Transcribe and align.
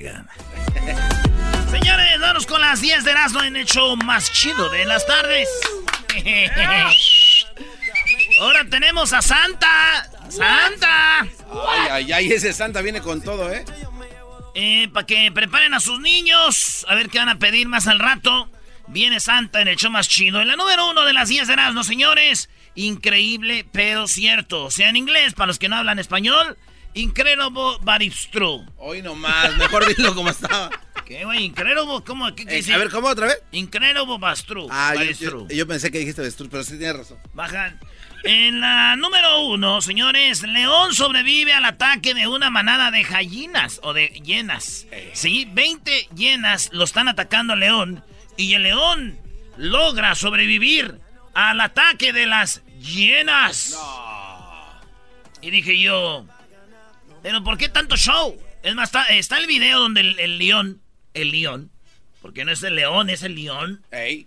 Gana. 0.00 0.30
Señores, 1.70 2.20
vamos 2.20 2.46
con 2.46 2.60
las 2.60 2.80
10 2.80 3.04
de 3.04 3.10
Erasmo 3.10 3.42
en 3.42 3.56
el 3.56 3.66
show 3.66 3.96
más 3.96 4.32
chido 4.32 4.68
de 4.70 4.84
las 4.84 5.06
tardes. 5.06 5.48
Ahora 8.40 8.64
tenemos 8.68 9.12
a 9.12 9.22
Santa. 9.22 10.10
¡Santa! 10.28 11.20
Ay, 11.20 11.88
ay, 11.90 12.12
ay, 12.12 12.32
ese 12.32 12.52
Santa 12.52 12.80
viene 12.82 13.00
con 13.00 13.22
todo, 13.22 13.52
¿eh? 13.52 13.64
Eh, 14.54 14.88
para 14.92 15.06
que 15.06 15.30
preparen 15.32 15.74
a 15.74 15.80
sus 15.80 16.00
niños. 16.00 16.84
A 16.88 16.94
ver 16.94 17.08
qué 17.08 17.18
van 17.18 17.28
a 17.28 17.38
pedir 17.38 17.68
más 17.68 17.86
al 17.86 17.98
rato. 17.98 18.50
Viene 18.88 19.20
Santa 19.20 19.60
en 19.60 19.68
el 19.68 19.76
show 19.76 19.90
más 19.90 20.08
chido. 20.08 20.40
En 20.40 20.48
la 20.48 20.56
número 20.56 20.90
uno 20.90 21.04
de 21.04 21.12
las 21.12 21.28
10 21.28 21.46
de 21.46 21.52
Erasmo, 21.54 21.84
señores. 21.84 22.50
Increíble, 22.74 23.66
pero 23.72 24.06
cierto. 24.08 24.64
O 24.64 24.70
sea, 24.70 24.88
en 24.88 24.96
inglés, 24.96 25.34
para 25.34 25.46
los 25.48 25.58
que 25.58 25.68
no 25.68 25.76
hablan 25.76 25.98
español. 25.98 26.56
Incredible, 26.94 27.78
but 27.82 28.02
it's 28.02 28.28
true. 28.30 28.64
Hoy 28.76 29.00
nomás, 29.02 29.56
mejor 29.56 29.86
dilo 29.94 30.14
como 30.14 30.30
estaba. 30.30 30.70
¿Qué, 31.06 31.24
güey? 31.24 31.44
Incredible, 31.44 32.02
¿cómo? 32.06 32.34
¿Qué, 32.34 32.44
qué 32.46 32.52
Eh, 32.54 32.56
dice? 32.58 32.74
a 32.74 32.78
ver, 32.78 32.90
¿cómo 32.90 33.08
otra 33.08 33.26
vez? 33.28 33.42
Incredible, 33.52 34.18
but 34.18 34.38
true. 34.46 34.66
Ah, 34.70 34.92
but 34.94 35.02
yo, 35.04 35.10
it's 35.10 35.18
yo- 35.20 35.30
true. 35.30 35.46
yo 35.56 35.66
pensé 35.66 35.90
que 35.90 35.98
dijiste 35.98 36.20
avestruz, 36.20 36.48
pero 36.50 36.62
sí 36.64 36.76
tienes 36.78 36.96
razón. 36.96 37.18
Bajan. 37.34 37.78
En 38.24 38.60
la 38.60 38.94
número 38.94 39.40
uno, 39.46 39.80
señores, 39.82 40.42
León 40.42 40.94
sobrevive 40.94 41.52
al 41.54 41.64
ataque 41.64 42.14
de 42.14 42.28
una 42.28 42.50
manada 42.50 42.92
de 42.92 43.02
gallinas 43.02 43.80
o 43.82 43.92
de 43.94 44.08
hienas. 44.24 44.86
Sí, 45.12 45.48
20 45.52 46.08
hienas 46.14 46.70
lo 46.72 46.84
están 46.84 47.08
atacando 47.08 47.54
a 47.54 47.56
León 47.56 48.04
y 48.36 48.54
el 48.54 48.62
León 48.62 49.18
logra 49.56 50.14
sobrevivir 50.14 51.00
al 51.34 51.60
ataque 51.60 52.12
de 52.12 52.26
las 52.26 52.62
hienas. 52.80 53.76
Y 55.40 55.50
dije 55.50 55.80
yo, 55.80 56.24
pero 57.22 57.42
¿por 57.44 57.56
qué 57.58 57.68
tanto 57.68 57.96
show? 57.96 58.36
Es 58.62 58.74
más, 58.74 58.88
está, 58.88 59.04
está 59.06 59.38
el 59.38 59.46
video 59.46 59.78
donde 59.80 60.00
el, 60.02 60.18
el 60.20 60.38
león, 60.38 60.80
el 61.14 61.30
león, 61.30 61.70
porque 62.20 62.44
no 62.44 62.52
es 62.52 62.62
el 62.62 62.76
león, 62.76 63.10
es 63.10 63.22
el 63.22 63.34
león, 63.34 63.84
Ey. 63.90 64.26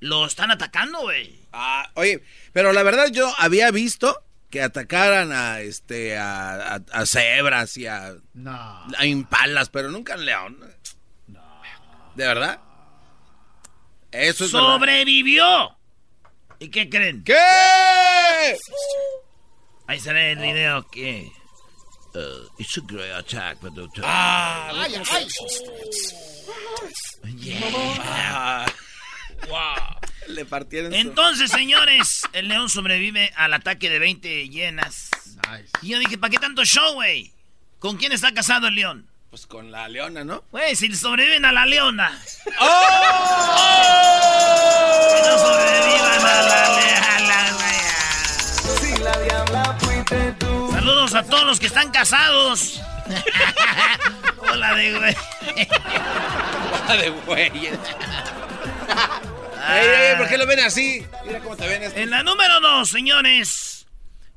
lo 0.00 0.26
están 0.26 0.50
atacando, 0.50 1.00
güey. 1.02 1.38
Ah, 1.52 1.90
oye, 1.94 2.22
pero 2.52 2.72
la 2.72 2.82
verdad 2.82 3.08
yo 3.12 3.32
había 3.38 3.70
visto 3.70 4.22
que 4.50 4.62
atacaran 4.62 5.32
a 5.32 5.60
este 5.60 6.16
a, 6.18 6.74
a- 6.76 6.82
a 6.92 7.06
cebras 7.06 7.76
y 7.76 7.86
a, 7.86 8.14
a 8.98 9.06
impalas, 9.06 9.68
pero 9.70 9.90
nunca 9.90 10.14
a 10.14 10.16
un 10.16 10.24
león. 10.24 10.58
¿De 12.14 12.26
verdad? 12.26 12.60
Eso 14.10 14.44
es 14.46 14.52
verdad. 14.52 14.68
¡Sobrevivió! 14.76 15.76
¿Y 16.58 16.68
qué 16.70 16.88
creen? 16.88 17.22
¿Qué? 17.22 17.36
Ahí 19.86 20.00
se 20.00 20.12
ve 20.12 20.32
el 20.32 20.38
video 20.38 20.86
que... 20.88 21.30
Uh, 22.16 22.48
it's 22.58 22.78
a 22.78 22.80
great 22.80 23.10
attack, 23.12 23.58
but 23.60 23.74
the- 23.74 23.86
Ah, 24.02 24.86
Yeah. 27.36 28.66
Wow. 29.50 30.00
le 30.28 30.44
partieron 30.46 30.90
su- 30.92 30.98
Entonces, 30.98 31.50
señores, 31.50 32.22
el 32.32 32.48
león 32.48 32.70
sobrevive 32.70 33.32
al 33.36 33.52
ataque 33.52 33.90
de 33.90 33.98
20 33.98 34.48
hienas. 34.48 35.10
Y 35.82 35.88
yo 35.90 35.98
dije, 35.98 36.16
¿para 36.16 36.30
qué 36.30 36.38
tanto 36.38 36.64
show, 36.64 36.94
güey? 36.94 37.32
¿Con 37.78 37.98
quién 37.98 38.12
está 38.12 38.32
casado 38.32 38.68
el 38.68 38.74
león? 38.76 39.06
Pues 39.30 39.46
con 39.46 39.70
la 39.70 39.86
leona, 39.88 40.24
¿no? 40.24 40.42
Güey, 40.50 40.74
si 40.74 40.92
sobreviven 40.96 41.44
a 41.44 41.52
la 41.52 41.66
leona. 41.66 42.18
¡Oh! 42.58 44.35
Los 51.56 51.60
que 51.60 51.66
están 51.68 51.90
casados. 51.90 52.82
Hola 54.52 54.74
de 54.74 54.92
güey. 54.92 55.16
Bola 56.70 56.96
de 57.00 57.10
güey. 57.10 57.50
Ey, 59.68 59.88
ey, 59.88 60.16
¿por 60.18 60.28
qué 60.28 60.36
lo 60.36 60.46
ven 60.46 60.60
así? 60.60 61.02
Mira 61.24 61.40
cómo 61.40 61.56
te 61.56 61.66
ven 61.66 61.82
este. 61.82 62.02
En 62.02 62.10
la 62.10 62.22
número 62.22 62.60
dos, 62.60 62.90
señores, 62.90 63.86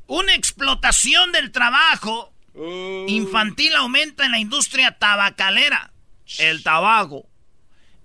una 0.08 0.34
explotación 0.34 1.34
del 1.34 1.52
trabajo 1.52 2.34
Uh, 2.52 3.06
infantil 3.08 3.74
aumenta 3.76 4.26
en 4.26 4.32
la 4.32 4.40
industria 4.40 4.98
tabacalera. 5.00 5.94
El 6.40 6.62
tabaco. 6.62 7.30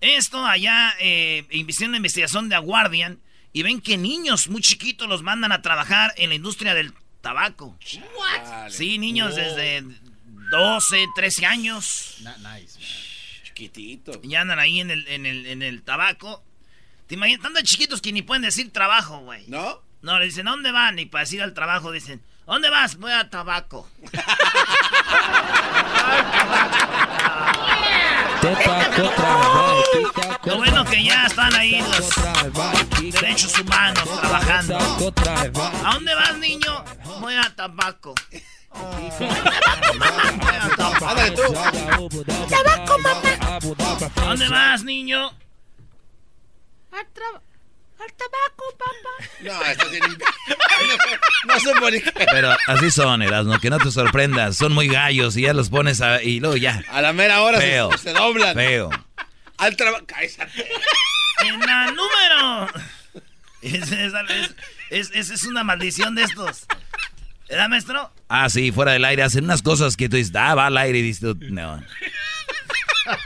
Esto 0.00 0.44
allá, 0.44 0.94
eh, 1.00 1.44
haciendo 1.68 1.96
investigación 1.96 2.48
de 2.48 2.54
A 2.54 2.60
Guardian, 2.60 3.20
y 3.52 3.62
ven 3.62 3.80
que 3.80 3.96
niños 3.96 4.48
muy 4.48 4.60
chiquitos 4.60 5.08
los 5.08 5.22
mandan 5.22 5.50
a 5.50 5.62
trabajar 5.62 6.12
en 6.18 6.28
la 6.28 6.36
industria 6.36 6.74
del 6.74 6.92
tabaco. 7.24 7.76
vale. 8.18 8.70
Sí, 8.70 8.98
niños 8.98 9.34
desde 9.34 9.82
12, 10.50 11.06
13 11.16 11.46
años. 11.46 12.18
Chiquitito. 13.42 14.20
Y 14.22 14.34
andan 14.36 14.60
ahí 14.60 14.80
en 14.80 14.90
el, 14.90 15.08
en 15.08 15.26
el, 15.26 15.46
en 15.46 15.62
el 15.62 15.82
tabaco. 15.82 16.44
¿Te 17.08 17.14
imaginas? 17.14 17.42
Tan 17.42 17.54
de 17.54 17.62
chiquitos 17.62 18.00
que 18.00 18.12
ni 18.12 18.22
pueden 18.22 18.42
decir 18.42 18.72
trabajo, 18.72 19.18
güey. 19.20 19.44
¿No? 19.48 19.82
No, 20.02 20.18
le 20.18 20.26
dicen, 20.26 20.46
¿a 20.46 20.52
dónde 20.52 20.70
van? 20.70 20.98
Y 20.98 21.06
para 21.06 21.24
decir 21.24 21.42
al 21.42 21.54
trabajo 21.54 21.90
dicen, 21.90 22.22
¿a 22.46 22.52
dónde 22.52 22.68
vas? 22.68 22.98
Voy 22.98 23.10
a 23.10 23.30
tabaco. 23.30 23.88
Lo 30.46 30.56
bueno 30.56 30.84
que 30.84 31.02
ya 31.02 31.26
están 31.26 31.54
ahí 31.54 31.80
los 31.80 33.12
derechos 33.12 33.58
humanos 33.58 34.04
trabajando. 34.20 34.78
¿A 34.78 35.92
dónde 35.94 36.14
vas, 36.14 36.36
niño? 36.38 36.84
Voy 37.20 37.34
a 37.34 37.54
tabaco. 37.54 38.14
Tabaco. 40.76 41.34
Tú. 41.34 41.54
¿A 44.16 44.24
dónde 44.24 44.48
vas, 44.48 44.84
niño? 44.84 45.30
Al 46.92 48.12
tabaco, 48.12 48.64
papá. 48.78 49.10
No, 49.40 49.62
esto 49.62 49.86
tiene... 49.88 50.08
no, 51.46 51.54
no 51.54 51.60
se 51.60 51.72
pone... 51.80 52.02
Pero 52.32 52.54
así 52.66 52.90
son, 52.90 53.22
Erasmo, 53.22 53.58
que 53.60 53.70
no 53.70 53.78
te 53.78 53.90
sorprendas. 53.90 54.56
Son 54.56 54.72
muy 54.74 54.88
gallos 54.88 55.36
y 55.36 55.42
ya 55.42 55.54
los 55.54 55.70
pones 55.70 56.00
a, 56.02 56.22
y 56.22 56.40
luego 56.40 56.56
ya. 56.56 56.82
A 56.90 57.00
la 57.00 57.12
mera 57.12 57.40
hora 57.42 57.58
Feo. 57.58 57.92
se, 57.92 57.98
se 57.98 58.12
doblan. 58.12 58.54
Feo. 58.54 58.90
Al 59.58 59.76
trabajo... 59.76 60.04
En 61.44 61.60
la 61.60 61.86
número... 61.90 62.68
Esa 63.62 64.02
es, 64.02 64.54
es, 64.90 65.10
es, 65.14 65.30
es 65.30 65.44
una 65.44 65.64
maldición 65.64 66.14
de 66.14 66.24
estos. 66.24 66.66
¿Verdad, 67.48 67.70
maestro? 67.70 68.12
Ah, 68.28 68.50
sí, 68.50 68.72
fuera 68.72 68.92
del 68.92 69.06
aire. 69.06 69.22
Hacen 69.22 69.44
unas 69.44 69.62
cosas 69.62 69.96
que 69.96 70.08
tú 70.10 70.16
dices, 70.16 70.34
ah, 70.36 70.54
va 70.54 70.66
al 70.66 70.76
aire 70.76 70.98
y 70.98 71.02
dices, 71.02 71.20
tú, 71.20 71.38
no. 71.50 71.82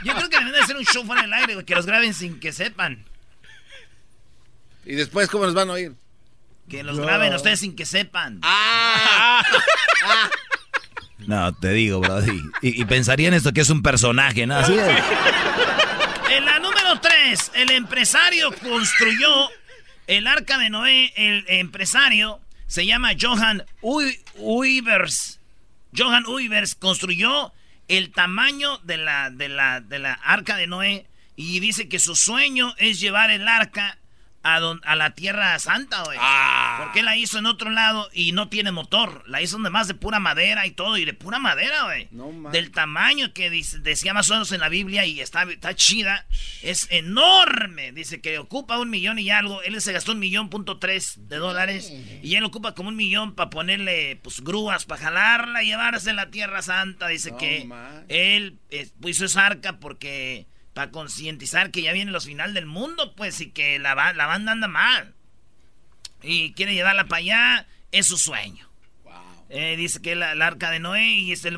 Yo 0.05 0.13
creo 0.15 0.29
que 0.29 0.37
deben 0.37 0.53
de 0.53 0.59
hacer 0.59 0.77
un 0.77 0.85
show 0.85 1.05
fuera 1.05 1.23
del 1.23 1.33
aire, 1.33 1.55
güey, 1.55 1.65
que 1.65 1.75
los 1.75 1.85
graben 1.85 2.13
sin 2.13 2.39
que 2.39 2.53
sepan. 2.53 3.03
¿Y 4.85 4.95
después 4.95 5.29
cómo 5.29 5.45
nos 5.45 5.53
van 5.53 5.69
a 5.69 5.73
oír? 5.73 5.93
Que 6.69 6.83
los 6.83 6.97
graben 6.99 7.33
ustedes 7.33 7.59
sin 7.59 7.75
que 7.75 7.85
sepan. 7.85 8.39
¡Ah! 8.43 9.43
No, 11.19 11.53
te 11.53 11.71
digo, 11.73 11.99
bro. 11.99 12.25
Y, 12.25 12.41
y, 12.61 12.81
y 12.81 12.85
pensarían 12.85 13.33
esto 13.33 13.51
que 13.51 13.59
es 13.61 13.69
un 13.69 13.83
personaje, 13.83 14.47
¿no? 14.47 14.55
Así 14.55 14.73
es. 14.73 15.03
En 17.29 17.35
la 17.35 17.41
número 17.41 17.51
3, 17.51 17.51
el 17.55 17.71
empresario 17.71 18.51
construyó 18.51 19.49
el 20.07 20.25
arca 20.25 20.57
de 20.57 20.69
Noé. 20.71 21.13
El 21.15 21.45
empresario 21.47 22.39
se 22.65 22.87
llama 22.87 23.11
Johan 23.19 23.65
Uivers. 23.81 25.39
Johan 25.95 26.25
Uivers 26.25 26.73
construyó 26.73 27.53
el 27.87 28.11
tamaño 28.11 28.79
de 28.79 28.97
la, 28.97 29.29
de, 29.29 29.47
la, 29.47 29.79
de 29.79 29.99
la 29.99 30.13
arca 30.13 30.55
de 30.55 30.65
Noé 30.65 31.05
y 31.35 31.59
dice 31.59 31.87
que 31.87 31.99
su 31.99 32.15
sueño 32.15 32.73
es 32.77 32.99
llevar 32.99 33.29
el 33.29 33.47
arca 33.47 33.99
a, 34.41 34.59
don- 34.59 34.81
a 34.85 34.95
la 34.95 35.11
tierra 35.15 35.57
santa, 35.59 36.03
güey. 36.03 36.17
Porque 36.79 36.99
él 36.99 37.05
la 37.05 37.17
hizo 37.17 37.37
en 37.39 37.45
otro 37.45 37.69
lado 37.69 38.09
y 38.13 38.31
no 38.31 38.47
tiene 38.49 38.71
motor. 38.71 39.23
La 39.27 39.41
hizo 39.41 39.57
además 39.59 39.87
de 39.87 39.95
pura 39.95 40.19
madera 40.19 40.65
y 40.65 40.71
todo, 40.71 40.97
y 40.97 41.05
de 41.05 41.13
pura 41.13 41.39
madera, 41.39 41.83
güey. 41.83 42.07
No. 42.11 42.49
Del 42.49 42.71
tamaño 42.71 43.33
que 43.33 43.49
dice- 43.49 43.79
decía 43.79 44.13
más 44.13 44.29
o 44.29 44.33
menos 44.33 44.51
en 44.51 44.61
la 44.61 44.69
Biblia 44.69 45.05
y 45.05 45.19
está, 45.19 45.43
está 45.43 45.75
chida. 45.75 46.25
Es 46.61 46.87
enorme. 46.89 47.91
Dice 47.91 48.21
que 48.21 48.39
ocupa 48.39 48.79
un 48.79 48.89
millón 48.89 49.19
y 49.19 49.29
algo. 49.29 49.61
Él 49.63 49.79
se 49.81 49.91
gastó 49.93 50.13
un 50.13 50.19
millón 50.19 50.49
punto 50.49 50.77
tres 50.77 51.15
de 51.27 51.37
dólares. 51.37 51.91
Y 52.23 52.35
él 52.35 52.43
ocupa 52.43 52.73
como 52.73 52.89
un 52.89 52.95
millón 52.95 53.35
para 53.35 53.49
ponerle 53.49 54.19
pues 54.23 54.41
grúas 54.41 54.85
para 54.85 55.01
jalarla 55.03 55.63
y 55.63 55.67
llevarse 55.67 56.11
a 56.11 56.13
la 56.13 56.29
tierra 56.31 56.61
santa. 56.61 57.07
Dice 57.07 57.31
No 57.31 57.37
que 57.37 57.67
él 58.07 58.57
eh, 58.69 58.89
hizo 59.05 59.25
esa 59.25 59.45
arca 59.45 59.79
porque 59.79 60.47
para 60.73 60.91
concientizar 60.91 61.71
que 61.71 61.81
ya 61.81 61.93
vienen 61.93 62.13
los 62.13 62.25
final 62.25 62.53
del 62.53 62.65
mundo, 62.65 63.15
pues, 63.15 63.39
y 63.41 63.51
que 63.51 63.79
la, 63.79 63.95
ba- 63.95 64.13
la 64.13 64.27
banda 64.27 64.51
anda 64.51 64.67
mal. 64.67 65.13
Y 66.21 66.53
quiere 66.53 66.73
llevarla 66.73 67.05
para 67.05 67.19
allá, 67.19 67.67
es 67.91 68.07
su 68.07 68.17
sueño. 68.17 68.67
Eh, 69.49 69.75
dice 69.77 70.01
que 70.01 70.15
la, 70.15 70.35
la 70.35 70.47
arca 70.47 70.69
de 70.69 70.79
Noé 70.79 71.05
y 71.07 71.31
es 71.31 71.43
el... 71.45 71.57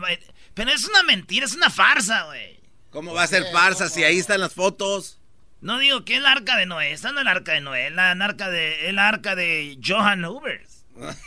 Pero 0.53 0.71
es 0.71 0.87
una 0.87 1.03
mentira, 1.03 1.45
es 1.45 1.53
una 1.53 1.69
farsa, 1.69 2.23
güey. 2.23 2.59
¿Cómo 2.89 3.13
va 3.13 3.23
a 3.23 3.27
ser 3.27 3.43
farsa 3.51 3.89
si 3.89 4.03
ahí 4.03 4.19
están 4.19 4.39
las 4.41 4.53
fotos? 4.53 5.19
No 5.61 5.77
digo 5.77 6.03
que 6.05 6.15
es 6.15 6.21
la 6.21 6.31
arca 6.31 6.57
de 6.57 6.65
Noé, 6.65 6.91
esta 6.91 7.11
no 7.11 7.19
es 7.19 7.25
la 7.25 7.31
arca 7.31 7.53
de 7.53 7.61
Noé, 7.61 7.87
es 7.87 7.93
la 7.93 8.11
arca 8.11 8.49
de, 8.49 8.87
es 8.87 8.93
la 8.93 9.07
arca 9.07 9.35
de 9.35 9.77
Johan 9.85 10.25
Ubers. 10.25 10.85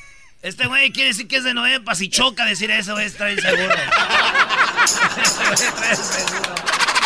Este 0.43 0.67
güey 0.67 0.93
quiere 0.93 1.09
decir 1.09 1.27
que 1.27 1.37
es 1.37 1.45
de 1.45 1.55
Noé, 1.55 1.81
para 1.81 1.95
si 1.95 2.11
choca 2.11 2.45
decir 2.45 2.71
eso, 2.71 2.93
güey, 2.93 3.07
está 3.07 3.25
bien 3.29 3.41
seguro. 3.41 3.65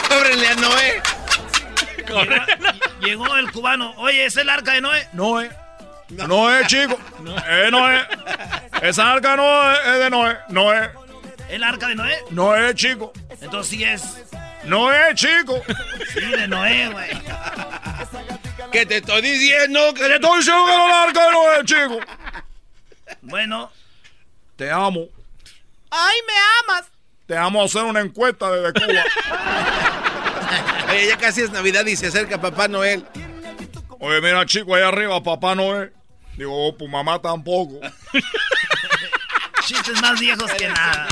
¡Cóbrenle 0.08 0.48
a 0.48 0.54
Noé! 0.54 1.02
Llegó, 3.00 3.36
el 3.36 3.50
cubano, 3.52 3.94
oye, 3.98 4.24
¿es 4.26 4.36
el 4.36 4.48
arca 4.48 4.72
de 4.72 4.80
Noé? 4.80 5.08
Noé. 5.12 5.50
Noé, 6.08 6.66
chico. 6.66 6.98
Eh, 7.48 7.68
Noé. 7.70 8.06
Esa 8.82 9.12
arca 9.12 9.36
no 9.36 9.72
es, 9.72 9.98
de 9.98 10.10
Noé. 10.10 10.38
Noé. 10.48 10.90
¿El 11.50 11.62
arca 11.62 11.88
de 11.88 11.94
Noé? 11.94 12.16
Noé, 12.30 12.74
chico. 12.74 13.12
Entonces 13.40 13.70
sí 13.70 13.84
es. 13.84 14.02
Noé, 14.64 15.14
chico. 15.14 15.62
Sí, 16.12 16.20
de 16.20 16.48
Noé, 16.48 16.88
güey. 16.88 17.10
¿Qué 18.72 18.86
te 18.86 18.98
estoy 18.98 19.22
diciendo? 19.22 19.94
Que 19.94 20.04
te 20.04 20.14
estoy 20.14 20.38
diciendo 20.38 20.64
que 20.64 20.74
no 20.74 20.86
es 20.86 20.90
la 20.90 21.02
arca 21.02 21.24
de 21.26 21.32
Noé, 21.32 21.64
chico. 21.64 22.00
Bueno. 23.22 23.70
Te 24.56 24.70
amo. 24.70 25.06
¡Ay, 25.90 26.16
me 26.26 26.32
amas! 26.72 26.86
Te 27.26 27.36
amo 27.36 27.62
a 27.62 27.64
hacer 27.66 27.82
una 27.82 28.00
encuesta 28.00 28.50
desde 28.50 28.72
Cuba. 28.72 29.04
Oye, 30.88 31.06
ya 31.06 31.16
casi 31.18 31.42
es 31.42 31.50
Navidad 31.50 31.86
y 31.86 31.96
se 31.96 32.06
acerca 32.06 32.40
Papá 32.40 32.68
Noel. 32.68 33.04
Oye, 34.00 34.20
mira, 34.20 34.46
chico, 34.46 34.74
ahí 34.74 34.82
arriba, 34.82 35.22
papá 35.22 35.54
Noé. 35.54 35.92
Digo, 36.36 36.68
oh, 36.68 36.76
pues 36.76 36.90
mamá 36.90 37.20
tampoco. 37.20 37.80
Chistes 39.66 40.00
más 40.00 40.20
viejos 40.20 40.50
que 40.52 40.68
nada. 40.68 41.08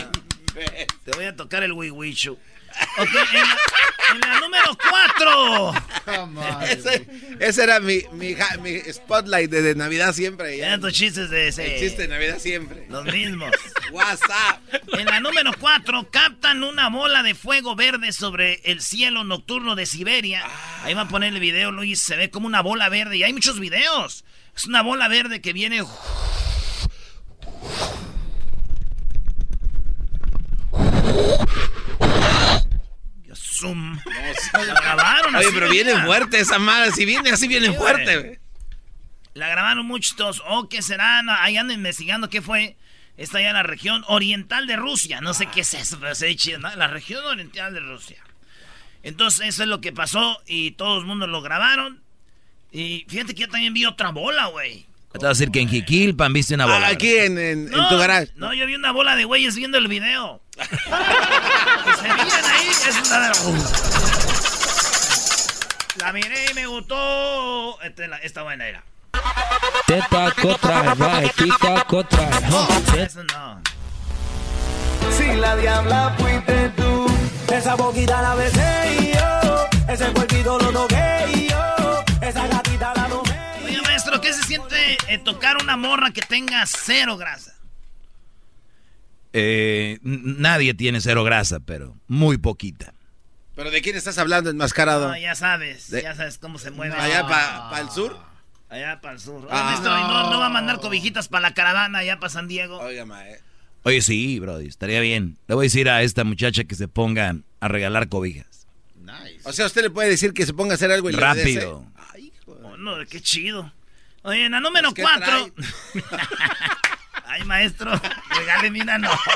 Te 1.04 1.10
voy 1.12 1.24
a 1.24 1.34
tocar 1.34 1.62
el 1.64 1.72
wiwichu. 1.72 2.38
Ok, 2.98 3.08
en 3.32 3.40
la, 3.40 3.56
en 4.12 4.20
la 4.20 4.40
número 4.40 4.78
4. 4.90 5.74
Ese, 6.70 7.06
ese 7.40 7.62
era 7.64 7.80
mi, 7.80 8.02
mi, 8.12 8.34
ja- 8.34 8.56
mi 8.58 8.78
spotlight 8.80 9.50
de, 9.50 9.60
de 9.62 9.74
Navidad 9.74 10.12
siempre. 10.14 10.56
ya. 10.56 10.66
Eran 10.68 10.80
tus 10.80 10.92
chistes 10.92 11.28
de 11.30 11.48
ese. 11.48 11.74
El 11.74 11.80
chiste 11.80 12.02
de 12.02 12.08
Navidad 12.08 12.38
siempre. 12.38 12.86
Los 12.88 13.04
mismos. 13.04 13.50
WhatsApp. 13.92 14.60
En 14.98 15.06
la 15.06 15.20
número 15.20 15.50
4 15.58 16.08
captan 16.10 16.62
una 16.62 16.88
bola 16.88 17.22
de 17.22 17.34
fuego 17.34 17.74
verde 17.76 18.12
sobre 18.12 18.60
el 18.64 18.80
cielo 18.80 19.24
nocturno 19.24 19.74
de 19.74 19.86
Siberia. 19.86 20.44
Ahí 20.82 20.94
va 20.94 21.02
a 21.02 21.08
poner 21.08 21.32
el 21.34 21.40
video, 21.40 21.70
Luis. 21.72 22.00
Se 22.00 22.16
ve 22.16 22.30
como 22.30 22.46
una 22.46 22.62
bola 22.62 22.88
verde 22.88 23.16
y 23.16 23.22
hay 23.24 23.32
muchos 23.32 23.58
videos. 23.60 24.24
Es 24.56 24.64
una 24.66 24.82
bola 24.82 25.08
verde 25.08 25.40
que 25.42 25.52
viene. 25.52 25.82
Zoom. 33.56 33.98
La 34.52 34.74
grabaron 34.74 35.34
Oye, 35.34 35.46
así, 35.46 35.54
pero 35.54 35.70
viene 35.70 35.96
fuerte 36.04 36.40
esa 36.40 36.58
madre. 36.58 36.92
Si 36.92 37.04
viene 37.04 37.30
así, 37.30 37.48
viene 37.48 37.68
Sí, 37.68 37.74
fuerte. 37.74 38.16
güey. 38.16 38.38
La 39.34 39.48
grabaron 39.48 39.86
muchos. 39.86 40.42
¿O 40.46 40.68
qué 40.68 40.82
será? 40.82 41.22
Ahí 41.42 41.56
andan 41.56 41.76
investigando 41.78 42.30
qué 42.30 42.42
fue. 42.42 42.76
Está 43.16 43.40
ya 43.40 43.48
en 43.48 43.54
la 43.54 43.62
región 43.62 44.04
oriental 44.08 44.66
de 44.66 44.76
Rusia. 44.76 45.20
No 45.20 45.32
sé 45.34 45.46
qué 45.46 45.60
es 45.62 45.74
eso, 45.74 45.98
pero 45.98 46.14
se 46.14 46.36
¿no? 46.58 46.74
La 46.76 46.86
región 46.88 47.24
oriental 47.24 47.72
de 47.72 47.80
Rusia. 47.80 48.18
Entonces, 49.02 49.46
eso 49.48 49.62
es 49.62 49.68
lo 49.68 49.80
que 49.80 49.92
pasó 49.92 50.42
y 50.46 50.72
todo 50.72 50.98
el 50.98 51.06
mundo 51.06 51.26
lo 51.26 51.40
grabaron. 51.40 52.02
Y 52.72 53.06
fíjate 53.08 53.34
que 53.34 53.42
yo 53.42 53.48
también 53.48 53.72
vi 53.72 53.86
otra 53.86 54.10
bola, 54.10 54.46
güey. 54.46 54.86
Te 55.12 55.18
voy 55.18 55.26
a 55.26 55.28
decir 55.30 55.50
que 55.50 55.60
en 55.60 55.68
Jiquilpan 55.68 56.32
viste 56.32 56.54
una 56.54 56.66
bola. 56.66 56.88
Ah, 56.88 56.90
aquí 56.90 57.14
en, 57.16 57.38
en, 57.38 57.70
tu 57.70 57.96
garage. 57.96 58.32
No, 58.36 58.52
yo 58.52 58.66
vi 58.66 58.74
una 58.74 58.92
bola 58.92 59.16
de 59.16 59.24
güeyes 59.24 59.56
viendo 59.56 59.78
el 59.78 59.88
video. 59.88 60.42
Que 60.56 61.92
se 61.96 62.02
miran 62.02 62.44
ahí, 62.44 62.68
es 62.88 62.96
una 63.06 63.20
de 63.20 63.28
La 65.98 66.12
miré 66.12 66.50
y 66.50 66.54
me 66.54 66.66
gustó. 66.66 67.80
Esta, 67.82 68.04
es 68.04 68.10
la- 68.10 68.18
esta 68.18 68.42
buena 68.42 68.66
era. 68.66 68.84
Te 69.86 70.00
taco 70.10 70.54
trae, 70.58 70.94
right, 70.94 71.32
te 71.34 71.48
taco 71.60 72.04
trae, 72.04 72.28
huh? 72.50 72.66
Eso 72.98 73.22
no. 73.24 73.60
Si 75.16 75.32
la 75.36 75.56
diabla 75.56 76.14
fuiste 76.18 76.70
tú, 76.70 77.06
esa 77.52 77.74
boquita 77.76 78.20
la 78.22 78.34
besé 78.34 78.96
y 79.00 79.12
yo, 79.14 79.66
ese 79.88 80.12
cuerpito 80.12 80.58
lo 80.58 80.70
toqué 80.72 81.24
y 81.34 81.48
yo, 81.48 82.04
esa 82.20 82.46
gatita 82.48 82.92
la 82.94 83.06
tomé. 83.08 83.40
Oye, 83.64 83.80
maestro, 83.82 84.20
¿qué 84.20 84.32
se 84.34 84.42
siente 84.42 84.98
eh, 85.08 85.18
tocar 85.18 85.56
una 85.62 85.76
morra 85.76 86.10
que 86.10 86.20
tenga 86.22 86.64
cero 86.66 87.16
grasa? 87.16 87.54
Eh, 89.38 89.98
nadie 90.02 90.72
tiene 90.72 91.00
cero 91.02 91.22
grasa, 91.24 91.60
pero 91.60 91.94
muy 92.08 92.38
poquita. 92.38 92.94
¿Pero 93.54 93.70
de 93.70 93.82
quién 93.82 93.94
estás 93.96 94.16
hablando, 94.16 94.48
enmascarado? 94.48 95.08
No, 95.08 95.16
ya 95.18 95.34
sabes, 95.34 95.90
De- 95.90 96.02
ya 96.02 96.14
sabes 96.14 96.38
cómo 96.38 96.58
se 96.58 96.70
mueve. 96.70 96.94
¿Allá 96.94 97.26
para 97.26 97.80
el 97.80 97.90
sur? 97.90 98.16
Allá 98.70 98.98
para 99.02 99.14
el 99.14 99.20
sur. 99.20 99.46
Ah. 99.50 99.64
maestro, 99.64 99.90
¿y 99.98 100.02
no, 100.02 100.30
no 100.30 100.38
va 100.38 100.46
a 100.46 100.50
mandar 100.50 100.80
cobijitas 100.80 101.28
para 101.28 101.42
la 101.42 101.54
caravana 101.54 101.98
allá 101.98 102.18
para 102.18 102.30
San 102.30 102.48
Diego? 102.48 102.78
Oiga, 102.78 103.04
mae. 103.04 103.38
Oye, 103.82 104.00
sí, 104.00 104.38
Brody, 104.40 104.66
estaría 104.68 105.00
bien. 105.00 105.36
Le 105.48 105.54
voy 105.54 105.64
a 105.64 105.66
decir 105.66 105.88
a 105.90 106.02
esta 106.02 106.24
muchacha 106.24 106.64
que 106.64 106.74
se 106.74 106.88
ponga 106.88 107.36
a 107.60 107.68
regalar 107.68 108.08
cobijas. 108.08 108.66
O 109.44 109.52
sea, 109.52 109.66
usted 109.66 109.82
le 109.82 109.90
puede 109.90 110.08
decir 110.08 110.32
que 110.32 110.44
se 110.46 110.52
ponga 110.54 110.72
a 110.72 110.74
hacer 110.76 110.90
algo 110.90 111.08
y 111.08 111.12
le 111.12 111.20
Rápido. 111.20 111.76
obedece. 111.78 111.92
Ay, 112.14 112.32
hijo 112.40 112.54
de- 112.56 112.64
Oh, 112.64 112.76
no, 112.76 112.94
qué 113.08 113.20
chido. 113.20 113.72
Oye, 114.22 114.46
en 114.46 114.52
la 114.52 114.60
número 114.60 114.92
Pues, 114.92 115.06
¿qué 115.06 115.20
4. 115.20 115.52
Ay, 117.36 117.44
maestro, 117.44 117.92
regáleme 118.30 118.80
una 118.80 118.96
nota. 118.96 119.20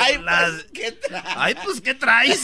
Ay, 0.00 0.18
pues, 0.18 0.66
¿qué 0.74 0.92
trae? 0.92 1.22
Ay, 1.36 1.54
pues, 1.64 1.80
¿qué 1.80 1.94
traes? 1.94 2.42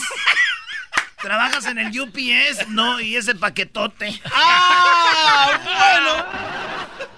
¿Trabajas 1.21 1.65
en 1.65 1.77
el 1.77 1.99
UPS? 1.99 2.69
No, 2.69 3.01
y 3.01 3.17
ese 3.17 3.35
paquetote. 3.35 4.21
¡Ah! 4.33 5.59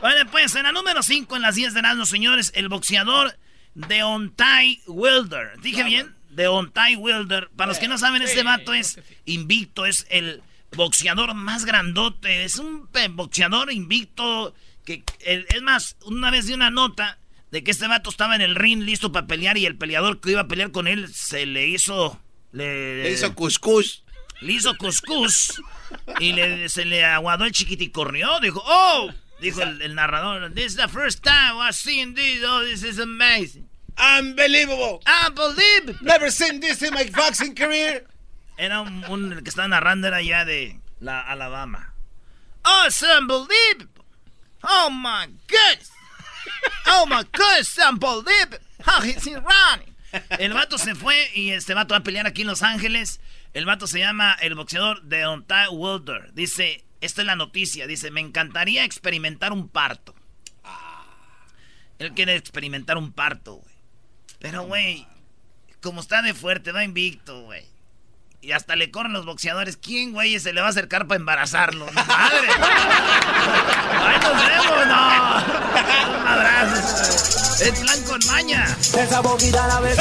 Bueno, 0.02 0.32
pues, 0.32 0.56
en 0.56 0.64
la 0.64 0.72
número 0.72 1.04
5, 1.04 1.36
en 1.36 1.42
las 1.44 1.54
10 1.56 1.76
de 1.76 1.82
los 1.82 2.10
señores, 2.10 2.52
el 2.56 2.70
boxeador 2.70 3.38
Deontay 3.76 4.82
Wilder. 4.88 5.60
¿Dije 5.62 5.84
bien? 5.84 6.16
Deontay 6.32 6.96
Wilder. 6.96 7.50
Para 7.56 7.68
los 7.68 7.78
que 7.78 7.88
no 7.88 8.00
saben, 8.00 8.24
este 8.24 8.42
vato 8.42 8.74
es 8.74 9.00
invicto, 9.26 9.86
es 9.86 10.08
el 10.10 10.42
boxeador 10.76 11.36
más 11.36 11.66
grandote. 11.66 12.46
Es 12.46 12.58
un 12.58 12.90
boxeador 13.12 13.72
invicto. 13.72 14.56
Que, 14.90 15.04
es 15.20 15.62
más, 15.62 15.98
una 16.04 16.32
vez 16.32 16.48
di 16.48 16.54
una 16.54 16.72
nota 16.72 17.20
de 17.52 17.64
que 17.64 17.70
este 17.70 17.88
vato 17.88 18.10
estaba 18.10 18.36
en 18.36 18.42
el 18.42 18.56
ring 18.56 18.82
listo 18.82 19.12
para 19.12 19.28
pelear 19.28 19.56
y 19.56 19.68
el 19.68 19.78
peleador 19.78 20.20
que 20.20 20.32
iba 20.32 20.42
a 20.42 20.48
pelear 20.48 20.72
con 20.72 20.88
él 20.88 21.14
se 21.14 21.46
le 21.46 21.68
hizo... 21.68 22.20
Le, 22.52 23.12
hizo 23.12 23.36
cuscús. 23.36 24.04
Le 24.42 24.54
hizo 24.54 24.76
cuscús 24.78 25.62
y 26.20 26.34
le, 26.34 26.70
se 26.70 26.86
le 26.86 27.06
aguadó 27.06 27.46
el 27.46 27.92
corrió. 27.92 28.40
Dijo, 28.40 28.64
oh, 28.66 29.12
dijo 29.40 29.62
el, 29.62 29.94
narrador, 29.94 30.52
this 30.56 30.72
is 30.72 30.76
the 30.76 30.88
first 30.88 31.24
time 31.24 31.60
I've 31.60 31.76
seen 31.76 32.16
this. 32.16 32.44
Oh, 32.44 32.64
this 32.64 32.82
is 32.82 32.98
amazing. 32.98 33.70
Unbelievable. 33.96 35.02
Unbelievable. 35.28 36.00
Never 36.02 36.32
seen 36.32 36.62
this 36.62 36.82
in 36.82 36.96
my 36.96 37.08
boxing 37.16 37.54
career. 37.54 38.08
Era 38.58 38.82
un, 38.82 39.34
el 39.34 39.44
que 39.44 39.50
estaba 39.50 39.68
narrando 39.68 40.08
era 40.08 40.24
ya 40.24 40.46
de 40.46 40.80
la 41.00 41.22
Alabama. 41.22 41.94
Oh, 42.66 42.86
it's 42.88 43.04
unbelievable. 43.04 43.99
Oh 44.64 44.90
my 44.90 45.28
goodness. 45.48 45.92
Oh 46.88 47.06
my 47.08 47.24
goodness, 47.32 47.78
unbelievable. 47.78 48.60
How 48.86 49.04
is 49.04 49.24
he 49.26 49.36
running? 49.36 49.96
El 50.40 50.54
vato 50.54 50.78
se 50.78 50.96
fue 50.96 51.30
y 51.36 51.52
este 51.52 51.74
vato 51.74 51.94
va 51.94 52.00
a 52.00 52.04
pelear 52.04 52.26
aquí 52.28 52.42
en 52.42 52.48
Los 52.48 52.64
Ángeles. 52.64 53.20
El 53.54 53.66
vato 53.66 53.88
se 53.88 54.00
llama 54.00 54.38
el 54.42 54.56
boxeador 54.56 55.02
Deontay 55.04 55.68
Wilder. 55.72 56.34
Dice, 56.34 56.84
esta 57.02 57.22
es 57.22 57.28
la 57.28 57.36
noticia. 57.36 57.88
Dice, 57.88 58.12
me 58.12 58.22
encantaría 58.22 58.84
experimentar 58.84 59.54
un 59.54 59.70
parto. 59.70 60.16
Él 62.00 62.14
quiere 62.14 62.36
experimentar 62.36 62.98
un 62.98 63.12
parto, 63.12 63.56
güey. 63.56 63.76
Pero, 64.40 64.64
güey, 64.64 65.06
como 65.82 66.00
está 66.00 66.22
de 66.22 66.34
fuerte, 66.34 66.72
va 66.72 66.84
invicto, 66.84 67.42
güey. 67.44 67.66
Y 68.42 68.54
hasta 68.54 68.76
le 68.78 68.90
corren 68.90 69.12
los 69.12 69.26
boxeadores. 69.26 69.76
¿Quién, 69.78 70.14
güey, 70.14 70.40
se 70.40 70.54
le 70.54 70.62
va 70.62 70.68
a 70.68 70.70
acercar 70.70 71.08
para 71.08 71.20
embarazarlo? 71.20 71.92
¡Madre! 71.92 72.48
¡Ay, 73.92 74.18
nos 74.22 74.48
vemos, 74.48 74.88
no! 74.88 75.08
Un 76.22 76.28
abrazo. 76.28 76.78
Es 77.64 77.82
blanco 77.82 78.16
en 78.16 78.26
maña. 78.28 78.66
Esa 78.98 79.20
boquita 79.20 79.68
la 79.68 79.80
Oye, 79.80 79.98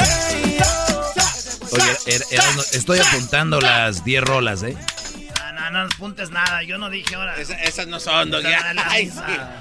er, 2.07 2.21
er, 2.31 2.41
estoy 2.71 2.99
apuntando 2.99 3.59
las 3.59 4.05
10 4.05 4.23
rolas, 4.23 4.63
¿eh? 4.63 4.77
No, 5.35 5.51
no, 5.53 5.71
no 5.71 5.79
apuntes 5.93 6.31
nada. 6.31 6.63
Yo 6.63 6.77
no 6.77 6.89
dije 6.89 7.15
ahora. 7.15 7.35
esas 7.35 7.87
no 7.87 7.99
son, 7.99 8.31
Doggy. 8.31 8.47
Ay, 8.85 9.11
sí. 9.11 9.19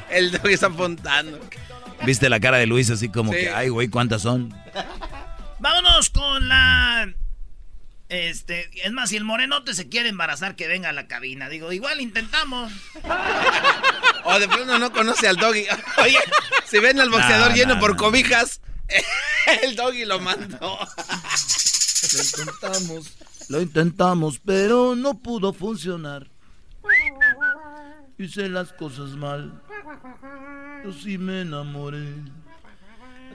El 0.08 0.30
Doggy 0.30 0.54
está 0.54 0.66
apuntando. 0.66 1.40
¿Viste 2.04 2.28
la 2.28 2.38
cara 2.38 2.58
de 2.58 2.66
Luis 2.66 2.90
así 2.90 3.08
como 3.08 3.32
que, 3.32 3.50
ay, 3.50 3.70
güey, 3.70 3.88
cuántas 3.88 4.22
son? 4.22 4.54
Vámonos 5.58 6.10
con 6.10 6.48
la 6.48 7.12
este, 8.08 8.70
es 8.86 8.92
más, 8.92 9.10
si 9.10 9.16
el 9.16 9.24
morenote 9.24 9.74
se 9.74 9.88
quiere 9.88 10.08
embarazar, 10.08 10.56
que 10.56 10.66
venga 10.66 10.88
a 10.88 10.92
la 10.92 11.06
cabina. 11.06 11.48
Digo, 11.48 11.72
igual 11.72 12.00
intentamos. 12.00 12.72
O 14.24 14.38
de 14.38 14.48
pronto 14.48 14.78
no 14.78 14.92
conoce 14.92 15.28
al 15.28 15.36
doggy. 15.36 15.66
Oye, 16.02 16.18
si 16.66 16.78
ven 16.78 17.00
al 17.00 17.10
boxeador 17.10 17.52
lleno 17.52 17.78
por 17.78 17.96
cobijas, 17.96 18.62
el 19.62 19.76
doggy 19.76 20.06
lo 20.06 20.20
mandó. 20.20 20.78
Lo 22.12 22.22
intentamos, 22.22 23.16
lo 23.48 23.60
intentamos, 23.60 24.40
pero 24.44 24.94
no 24.96 25.18
pudo 25.18 25.52
funcionar. 25.52 26.30
Hice 28.16 28.48
las 28.48 28.72
cosas 28.72 29.10
mal. 29.10 29.62
Yo 30.82 30.92
sí 30.92 31.18
me 31.18 31.42
enamoré. 31.42 32.14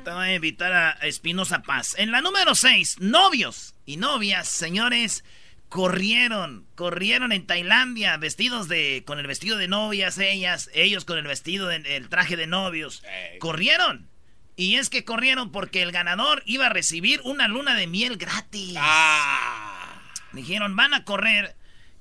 Te 0.04 0.12
voy 0.12 0.28
a 0.28 0.36
invitar 0.36 0.74
a 0.74 0.92
Espinosa 1.04 1.62
Paz. 1.62 1.96
En 1.98 2.12
la 2.12 2.22
número 2.22 2.56
6, 2.56 3.00
novios 3.00 3.73
y 3.86 3.98
novias, 3.98 4.48
señores, 4.48 5.24
corrieron, 5.70 6.68
corrieron 6.76 7.32
en 7.32 7.48
Tailandia 7.48 8.16
vestidos 8.18 8.68
de, 8.68 9.04
con 9.06 9.20
el 9.20 9.28
vestido 9.28 9.58
de 9.58 9.68
novias, 9.68 10.18
ellas, 10.20 10.70
ellos 10.74 11.04
con 11.04 11.18
el 11.18 11.26
vestido, 11.26 11.72
el 11.72 12.10
traje 12.10 12.38
de 12.38 12.48
novios. 12.48 13.04
Corrieron. 13.40 14.08
Y 14.56 14.76
es 14.76 14.90
que 14.90 15.04
corrieron 15.04 15.52
porque 15.52 15.82
el 15.82 15.92
ganador 15.92 16.44
iba 16.46 16.68
a 16.68 16.70
recibir 16.70 17.22
una 17.24 17.48
luna 17.48 17.76
de 17.76 17.88
miel 17.88 18.18
gratis. 18.18 18.76
Ah. 18.78 20.00
Dijeron, 20.32 20.76
van 20.76 20.94
a 20.94 21.04
correr. 21.06 21.56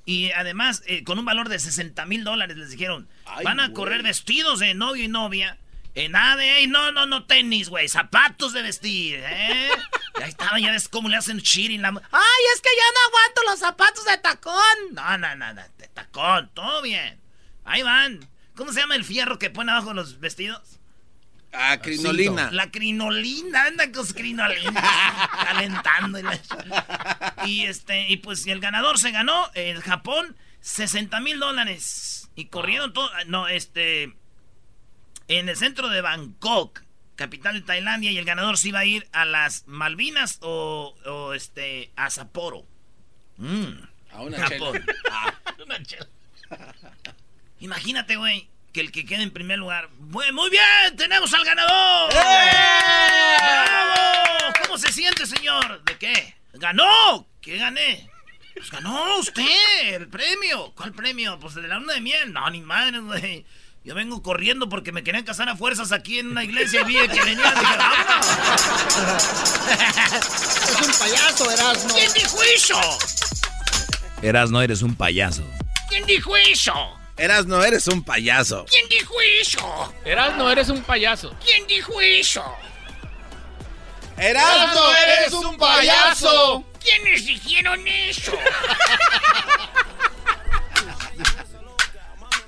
Y 0.04 0.32
además, 0.32 0.82
eh, 0.86 1.04
con 1.04 1.18
un 1.18 1.24
valor 1.24 1.48
de 1.48 1.58
60 1.58 2.04
mil 2.06 2.24
dólares, 2.24 2.56
les 2.56 2.70
dijeron, 2.70 3.08
van 3.42 3.60
a 3.60 3.72
correr 3.72 4.02
vestidos 4.02 4.58
de 4.58 4.74
novio 4.74 5.04
y 5.04 5.08
novia 5.08 5.58
en 5.94 6.12
nada 6.12 6.37
de, 6.37 6.66
no, 6.68 6.92
no, 6.92 7.06
no 7.06 7.26
tenis, 7.26 7.68
güey, 7.68 7.88
zapatos 7.88 8.52
de 8.52 8.62
vestir, 8.62 9.20
¿eh? 9.22 9.68
ahí 10.14 10.30
estaba, 10.30 10.58
ya 10.58 10.70
ves 10.70 10.88
cómo 10.88 11.08
le 11.08 11.16
hacen 11.16 11.40
cheating 11.40 11.82
la... 11.82 11.88
Ay, 11.88 12.42
es 12.54 12.61
que 12.61 12.70
ya 12.76 12.84
no 12.94 13.08
aguanto 13.08 13.42
los 13.50 13.58
zapatos 13.58 14.04
de 14.04 14.18
tacón. 14.18 14.54
No, 14.92 15.18
no, 15.18 15.37
no, 15.37 15.52
no, 15.52 15.62
de 15.78 15.88
tacón, 15.88 16.50
todo 16.54 16.82
bien. 16.82 17.20
Ahí 17.64 17.82
van. 17.82 18.28
¿Cómo 18.54 18.72
se 18.72 18.80
llama 18.80 18.96
el 18.96 19.04
fierro 19.04 19.38
que 19.38 19.50
pone 19.50 19.70
abajo 19.72 19.94
los 19.94 20.20
vestidos? 20.20 20.80
Ah, 21.52 21.78
crinolina. 21.82 22.50
La 22.50 22.70
crinolina, 22.70 23.66
anda 23.66 23.90
con 23.92 24.06
crinolina, 24.06 24.82
calentando. 25.44 26.18
Y, 26.18 27.50
y, 27.50 27.66
este, 27.66 28.08
y 28.08 28.16
pues 28.18 28.46
el 28.46 28.61
ganador 28.61 28.99
se 28.99 29.11
ganó 29.11 29.50
en 29.54 29.80
Japón 29.80 30.37
60 30.61 31.20
mil 31.20 31.38
dólares. 31.38 32.30
Y 32.34 32.46
corrieron 32.46 32.94
todo, 32.94 33.11
no, 33.26 33.49
este, 33.49 34.14
en 35.28 35.48
el 35.48 35.56
centro 35.56 35.88
de 35.88 36.00
Bangkok, 36.00 36.82
capital 37.16 37.54
de 37.54 37.62
Tailandia, 37.62 38.10
y 38.10 38.18
el 38.18 38.24
ganador 38.24 38.58
se 38.58 38.68
iba 38.68 38.80
a 38.80 38.84
ir 38.84 39.08
a 39.12 39.24
las 39.24 39.66
Malvinas 39.66 40.38
o, 40.42 41.32
este 41.34 41.90
a 41.96 42.10
Sapporo. 42.10 42.66
Mm. 43.36 43.72
A 44.12 44.22
una 44.22 44.38
Japón. 44.38 44.84
Ah. 45.10 45.34
Imagínate, 47.60 48.16
güey, 48.16 48.48
que 48.72 48.80
el 48.80 48.92
que 48.92 49.04
quede 49.04 49.22
en 49.22 49.30
primer 49.30 49.58
lugar. 49.58 49.88
Muy, 49.98 50.30
muy 50.32 50.50
bien, 50.50 50.96
tenemos 50.96 51.32
al 51.32 51.44
ganador. 51.44 52.12
¡Eh! 52.12 53.36
¡Bravo! 53.38 54.52
¿Cómo 54.64 54.78
se 54.78 54.92
siente, 54.92 55.26
señor? 55.26 55.82
¿De 55.84 55.96
qué? 55.96 56.34
¡Ganó! 56.54 57.26
¿Qué 57.40 57.56
gané? 57.56 58.08
Pues 58.54 58.70
ganó 58.70 59.18
usted 59.18 59.94
el 59.94 60.08
premio. 60.08 60.72
¿Cuál 60.74 60.92
premio? 60.92 61.38
Pues 61.38 61.54
de 61.54 61.62
la 61.62 61.78
luna 61.78 61.94
de 61.94 62.00
miel. 62.00 62.32
No, 62.32 62.48
ni 62.50 62.60
madre, 62.60 62.98
güey. 62.98 63.46
Yo 63.84 63.96
vengo 63.96 64.22
corriendo 64.22 64.68
porque 64.68 64.92
me 64.92 65.02
querían 65.02 65.24
casar 65.24 65.48
a 65.48 65.56
fuerzas 65.56 65.90
aquí 65.90 66.20
en 66.20 66.30
una 66.30 66.44
iglesia 66.44 66.82
y 66.82 66.84
vi 66.84 66.94
que 66.94 67.20
venían. 67.20 67.54
Dije, 67.58 67.74
Es 70.68 70.86
un 70.86 70.92
payaso, 70.98 71.50
Erasmo. 71.50 71.94
¿Quién 71.94 72.12
dijo 72.12 72.42
eso? 72.54 72.80
Erasno, 74.22 74.62
eres 74.62 74.82
un 74.82 74.94
payaso. 74.94 75.42
¿Quién 75.88 76.06
dijo 76.06 76.36
eso? 76.36 76.72
Erasno, 77.16 77.64
eres 77.64 77.88
un 77.88 78.04
payaso. 78.04 78.66
¿Quién 78.70 78.88
dijo 78.88 79.20
eso? 79.20 79.94
Erasno, 80.04 80.48
eres 80.48 80.68
un 80.68 80.82
payaso. 80.82 81.34
¿Quién 81.44 81.66
dijo 81.66 82.00
eso? 82.00 82.44
Erasno, 84.16 84.96
eres 84.96 85.32
un 85.32 85.56
payaso. 85.58 86.64
¿Quiénes 86.80 87.26
dijeron 87.26 87.80
eso? 87.88 88.32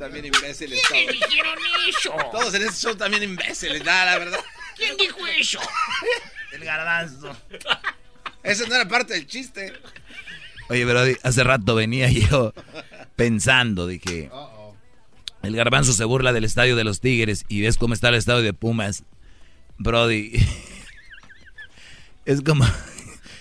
también 0.04 0.26
imbéciles. 0.26 0.82
¿Quién 0.86 1.12
dijeron 1.12 1.58
eso? 1.88 2.14
Todos 2.30 2.52
en 2.52 2.62
este 2.62 2.74
show 2.74 2.94
también 2.94 3.22
imbéciles, 3.22 3.82
la 3.86 4.18
verdad. 4.18 4.40
¿Quién 4.76 4.98
dijo 4.98 5.26
eso? 5.26 5.58
El 6.52 6.62
garbanzo. 6.62 7.34
Esa 8.42 8.66
no 8.66 8.74
era 8.74 8.86
parte 8.86 9.14
del 9.14 9.26
chiste. 9.26 9.72
Oye, 10.68 10.84
pero 10.84 11.00
hace 11.22 11.42
rato 11.42 11.74
venía 11.74 12.10
yo 12.10 12.52
pensando, 13.16 13.86
dije, 13.86 14.30
el 15.42 15.56
garbanzo 15.56 15.94
se 15.94 16.04
burla 16.04 16.34
del 16.34 16.44
estadio 16.44 16.76
de 16.76 16.84
los 16.84 17.00
Tigres 17.00 17.46
y 17.48 17.62
ves 17.62 17.78
cómo 17.78 17.94
está 17.94 18.10
el 18.10 18.16
estadio 18.16 18.42
de 18.42 18.52
Pumas. 18.52 19.04
Brody, 19.78 20.34
es 22.26 22.42
como... 22.42 22.66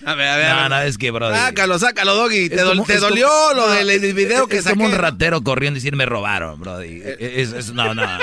A 0.05 0.15
ver, 0.15 0.27
a 0.27 0.37
ver. 0.37 0.49
No, 0.49 0.69
no, 0.69 0.81
es 0.81 0.97
que, 0.97 1.11
bro. 1.11 1.31
Sácalo, 1.31 1.79
sácalo, 1.79 2.15
Doggy. 2.15 2.49
¿Te, 2.49 2.61
dolió 2.97 3.29
lo 3.53 3.69
del 3.69 4.13
video 4.13 4.47
que 4.47 4.57
es 4.57 4.65
como 4.65 4.85
un 4.85 4.93
ratero 4.93 5.43
corriendo 5.43 5.77
y 5.77 5.81
decir 5.81 5.95
me 5.95 6.05
robaron, 6.05 6.59
bro. 6.59 6.79
Es, 6.81 7.73
no, 7.73 7.93
no. 7.93 8.03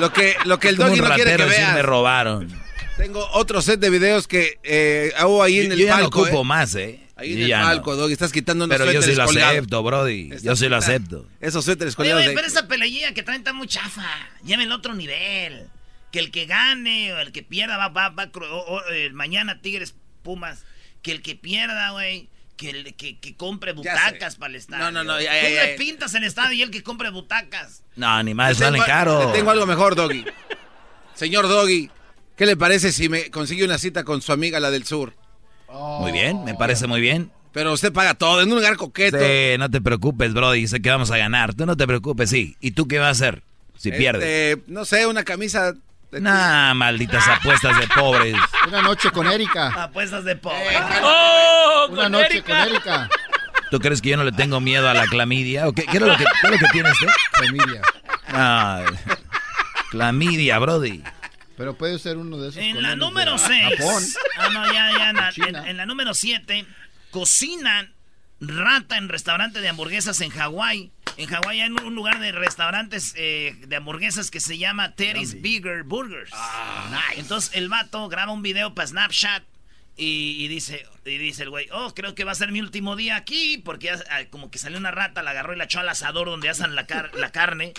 Lo 0.00 0.10
que, 0.10 0.34
lo 0.46 0.58
que 0.58 0.70
el 0.70 0.76
Doggy 0.76 1.00
no 1.00 1.14
quiere 1.14 1.36
que 1.36 1.44
veas. 1.44 1.74
me 1.74 1.82
robaron. 1.82 2.48
Tengo 2.96 3.28
otro 3.34 3.60
set 3.60 3.78
de 3.78 3.90
videos 3.90 4.26
que 4.26 4.58
eh, 4.64 5.12
hago 5.18 5.42
ahí 5.42 5.60
en 5.60 5.72
el 5.72 5.78
yo 5.78 5.86
ya 5.86 5.92
palco. 5.92 6.18
No 6.18 6.24
ocupo 6.24 6.40
eh. 6.40 6.44
más, 6.44 6.74
¿eh? 6.74 6.98
Ahí 7.14 7.34
en 7.34 7.42
el 7.42 7.50
palco, 7.50 7.94
Doggy. 7.94 8.12
Estás 8.14 8.32
quitando 8.32 8.64
unos 8.64 8.76
Pero 8.78 8.90
yo 8.90 9.02
sí 9.02 9.14
lo 9.14 9.24
acepto, 9.24 9.82
Brody. 9.82 10.30
yo 10.42 10.56
sí 10.56 10.68
lo 10.68 10.76
acepto. 10.76 11.26
Esos 11.40 11.64
suéteres 11.64 11.94
colgados. 11.94 12.24
Oye, 12.24 12.34
pero 12.34 12.46
esa 12.46 12.66
peleilla 12.66 13.12
que 13.12 13.22
traen 13.22 13.42
está 13.42 13.52
muy 13.52 13.68
chafa. 13.68 14.08
Lleven 14.44 14.66
el 14.66 14.72
otro 14.72 14.94
nivel. 14.94 15.68
Que 16.10 16.18
el 16.18 16.30
que 16.30 16.46
gane 16.46 17.12
o 17.12 17.18
el 17.20 17.32
que 17.32 17.42
pierda 17.42 17.76
va, 17.76 17.88
va, 17.88 18.08
va, 18.08 18.30
eh, 18.92 19.10
mañana 19.12 19.60
Tigres 19.60 19.94
Pumas 20.22 20.64
que 21.02 21.12
el 21.12 21.22
que 21.22 21.34
pierda, 21.36 21.90
güey, 21.90 22.28
que, 22.56 22.94
que, 22.94 23.18
que, 23.18 23.36
compre 23.36 23.72
butacas 23.72 24.36
para 24.36 24.50
el 24.50 24.56
estadio. 24.56 24.84
No, 24.84 24.90
no, 24.90 25.04
no. 25.04 25.20
Ya, 25.20 25.32
Tú 25.40 25.48
le 25.48 25.74
pintas 25.76 26.14
el 26.14 26.24
estadio 26.24 26.54
y 26.54 26.62
el 26.62 26.70
que 26.70 26.82
compre 26.82 27.10
butacas. 27.10 27.82
No, 27.96 28.22
ni 28.22 28.34
más, 28.34 28.56
sale 28.56 28.78
caro. 28.78 29.26
Te 29.26 29.38
tengo 29.38 29.50
algo 29.50 29.66
mejor, 29.66 29.94
Doggy. 29.94 30.24
Señor 31.14 31.48
Doggy, 31.48 31.90
¿qué 32.36 32.46
le 32.46 32.56
parece 32.56 32.92
si 32.92 33.08
me 33.08 33.30
consigue 33.30 33.64
una 33.64 33.78
cita 33.78 34.04
con 34.04 34.22
su 34.22 34.32
amiga, 34.32 34.60
la 34.60 34.70
del 34.70 34.84
sur? 34.84 35.14
Muy 36.00 36.12
bien, 36.12 36.44
me 36.44 36.54
parece 36.54 36.86
muy 36.86 37.00
bien. 37.00 37.30
Pero 37.52 37.72
usted 37.72 37.92
paga 37.92 38.14
todo, 38.14 38.40
en 38.40 38.48
un 38.48 38.56
lugar 38.56 38.76
coqueto. 38.76 39.18
Sí, 39.18 39.58
no 39.58 39.70
te 39.70 39.80
preocupes, 39.80 40.32
Brody, 40.32 40.66
sé 40.66 40.80
que 40.80 40.88
vamos 40.88 41.10
a 41.10 41.18
ganar. 41.18 41.54
Tú 41.54 41.66
no 41.66 41.76
te 41.76 41.86
preocupes, 41.86 42.30
sí. 42.30 42.56
¿Y 42.60 42.70
tú 42.70 42.88
qué 42.88 42.98
vas 42.98 43.08
a 43.08 43.10
hacer 43.10 43.42
si 43.76 43.90
Este, 43.90 43.98
pierdes? 43.98 44.58
No 44.68 44.84
sé, 44.84 45.06
una 45.06 45.22
camisa. 45.22 45.74
Nah, 46.12 46.74
malditas 46.74 47.26
apuestas 47.26 47.78
de 47.80 47.88
pobres. 47.88 48.36
Una 48.68 48.82
noche 48.82 49.10
con 49.10 49.26
Erika. 49.26 49.68
Apuestas 49.84 50.24
de 50.24 50.36
pobre. 50.36 50.76
¡Oh! 51.02 51.86
Una 51.90 52.08
noche 52.08 52.42
con 52.42 52.56
Erika. 52.56 53.08
¿Tú 53.70 53.78
crees 53.78 54.02
que 54.02 54.10
yo 54.10 54.18
no 54.18 54.24
le 54.24 54.32
tengo 54.32 54.60
miedo 54.60 54.88
a 54.88 54.94
la 54.94 55.06
clamidia? 55.06 55.66
¿O 55.66 55.72
qué, 55.72 55.84
qué 55.84 55.96
es 55.96 56.02
lo 56.02 56.14
que, 56.16 56.24
qué 56.24 56.46
es 56.46 56.50
lo 56.50 56.58
que 56.58 56.72
tiene 56.72 56.90
usted? 56.90 57.06
Clamidia. 57.32 57.80
Ah, 58.28 58.84
clamidia, 59.90 60.58
Brody. 60.58 61.02
Pero 61.56 61.76
puede 61.78 61.98
ser 61.98 62.18
uno 62.18 62.36
de 62.36 62.50
esos. 62.50 62.62
En 62.62 62.82
la 62.82 62.96
número 62.96 63.32
de 63.32 63.38
6. 63.38 63.78
Japón. 63.78 64.02
Ah, 64.38 64.48
no, 64.50 64.72
ya, 64.72 64.90
ya. 64.92 65.48
En, 65.48 65.56
en 65.56 65.76
la 65.78 65.86
número 65.86 66.12
7, 66.12 66.66
cocinan 67.10 67.94
rata 68.48 68.96
en 68.96 69.08
restaurante 69.08 69.60
de 69.60 69.68
hamburguesas 69.68 70.20
en 70.20 70.30
Hawái. 70.30 70.90
En 71.16 71.26
Hawái 71.28 71.60
hay 71.60 71.70
un 71.70 71.94
lugar 71.94 72.18
de 72.20 72.32
restaurantes 72.32 73.14
eh, 73.16 73.54
de 73.66 73.76
hamburguesas 73.76 74.30
que 74.30 74.40
se 74.40 74.58
llama 74.58 74.94
Terry's 74.94 75.40
Bigger 75.40 75.84
Burgers. 75.84 76.30
Entonces 77.16 77.50
el 77.54 77.68
vato 77.68 78.08
graba 78.08 78.32
un 78.32 78.42
video 78.42 78.74
para 78.74 78.88
Snapchat 78.88 79.44
y, 79.96 80.36
y 80.42 80.48
dice 80.48 80.86
y 81.04 81.18
dice 81.18 81.42
el 81.44 81.50
güey, 81.50 81.68
oh, 81.70 81.94
creo 81.94 82.14
que 82.14 82.24
va 82.24 82.32
a 82.32 82.34
ser 82.34 82.50
mi 82.50 82.60
último 82.60 82.96
día 82.96 83.16
aquí 83.16 83.58
porque 83.58 83.86
ya, 83.86 83.98
ah, 84.10 84.22
como 84.30 84.50
que 84.50 84.58
salió 84.58 84.78
una 84.78 84.90
rata, 84.90 85.22
la 85.22 85.32
agarró 85.32 85.52
y 85.54 85.58
la 85.58 85.64
echó 85.64 85.80
al 85.80 85.88
asador 85.88 86.26
donde 86.28 86.48
asan 86.48 86.74
la, 86.74 86.86
car- 86.86 87.14
la 87.14 87.30
carne. 87.30 87.74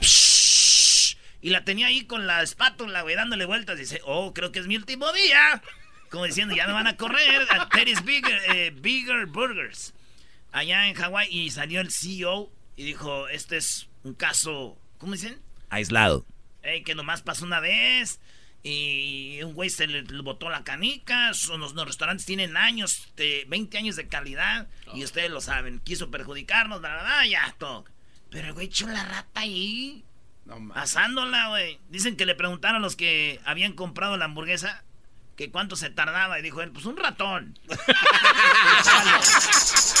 Psh, 0.00 1.16
y 1.40 1.50
la 1.50 1.64
tenía 1.64 1.86
ahí 1.86 2.04
con 2.04 2.26
la 2.26 2.42
espátula, 2.42 3.02
güey, 3.02 3.16
dándole 3.16 3.44
vueltas. 3.46 3.78
Dice, 3.78 4.00
oh, 4.04 4.32
creo 4.34 4.52
que 4.52 4.58
es 4.60 4.66
mi 4.66 4.76
último 4.76 5.12
día. 5.12 5.62
Como 6.10 6.24
diciendo, 6.24 6.54
ya 6.54 6.66
me 6.66 6.72
van 6.72 6.86
a 6.86 6.96
correr 6.96 7.46
a 7.50 7.68
Terry's 7.68 8.04
Bigger, 8.04 8.40
eh, 8.54 8.70
Bigger 8.74 9.26
Burgers. 9.26 9.94
Allá 10.52 10.88
en 10.88 10.94
Hawái. 10.94 11.28
Y 11.30 11.50
salió 11.50 11.80
el 11.80 11.90
CEO 11.90 12.52
y 12.76 12.84
dijo, 12.84 13.28
este 13.28 13.56
es 13.56 13.88
un 14.04 14.14
caso, 14.14 14.78
¿cómo 14.98 15.12
dicen? 15.12 15.40
Aislado. 15.70 16.26
Ey, 16.62 16.82
que 16.84 16.94
nomás 16.94 17.22
pasó 17.22 17.44
una 17.44 17.60
vez. 17.60 18.20
Y 18.62 19.42
un 19.42 19.54
güey 19.54 19.70
se 19.70 19.88
le, 19.88 20.02
le 20.02 20.22
botó 20.22 20.48
la 20.48 20.62
canica. 20.62 21.34
Son 21.34 21.60
los, 21.60 21.74
los 21.74 21.86
restaurantes 21.86 22.26
tienen 22.26 22.56
años, 22.56 23.12
de 23.16 23.44
20 23.48 23.78
años 23.78 23.96
de 23.96 24.06
calidad. 24.06 24.68
Y 24.94 25.02
ustedes 25.02 25.30
lo 25.30 25.40
saben. 25.40 25.80
Quiso 25.80 26.10
perjudicarnos, 26.10 26.80
bla, 26.80 26.94
bla, 26.94 27.02
bla, 27.02 27.26
ya, 27.26 27.54
todo. 27.58 27.84
Pero 28.30 28.48
el 28.48 28.54
güey 28.54 28.66
echó 28.66 28.86
la 28.86 29.04
rata 29.04 29.40
ahí. 29.40 30.04
No 30.44 30.60
mames. 30.60 30.82
Asándola, 30.82 31.48
güey. 31.48 31.80
Dicen 31.88 32.16
que 32.16 32.26
le 32.26 32.34
preguntaron 32.34 32.76
a 32.76 32.80
los 32.80 32.94
que 32.94 33.40
habían 33.44 33.72
comprado 33.72 34.16
la 34.16 34.26
hamburguesa 34.26 34.84
que 35.36 35.50
cuánto 35.50 35.76
se 35.76 35.90
tardaba. 35.90 36.38
Y 36.38 36.42
dijo 36.42 36.62
él, 36.62 36.70
pues 36.70 36.86
un 36.86 36.96
ratón. 36.96 37.58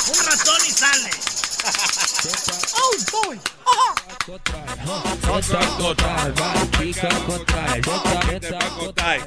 Un 0.02 0.26
ratón 0.26 0.58
y 0.66 0.70
sale. 0.70 1.10
Oh 2.74 2.90
boy. 3.12 3.40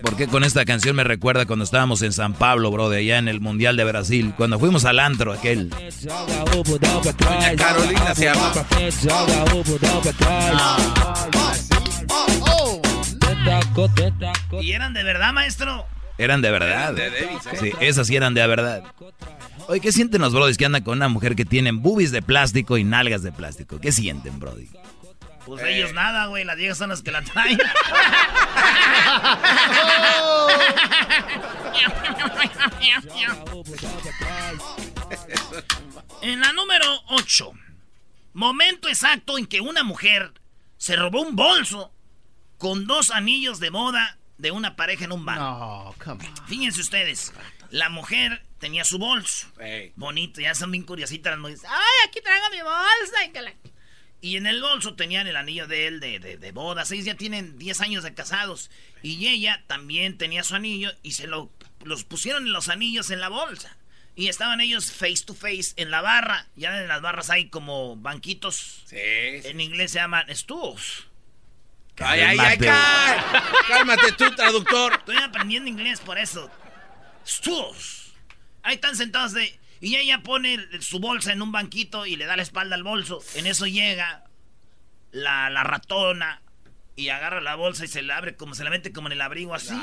¿Por 0.02 0.18
qué 0.18 0.28
con 0.28 0.44
esta 0.44 0.66
canción 0.66 0.96
me 0.96 1.04
recuerda 1.04 1.46
cuando 1.46 1.64
estábamos 1.64 2.02
en 2.02 2.12
San 2.14 2.34
Pablo, 2.34 2.72
bro, 2.72 2.90
de 2.90 3.00
allá 3.00 3.18
en 3.18 3.28
el 3.28 3.40
Mundial 3.40 3.78
de 3.78 3.86
Brasil? 3.86 4.34
Cuando 4.36 4.60
fuimos 4.60 4.86
al 4.86 5.00
antro 5.00 5.32
aquel. 5.32 5.70
Doña 5.70 7.56
Carolina 7.56 8.16
se 8.16 8.26
llama. 8.26 8.54
¿Y 14.62 14.72
eran 14.72 14.94
de 14.94 15.04
verdad, 15.04 15.34
maestro? 15.34 15.86
Eran 16.18 16.42
de 16.42 16.52
verdad. 16.52 16.70
Eran 16.72 16.96
de 16.96 17.10
Davis, 17.10 17.46
¿eh? 17.46 17.58
Sí, 17.60 17.72
esas 17.80 18.08
sí 18.08 18.16
eran 18.16 18.34
de 18.34 18.46
verdad. 18.48 18.84
Oye, 19.68 19.82
¿qué 19.82 19.92
sienten 19.92 20.22
los 20.22 20.34
brodis 20.34 20.58
que 20.58 20.66
andan 20.66 20.84
con 20.84 20.98
una 20.98 21.10
mujer 21.10 21.36
que 21.36 21.46
tienen 21.46 21.82
boobies 21.82 22.12
de 22.12 22.22
plástico 22.22 22.78
y 22.78 22.84
nalgas 22.84 23.24
de 23.24 23.32
plástico? 23.32 23.80
¿Qué 23.80 23.92
sienten, 23.92 24.40
brody? 24.40 24.70
Pues 25.46 25.64
ellos 25.64 25.94
nada, 25.94 26.25
güey. 26.28 26.44
Las 26.44 26.58
viejas 26.58 26.78
son 26.78 26.90
las 26.90 27.02
que 27.02 27.12
la 27.12 27.22
traen. 27.22 27.60
en 36.22 36.39
la 36.39 36.52
número 36.54 36.86
8. 37.10 37.52
Momento 38.34 38.88
exacto 38.88 39.38
en 39.38 39.46
que 39.46 39.62
una 39.62 39.84
mujer 39.84 40.34
se 40.78 40.96
robó 40.96 41.22
un 41.22 41.36
bolso 41.36 41.91
con 42.65 42.88
dos 42.88 43.12
anillos 43.12 43.60
de 43.60 43.69
boda 43.69 44.17
de 44.39 44.49
una 44.49 44.75
pareja 44.75 45.06
en 45.06 45.12
un 45.12 45.23
bar. 45.23 45.38
No, 45.38 45.93
come 46.04 46.28
on. 46.28 46.47
Fíjense 46.47 46.82
ustedes. 46.82 47.32
La 47.69 47.89
mujer 47.89 48.41
tenía 48.58 48.84
su 48.84 48.97
bolso. 48.97 49.45
Ey. 49.60 49.93
Bonito, 49.95 50.41
ya 50.41 50.56
son 50.56 50.71
bien 50.71 50.84
curiositas 50.84 51.30
las 51.34 51.39
mujeres. 51.39 51.62
¡Ay, 51.67 52.08
aquí 52.10 52.21
traigo 52.21 52.49
mi 52.49 52.62
bolsa! 52.62 53.23
Y, 53.28 53.32
que 53.32 53.41
la- 53.43 53.54
y 54.19 54.38
en 54.38 54.47
el 54.47 54.62
bolso 54.63 54.95
tenían 54.95 55.28
el 55.28 55.36
anillo 55.36 55.67
de 55.67 55.86
él 55.86 55.99
de, 55.99 56.17
de, 56.17 56.38
de 56.38 56.51
bodas. 56.51 56.89
Ellos 56.91 57.06
ya 57.06 57.13
tienen 57.13 57.60
10 57.60 57.82
años 57.82 58.04
de 58.04 58.15
casados. 58.15 58.71
Y 59.04 59.28
ella 59.28 59.63
también 59.67 60.17
tenía 60.17 60.43
su 60.43 60.56
anillo 60.56 60.91
y 61.04 61.12
se 61.12 61.28
lo, 61.28 61.51
los 61.84 62.04
pusieron 62.04 62.51
los 62.51 62.67
anillos 62.69 63.12
en 63.12 63.19
la 63.21 63.30
bolsa. 63.30 63.78
Y 64.15 64.28
estaban 64.30 64.60
ellos 64.60 64.91
face 64.91 65.23
to 65.23 65.36
face 65.36 65.73
en 65.75 65.91
la 65.91 66.01
barra. 66.01 66.47
Ya 66.56 66.82
en 66.82 66.88
las 66.88 67.04
barras 67.04 67.30
hay 67.30 67.47
como 67.49 67.95
banquitos. 67.95 68.82
Sí. 68.88 68.97
En 68.97 69.62
inglés 69.62 69.91
se 69.91 69.99
llaman 69.99 70.25
stools. 70.36 71.06
Ay, 71.99 72.21
ay, 72.21 72.38
ay, 72.39 72.58
Cálmate. 72.58 72.65
cal- 72.65 73.43
Cálmate 73.67 74.12
tú, 74.13 74.31
traductor. 74.36 74.93
Estoy 74.93 75.17
aprendiendo 75.17 75.69
inglés 75.69 75.99
por 76.01 76.17
eso. 76.17 76.49
Stools. 77.25 78.13
Ahí 78.63 78.75
están 78.75 78.95
sentados 78.95 79.34
de... 79.34 79.60
Y 79.81 79.95
ella 79.97 80.21
pone 80.23 80.58
su 80.81 80.99
bolsa 80.99 81.31
en 81.34 81.41
un 81.41 81.51
banquito 81.51 82.05
y 82.05 82.15
le 82.15 82.25
da 82.25 82.36
la 82.36 82.41
espalda 82.43 82.75
al 82.75 82.84
bolso. 82.84 83.19
En 83.36 83.45
eso 83.45 83.65
llega 83.67 84.23
la, 85.12 85.49
la 85.49 85.63
ratona 85.63 86.41
y 86.95 87.10
agarra 87.10 87.41
la 87.41 87.55
bolsa 87.55 87.86
y 87.86 87.88
se 87.88 88.01
la 88.01 88.17
abre 88.17 88.36
como 88.36 88.55
se 88.55 88.63
la 88.63 88.69
mete 88.69 88.91
como 88.91 89.08
en 89.10 89.13
el 89.13 89.21
abrigo 89.21 89.53
así. 89.53 89.75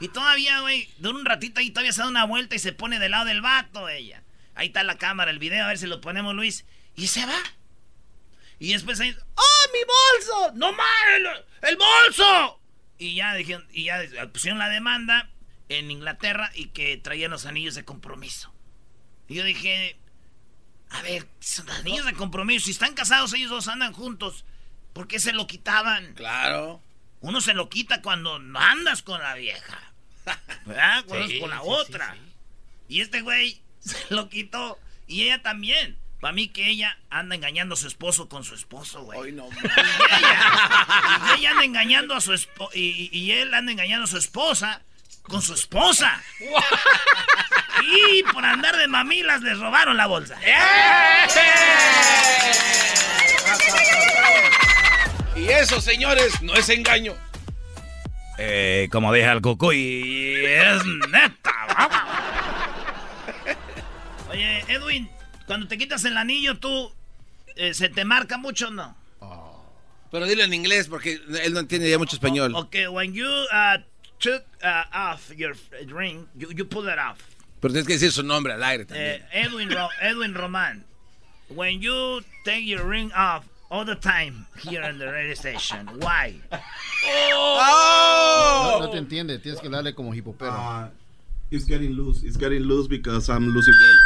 Y 0.00 0.08
todavía, 0.08 0.60
güey, 0.60 0.88
dura 0.98 1.18
un 1.18 1.24
ratito 1.24 1.60
ahí, 1.60 1.70
todavía 1.70 1.92
se 1.92 2.02
da 2.02 2.08
una 2.08 2.24
vuelta 2.24 2.54
y 2.56 2.58
se 2.58 2.72
pone 2.72 2.98
del 2.98 3.12
lado 3.12 3.24
del 3.26 3.40
vato 3.40 3.88
ella. 3.88 4.22
Ahí 4.54 4.66
está 4.68 4.82
la 4.82 4.98
cámara, 4.98 5.30
el 5.30 5.38
video, 5.38 5.64
a 5.64 5.68
ver 5.68 5.78
si 5.78 5.86
lo 5.86 6.00
ponemos, 6.00 6.34
Luis. 6.34 6.64
Y 6.96 7.06
se 7.06 7.24
va. 7.24 7.38
Y 8.58 8.72
después 8.72 9.00
ahí, 9.00 9.16
¡oh, 9.36 9.42
mi 9.72 9.80
bolso! 9.84 10.52
¡No 10.54 10.72
mames! 10.72 11.44
¡El 11.62 11.76
bolso! 11.76 12.60
Y 12.98 13.14
ya 13.14 13.34
dijeron, 13.34 13.66
y 13.72 13.84
ya 13.84 14.02
pusieron 14.32 14.58
la 14.58 14.68
demanda 14.68 15.30
en 15.68 15.90
Inglaterra 15.90 16.50
y 16.54 16.66
que 16.66 16.96
traían 16.96 17.30
los 17.30 17.46
anillos 17.46 17.74
de 17.74 17.84
compromiso. 17.84 18.52
Y 19.28 19.36
yo 19.36 19.44
dije, 19.44 19.96
a 20.90 21.02
ver, 21.02 21.26
son 21.38 21.70
anillos 21.70 22.04
de 22.04 22.12
compromiso, 22.12 22.66
si 22.66 22.72
están 22.72 22.94
casados 22.94 23.32
ellos 23.32 23.50
dos 23.50 23.68
andan 23.68 23.92
juntos, 23.92 24.44
¿por 24.92 25.06
qué 25.06 25.18
se 25.18 25.32
lo 25.32 25.46
quitaban? 25.46 26.14
Claro. 26.14 26.82
Uno 27.20 27.40
se 27.40 27.54
lo 27.54 27.68
quita 27.68 28.02
cuando 28.02 28.36
andas 28.54 29.02
con 29.02 29.20
la 29.20 29.34
vieja. 29.34 29.92
¿Verdad? 30.66 31.04
Cuando 31.06 31.28
Sí, 31.28 31.38
con 31.40 31.50
la 31.50 31.60
sí, 31.60 31.66
otra. 31.66 32.16
Y 32.88 33.00
este 33.00 33.20
güey 33.20 33.62
se 33.78 33.96
lo 34.14 34.28
quitó. 34.28 34.78
Y 35.06 35.22
ella 35.22 35.42
también. 35.42 35.98
Para 36.20 36.32
mí 36.32 36.48
que 36.48 36.68
ella 36.68 36.98
anda 37.08 37.34
engañando 37.34 37.74
a 37.74 37.76
su 37.78 37.86
esposo 37.86 38.28
con 38.28 38.44
su 38.44 38.54
esposo, 38.54 39.02
güey. 39.04 39.18
Hoy 39.18 39.32
no. 39.32 39.48
Y 39.48 39.56
ella, 39.58 41.36
y 41.36 41.40
ella 41.40 41.50
anda 41.52 41.64
engañando 41.64 42.14
a 42.14 42.20
su 42.20 42.34
esposa. 42.34 42.70
Y, 42.76 43.08
y 43.12 43.32
él 43.32 43.54
anda 43.54 43.72
engañando 43.72 44.04
a 44.04 44.08
su 44.08 44.18
esposa 44.18 44.82
con 45.22 45.42
su 45.42 45.54
esposa. 45.54 46.22
Y 47.82 48.22
por 48.24 48.44
andar 48.44 48.76
de 48.76 48.88
mamilas 48.88 49.40
les 49.42 49.58
robaron 49.58 49.96
la 49.96 50.06
bolsa. 50.06 50.36
Y 55.36 55.48
eso, 55.48 55.80
señores, 55.80 56.42
no 56.42 56.54
es 56.54 56.68
engaño. 56.68 57.14
Eh, 58.38 58.88
como 58.92 59.12
deja 59.12 59.32
el 59.32 59.40
cucuy, 59.40 60.44
es 60.46 60.84
neta. 61.10 61.54
vamos. 61.74 61.98
Oye, 64.30 64.64
Edwin, 64.68 65.10
cuando 65.50 65.66
te 65.66 65.76
quitas 65.78 66.04
el 66.04 66.16
anillo, 66.16 66.58
tú. 66.60 66.92
eh, 67.56 67.74
¿Se 67.74 67.88
te 67.88 68.04
marca 68.04 68.38
mucho 68.38 68.68
o 68.68 68.70
no? 68.70 68.96
Pero 70.12 70.24
dilo 70.26 70.44
en 70.44 70.54
inglés 70.54 70.86
porque 70.86 71.20
él 71.42 71.52
no 71.52 71.58
entiende 71.58 71.90
ya 71.90 71.98
mucho 71.98 72.14
español. 72.14 72.54
Ok, 72.54 72.76
when 72.92 73.12
you 73.12 73.26
uh, 73.26 73.78
took 74.20 74.44
uh, 74.62 74.84
off 74.94 75.32
your 75.36 75.56
ring, 75.88 76.28
you, 76.36 76.52
you 76.52 76.64
pull 76.64 76.88
it 76.88 76.98
off. 76.98 77.18
Pero 77.60 77.72
tienes 77.74 77.88
que 77.88 77.94
decir 77.94 78.12
su 78.12 78.22
nombre 78.22 78.52
al 78.52 78.62
aire 78.62 78.84
también. 78.84 79.22
Eh, 79.32 79.42
Edwin, 79.44 79.70
Ro- 79.70 79.88
Edwin 80.00 80.34
Roman, 80.34 80.84
when 81.48 81.80
you 81.80 82.20
take 82.44 82.64
your 82.64 82.84
ring 82.86 83.10
off 83.12 83.44
all 83.70 83.84
the 83.84 83.96
time 83.96 84.46
here 84.62 84.82
in 84.88 84.98
the 84.98 85.06
radio 85.06 85.34
station, 85.34 85.84
why? 86.00 86.40
No, 87.28 88.78
no 88.80 88.90
te 88.90 88.98
entiende, 88.98 89.40
tienes 89.40 89.60
que 89.60 89.68
darle 89.68 89.94
como 89.96 90.12
hipopero. 90.14 90.52
Uh, 90.52 90.88
it's 91.50 91.64
getting 91.66 91.90
loose. 91.96 92.22
It's 92.22 92.36
getting 92.36 92.62
loose 92.62 92.86
because 92.88 93.28
I'm 93.28 93.48
losing 93.48 93.74
weight. 93.74 93.98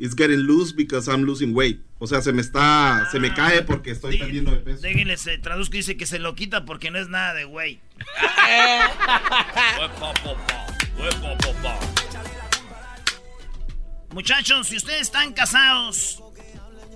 It's 0.00 0.14
getting 0.14 0.46
loose 0.46 0.72
because 0.72 1.10
I'm 1.10 1.24
losing 1.24 1.54
weight. 1.54 1.82
O 1.98 2.06
sea, 2.06 2.22
se 2.22 2.32
me 2.32 2.40
está, 2.40 3.06
se 3.12 3.20
me 3.20 3.34
cae 3.34 3.60
porque 3.60 3.90
estoy 3.90 4.16
perdiendo 4.16 4.50
de 4.50 4.56
peso. 4.56 4.80
Déjenle, 4.80 5.18
se 5.18 5.36
traduzco 5.36 5.74
y 5.74 5.80
dice 5.80 5.98
que 5.98 6.06
se 6.06 6.18
lo 6.18 6.34
quita 6.34 6.64
porque 6.64 6.90
no 6.90 6.98
es 6.98 7.10
nada 7.10 7.34
de 7.34 7.44
güey. 7.44 7.82
Muchachos, 14.14 14.68
si 14.68 14.78
ustedes 14.78 15.02
están 15.02 15.34
casados, 15.34 16.22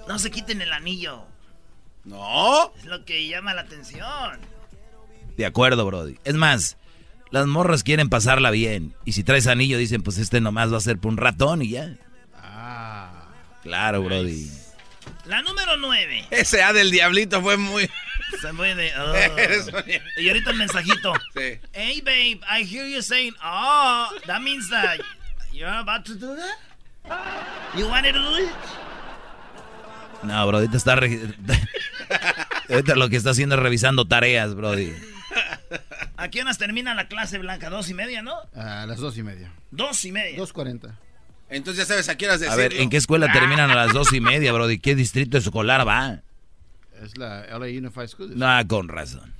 no 0.08 0.18
se 0.18 0.30
quiten 0.30 0.62
el 0.62 0.72
anillo. 0.72 1.26
No. 2.04 2.72
Es 2.78 2.86
lo 2.86 3.04
que 3.04 3.28
llama 3.28 3.52
la 3.52 3.60
atención. 3.60 4.40
De 5.36 5.44
acuerdo, 5.44 5.84
Brody. 5.84 6.16
Es 6.24 6.36
más, 6.36 6.78
las 7.30 7.46
morras 7.46 7.82
quieren 7.82 8.08
pasarla 8.08 8.50
bien. 8.50 8.94
Y 9.04 9.12
si 9.12 9.24
traes 9.24 9.46
anillo, 9.46 9.76
dicen, 9.76 10.02
pues 10.02 10.16
este 10.16 10.40
nomás 10.40 10.72
va 10.72 10.78
a 10.78 10.80
ser 10.80 10.98
por 10.98 11.12
un 11.12 11.18
ratón 11.18 11.60
y 11.60 11.68
ya. 11.68 11.98
Ah. 12.66 13.10
Claro, 13.62 14.02
Brody. 14.02 14.50
La 15.26 15.42
número 15.42 15.76
9. 15.76 16.26
Ese 16.30 16.62
A 16.62 16.72
del 16.72 16.90
diablito 16.90 17.42
fue 17.42 17.56
muy. 17.56 17.90
Se 18.40 18.52
fue 18.52 18.74
de. 18.74 18.92
oh. 18.98 20.20
Y 20.20 20.28
ahorita 20.28 20.50
el 20.50 20.56
mensajito. 20.56 21.12
Sí. 21.34 21.58
Hey, 21.72 22.00
babe, 22.02 22.40
I 22.48 22.64
hear 22.64 22.86
you 22.86 23.02
saying, 23.02 23.34
oh, 23.42 24.08
that 24.26 24.40
means 24.40 24.68
that 24.70 24.98
you're 25.52 25.68
about 25.68 26.04
to 26.06 26.14
do 26.14 26.34
that? 26.36 26.56
You 27.76 27.86
wanted 27.88 28.14
to 28.14 28.20
do 28.20 28.36
it? 28.38 28.50
No, 30.22 30.46
Brody, 30.46 30.66
ahorita 30.66 30.76
está... 30.78 30.96
re- 30.96 31.34
ahorita 32.70 32.96
lo 32.96 33.10
que 33.10 33.16
está 33.16 33.30
haciendo 33.30 33.56
es 33.56 33.62
revisando 33.62 34.06
tareas, 34.06 34.54
Brody. 34.54 34.90
¿A 36.16 36.28
qué 36.28 36.40
horas 36.40 36.56
termina 36.56 36.94
la 36.94 37.08
clase 37.08 37.36
blanca? 37.36 37.68
Dos 37.68 37.90
y 37.90 37.94
media, 37.94 38.22
¿no? 38.22 38.34
A 38.54 38.86
las 38.86 38.98
dos 39.00 39.18
y 39.18 39.22
media. 39.22 39.52
Dos 39.70 40.02
y 40.06 40.12
media. 40.12 40.38
Dos 40.38 40.54
cuarenta. 40.54 40.98
Entonces 41.50 41.86
ya 41.86 41.94
sabes 41.94 42.08
a 42.08 42.16
qué 42.16 42.26
horas 42.26 42.36
A 42.42 42.44
decirlo. 42.44 42.56
ver, 42.62 42.74
¿en 42.74 42.90
qué 42.90 42.96
escuela 42.96 43.30
terminan 43.32 43.70
a 43.70 43.74
las 43.74 43.92
dos 43.92 44.12
y 44.12 44.20
media, 44.20 44.52
Brody? 44.54 44.78
¿Qué 44.78 44.94
distrito 44.94 45.38
escolar 45.38 45.86
va? 45.86 46.22
Es 47.02 47.16
la 47.18 47.46
LA 47.46 47.66
Unified 47.66 48.08
School. 48.08 48.38
No, 48.38 48.66
con 48.66 48.88
razón. 48.88 49.34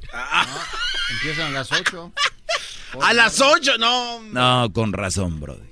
Empiezan 1.12 1.46
a 1.48 1.50
las 1.50 1.72
ocho. 1.72 2.12
A 3.00 3.12
las 3.14 3.40
ocho, 3.40 3.78
no. 3.78 4.22
No, 4.22 4.72
con 4.72 4.92
razón, 4.92 5.40
Brody. 5.40 5.62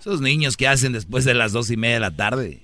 Esos 0.00 0.20
niños 0.20 0.56
que 0.56 0.66
hacen 0.66 0.92
después 0.92 1.24
de 1.24 1.34
las 1.34 1.52
dos 1.52 1.70
y 1.70 1.76
media 1.76 1.94
de 1.94 2.00
la 2.00 2.10
tarde. 2.16 2.62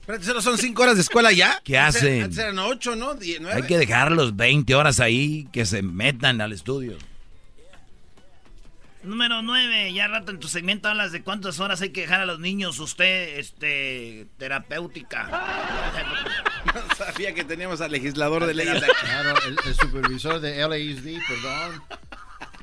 Espérate, 0.00 0.24
¿solo 0.24 0.42
son 0.42 0.58
cinco 0.58 0.82
horas 0.82 0.96
de 0.96 1.02
escuela 1.02 1.30
ya? 1.30 1.60
¿Qué 1.64 1.78
hacen? 1.78 2.24
Antes 2.24 2.38
eran 2.38 2.58
ocho, 2.58 2.96
¿no? 2.96 3.14
Die- 3.14 3.38
nueve. 3.40 3.60
Hay 3.60 3.68
que 3.68 3.78
dejarlos 3.78 4.34
20 4.34 4.74
horas 4.74 4.98
ahí, 4.98 5.46
que 5.52 5.64
se 5.64 5.82
metan 5.82 6.40
al 6.40 6.52
estudio. 6.52 6.96
Número 9.04 9.42
9, 9.42 9.92
ya 9.92 10.06
rato 10.06 10.30
en 10.30 10.38
tu 10.38 10.46
segmento 10.46 10.88
hablas 10.88 11.10
de 11.10 11.22
cuántas 11.22 11.58
horas 11.58 11.80
hay 11.82 11.90
que 11.90 12.02
dejar 12.02 12.20
a 12.20 12.26
los 12.26 12.38
niños 12.38 12.78
usted, 12.78 13.38
este, 13.38 14.28
terapéutica. 14.38 15.28
No 16.72 16.94
sabía 16.96 17.34
que 17.34 17.42
teníamos 17.44 17.80
al 17.80 17.90
legislador 17.90 18.46
de 18.46 18.54
leyes 18.54 18.76
aquí. 18.82 18.92
Claro, 19.04 19.34
el, 19.48 19.56
el 19.66 19.74
supervisor 19.74 20.40
de 20.40 20.56
LAUSD, 20.60 21.18
perdón. 21.28 21.82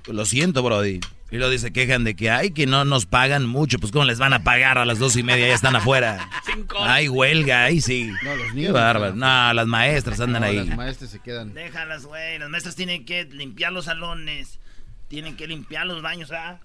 Lo 0.08 0.26
siento, 0.26 0.64
Brody. 0.64 1.02
Y 1.30 1.38
lo 1.38 1.50
dice, 1.50 1.72
quejan 1.74 2.04
de 2.06 2.16
que, 2.16 2.32
ay, 2.32 2.52
que 2.52 2.66
no 2.66 2.86
nos 2.86 3.06
pagan 3.06 3.46
mucho. 3.46 3.78
Pues, 3.78 3.92
¿cómo 3.92 4.06
les 4.06 4.18
van 4.18 4.34
a 4.34 4.44
pagar 4.44 4.78
a 4.80 4.86
las 4.86 4.98
dos 4.98 5.16
y 5.18 5.24
media? 5.24 5.48
Ya 5.48 5.54
están 5.54 5.76
afuera. 5.76 6.28
Hay 6.80 7.08
huelga, 7.10 7.66
ahí 7.66 7.82
sí. 7.82 8.12
No, 8.24 8.36
los 8.36 8.48
Qué 8.48 8.54
niños. 8.54 8.74
bárbaro. 8.74 9.14
No, 9.14 9.54
las 9.54 9.68
maestras 9.68 10.20
andan 10.22 10.42
No, 10.42 10.48
ahí. 10.48 10.56
Las 10.66 10.76
maestras 10.78 11.12
se 11.12 11.20
quedan. 11.20 11.54
Déjalas, 11.54 12.06
güey. 12.06 12.40
Las 12.40 12.50
maestras 12.50 12.76
tienen 12.76 13.06
que 13.06 13.26
limpiar 13.26 13.72
los 13.72 13.86
salones, 13.86 14.60
tienen 15.10 15.36
que 15.36 15.48
limpiar 15.48 15.88
los 15.88 16.02
baños, 16.02 16.32
¿ah? 16.32 16.60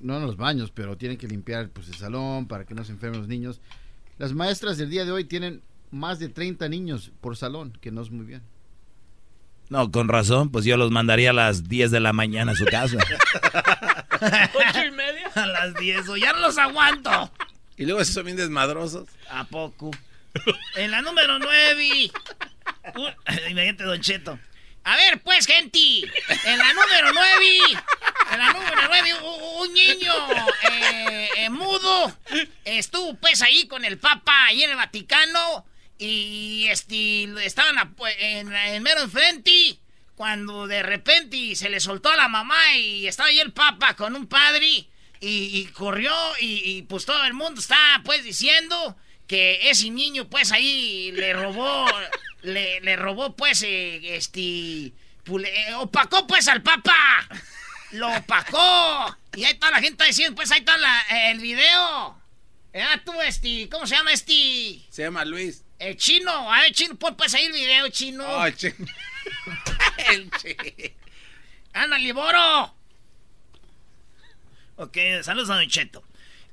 No 0.00 0.16
en 0.16 0.22
los 0.26 0.36
baños, 0.36 0.70
pero 0.72 0.98
tienen 0.98 1.16
que 1.16 1.28
limpiar 1.28 1.70
pues, 1.70 1.88
el 1.88 1.94
salón 1.94 2.46
para 2.46 2.66
que 2.66 2.74
no 2.74 2.84
se 2.84 2.92
enfermen 2.92 3.20
los 3.20 3.28
niños. 3.28 3.60
Las 4.18 4.34
maestras 4.34 4.76
del 4.76 4.90
día 4.90 5.04
de 5.04 5.12
hoy 5.12 5.24
tienen 5.24 5.62
más 5.90 6.18
de 6.18 6.28
30 6.28 6.68
niños 6.68 7.12
por 7.20 7.36
salón, 7.36 7.78
que 7.80 7.92
no 7.92 8.02
es 8.02 8.10
muy 8.10 8.26
bien. 8.26 8.42
No, 9.70 9.90
con 9.90 10.08
razón, 10.08 10.50
pues 10.50 10.64
yo 10.64 10.76
los 10.76 10.90
mandaría 10.90 11.30
a 11.30 11.32
las 11.32 11.68
10 11.68 11.92
de 11.92 12.00
la 12.00 12.12
mañana 12.12 12.52
a 12.52 12.56
su 12.56 12.66
casa. 12.66 12.98
¿Ocho 14.20 14.84
y 14.84 14.90
media? 14.90 15.30
A 15.34 15.46
las 15.46 15.74
10, 15.74 16.08
o 16.08 16.16
ya 16.16 16.32
no 16.32 16.40
los 16.40 16.58
aguanto. 16.58 17.30
Y 17.76 17.84
luego 17.84 18.00
esos 18.00 18.14
son 18.14 18.24
bien 18.24 18.36
desmadrosos. 18.36 19.08
¿A 19.30 19.44
poco? 19.44 19.90
En 20.76 20.90
la 20.90 21.00
número 21.00 21.38
9. 21.38 22.10
Imagínate, 23.50 23.84
Don 23.84 24.00
Cheto. 24.00 24.38
A 24.84 24.96
ver, 24.96 25.22
pues, 25.22 25.46
gente. 25.46 25.78
En 26.44 26.58
la 26.58 26.72
número 26.74 27.12
9. 27.12 27.46
En 28.32 28.38
la 28.38 28.52
número 28.52 28.76
9, 28.86 29.14
un 29.58 29.72
niño 29.72 30.12
eh, 30.70 31.28
eh, 31.36 31.50
mudo 31.50 32.16
estuvo, 32.64 33.14
pues, 33.14 33.40
ahí 33.40 33.66
con 33.66 33.84
el 33.84 33.98
Papa, 33.98 34.46
ahí 34.46 34.62
en 34.62 34.70
el 34.70 34.76
Vaticano. 34.76 35.64
Y 35.98 36.66
este, 36.68 37.24
estaban 37.44 37.94
pues, 37.94 38.14
en, 38.18 38.52
en 38.52 38.82
mero 38.82 39.00
enfrente. 39.00 39.78
Cuando 40.16 40.68
de 40.68 40.82
repente 40.82 41.56
se 41.56 41.68
le 41.70 41.80
soltó 41.80 42.10
a 42.10 42.16
la 42.16 42.28
mamá 42.28 42.76
y 42.76 43.08
estaba 43.08 43.30
ahí 43.30 43.40
el 43.40 43.52
Papa 43.52 43.96
con 43.96 44.14
un 44.14 44.26
padre. 44.26 44.86
Y, 45.26 45.64
corrió 45.72 46.12
y, 46.38 46.70
y, 46.70 46.82
pues 46.82 47.06
todo 47.06 47.24
el 47.24 47.32
mundo 47.32 47.58
está 47.58 48.02
pues 48.04 48.22
diciendo 48.22 48.94
que 49.26 49.70
ese 49.70 49.90
niño 49.90 50.28
pues 50.28 50.52
ahí 50.52 51.10
le 51.12 51.32
robó, 51.32 51.86
le, 52.42 52.80
le 52.80 52.96
robó 52.96 53.34
pues 53.34 53.62
eh, 53.62 54.16
este, 54.16 54.92
pule- 55.24 55.48
eh, 55.68 55.74
opacó 55.74 56.26
pues 56.26 56.46
al 56.48 56.62
papá, 56.62 57.26
lo 57.92 58.08
opacó 58.16 59.16
y 59.36 59.44
ahí 59.44 59.52
está 59.52 59.70
la 59.70 59.80
gente 59.80 60.04
diciendo 60.04 60.34
pues 60.36 60.50
ahí 60.52 60.58
está 60.60 60.76
la- 60.76 61.30
el 61.30 61.38
video. 61.40 62.20
Ah, 62.76 63.00
tú 63.04 63.12
este, 63.22 63.68
¿cómo 63.70 63.86
se 63.86 63.94
llama 63.96 64.12
este? 64.12 64.80
Se 64.90 65.02
llama 65.02 65.24
Luis. 65.24 65.64
El 65.78 65.96
chino, 65.96 66.52
a 66.52 66.60
ver 66.60 66.72
chino, 66.72 66.96
pon 66.96 67.16
pues 67.16 67.32
ahí 67.34 67.44
el 67.46 67.52
video 67.52 67.88
chino. 67.88 68.24
Oh, 68.26 68.44
el 68.46 68.54
el 70.10 70.30
che- 70.32 70.96
¡Ana 71.72 71.98
Liboro! 71.98 72.74
Ok, 74.76 74.96
saludos 75.22 75.50
a 75.50 75.54
Don 75.56 75.68
Cheto. 75.68 76.03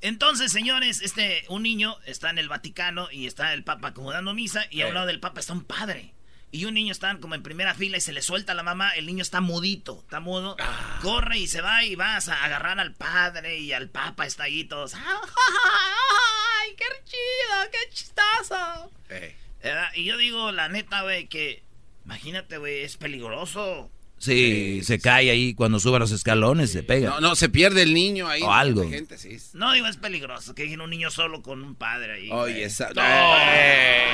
Entonces, 0.02 0.50
señores, 0.50 1.00
este, 1.00 1.44
un 1.48 1.62
niño 1.62 1.96
está 2.04 2.28
en 2.28 2.38
el 2.38 2.48
Vaticano 2.48 3.08
y 3.12 3.28
está 3.28 3.54
el 3.54 3.62
Papa 3.62 3.88
acomodando 3.88 4.34
misa 4.34 4.66
y 4.68 4.82
a 4.82 4.88
un 4.88 4.94
lado 4.94 5.06
del 5.06 5.20
Papa 5.20 5.38
está 5.38 5.52
un 5.52 5.64
padre. 5.64 6.12
Y 6.50 6.64
un 6.64 6.74
niño 6.74 6.90
está 6.90 7.16
como 7.18 7.36
en 7.36 7.44
primera 7.44 7.72
fila 7.72 7.96
y 7.96 8.00
se 8.00 8.12
le 8.12 8.20
suelta 8.20 8.52
a 8.52 8.54
la 8.56 8.64
mamá, 8.64 8.90
el 8.90 9.06
niño 9.06 9.22
está 9.22 9.40
mudito, 9.40 10.00
está 10.02 10.18
mudo, 10.18 10.56
corre 11.00 11.38
y 11.38 11.46
se 11.46 11.62
va 11.62 11.84
y 11.84 11.94
vas 11.94 12.28
a 12.28 12.44
agarrar 12.44 12.78
al 12.80 12.92
padre 12.94 13.58
y 13.58 13.72
al 13.72 13.88
Papa 13.88 14.26
está 14.26 14.44
ahí 14.44 14.64
todos. 14.64 14.94
¡Ay, 14.96 16.74
qué 16.76 16.84
chido, 17.04 17.70
qué 17.70 17.94
chistoso! 17.94 18.90
Eh, 19.08 19.36
¿Verdad? 19.62 19.88
Y 19.94 20.04
yo 20.04 20.16
digo, 20.16 20.50
la 20.50 20.68
neta, 20.68 21.02
güey, 21.02 21.28
que 21.28 21.62
imagínate, 22.04 22.58
güey, 22.58 22.82
es 22.82 22.96
peligroso. 22.96 23.88
Sí, 24.22 24.82
se 24.84 25.00
cae 25.00 25.32
ahí 25.32 25.52
cuando 25.52 25.80
sube 25.80 25.98
los 25.98 26.12
escalones, 26.12 26.70
se 26.70 26.84
pega. 26.84 27.10
No, 27.10 27.20
no, 27.20 27.34
se 27.34 27.48
pierde 27.48 27.82
el 27.82 27.92
niño 27.92 28.28
ahí. 28.28 28.40
O 28.42 28.52
algo. 28.52 28.88
Gente, 28.88 29.18
sí. 29.18 29.36
No 29.52 29.72
digo 29.72 29.88
es 29.88 29.96
peligroso, 29.96 30.54
que 30.54 30.62
dejen 30.62 30.80
un 30.80 30.90
niño 30.90 31.10
solo 31.10 31.42
con 31.42 31.64
un 31.64 31.74
padre 31.74 32.12
ahí. 32.12 32.30
Oye, 32.30 32.62
esa. 32.62 32.90
No. 32.94 33.02
Eh, 33.02 34.04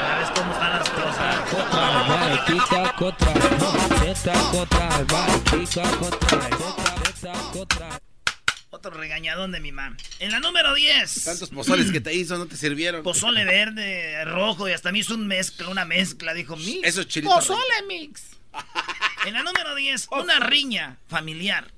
¿Sabes 0.00 0.30
cómo 0.34 0.52
están 0.52 0.70
las 0.72 0.90
cosas? 0.90 1.36
Otro 8.70 8.90
regañadón 8.90 9.52
de 9.52 9.60
mi 9.60 9.70
mamá. 9.70 9.96
En 10.18 10.32
la 10.32 10.40
número 10.40 10.74
10. 10.74 11.22
Tantos 11.22 11.50
pozoles 11.50 11.92
que 11.92 12.00
te 12.00 12.14
hizo, 12.14 12.36
no 12.36 12.46
te 12.46 12.56
sirvieron. 12.56 13.04
Pozole 13.04 13.44
verde, 13.44 14.24
rojo 14.24 14.68
y 14.68 14.72
hasta 14.72 14.90
me 14.90 14.98
hizo 14.98 15.14
un 15.14 15.28
mezcla, 15.28 15.68
una 15.68 15.84
mezcla, 15.84 16.34
dijo 16.34 16.56
mix. 16.56 16.80
Esos 16.82 17.06
chilitos 17.06 17.46
Pozole 17.46 17.62
mix. 17.86 18.37
En 19.26 19.34
la 19.34 19.42
número 19.42 19.74
10, 19.74 20.08
una 20.10 20.40
riña 20.40 20.98
familiar. 21.08 21.72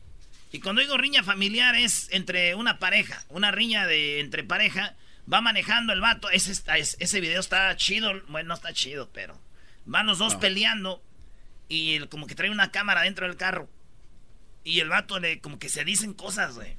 Y 0.52 0.60
cuando 0.60 0.80
digo 0.82 0.96
riña 0.96 1.22
familiar 1.22 1.74
es 1.74 2.08
entre 2.10 2.54
una 2.54 2.78
pareja, 2.78 3.24
una 3.28 3.50
riña 3.50 3.86
de 3.86 4.20
entre 4.20 4.44
pareja, 4.44 4.94
va 5.32 5.40
manejando 5.40 5.92
el 5.92 6.00
vato, 6.00 6.28
ese, 6.30 6.52
está- 6.52 6.76
es- 6.76 6.96
ese 7.00 7.20
video 7.20 7.40
está 7.40 7.74
chido, 7.76 8.12
bueno, 8.28 8.48
no 8.48 8.54
está 8.54 8.72
chido, 8.72 9.10
pero 9.12 9.40
van 9.86 10.06
los 10.06 10.18
dos 10.18 10.34
peleando 10.36 11.02
y 11.68 11.94
el- 11.96 12.08
como 12.08 12.26
que 12.26 12.34
trae 12.34 12.50
una 12.50 12.70
cámara 12.72 13.02
dentro 13.02 13.26
del 13.26 13.36
carro. 13.36 13.68
Y 14.64 14.80
el 14.80 14.88
vato 14.88 15.18
le 15.20 15.40
como 15.40 15.58
que 15.58 15.68
se 15.68 15.84
dicen 15.84 16.14
cosas, 16.14 16.54
güey. 16.56 16.76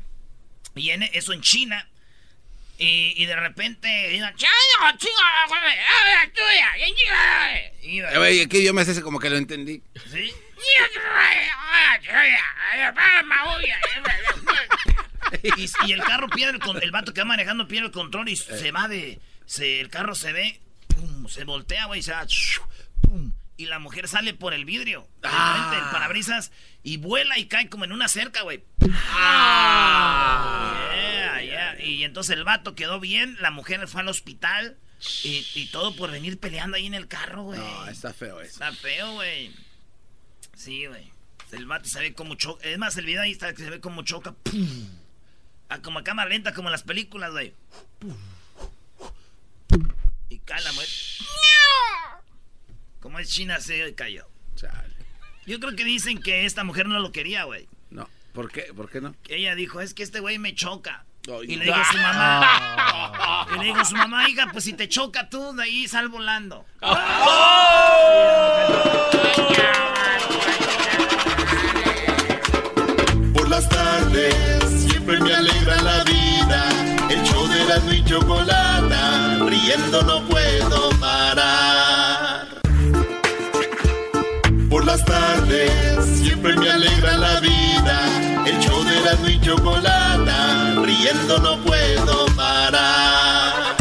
Y 0.76 0.92
en, 0.92 1.04
eso 1.04 1.34
en 1.34 1.42
China. 1.42 1.88
Y, 2.84 3.14
y 3.16 3.26
de 3.28 3.36
repente 3.36 3.88
dicen, 4.10 4.34
"Chaya, 4.36 4.98
chinga, 4.98 5.46
güey, 5.48 5.62
ah, 5.88 6.26
tuya, 6.34 6.88
y 6.88 6.96
chinga". 6.96 7.62
Y- 7.84 8.18
güey, 8.18 8.48
¿qué 8.48 8.58
idioma 8.58 8.82
es 8.82 8.88
ese? 8.88 9.04
Como 9.04 9.20
que 9.20 9.30
lo 9.30 9.38
entendí. 9.38 9.84
¿Sí? 10.12 10.34
Y, 15.44 15.66
y 15.88 15.94
el 15.94 16.04
carro 16.04 16.28
pierde 16.30 16.58
el, 16.58 16.84
el 16.84 16.92
vato 16.92 17.14
que 17.14 17.22
va 17.22 17.26
manejando 17.26 17.68
pierde 17.68 17.88
el 17.88 17.92
control 17.92 18.30
y 18.30 18.36
se 18.36 18.72
va 18.72 18.88
de. 18.88 19.20
Se, 19.46 19.80
el 19.80 19.90
carro 19.90 20.16
se 20.16 20.34
ve, 20.34 20.60
pum, 20.88 21.28
se 21.28 21.44
voltea, 21.44 21.86
güey, 21.86 22.02
se 22.02 22.12
va. 22.12 22.26
pum, 23.02 23.34
y 23.58 23.66
la 23.66 23.80
mujer 23.80 24.08
sale 24.08 24.34
por 24.34 24.54
el 24.54 24.66
vidrio, 24.66 25.08
de 25.22 25.30
frente, 25.30 25.78
el 25.78 25.92
parabrisas, 25.92 26.52
y 26.84 26.98
vuela 26.98 27.38
y 27.38 27.46
cae 27.48 27.70
como 27.70 27.86
en 27.86 27.92
una 27.92 28.08
cerca, 28.08 28.42
güey. 28.42 28.64
Yeah, 30.94 31.31
Y 31.84 32.04
entonces 32.04 32.36
el 32.36 32.44
vato 32.44 32.76
quedó 32.76 33.00
bien, 33.00 33.38
la 33.40 33.52
mujer 33.52 33.88
fue 33.88 34.02
al 34.02 34.08
hospital 34.08 34.78
y, 35.24 35.46
y 35.56 35.68
todo 35.68 35.96
por 35.96 36.12
venir 36.12 36.40
peleando 36.40 36.78
ahí 36.78 36.86
en 36.86 36.94
el 36.94 37.08
carro, 37.08 37.44
güey. 37.44 37.60
No, 37.60 37.88
está 37.88 38.14
feo 38.14 38.42
eso. 38.42 38.52
Está 38.52 38.72
feo, 38.72 39.14
güey. 39.14 39.52
Sí, 40.56 40.86
güey. 40.86 41.12
El 41.52 41.66
vato 41.66 41.90
se 41.90 42.00
ve 42.00 42.14
como 42.14 42.36
choca. 42.36 42.68
Es 42.68 42.78
más, 42.78 42.96
el 42.98 43.06
video 43.06 43.22
ahí 43.22 43.32
está 43.32 43.54
que 43.54 43.64
se 43.64 43.70
ve 43.70 43.80
como 43.80 44.04
choca. 44.04 44.34
¡pum! 44.34 44.88
como 45.80 46.00
a 46.00 46.04
cámara 46.04 46.30
lenta, 46.30 46.54
como 46.54 46.68
en 46.68 46.74
las 46.74 46.84
películas, 46.84 47.32
güey. 47.32 47.54
Y 50.30 50.40
cae 50.40 50.62
la 50.62 50.72
mujer. 50.74 50.90
Como 53.00 53.20
es 53.20 53.30
China, 53.30 53.60
se 53.60 53.94
cayó. 53.96 54.28
Yo 55.46 55.60
creo 55.60 55.76
que 55.76 55.84
dicen 55.84 56.22
que 56.22 56.46
esta 56.46 56.64
mujer 56.64 56.88
no 56.88 57.00
lo 57.00 57.12
quería, 57.12 57.46
güey. 57.46 57.68
No, 57.90 58.08
¿por 58.34 58.52
qué? 58.52 58.74
¿Por 58.76 58.90
qué 58.90 59.02
no? 59.02 59.16
ella 59.28 59.56
dijo, 59.56 59.82
es 59.82 59.94
que 59.94 60.04
este 60.04 60.20
güey 60.20 60.38
me 60.38 60.54
choca. 60.54 61.06
Y 61.48 61.56
le 61.56 61.66
dijo 61.66 61.78
a 61.80 61.86
su 61.86 61.98
mamá. 61.98 63.48
y 63.54 63.60
le 63.60 63.66
dijo 63.66 63.80
a 63.80 63.86
su 63.86 63.96
mamá, 63.96 64.30
hija, 64.30 64.48
pues 64.52 64.64
si 64.64 64.74
te 64.74 64.88
choca 64.90 65.30
tú, 65.30 65.54
de 65.54 65.64
ahí 65.64 65.88
sal 65.88 66.10
volando. 66.10 66.66
Por 73.34 73.50
las 73.50 73.70
tardes 73.70 74.64
siempre 74.88 75.20
me 75.20 75.34
alegra 75.34 75.82
la 75.82 76.04
vida. 76.04 76.66
El 77.10 77.24
show 77.24 77.48
de 77.48 77.66
la 77.66 77.78
y 77.94 78.06
chocolata, 78.06 79.38
riendo 79.46 80.02
no 80.04 80.28
puedo 80.28 80.90
parar. 81.00 82.48
Por 84.70 84.86
las 84.86 85.04
tardes 85.06 86.06
siempre 86.22 86.56
me 86.56 86.70
alegra 86.70 87.18
la 87.18 87.40
vida. 87.42 87.71
El 88.52 88.60
show 88.60 88.84
de 88.84 89.00
la 89.00 89.30
y 89.30 89.40
chocolata, 89.40 90.76
riendo 90.84 91.38
no 91.38 91.64
puedo 91.64 92.26
parar. 92.36 93.78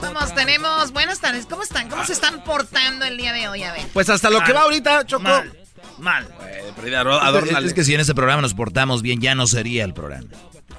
Vamos, 0.00 0.34
tenemos 0.34 0.92
buenas 0.92 1.18
tardes. 1.18 1.46
¿Cómo 1.46 1.64
están? 1.64 1.88
¿Cómo 1.88 2.04
se 2.04 2.12
están 2.12 2.44
portando 2.44 3.04
el 3.04 3.16
día 3.16 3.32
de 3.32 3.48
hoy? 3.48 3.64
A 3.64 3.72
ver. 3.72 3.86
Pues 3.92 4.08
hasta 4.08 4.30
lo 4.30 4.42
que 4.44 4.52
va 4.52 4.62
ahorita, 4.62 5.04
Choco. 5.06 5.24
Mal. 5.24 5.52
Mal. 5.98 6.28
Es, 6.84 7.64
es 7.64 7.74
que 7.74 7.82
si 7.82 7.94
en 7.94 8.00
ese 8.00 8.14
programa 8.14 8.40
nos 8.40 8.54
portamos 8.54 9.02
bien, 9.02 9.20
ya 9.20 9.34
no 9.34 9.48
sería 9.48 9.84
el 9.84 9.94
programa. 9.94 10.28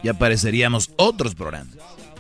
Ya 0.04 0.12
apareceríamos 0.12 0.92
otros 0.96 1.36
programas. 1.36 1.76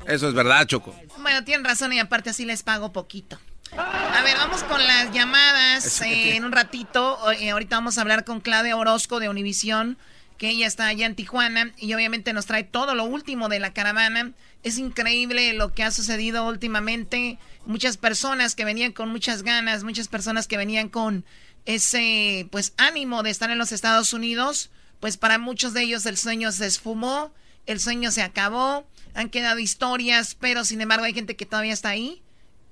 Eso 0.07 0.27
es 0.27 0.33
verdad, 0.33 0.65
Choco. 0.65 0.93
Bueno, 1.21 1.45
tienen 1.45 1.63
razón 1.63 1.93
y 1.93 1.99
aparte 1.99 2.31
así 2.31 2.43
les 2.43 2.63
pago 2.63 2.91
poquito. 2.91 3.39
A 3.77 4.21
ver, 4.23 4.37
vamos 4.37 4.63
con 4.63 4.85
las 4.85 5.11
llamadas 5.11 6.01
eh, 6.01 6.35
en 6.35 6.43
un 6.43 6.51
ratito. 6.51 7.19
Eh, 7.31 7.51
ahorita 7.51 7.75
vamos 7.75 7.97
a 7.97 8.01
hablar 8.01 8.25
con 8.25 8.41
Claudia 8.41 8.75
Orozco 8.75 9.19
de 9.19 9.29
Univisión, 9.29 9.97
que 10.37 10.49
ella 10.49 10.65
está 10.67 10.87
allá 10.87 11.05
en 11.05 11.15
Tijuana 11.15 11.71
y 11.77 11.93
obviamente 11.93 12.33
nos 12.33 12.45
trae 12.45 12.63
todo 12.63 12.95
lo 12.95 13.03
último 13.05 13.49
de 13.49 13.59
la 13.59 13.73
caravana. 13.73 14.31
Es 14.63 14.77
increíble 14.77 15.53
lo 15.53 15.73
que 15.73 15.83
ha 15.83 15.91
sucedido 15.91 16.47
últimamente. 16.47 17.37
Muchas 17.65 17.97
personas 17.97 18.55
que 18.55 18.65
venían 18.65 18.91
con 18.91 19.09
muchas 19.09 19.43
ganas, 19.43 19.83
muchas 19.83 20.07
personas 20.07 20.47
que 20.47 20.57
venían 20.57 20.89
con 20.89 21.23
ese 21.65 22.47
pues 22.51 22.73
ánimo 22.77 23.21
de 23.21 23.29
estar 23.29 23.51
en 23.51 23.57
los 23.59 23.71
Estados 23.71 24.13
Unidos, 24.13 24.71
pues 24.99 25.17
para 25.17 25.37
muchos 25.37 25.73
de 25.73 25.83
ellos 25.83 26.05
el 26.05 26.17
sueño 26.17 26.51
se 26.51 26.65
esfumó, 26.65 27.31
el 27.67 27.79
sueño 27.79 28.11
se 28.11 28.23
acabó, 28.23 28.87
han 29.13 29.29
quedado 29.29 29.59
historias, 29.59 30.35
pero 30.35 30.65
sin 30.65 30.81
embargo 30.81 31.05
hay 31.05 31.13
gente 31.13 31.35
que 31.35 31.45
todavía 31.45 31.73
está 31.73 31.89
ahí, 31.89 32.23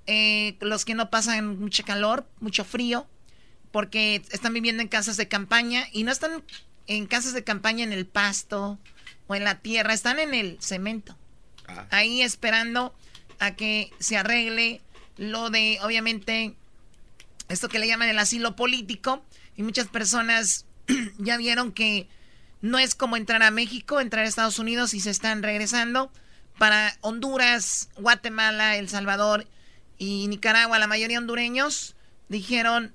eh, 0.07 0.55
los 0.61 0.85
que 0.85 0.95
no 0.95 1.09
pasan 1.09 1.59
mucho 1.59 1.83
calor, 1.83 2.27
mucho 2.39 2.63
frío, 2.63 3.07
porque 3.71 4.23
están 4.31 4.53
viviendo 4.53 4.81
en 4.81 4.87
casas 4.87 5.17
de 5.17 5.27
campaña 5.27 5.87
y 5.91 6.03
no 6.03 6.11
están 6.11 6.43
en 6.87 7.05
casas 7.05 7.33
de 7.33 7.43
campaña 7.43 7.83
en 7.83 7.93
el 7.93 8.05
pasto 8.05 8.79
o 9.27 9.35
en 9.35 9.43
la 9.43 9.59
tierra, 9.59 9.93
están 9.93 10.19
en 10.19 10.33
el 10.33 10.57
cemento, 10.61 11.17
ah. 11.67 11.85
ahí 11.91 12.21
esperando 12.21 12.95
a 13.39 13.55
que 13.55 13.91
se 13.99 14.17
arregle 14.17 14.81
lo 15.17 15.49
de, 15.49 15.79
obviamente, 15.83 16.55
esto 17.49 17.69
que 17.69 17.79
le 17.79 17.87
llaman 17.87 18.09
el 18.09 18.19
asilo 18.19 18.55
político, 18.55 19.23
y 19.57 19.63
muchas 19.63 19.87
personas 19.87 20.65
ya 21.17 21.37
vieron 21.37 21.71
que 21.71 22.07
no 22.61 22.79
es 22.79 22.95
como 22.95 23.17
entrar 23.17 23.43
a 23.43 23.51
México, 23.51 23.99
entrar 23.99 24.25
a 24.25 24.27
Estados 24.27 24.59
Unidos 24.59 24.93
y 24.93 24.99
se 24.99 25.09
están 25.09 25.43
regresando. 25.43 26.11
Para 26.57 26.97
Honduras, 27.01 27.89
Guatemala, 27.97 28.77
El 28.77 28.89
Salvador 28.89 29.45
y 29.97 30.27
Nicaragua, 30.27 30.79
la 30.79 30.87
mayoría 30.87 31.19
hondureños 31.19 31.95
dijeron, 32.29 32.93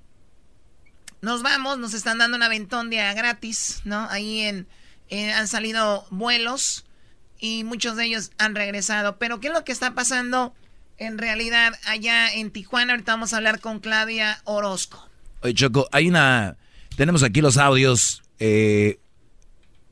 nos 1.20 1.42
vamos, 1.42 1.78
nos 1.78 1.94
están 1.94 2.18
dando 2.18 2.36
un 2.36 2.42
aventón 2.42 2.90
de 2.90 2.96
gratis, 3.14 3.80
¿no? 3.84 4.08
Ahí 4.10 4.40
en, 4.40 4.66
han 5.34 5.48
salido 5.48 6.06
vuelos 6.10 6.84
y 7.38 7.64
muchos 7.64 7.96
de 7.96 8.06
ellos 8.06 8.30
han 8.38 8.54
regresado. 8.54 9.18
Pero 9.18 9.40
¿qué 9.40 9.48
es 9.48 9.54
lo 9.54 9.64
que 9.64 9.72
está 9.72 9.94
pasando 9.94 10.54
en 10.98 11.18
realidad 11.18 11.74
allá 11.86 12.32
en 12.32 12.50
Tijuana. 12.50 12.92
Ahorita 12.92 13.12
vamos 13.12 13.32
a 13.32 13.38
hablar 13.38 13.60
con 13.60 13.80
Claudia 13.80 14.40
Orozco. 14.44 15.08
Oye, 15.40 15.54
Choco, 15.54 15.88
hay 15.92 16.08
una... 16.08 16.56
Tenemos 16.96 17.22
aquí 17.22 17.40
los 17.40 17.56
audios. 17.56 18.22
Eh, 18.38 18.98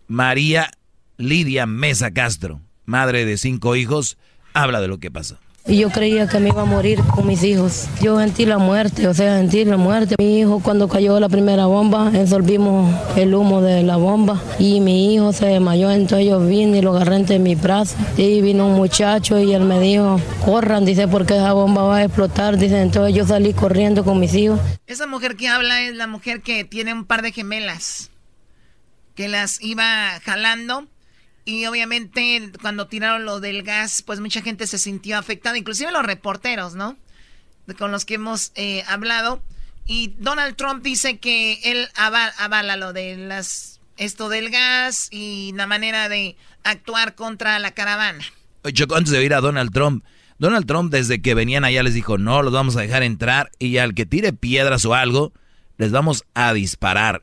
María 0.07 0.71
Lidia 1.17 1.67
Mesa 1.67 2.13
Castro, 2.13 2.61
madre 2.85 3.25
de 3.25 3.39
cinco 3.39 3.77
hijos, 3.77 4.19
habla 4.53 4.81
de 4.81 4.89
lo 4.89 4.99
que 4.99 5.11
pasó. 5.11 5.39
Y 5.71 5.77
yo 5.77 5.89
creía 5.89 6.27
que 6.27 6.41
me 6.41 6.49
iba 6.49 6.63
a 6.63 6.65
morir 6.65 7.01
con 7.15 7.29
mis 7.29 7.45
hijos. 7.45 7.87
Yo 8.03 8.19
sentí 8.19 8.45
la 8.45 8.59
muerte, 8.59 9.07
o 9.07 9.15
sea, 9.15 9.39
sentí 9.39 9.65
la 9.65 9.77
muerte. 9.77 10.17
Mi 10.19 10.41
hijo 10.41 10.59
cuando 10.59 10.89
cayó 10.89 11.21
la 11.21 11.29
primera 11.29 11.67
bomba, 11.67 12.09
absorbimos 12.09 12.93
el 13.17 13.33
humo 13.37 13.63
de 13.63 13.85
la 13.85 13.95
bomba 13.95 14.43
y 14.59 14.81
mi 14.81 15.15
hijo 15.15 15.33
se 15.33 15.47
desmayó, 15.47 15.93
entonces 15.93 16.27
yo 16.27 16.41
vine 16.41 16.79
y 16.79 16.83
lo 16.83 16.91
agarré 16.91 17.15
entre 17.15 17.39
mi 17.39 17.55
brazo. 17.55 17.97
Y 18.17 18.41
vino 18.41 18.67
un 18.67 18.75
muchacho 18.75 19.39
y 19.39 19.55
él 19.55 19.63
me 19.63 19.79
dijo, 19.79 20.21
corran, 20.45 20.85
dice, 20.85 21.07
porque 21.07 21.37
esa 21.37 21.53
bomba 21.53 21.85
va 21.85 21.99
a 21.99 22.05
explotar. 22.05 22.59
Dice, 22.59 22.83
entonces 22.83 23.15
yo 23.15 23.25
salí 23.25 23.53
corriendo 23.53 24.05
con 24.05 24.19
mis 24.19 24.35
hijos. 24.35 24.59
Esa 24.89 25.07
mujer 25.07 25.37
que 25.37 25.47
habla 25.47 25.83
es 25.83 25.95
la 25.95 26.09
mujer 26.09 26.41
que 26.41 26.65
tiene 26.65 26.93
un 26.93 27.05
par 27.05 27.23
de 27.23 27.31
gemelas, 27.31 28.11
que 29.15 29.29
las 29.29 29.63
iba 29.63 29.85
jalando 30.25 30.89
y 31.45 31.67
obviamente 31.67 32.53
cuando 32.61 32.87
tiraron 32.87 33.25
lo 33.25 33.41
del 33.41 33.63
gas, 33.63 34.03
pues 34.03 34.21
mucha 34.21 34.43
gente 34.43 34.67
se 34.67 34.79
sintió 34.79 35.19
afectada, 35.19 35.59
inclusive 35.59 35.93
los 35.93 36.05
reporteros, 36.05 36.75
¿no? 36.75 36.97
Con 37.79 37.93
los 37.93 38.05
que 38.05 38.15
hemos 38.15 38.53
eh, 38.55 38.83
hablado. 38.87 39.43
Y 39.87 40.15
Donald 40.19 40.57
Trump 40.57 40.83
dice 40.83 41.19
que 41.19 41.61
él 41.65 41.89
avala, 41.95 42.77
lo 42.77 42.93
de 42.93 43.17
las 43.17 43.81
esto 43.97 44.29
del 44.29 44.51
gas 44.51 45.09
y 45.11 45.53
la 45.55 45.67
manera 45.67 46.09
de 46.09 46.37
actuar 46.65 47.15
contra 47.15 47.59
la 47.59 47.73
caravana. 47.73 48.25
Oye, 48.63 48.87
antes 48.95 49.11
de 49.11 49.19
oír 49.19 49.35
a 49.35 49.41
Donald 49.41 49.73
Trump, 49.73 50.05
Donald 50.39 50.67
Trump 50.67 50.91
desde 50.91 51.21
que 51.21 51.35
venían 51.35 51.65
allá 51.65 51.83
les 51.83 51.95
dijo, 51.95 52.17
no, 52.17 52.43
los 52.43 52.53
vamos 52.53 52.77
a 52.77 52.81
dejar 52.81 53.03
entrar 53.03 53.51
y 53.59 53.77
al 53.77 53.95
que 53.95 54.07
tire 54.07 54.33
piedras 54.33 54.85
o 54.87 54.95
algo, 54.95 55.33
les 55.77 55.93
vamos 55.93 56.25
a 56.35 56.53
disparar. 56.55 57.23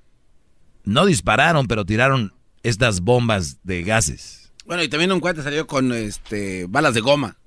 No 0.84 1.06
dispararon, 1.06 1.68
pero 1.68 1.84
tiraron 1.84 2.34
estas 2.68 3.02
bombas 3.02 3.58
de 3.64 3.84
gases. 3.84 4.52
Bueno, 4.66 4.84
y 4.84 4.90
también 4.90 5.12
un 5.12 5.22
cuate 5.22 5.42
salió 5.42 5.66
con 5.66 5.94
este 5.94 6.66
balas 6.68 6.94
de 6.94 7.02
goma. 7.02 7.38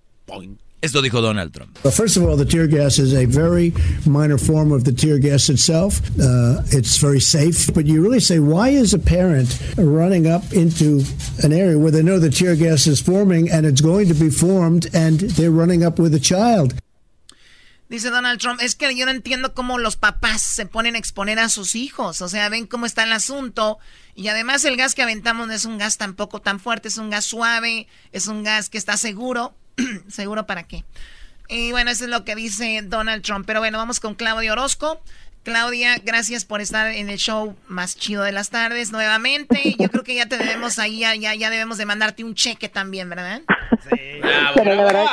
Esto 0.82 1.02
dijo 1.02 1.20
Donald 1.20 1.52
Trump. 1.52 1.76
Well, 1.84 1.92
first 1.92 2.16
of 2.16 2.22
all, 2.22 2.38
the 2.38 2.46
tear 2.46 2.66
gas 2.66 2.98
is 2.98 3.12
a 3.12 3.26
very 3.26 3.74
minor 4.06 4.38
form 4.38 4.72
of 4.72 4.84
the 4.84 4.92
tear 4.92 5.18
gas 5.18 5.50
itself. 5.50 6.00
Uh, 6.18 6.62
it's 6.70 6.96
very 6.96 7.20
safe. 7.20 7.74
But 7.74 7.84
you 7.84 8.00
really 8.00 8.20
say, 8.20 8.38
why 8.38 8.70
is 8.70 8.94
a 8.94 8.98
parent 8.98 9.58
running 9.76 10.26
up 10.26 10.54
into 10.54 11.02
an 11.42 11.52
area 11.52 11.78
where 11.78 11.90
they 11.90 12.02
know 12.02 12.18
the 12.18 12.30
tear 12.30 12.56
gas 12.56 12.86
is 12.86 12.98
forming 12.98 13.50
and 13.50 13.66
it's 13.66 13.82
going 13.82 14.08
to 14.08 14.14
be 14.14 14.30
formed 14.30 14.86
and 14.94 15.20
they're 15.20 15.50
running 15.50 15.84
up 15.84 15.98
with 15.98 16.14
a 16.14 16.20
child? 16.20 16.72
Dice 17.90 18.10
Donald 18.10 18.38
Trump, 18.38 18.60
es 18.62 18.76
que 18.76 18.94
yo 18.94 19.04
no 19.04 19.10
entiendo 19.10 19.52
cómo 19.52 19.76
los 19.76 19.96
papás 19.96 20.42
se 20.42 20.64
ponen 20.64 20.94
a 20.94 20.98
exponer 20.98 21.40
a 21.40 21.48
sus 21.48 21.74
hijos. 21.74 22.22
O 22.22 22.28
sea, 22.28 22.48
ven 22.48 22.68
cómo 22.68 22.86
está 22.86 23.02
el 23.02 23.12
asunto. 23.12 23.80
Y 24.14 24.28
además 24.28 24.64
el 24.64 24.76
gas 24.76 24.94
que 24.94 25.02
aventamos 25.02 25.48
no 25.48 25.52
es 25.52 25.64
un 25.64 25.76
gas 25.76 25.98
tampoco 25.98 26.40
tan 26.40 26.60
fuerte, 26.60 26.86
es 26.86 26.98
un 26.98 27.10
gas 27.10 27.24
suave, 27.24 27.88
es 28.12 28.28
un 28.28 28.44
gas 28.44 28.70
que 28.70 28.78
está 28.78 28.96
seguro. 28.96 29.56
¿Seguro 30.08 30.46
para 30.46 30.68
qué? 30.68 30.84
Y 31.48 31.72
bueno, 31.72 31.90
eso 31.90 32.04
es 32.04 32.10
lo 32.10 32.24
que 32.24 32.36
dice 32.36 32.80
Donald 32.84 33.24
Trump. 33.24 33.44
Pero 33.44 33.58
bueno, 33.58 33.78
vamos 33.78 33.98
con 33.98 34.14
Claudio 34.14 34.52
Orozco. 34.52 35.02
Claudia, 35.42 35.96
gracias 36.04 36.44
por 36.44 36.60
estar 36.60 36.88
en 36.88 37.08
el 37.08 37.16
show 37.16 37.56
más 37.66 37.96
chido 37.96 38.22
de 38.22 38.32
las 38.32 38.50
tardes 38.50 38.92
nuevamente. 38.92 39.74
Yo 39.78 39.88
creo 39.88 40.04
que 40.04 40.14
ya 40.14 40.26
te 40.26 40.36
debemos 40.36 40.78
ahí, 40.78 41.00
ya, 41.00 41.14
ya, 41.14 41.50
debemos 41.50 41.78
de 41.78 41.86
mandarte 41.86 42.24
un 42.24 42.34
cheque 42.34 42.68
también, 42.68 43.08
¿verdad? 43.08 43.40
Sí. 43.88 44.20
Pero 44.54 44.74
la 44.74 44.84
verdad, 44.84 45.06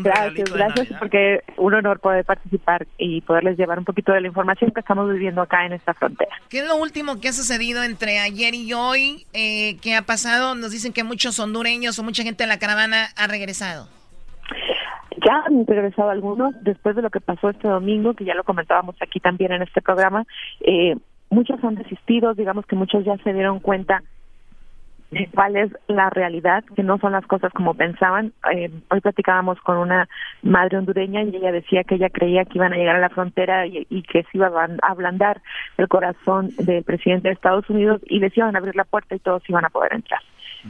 gracias, 0.00 0.52
gracias 0.52 0.88
porque 0.98 1.40
un 1.56 1.72
honor 1.72 2.00
poder 2.00 2.24
participar 2.24 2.86
y 2.98 3.22
poderles 3.22 3.56
llevar 3.56 3.78
un 3.78 3.86
poquito 3.86 4.12
de 4.12 4.20
la 4.20 4.26
información 4.26 4.70
que 4.70 4.80
estamos 4.80 5.10
viviendo 5.10 5.40
acá 5.40 5.64
en 5.64 5.72
esta 5.72 5.94
frontera. 5.94 6.36
¿Qué 6.50 6.58
es 6.58 6.66
lo 6.66 6.76
último 6.76 7.20
que 7.20 7.28
ha 7.28 7.32
sucedido 7.32 7.82
entre 7.82 8.18
ayer 8.18 8.54
y 8.54 8.74
hoy? 8.74 9.26
Eh, 9.32 9.78
¿Qué 9.80 9.94
ha 9.94 10.02
pasado? 10.02 10.54
Nos 10.54 10.72
dicen 10.72 10.92
que 10.92 11.04
muchos 11.04 11.38
hondureños 11.38 11.98
o 11.98 12.02
mucha 12.02 12.22
gente 12.22 12.44
de 12.44 12.48
la 12.48 12.58
caravana 12.58 13.08
ha 13.16 13.26
regresado. 13.26 13.88
Ya 15.24 15.44
han 15.46 15.66
regresado 15.66 16.10
algunos 16.10 16.54
después 16.62 16.96
de 16.96 17.02
lo 17.02 17.10
que 17.10 17.20
pasó 17.20 17.50
este 17.50 17.68
domingo, 17.68 18.14
que 18.14 18.24
ya 18.24 18.34
lo 18.34 18.44
comentábamos 18.44 18.96
aquí 19.00 19.20
también 19.20 19.52
en 19.52 19.62
este 19.62 19.80
programa. 19.80 20.24
Eh, 20.60 20.96
muchos 21.30 21.62
han 21.62 21.76
desistido, 21.76 22.34
digamos 22.34 22.66
que 22.66 22.76
muchos 22.76 23.04
ya 23.04 23.16
se 23.18 23.32
dieron 23.32 23.60
cuenta 23.60 24.02
de 25.12 25.28
cuál 25.32 25.56
es 25.56 25.70
la 25.88 26.08
realidad, 26.08 26.64
que 26.74 26.82
no 26.82 26.98
son 26.98 27.12
las 27.12 27.26
cosas 27.26 27.52
como 27.52 27.74
pensaban. 27.74 28.32
Eh, 28.50 28.70
hoy 28.90 29.00
platicábamos 29.00 29.60
con 29.60 29.76
una 29.76 30.08
madre 30.42 30.78
hondureña 30.78 31.22
y 31.22 31.36
ella 31.36 31.52
decía 31.52 31.84
que 31.84 31.96
ella 31.96 32.08
creía 32.08 32.46
que 32.46 32.56
iban 32.56 32.72
a 32.72 32.76
llegar 32.76 32.96
a 32.96 33.00
la 33.00 33.10
frontera 33.10 33.66
y, 33.66 33.86
y 33.90 34.02
que 34.02 34.22
se 34.22 34.38
iba 34.38 34.46
a 34.46 34.68
ablandar 34.90 35.42
el 35.76 35.86
corazón 35.88 36.48
del 36.56 36.82
presidente 36.82 37.28
de 37.28 37.34
Estados 37.34 37.68
Unidos 37.68 38.00
y 38.06 38.20
les 38.20 38.34
iban 38.36 38.56
a 38.56 38.58
abrir 38.58 38.74
la 38.74 38.84
puerta 38.84 39.14
y 39.14 39.18
todos 39.18 39.42
iban 39.48 39.66
a 39.66 39.70
poder 39.70 39.92
entrar. 39.92 40.20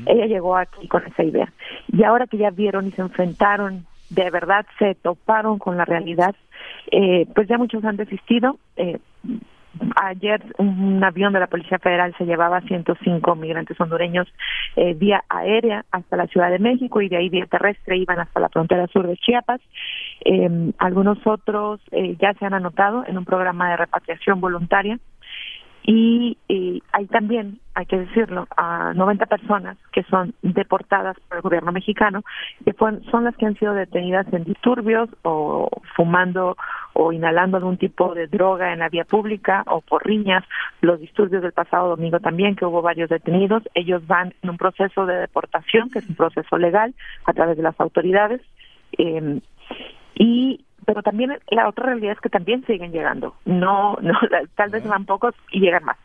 Ella 0.07 0.27
llegó 0.27 0.57
aquí 0.57 0.88
con 0.88 1.07
esa 1.07 1.23
idea. 1.23 1.53
Y 1.93 2.03
ahora 2.03 2.27
que 2.27 2.38
ya 2.38 2.51
vieron 2.51 2.88
y 2.88 2.93
se 2.93 3.03
enfrentaron, 3.03 3.87
de 4.14 4.31
verdad 4.31 4.66
se 4.79 4.94
toparon 4.94 5.59
con 5.59 5.77
la 5.77 5.85
realidad, 5.85 6.35
eh, 6.90 7.27
pues 7.35 7.48
ya 7.48 7.59
muchos 7.59 7.85
han 7.85 7.96
desistido. 7.96 8.59
Eh, 8.77 8.98
ayer 9.96 10.42
un 10.59 11.03
avión 11.03 11.33
de 11.33 11.40
la 11.40 11.46
Policía 11.46 11.79
Federal 11.79 12.14
se 12.18 12.25
llevaba 12.25 12.61
105 12.61 13.35
migrantes 13.37 13.81
hondureños 13.81 14.29
eh, 14.77 14.94
vía 14.94 15.25
aérea 15.29 15.85
hasta 15.90 16.16
la 16.16 16.27
Ciudad 16.27 16.51
de 16.51 16.59
México 16.59 17.01
y 17.01 17.09
de 17.09 17.16
ahí 17.16 17.29
vía 17.29 17.46
terrestre 17.46 17.96
iban 17.96 18.20
hasta 18.20 18.40
la 18.40 18.48
frontera 18.48 18.87
sur 18.88 19.07
de 19.07 19.16
Chiapas. 19.16 19.61
Eh, 20.25 20.72
algunos 20.79 21.18
otros 21.27 21.81
eh, 21.90 22.16
ya 22.20 22.35
se 22.35 22.46
han 22.46 22.55
anotado 22.55 23.05
en 23.07 23.18
un 23.18 23.25
programa 23.25 23.70
de 23.70 23.77
repatriación 23.77 24.40
voluntaria 24.40 24.98
y, 25.85 26.38
hay 26.92 27.07
también, 27.07 27.59
hay 27.75 27.87
que 27.87 27.99
decirlo, 27.99 28.47
a 28.57 28.92
90 28.95 29.27
personas 29.27 29.77
que 29.92 30.05
son 30.05 30.35
deportadas 30.42 31.16
por 31.29 31.38
el 31.38 31.42
gobierno 31.42 31.73
mexicano, 31.73 32.23
que 32.64 32.73
son 32.73 33.25
las 33.25 33.37
que 33.37 33.47
han 33.47 33.59
sido 33.59 33.75
detenidas 33.75 34.33
en 34.33 34.45
disturbios 34.45 35.09
o 35.23 35.68
fumando 35.97 36.57
o 36.92 37.12
inhalando 37.12 37.57
algún 37.57 37.79
tipo 37.79 38.14
de 38.14 38.27
droga 38.29 38.73
en 38.73 38.81
la 38.81 38.90
vía 38.90 39.05
pública 39.05 39.64
o 39.66 39.81
por 39.81 40.07
riñas, 40.07 40.45
los 40.83 41.01
disturbios 41.01 41.42
del 41.42 41.53
pasado 41.53 41.88
domingo 41.88 42.21
también, 42.21 42.55
que 42.55 42.66
hubo 42.66 42.83
varios 42.83 43.09
detenidos, 43.09 43.62
ellos 43.75 44.07
van 44.07 44.35
en 44.42 44.51
un 44.51 44.59
proceso 44.59 45.07
de 45.07 45.16
deportación, 45.16 45.90
que 45.90 45.99
es 45.99 46.09
un 46.09 46.14
proceso 46.14 46.59
legal 46.59 46.95
a 47.25 47.33
través 47.33 47.57
de 47.57 47.62
las 47.62 47.79
autoridades. 47.81 48.40
Eh, 48.99 49.40
y 50.14 50.64
pero 50.85 51.03
también 51.03 51.38
la 51.51 51.68
otra 51.68 51.87
realidad 51.87 52.12
es 52.12 52.21
que 52.21 52.29
también 52.29 52.64
siguen 52.66 52.92
llegando. 52.92 53.35
No, 53.45 53.97
no 54.01 54.14
tal 54.57 54.71
vez 54.71 54.87
van 54.87 55.05
pocos 55.05 55.35
y 55.51 55.61
llegan 55.61 55.85
más. 55.85 55.97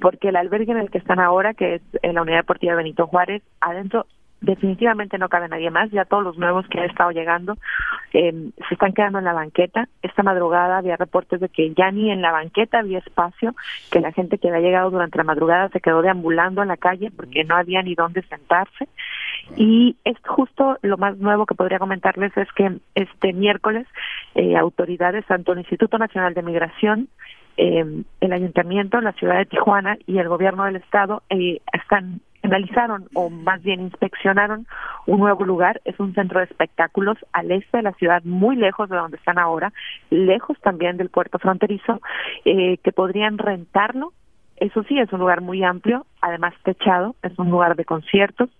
Porque 0.00 0.28
el 0.28 0.36
albergue 0.36 0.72
en 0.72 0.78
el 0.78 0.90
que 0.90 0.98
están 0.98 1.20
ahora, 1.20 1.54
que 1.54 1.76
es 1.76 1.82
en 2.02 2.14
la 2.14 2.22
Unidad 2.22 2.38
Deportiva 2.38 2.74
Benito 2.74 3.06
Juárez, 3.06 3.42
adentro 3.60 4.06
definitivamente 4.40 5.18
no 5.18 5.28
cabe 5.28 5.48
nadie 5.48 5.70
más, 5.70 5.90
ya 5.90 6.04
todos 6.04 6.24
los 6.24 6.38
nuevos 6.38 6.66
que 6.68 6.80
han 6.80 6.88
estado 6.88 7.10
llegando 7.10 7.56
eh, 8.12 8.32
se 8.68 8.74
están 8.74 8.92
quedando 8.92 9.18
en 9.18 9.24
la 9.24 9.32
banqueta. 9.32 9.88
Esta 10.02 10.22
madrugada 10.22 10.78
había 10.78 10.96
reportes 10.96 11.40
de 11.40 11.48
que 11.48 11.72
ya 11.74 11.90
ni 11.90 12.10
en 12.10 12.22
la 12.22 12.32
banqueta 12.32 12.78
había 12.78 12.98
espacio, 12.98 13.54
que 13.90 14.00
la 14.00 14.12
gente 14.12 14.38
que 14.38 14.48
había 14.48 14.60
llegado 14.60 14.90
durante 14.90 15.18
la 15.18 15.24
madrugada 15.24 15.68
se 15.68 15.80
quedó 15.80 16.02
deambulando 16.02 16.62
en 16.62 16.68
la 16.68 16.76
calle 16.76 17.10
porque 17.14 17.44
no 17.44 17.56
había 17.56 17.82
ni 17.82 17.94
dónde 17.94 18.22
sentarse. 18.22 18.88
Y 19.56 19.96
es 20.04 20.16
justo 20.26 20.78
lo 20.82 20.96
más 20.96 21.18
nuevo 21.18 21.46
que 21.46 21.54
podría 21.54 21.78
comentarles 21.78 22.36
es 22.36 22.50
que 22.52 22.78
este 22.94 23.32
miércoles 23.32 23.86
eh, 24.34 24.56
autoridades, 24.56 25.26
tanto 25.26 25.52
el 25.52 25.58
Instituto 25.58 25.98
Nacional 25.98 26.34
de 26.34 26.42
Migración, 26.42 27.08
eh, 27.56 27.84
el 28.20 28.32
Ayuntamiento, 28.32 29.00
la 29.00 29.12
ciudad 29.12 29.36
de 29.36 29.46
Tijuana 29.46 29.98
y 30.06 30.18
el 30.18 30.28
gobierno 30.28 30.64
del 30.64 30.76
estado 30.76 31.22
eh, 31.28 31.60
están 31.72 32.20
analizaron 32.50 33.08
o 33.14 33.30
más 33.30 33.62
bien 33.62 33.80
inspeccionaron 33.80 34.66
un 35.06 35.20
nuevo 35.20 35.44
lugar, 35.44 35.80
es 35.84 35.98
un 35.98 36.14
centro 36.14 36.40
de 36.40 36.46
espectáculos 36.46 37.16
al 37.32 37.50
este 37.50 37.78
de 37.78 37.82
la 37.84 37.92
ciudad, 37.92 38.22
muy 38.24 38.56
lejos 38.56 38.88
de 38.88 38.96
donde 38.96 39.16
están 39.16 39.38
ahora, 39.38 39.72
lejos 40.10 40.58
también 40.60 40.96
del 40.96 41.10
puerto 41.10 41.38
fronterizo, 41.38 42.00
eh, 42.44 42.78
que 42.78 42.92
podrían 42.92 43.38
rentarlo 43.38 44.12
eso 44.60 44.82
sí, 44.84 44.98
es 44.98 45.10
un 45.10 45.20
lugar 45.20 45.40
muy 45.40 45.64
amplio, 45.64 46.04
además 46.20 46.52
techado, 46.62 47.16
es 47.22 47.36
un 47.38 47.50
lugar 47.50 47.76
de 47.76 47.86
conciertos, 47.86 48.50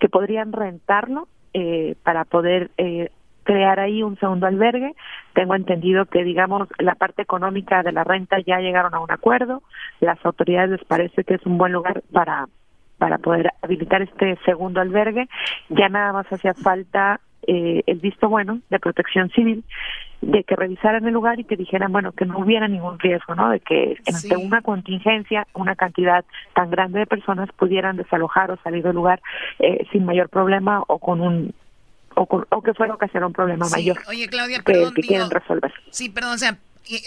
que 0.00 0.08
podrían 0.08 0.50
rentarlo 0.50 1.28
eh, 1.52 1.94
para 2.02 2.24
poder 2.24 2.70
eh, 2.78 3.10
crear 3.44 3.78
ahí 3.78 4.02
un 4.02 4.18
segundo 4.18 4.46
albergue. 4.46 4.94
Tengo 5.34 5.54
entendido 5.54 6.06
que, 6.06 6.24
digamos, 6.24 6.68
la 6.78 6.94
parte 6.94 7.20
económica 7.20 7.82
de 7.82 7.92
la 7.92 8.02
renta 8.02 8.38
ya 8.40 8.60
llegaron 8.60 8.94
a 8.94 9.00
un 9.00 9.10
acuerdo. 9.10 9.62
Las 10.00 10.24
autoridades 10.24 10.70
les 10.70 10.84
parece 10.84 11.22
que 11.22 11.34
es 11.34 11.44
un 11.44 11.58
buen 11.58 11.72
lugar 11.72 12.02
para 12.10 12.48
para 13.02 13.18
poder 13.18 13.50
habilitar 13.62 14.00
este 14.00 14.38
segundo 14.44 14.80
albergue. 14.80 15.28
Ya 15.70 15.88
nada 15.88 16.12
más 16.12 16.32
hacía 16.32 16.54
falta 16.54 17.18
eh, 17.48 17.82
el 17.88 17.98
visto 17.98 18.28
bueno 18.28 18.60
de 18.70 18.78
protección 18.78 19.28
civil 19.30 19.64
de 20.20 20.44
que 20.44 20.54
revisaran 20.54 21.04
el 21.04 21.12
lugar 21.12 21.40
y 21.40 21.44
que 21.44 21.56
dijeran, 21.56 21.90
bueno, 21.90 22.12
que 22.12 22.26
no 22.26 22.38
hubiera 22.38 22.68
ningún 22.68 23.00
riesgo, 23.00 23.34
¿no? 23.34 23.50
De 23.50 23.58
que 23.58 23.96
ante 24.06 24.36
una 24.36 24.62
contingencia, 24.62 25.48
una 25.52 25.74
cantidad 25.74 26.24
tan 26.54 26.70
grande 26.70 27.00
de 27.00 27.06
personas 27.06 27.48
pudieran 27.56 27.96
desalojar 27.96 28.52
o 28.52 28.56
salir 28.62 28.84
del 28.84 28.94
lugar 28.94 29.20
eh, 29.58 29.84
sin 29.90 30.04
mayor 30.04 30.28
problema 30.28 30.84
o 30.86 31.00
con 31.00 31.20
un 31.20 31.52
o, 32.14 32.22
o 32.22 32.62
que 32.62 32.72
fuera 32.74 32.94
ocasionar 32.94 33.26
un 33.26 33.32
problema 33.32 33.66
mayor. 33.68 33.98
Oye, 34.08 34.28
Claudia, 34.28 34.62
perdón, 34.64 34.94
que, 34.94 35.02
quieren 35.02 35.28
resolver. 35.28 35.72
Sí, 35.90 36.08
perdón, 36.08 36.34
o 36.34 36.38
sea, 36.38 36.56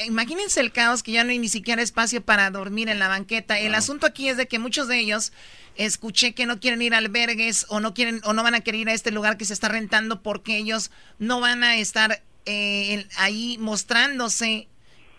imagínense 0.05 0.59
el 0.59 0.71
caos 0.71 1.03
que 1.03 1.11
ya 1.11 1.23
no 1.23 1.31
hay 1.31 1.39
ni 1.39 1.49
siquiera 1.49 1.81
espacio 1.81 2.23
para 2.23 2.49
dormir 2.49 2.89
en 2.89 2.99
la 2.99 3.07
banqueta. 3.07 3.59
El 3.59 3.75
asunto 3.75 4.05
aquí 4.05 4.29
es 4.29 4.37
de 4.37 4.47
que 4.47 4.59
muchos 4.59 4.87
de 4.87 4.99
ellos 4.99 5.33
escuché 5.75 6.33
que 6.33 6.45
no 6.45 6.59
quieren 6.59 6.81
ir 6.81 6.93
a 6.93 6.99
albergues 6.99 7.65
o 7.69 7.79
no 7.79 7.93
quieren 7.93 8.21
o 8.23 8.33
no 8.33 8.43
van 8.43 8.55
a 8.55 8.61
querer 8.61 8.81
ir 8.81 8.89
a 8.89 8.93
este 8.93 9.11
lugar 9.11 9.37
que 9.37 9.45
se 9.45 9.53
está 9.53 9.67
rentando 9.67 10.21
porque 10.21 10.57
ellos 10.57 10.91
no 11.19 11.39
van 11.41 11.63
a 11.63 11.77
estar 11.77 12.23
eh, 12.45 13.07
ahí 13.17 13.57
mostrándose 13.59 14.67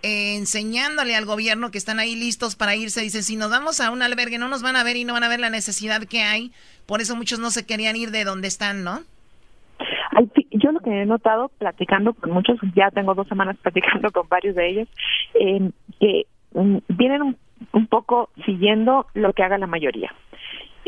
eh, 0.02 0.36
enseñándole 0.36 1.16
al 1.16 1.24
gobierno 1.24 1.70
que 1.70 1.78
están 1.78 1.98
ahí 1.98 2.14
listos 2.14 2.54
para 2.54 2.76
irse. 2.76 3.00
Dicen, 3.00 3.24
si 3.24 3.36
nos 3.36 3.50
vamos 3.50 3.80
a 3.80 3.90
un 3.90 4.02
albergue 4.02 4.38
no 4.38 4.48
nos 4.48 4.62
van 4.62 4.76
a 4.76 4.84
ver 4.84 4.96
y 4.96 5.04
no 5.04 5.14
van 5.14 5.24
a 5.24 5.28
ver 5.28 5.40
la 5.40 5.50
necesidad 5.50 6.04
que 6.04 6.22
hay. 6.22 6.52
Por 6.86 7.00
eso 7.00 7.16
muchos 7.16 7.38
no 7.38 7.50
se 7.50 7.66
querían 7.66 7.96
ir 7.96 8.10
de 8.10 8.24
donde 8.24 8.48
están, 8.48 8.84
¿no? 8.84 9.04
Yo 10.66 10.72
lo 10.72 10.80
que 10.80 10.90
he 10.90 11.06
notado 11.06 11.48
platicando 11.58 12.12
con 12.12 12.32
muchos, 12.32 12.58
ya 12.74 12.90
tengo 12.90 13.14
dos 13.14 13.28
semanas 13.28 13.56
platicando 13.62 14.10
con 14.10 14.28
varios 14.28 14.56
de 14.56 14.68
ellos, 14.68 14.88
eh, 15.34 15.70
que 16.00 16.26
mm, 16.54 16.78
vienen 16.88 17.36
un 17.72 17.86
poco 17.86 18.30
siguiendo 18.44 19.06
lo 19.14 19.32
que 19.32 19.44
haga 19.44 19.58
la 19.58 19.68
mayoría 19.68 20.12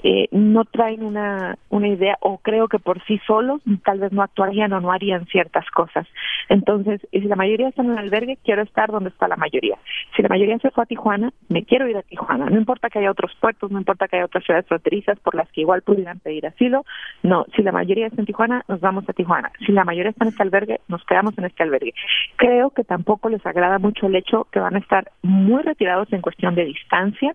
eh, 0.03 0.29
no 0.31 0.65
traen 0.65 1.05
una, 1.05 1.59
una 1.71 1.89
idea 1.89 2.17
o 2.21 2.39
creo 2.39 2.69
que 2.69 2.79
por 2.79 3.03
sí 3.05 3.21
solos 3.27 3.61
tal 3.85 4.01
vez 4.01 4.13
no 4.13 4.23
actuarían 4.23 4.73
o 4.73 4.81
no 4.81 4.93
harían 4.93 5.27
ciertas 5.27 5.69
cosas. 5.71 6.07
Entonces, 6.49 7.01
si 7.11 7.21
la 7.21 7.37
mayoría 7.37 7.69
está 7.69 7.83
en 7.83 7.91
un 7.91 7.99
albergue, 7.99 8.39
quiero 8.45 8.63
estar 8.63 8.91
donde 8.91 9.11
está 9.11 9.29
la 9.29 9.37
mayoría. 9.37 9.77
Si 10.17 10.23
la 10.23 10.29
mayoría 10.29 10.59
se 10.59 10.71
fue 10.71 10.85
a 10.85 10.87
Tijuana, 10.87 11.33
me 11.49 11.65
quiero 11.65 11.89
ir 11.89 11.97
a 11.97 12.03
Tijuana. 12.03 12.47
No 12.47 12.57
importa 12.57 12.91
que 12.91 13.01
haya 13.01 13.11
otros 13.11 13.35
puertos, 13.41 13.71
no 13.71 13.79
importa 13.79 14.09
que 14.09 14.17
haya 14.17 14.27
otras 14.27 14.45
ciudades 14.45 14.67
fronterizas 14.67 15.19
por 15.21 15.35
las 15.35 15.51
que 15.51 15.63
igual 15.63 15.83
pudieran 15.83 16.21
pedir 16.21 16.47
asilo. 16.47 16.85
No, 17.23 17.45
si 17.55 17.63
la 17.63 17.73
mayoría 17.73 18.07
está 18.07 18.23
en 18.23 18.27
Tijuana, 18.27 18.65
nos 18.69 18.81
vamos 18.81 19.09
a 19.09 19.13
Tijuana. 19.13 19.51
Si 19.67 19.73
la 19.73 19.85
mayoría 19.85 20.11
está 20.11 20.25
en 20.25 20.31
este 20.31 20.43
albergue, 20.43 20.81
nos 20.89 21.05
quedamos 21.05 21.37
en 21.39 21.45
este 21.45 21.63
albergue. 21.63 21.95
Creo 22.37 22.71
que 22.71 22.85
tampoco 22.85 23.29
les 23.29 23.45
agrada 23.45 23.79
mucho 23.79 24.07
el 24.07 24.17
hecho 24.17 24.47
que 24.53 24.61
van 24.61 24.77
a 24.77 24.79
estar 24.79 25.11
muy 25.23 25.63
retirados 25.63 26.13
en 26.13 26.23
cuestión 26.23 26.55
de 26.55 26.65
distancia 26.65 27.35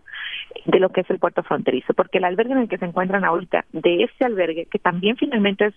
de 0.65 0.79
lo 0.79 0.89
que 0.89 1.01
es 1.01 1.09
el 1.09 1.19
puerto 1.19 1.43
fronterizo, 1.43 1.93
porque 1.93 2.19
el 2.19 2.23
albergue 2.23 2.52
en 2.53 2.63
el 2.63 2.69
que 2.69 2.77
se 2.77 2.85
encuentran 2.85 3.25
ahorita 3.25 3.65
de 3.71 4.03
este 4.03 4.25
albergue, 4.25 4.67
que 4.71 4.79
también 4.79 5.17
finalmente 5.17 5.67
es, 5.67 5.73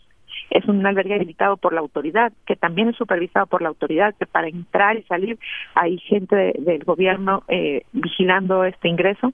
es 0.50 0.64
un 0.66 0.84
albergue 0.86 1.14
habilitado 1.14 1.56
por 1.56 1.72
la 1.72 1.80
autoridad, 1.80 2.32
que 2.46 2.56
también 2.56 2.88
es 2.88 2.96
supervisado 2.96 3.46
por 3.46 3.62
la 3.62 3.68
autoridad, 3.68 4.14
que 4.18 4.26
para 4.26 4.48
entrar 4.48 4.96
y 4.96 5.02
salir 5.02 5.38
hay 5.74 5.98
gente 5.98 6.54
del 6.58 6.84
gobierno 6.84 7.42
eh, 7.48 7.82
vigilando 7.92 8.64
este 8.64 8.88
ingreso. 8.88 9.32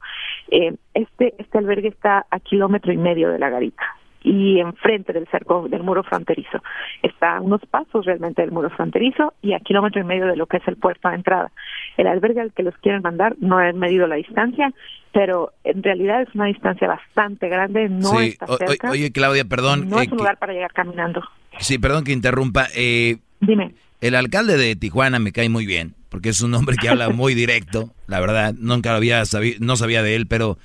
Eh, 0.50 0.74
este, 0.94 1.34
este 1.38 1.58
albergue 1.58 1.88
está 1.88 2.26
a 2.30 2.40
kilómetro 2.40 2.92
y 2.92 2.96
medio 2.96 3.30
de 3.30 3.38
la 3.38 3.50
garita 3.50 3.82
y 4.22 4.60
enfrente 4.60 5.12
del 5.12 5.26
cerco 5.28 5.68
del 5.68 5.82
muro 5.82 6.02
fronterizo. 6.02 6.62
Está 7.02 7.36
a 7.36 7.40
unos 7.40 7.60
pasos 7.66 8.04
realmente 8.04 8.42
del 8.42 8.52
muro 8.52 8.70
fronterizo 8.70 9.34
y 9.42 9.52
a 9.54 9.60
kilómetro 9.60 10.00
y 10.00 10.04
medio 10.04 10.26
de 10.26 10.36
lo 10.36 10.46
que 10.46 10.58
es 10.58 10.68
el 10.68 10.76
puerto 10.76 11.08
de 11.08 11.16
entrada. 11.16 11.50
El 11.96 12.06
albergue 12.06 12.40
al 12.40 12.52
que 12.52 12.62
los 12.62 12.76
quieren 12.78 13.02
mandar 13.02 13.36
no 13.40 13.60
he 13.60 13.72
medido 13.72 14.06
la 14.06 14.16
distancia, 14.16 14.72
pero 15.12 15.52
en 15.64 15.82
realidad 15.82 16.22
es 16.22 16.34
una 16.34 16.46
distancia 16.46 16.88
bastante 16.88 17.48
grande, 17.48 17.88
no 17.88 18.20
está 18.20 18.46
cerca. 18.56 18.90
oye, 18.90 19.12
Claudia, 19.12 19.44
perdón. 19.44 19.88
No 19.88 20.00
es 20.00 20.08
eh, 20.08 20.12
un 20.12 20.18
lugar 20.18 20.38
para 20.38 20.52
llegar 20.52 20.72
caminando. 20.72 21.22
Sí, 21.58 21.78
perdón 21.78 22.04
que 22.04 22.12
interrumpa. 22.12 22.66
Eh, 22.74 23.18
Dime. 23.40 23.74
El 24.00 24.16
alcalde 24.16 24.56
de 24.56 24.74
Tijuana 24.74 25.18
me 25.20 25.32
cae 25.32 25.48
muy 25.48 25.64
bien, 25.64 25.94
porque 26.08 26.30
es 26.30 26.40
un 26.40 26.54
hombre 26.54 26.76
que 26.76 26.88
habla 26.88 27.10
muy 27.10 27.34
directo, 27.36 27.90
la 28.08 28.20
verdad, 28.20 28.54
nunca 28.58 28.90
lo 28.90 28.96
había 28.96 29.24
sabido, 29.24 29.58
no 29.60 29.76
sabía 29.76 30.02
de 30.02 30.16
él, 30.16 30.26
pero 30.26 30.58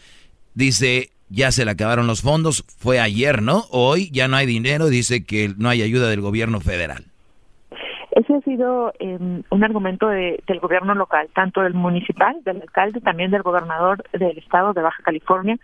dice, 0.56 1.12
ya 1.30 1.52
se 1.52 1.66
le 1.66 1.72
acabaron 1.72 2.08
los 2.08 2.22
fondos, 2.22 2.64
fue 2.78 3.00
ayer, 3.00 3.42
¿no? 3.42 3.64
Hoy 3.72 4.10
ya 4.12 4.28
no 4.28 4.38
hay 4.38 4.46
dinero, 4.46 4.88
dice 4.88 5.26
que 5.26 5.54
no 5.58 5.70
hay 5.70 5.82
ayuda 5.82 6.10
del 6.10 6.22
gobierno 6.22 6.60
federal. 6.60 7.06
Ese 8.12 8.34
ha 8.34 8.42
sido 8.42 8.94
em, 8.98 9.44
un 9.52 9.64
argumento 9.64 10.08
del 10.08 10.60
gobierno 10.60 10.96
local, 10.96 11.30
tanto 11.36 11.62
del 11.62 11.76
municipal, 11.76 12.36
del 12.44 12.62
alcalde, 12.64 13.00
también 13.00 13.30
del 13.30 13.44
gobernador 13.44 14.04
del 14.12 14.38
estado 14.40 14.74
de 14.74 14.82
Baja 14.82 15.04
California. 15.04 15.56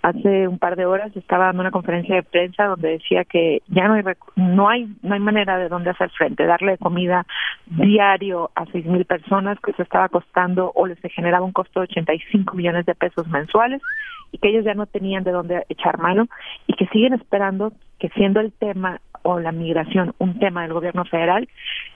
Hace 0.00 0.46
un 0.46 0.58
par 0.58 0.76
de 0.76 0.86
horas 0.86 1.14
estaba 1.16 1.46
dando 1.46 1.62
una 1.62 1.70
conferencia 1.70 2.14
de 2.14 2.22
prensa 2.22 2.66
donde 2.66 2.90
decía 2.90 3.24
que 3.24 3.62
ya 3.66 3.88
no 3.88 3.94
hay 3.94 4.04
no 4.36 4.68
hay 4.68 4.88
no 5.02 5.14
hay 5.14 5.20
manera 5.20 5.58
de 5.58 5.68
dónde 5.68 5.90
hacer 5.90 6.10
frente, 6.10 6.46
darle 6.46 6.78
comida 6.78 7.26
diario 7.66 8.50
a 8.54 8.64
seis 8.66 8.86
mil 8.86 9.04
personas 9.04 9.58
que 9.60 9.72
se 9.72 9.82
estaba 9.82 10.08
costando 10.08 10.70
o 10.74 10.86
les 10.86 10.98
generaba 11.12 11.44
un 11.44 11.52
costo 11.52 11.80
de 11.80 11.84
85 11.84 12.54
millones 12.54 12.86
de 12.86 12.94
pesos 12.94 13.26
mensuales 13.26 13.82
y 14.30 14.38
que 14.38 14.48
ellos 14.50 14.64
ya 14.64 14.74
no 14.74 14.86
tenían 14.86 15.24
de 15.24 15.32
dónde 15.32 15.64
echar 15.68 15.98
mano 15.98 16.28
y 16.66 16.74
que 16.74 16.86
siguen 16.88 17.14
esperando 17.14 17.72
que 17.98 18.08
siendo 18.10 18.40
el 18.40 18.52
tema 18.52 19.00
o 19.22 19.40
la 19.40 19.52
migración 19.52 20.14
un 20.18 20.38
tema 20.38 20.62
del 20.62 20.72
gobierno 20.72 21.04
federal, 21.04 21.48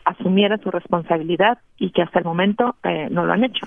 asumiera 0.05 0.59
su 0.59 0.70
responsabilidad 0.70 1.59
y 1.78 1.90
que 1.90 2.03
hasta 2.03 2.18
el 2.18 2.24
momento 2.24 2.76
eh, 2.82 3.09
no 3.11 3.24
lo 3.24 3.32
han 3.32 3.44
hecho. 3.44 3.66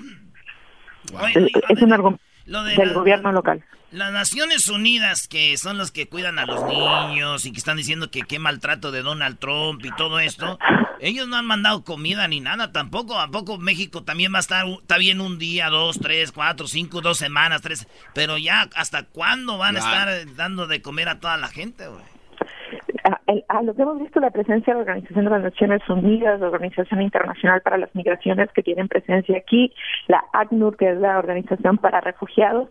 es 1.68 1.82
un 1.82 1.92
argumento 1.92 2.25
del 2.46 2.94
gobierno 2.94 3.32
local. 3.32 3.64
Las 3.90 4.12
Naciones 4.12 4.68
Unidas, 4.68 5.28
que 5.28 5.56
son 5.56 5.78
los 5.78 5.92
que 5.92 6.08
cuidan 6.08 6.38
a 6.38 6.46
los 6.46 6.64
niños 6.64 7.46
y 7.46 7.52
que 7.52 7.58
están 7.58 7.76
diciendo 7.76 8.10
que 8.10 8.22
qué 8.22 8.38
maltrato 8.38 8.90
de 8.90 9.02
Donald 9.02 9.38
Trump 9.38 9.84
y 9.84 9.94
todo 9.96 10.18
esto, 10.18 10.58
ellos 11.00 11.28
no 11.28 11.36
han 11.36 11.46
mandado 11.46 11.84
comida 11.84 12.26
ni 12.26 12.40
nada 12.40 12.72
tampoco. 12.72 13.18
¿A 13.18 13.30
poco 13.30 13.58
México 13.58 14.02
también 14.02 14.32
va 14.32 14.38
a 14.38 14.40
estar, 14.40 14.66
está 14.66 14.98
bien 14.98 15.20
un 15.20 15.38
día, 15.38 15.70
dos, 15.70 15.98
tres, 16.00 16.32
cuatro, 16.32 16.66
cinco, 16.66 17.00
dos 17.00 17.18
semanas, 17.18 17.62
tres? 17.62 17.86
Pero 18.12 18.38
ya, 18.38 18.68
¿hasta 18.74 19.04
cuándo 19.04 19.56
van 19.56 19.76
a 19.76 19.78
estar 19.78 20.34
dando 20.34 20.66
de 20.66 20.82
comer 20.82 21.08
a 21.08 21.20
toda 21.20 21.36
la 21.36 21.48
gente, 21.48 21.86
güey? 21.86 22.15
A, 23.48 23.62
lo 23.62 23.74
que 23.74 23.82
hemos 23.82 23.98
visto 23.98 24.20
la 24.20 24.30
presencia 24.30 24.72
de 24.72 24.78
la 24.78 24.84
Organización 24.84 25.24
de 25.24 25.30
las 25.30 25.42
Naciones 25.42 25.82
Unidas, 25.88 26.40
la 26.40 26.48
Organización 26.48 27.02
Internacional 27.02 27.60
para 27.60 27.78
las 27.78 27.94
Migraciones 27.94 28.50
que 28.52 28.62
tienen 28.62 28.88
presencia 28.88 29.36
aquí, 29.36 29.72
la 30.06 30.24
ACNUR, 30.32 30.76
que 30.76 30.90
es 30.90 30.98
la 30.98 31.18
Organización 31.18 31.78
para 31.78 32.00
Refugiados, 32.00 32.68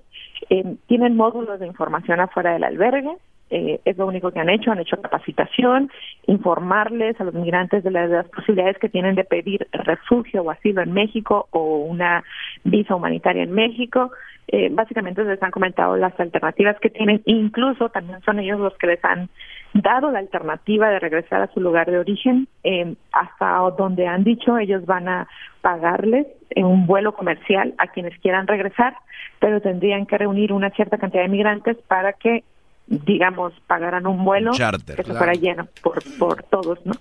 eh, 0.49 0.76
tienen 0.88 1.16
módulos 1.16 1.60
de 1.60 1.68
información 1.68 2.20
afuera 2.20 2.53
del 2.53 2.64
albergue, 2.64 3.18
eh, 3.51 3.80
es 3.86 3.97
lo 3.97 4.08
único 4.08 4.32
que 4.32 4.39
han 4.39 4.49
hecho, 4.49 4.72
han 4.72 4.80
hecho 4.80 4.99
capacitación, 5.01 5.91
informarles 6.26 7.20
a 7.22 7.26
los 7.26 7.34
migrantes 7.34 7.84
de 7.84 7.91
las, 7.91 8.28
posibilidades 8.30 8.78
que 8.80 8.89
tienen 8.89 9.16
de 9.16 9.24
pedir 9.24 9.68
refugio 9.72 10.41
o 10.41 10.49
asilo 10.49 10.82
en 10.82 10.93
México 10.93 11.47
o 11.51 11.78
una 11.78 12.24
visa 12.64 12.95
humanitaria 12.95 13.43
en 13.43 13.51
México. 13.51 14.12
Eh, 14.47 14.69
básicamente 14.71 15.23
les 15.23 15.41
han 15.41 15.51
comentado 15.51 15.97
las 15.97 16.17
alternativas 16.19 16.79
que 16.79 16.89
tienen, 16.89 17.21
incluso 17.25 17.89
también 17.89 18.21
son 18.21 18.39
ellos 18.39 18.59
los 18.59 18.77
que 18.77 18.87
les 18.87 19.03
han 19.03 19.29
dado 19.73 20.11
la 20.11 20.19
alternativa 20.19 20.89
de 20.89 20.99
regresar 20.99 21.41
a 21.41 21.51
su 21.51 21.59
lugar 21.59 21.89
de 21.89 21.97
origen, 21.97 22.47
eh, 22.63 22.95
hasta 23.11 23.57
donde 23.77 24.07
han 24.07 24.23
dicho 24.23 24.57
ellos 24.57 24.85
van 24.85 25.07
a 25.07 25.27
pagarles 25.61 26.27
en 26.51 26.65
un 26.65 26.85
vuelo 26.85 27.13
comercial 27.13 27.73
a 27.79 27.87
quienes 27.87 28.17
quieran 28.19 28.45
regresar, 28.47 28.95
pero 29.39 29.61
tendrían 29.61 30.05
que 30.05 30.17
reunir 30.17 30.53
una 30.53 30.69
cierta 30.69 30.97
cantidad 30.97 31.23
de 31.23 31.29
migrantes 31.29 31.77
para 31.87 32.13
que 32.13 32.43
digamos, 32.87 33.51
pagaran 33.65 34.05
un 34.05 34.23
vuelo 34.23 34.51
que 34.51 35.03
se 35.03 35.13
fuera 35.15 35.33
lleno 35.33 35.67
por, 35.81 36.03
por 36.19 36.43
todos, 36.43 36.85
¿no? 36.85 36.93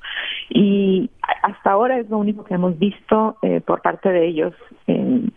Y 0.48 1.10
hasta 1.42 1.72
ahora 1.72 1.98
es 1.98 2.08
lo 2.08 2.16
único 2.16 2.42
que 2.42 2.54
hemos 2.54 2.78
visto 2.78 3.36
eh, 3.42 3.60
por 3.60 3.82
parte 3.82 4.08
de 4.08 4.26
ellos 4.26 4.54
en, 4.86 5.33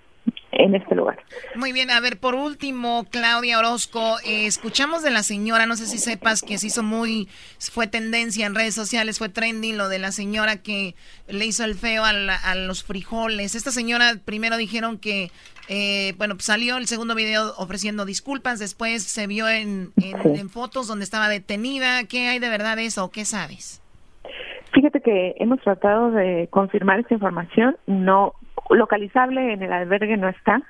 en 0.57 0.75
este 0.75 0.95
lugar. 0.95 1.17
Muy 1.55 1.71
bien, 1.71 1.89
a 1.91 1.99
ver, 1.99 2.19
por 2.19 2.35
último, 2.35 3.05
Claudia 3.09 3.59
Orozco, 3.59 4.17
eh, 4.25 4.45
escuchamos 4.47 5.03
de 5.03 5.11
la 5.11 5.23
señora, 5.23 5.65
no 5.65 5.75
sé 5.75 5.85
si 5.85 5.97
sepas 5.97 6.41
que 6.41 6.57
se 6.57 6.67
hizo 6.67 6.83
muy, 6.83 7.27
fue 7.71 7.87
tendencia 7.87 8.45
en 8.45 8.55
redes 8.55 8.75
sociales, 8.75 9.19
fue 9.19 9.29
trending 9.29 9.77
lo 9.77 9.89
de 9.89 9.99
la 9.99 10.11
señora 10.11 10.57
que 10.57 10.95
le 11.27 11.45
hizo 11.45 11.63
el 11.63 11.75
feo 11.75 12.03
a, 12.03 12.55
los 12.55 12.83
frijoles. 12.83 13.55
Esta 13.55 13.71
señora 13.71 14.13
primero 14.25 14.57
dijeron 14.57 14.97
que, 14.97 15.31
eh, 15.69 16.13
bueno, 16.17 16.35
pues 16.35 16.45
salió 16.45 16.77
el 16.77 16.87
segundo 16.87 17.13
video 17.13 17.53
ofreciendo 17.57 18.05
disculpas, 18.05 18.59
después 18.59 19.03
se 19.03 19.27
vio 19.27 19.47
en, 19.47 19.91
en 19.97 20.49
fotos 20.49 20.87
donde 20.87 21.05
estaba 21.05 21.29
detenida. 21.29 22.03
¿Qué 22.05 22.27
hay 22.27 22.39
de 22.39 22.49
verdad 22.49 22.77
de 22.77 22.85
eso 22.85 23.09
qué 23.11 23.25
sabes? 23.25 23.81
Fíjate 24.73 25.01
que 25.01 25.35
hemos 25.39 25.61
tratado 25.61 26.11
de 26.11 26.47
confirmar 26.51 26.99
esta 26.99 27.13
información, 27.13 27.77
no 27.85 28.33
localizable 28.69 29.53
en 29.53 29.63
el 29.63 29.73
albergue 29.73 30.17
no 30.17 30.29
está. 30.29 30.61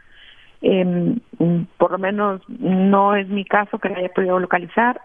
Eh, 0.62 1.16
por 1.78 1.92
lo 1.92 1.98
menos 2.00 2.42
no 2.48 3.16
es 3.16 3.28
mi 3.28 3.46
caso 3.46 3.78
que 3.78 3.90
la 3.90 3.98
haya 3.98 4.10
podido 4.10 4.40
localizar. 4.40 5.02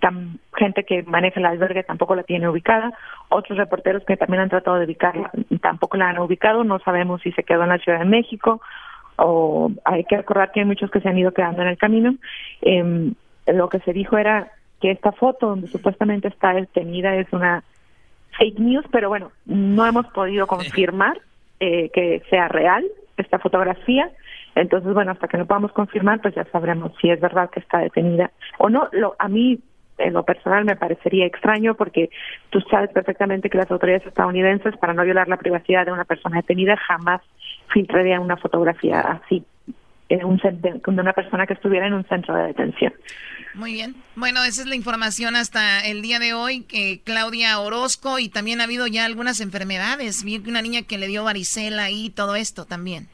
Tam, 0.00 0.38
gente 0.54 0.84
que 0.84 1.02
maneja 1.04 1.40
el 1.40 1.46
albergue 1.46 1.82
tampoco 1.82 2.14
la 2.14 2.22
tiene 2.22 2.48
ubicada. 2.48 2.92
Otros 3.28 3.58
reporteros 3.58 4.04
que 4.04 4.16
también 4.16 4.42
han 4.42 4.50
tratado 4.50 4.78
de 4.78 4.84
ubicarla 4.84 5.30
tampoco 5.60 5.96
la 5.96 6.10
han 6.10 6.18
ubicado. 6.18 6.64
No 6.64 6.78
sabemos 6.80 7.22
si 7.22 7.32
se 7.32 7.42
quedó 7.42 7.62
en 7.62 7.70
la 7.70 7.78
Ciudad 7.78 8.00
de 8.00 8.04
México 8.04 8.60
o 9.16 9.70
hay 9.84 10.04
que 10.04 10.16
recordar 10.16 10.52
que 10.52 10.60
hay 10.60 10.66
muchos 10.66 10.90
que 10.90 11.00
se 11.00 11.08
han 11.08 11.18
ido 11.18 11.32
quedando 11.32 11.62
en 11.62 11.68
el 11.68 11.78
camino. 11.78 12.14
Eh, 12.62 13.12
lo 13.46 13.68
que 13.68 13.80
se 13.80 13.92
dijo 13.92 14.18
era 14.18 14.52
que 14.80 14.90
esta 14.90 15.12
foto 15.12 15.48
donde 15.48 15.68
supuestamente 15.68 16.28
está 16.28 16.52
detenida 16.52 17.14
es 17.16 17.32
una 17.32 17.62
fake 18.38 18.58
news, 18.58 18.84
pero 18.90 19.08
bueno, 19.08 19.30
no 19.46 19.86
hemos 19.86 20.06
podido 20.08 20.46
confirmar 20.46 21.20
eh, 21.64 21.90
que 21.90 22.20
sea 22.28 22.48
real 22.48 22.84
esta 23.16 23.38
fotografía. 23.38 24.10
Entonces, 24.56 24.92
bueno, 24.92 25.12
hasta 25.12 25.28
que 25.28 25.38
no 25.38 25.46
podamos 25.46 25.70
confirmar, 25.70 26.20
pues 26.20 26.34
ya 26.34 26.44
sabremos 26.46 26.92
si 27.00 27.08
es 27.08 27.20
verdad 27.20 27.50
que 27.50 27.60
está 27.60 27.78
detenida 27.78 28.32
o 28.58 28.68
no. 28.68 28.88
Lo, 28.90 29.14
a 29.16 29.28
mí, 29.28 29.60
en 29.98 30.12
lo 30.12 30.24
personal, 30.24 30.64
me 30.64 30.74
parecería 30.74 31.24
extraño 31.24 31.76
porque 31.76 32.10
tú 32.50 32.60
sabes 32.62 32.90
perfectamente 32.90 33.48
que 33.48 33.58
las 33.58 33.70
autoridades 33.70 34.04
estadounidenses, 34.08 34.76
para 34.76 34.92
no 34.92 35.04
violar 35.04 35.28
la 35.28 35.36
privacidad 35.36 35.86
de 35.86 35.92
una 35.92 36.04
persona 36.04 36.38
detenida, 36.38 36.76
jamás 36.76 37.20
filtrarían 37.68 38.22
una 38.22 38.36
fotografía 38.36 38.98
así 39.00 39.44
un, 40.24 40.36
de 40.38 40.80
una 40.86 41.12
persona 41.12 41.46
que 41.46 41.54
estuviera 41.54 41.86
en 41.86 41.94
un 41.94 42.04
centro 42.04 42.34
de 42.34 42.48
detención. 42.48 42.92
Muy 43.54 43.74
bien. 43.74 43.94
Bueno, 44.16 44.42
esa 44.44 44.62
es 44.62 44.66
la 44.66 44.74
información 44.74 45.36
hasta 45.36 45.80
el 45.80 46.00
día 46.00 46.18
de 46.18 46.32
hoy, 46.32 46.62
que 46.64 47.02
Claudia 47.04 47.58
Orozco 47.60 48.18
y 48.18 48.28
también 48.28 48.60
ha 48.60 48.64
habido 48.64 48.86
ya 48.86 49.04
algunas 49.04 49.40
enfermedades. 49.40 50.24
Vi 50.24 50.42
una 50.48 50.62
niña 50.62 50.82
que 50.82 50.98
le 50.98 51.06
dio 51.06 51.24
varicela 51.24 51.90
y 51.90 52.10
todo 52.10 52.34
esto 52.34 52.64
también. 52.64 53.08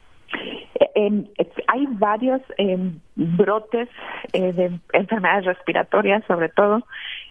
Eh, 0.95 1.25
hay 1.67 1.85
varios 1.91 2.41
em, 2.57 2.99
brotes 3.15 3.89
eh, 4.33 4.53
de 4.53 4.79
enfermedades 4.93 5.45
respiratorias, 5.45 6.23
sobre 6.25 6.49
todo. 6.49 6.85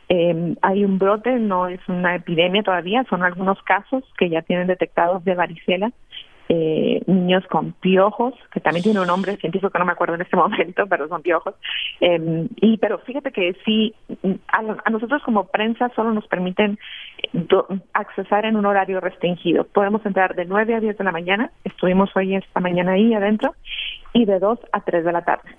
Em, 0.09 0.57
hay 0.63 0.85
un 0.85 0.99
brote, 0.99 1.33
no 1.39 1.69
es 1.69 1.81
una 1.89 2.15
epidemia 2.15 2.63
todavía, 2.63 3.05
son 3.11 3.23
algunos 3.23 3.63
casos 3.63 4.05
que 4.17 4.31
ya 4.31 4.43
tienen 4.43 4.67
detectados 4.67 5.25
de 5.25 5.35
varicela 5.35 5.93
eh, 6.49 7.03
niños 7.07 7.47
con 7.49 7.73
piojos, 7.73 8.35
que 8.53 8.61
también 8.61 8.83
tiene 8.83 9.01
un 9.01 9.07
nombre 9.07 9.37
científico 9.37 9.71
que 9.71 9.79
no 9.79 9.85
me 9.85 9.93
acuerdo 9.93 10.15
en 10.15 10.23
este 10.23 10.37
momento, 10.45 10.87
pero 10.87 11.09
son 11.09 11.23
piojos. 11.23 11.55
Eh, 12.01 12.47
y 12.57 12.79
pero 12.79 12.99
fíjate 13.01 13.33
que 13.33 13.55
sí, 13.65 13.95
a, 14.49 14.91
nosotros 14.91 15.23
como 15.25 15.45
prensa 15.49 15.91
solo 15.95 16.13
nos 16.13 16.27
permiten 16.27 16.79
accesar 17.93 18.47
en 18.47 18.57
un 18.57 18.67
horario 18.67 19.01
restringido. 19.01 19.65
Podemos 19.65 20.05
entrar 20.07 20.35
de 20.35 20.45
9 20.45 20.75
a 20.75 20.81
10 20.81 20.97
de 20.97 21.05
la 21.05 21.13
mañana, 21.13 21.51
estuvimos 21.65 22.11
hoy 22.17 22.35
esta 22.35 22.61
mañana 22.61 22.93
ahí 22.93 23.13
adentro, 23.13 23.55
y 24.13 24.25
de 24.25 24.39
2 24.39 24.59
a 24.73 24.81
3 24.81 25.05
de 25.05 25.13
la 25.13 25.25
tarde. 25.25 25.51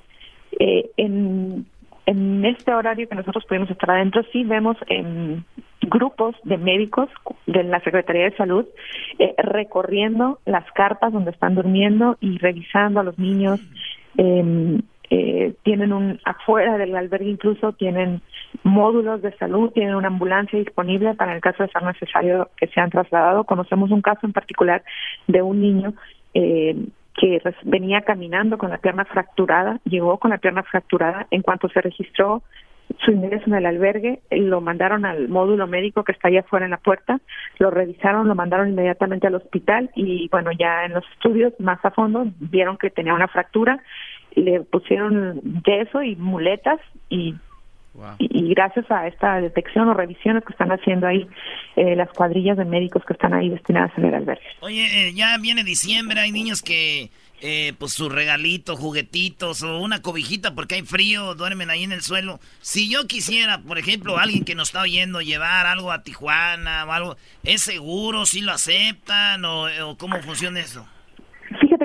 Eh, 0.60 0.90
en 0.98 1.66
en 2.10 2.43
este 2.43 2.74
horario 2.74 3.07
que 3.07 3.14
nosotros 3.14 3.45
pudimos 3.45 3.70
estar 3.70 3.91
adentro, 3.91 4.24
sí 4.32 4.43
vemos 4.43 4.76
en 4.88 5.45
grupos 5.82 6.36
de 6.43 6.57
médicos 6.57 7.07
de 7.45 7.64
la 7.64 7.80
Secretaría 7.82 8.24
de 8.24 8.36
Salud 8.36 8.66
eh, 9.20 9.36
recorriendo 9.38 10.39
las 10.45 10.66
carpas 10.72 11.14
donde 11.14 11.30
están 11.30 11.53
durmiendo 11.53 12.18
y 12.20 12.39
revisando 12.39 12.99
a 12.99 13.03
los 13.03 13.20
niños. 13.20 13.60
Em, 14.18 14.82
eh, 15.12 15.53
tienen 15.62 15.93
un 15.93 16.20
afuera 16.26 16.80
del 16.80 16.95
albergue 16.95 17.30
incluso 17.30 17.74
tienen 17.74 18.22
módulos 18.64 19.22
de 19.22 19.32
salud, 19.38 19.72
tienen 19.72 19.93
una 19.93 20.07
ambulancia 20.07 20.57
disponible 20.57 21.14
para 21.14 21.36
el 21.36 21.41
caso 21.41 21.62
de 21.62 21.70
ser 21.70 21.84
necesario 21.84 22.49
que 22.57 22.68
sean 22.68 22.89
trasladados. 22.89 23.45
Conocemos 23.45 23.91
un 23.91 24.01
caso 24.01 24.26
en 24.26 24.34
particular 24.34 24.84
de 25.28 25.43
un 25.43 25.62
niño 25.62 25.93
eh, 26.34 26.76
que 27.20 27.41
venía 27.63 28.01
caminando 28.01 28.57
con 28.57 28.70
la 28.70 28.78
pierna 28.78 29.05
fracturada, 29.05 29.80
llegó 29.84 30.17
con 30.17 30.32
la 30.32 30.38
pierna 30.38 30.63
fracturada, 30.63 31.28
en 31.32 31.41
cuanto 31.41 31.67
se 31.70 31.82
registró 31.82 32.43
su 32.99 33.11
ingreso 33.11 33.43
en 33.47 33.55
el 33.55 33.65
albergue, 33.65 34.22
lo 34.32 34.61
mandaron 34.61 35.05
al 35.05 35.28
módulo 35.28 35.67
médico 35.67 36.03
que 36.03 36.11
está 36.11 36.30
allá 36.30 36.39
afuera 36.39 36.65
en 36.65 36.72
la 36.72 36.78
puerta, 36.78 37.20
lo 37.59 37.70
revisaron, 37.70 38.28
lo 38.28 38.36
mandaron 38.36 38.70
inmediatamente 38.70 39.28
al 39.28 39.36
hospital 39.36 39.91
y 39.95 40.28
bueno, 40.30 40.51
ya 40.57 40.86
en 40.86 40.93
los 40.93 41.03
estudios 41.13 41.53
más 41.59 41.84
a 41.84 41.91
fondo 41.91 42.26
vieron 42.39 42.78
que 42.78 42.89
tenía 42.89 43.13
una 43.13 43.28
fractura, 43.28 43.80
le 44.36 44.61
pusieron 44.61 45.61
yeso 45.63 46.01
y 46.01 46.15
muletas 46.15 46.80
y 47.09 47.36
y, 48.18 48.54
gracias 48.54 48.89
a 48.89 49.08
esta 49.08 49.39
detección 49.39 49.88
o 49.89 49.93
revisiones 49.93 50.43
que 50.43 50.54
están 50.54 50.72
haciendo 50.72 51.08
ahí 51.08 51.28
eh, 51.76 51.95
las 51.95 52.10
cuadrillas 52.10 52.58
de 52.58 52.66
médicos 52.66 53.04
que 53.06 53.14
están 53.14 53.34
ahí 53.34 53.50
destinadas 53.50 53.91
en 53.97 54.06
el 54.06 54.14
albergue. 54.14 54.45
Oye, 54.62 55.08
eh, 55.08 55.14
ya 55.14 55.38
viene 55.38 55.64
diciembre, 55.64 56.20
hay 56.20 56.32
niños 56.32 56.62
que 56.62 57.10
eh, 57.41 57.74
pues 57.78 57.93
su 57.93 58.10
regalito, 58.10 58.76
juguetitos 58.76 59.64
o 59.64 59.80
una 59.80 60.02
cobijita 60.02 60.56
porque 60.56 60.76
hay 60.76 60.82
frío, 60.82 61.36
duermen 61.36 61.70
ahí 61.70 61.84
en 61.84 61.93
el 61.93 62.02
suelo. 62.02 62.39
Si 62.60 62.89
yo 62.89 63.08
quisiera, 63.08 63.60
por 63.60 63.78
ejemplo, 63.78 64.18
alguien 64.18 64.43
que 64.43 64.56
nos 64.56 64.70
está 64.70 64.82
oyendo 64.82 65.22
llevar 65.22 65.66
algo 65.66 65.91
a 65.91 66.04
Tijuana 66.04 66.86
o 66.86 66.91
algo, 66.91 67.18
¿es 67.43 67.62
seguro? 67.62 68.26
¿Si 68.26 68.41
lo 68.41 68.52
aceptan 68.52 69.45
o, 69.45 69.68
o 69.88 69.97
cómo 69.97 70.22
funciona 70.22 70.60
eso? 70.60 70.86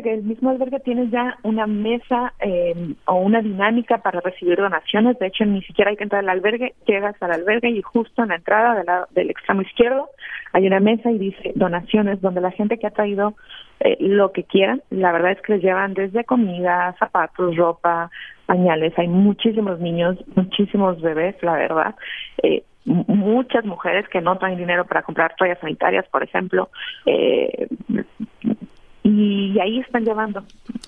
Que 0.04 0.12
el 0.14 0.22
mismo 0.22 0.50
albergue 0.50 0.80
tiene 0.80 1.08
ya 1.08 1.38
una 1.44 1.66
mesa 1.66 2.34
eh, 2.38 2.94
o 3.06 3.14
una 3.14 3.40
dinámica 3.40 3.98
para 3.98 4.20
recibir 4.20 4.58
donaciones. 4.58 5.18
De 5.18 5.28
hecho, 5.28 5.46
ni 5.46 5.62
siquiera 5.62 5.90
hay 5.90 5.96
que 5.96 6.04
entrar 6.04 6.22
al 6.22 6.28
albergue. 6.28 6.74
Llegas 6.86 7.16
al 7.22 7.32
albergue 7.32 7.70
y 7.70 7.80
justo 7.80 8.22
en 8.22 8.28
la 8.28 8.36
entrada 8.36 8.74
del, 8.74 8.84
lado- 8.86 9.06
del 9.12 9.30
extremo 9.30 9.62
izquierdo 9.62 10.10
hay 10.52 10.66
una 10.66 10.78
mesa 10.78 11.10
y 11.10 11.18
dice 11.18 11.52
donaciones, 11.56 12.20
donde 12.20 12.40
la 12.42 12.50
gente 12.52 12.78
que 12.78 12.86
ha 12.86 12.90
traído 12.90 13.34
eh, 13.80 13.96
lo 13.98 14.30
que 14.32 14.44
quieran, 14.44 14.82
la 14.90 15.10
verdad 15.10 15.32
es 15.32 15.40
que 15.40 15.54
les 15.54 15.62
llevan 15.62 15.94
desde 15.94 16.24
comida, 16.24 16.94
zapatos, 16.98 17.56
ropa, 17.56 18.10
pañales. 18.46 18.92
Hay 18.98 19.08
muchísimos 19.08 19.80
niños, 19.80 20.16
muchísimos 20.36 21.00
bebés, 21.00 21.34
la 21.42 21.54
verdad. 21.54 21.94
Eh, 22.42 22.62
muchas 22.84 23.64
mujeres 23.64 24.06
que 24.08 24.20
no 24.20 24.36
traen 24.36 24.58
dinero 24.58 24.84
para 24.84 25.02
comprar 25.02 25.34
toallas 25.36 25.58
sanitarias, 25.60 26.06
por 26.08 26.22
ejemplo, 26.22 26.68
eh, 27.06 27.66
y 29.06 29.60
ahí 29.60 29.80
están 29.80 30.02
llevando 30.04 30.42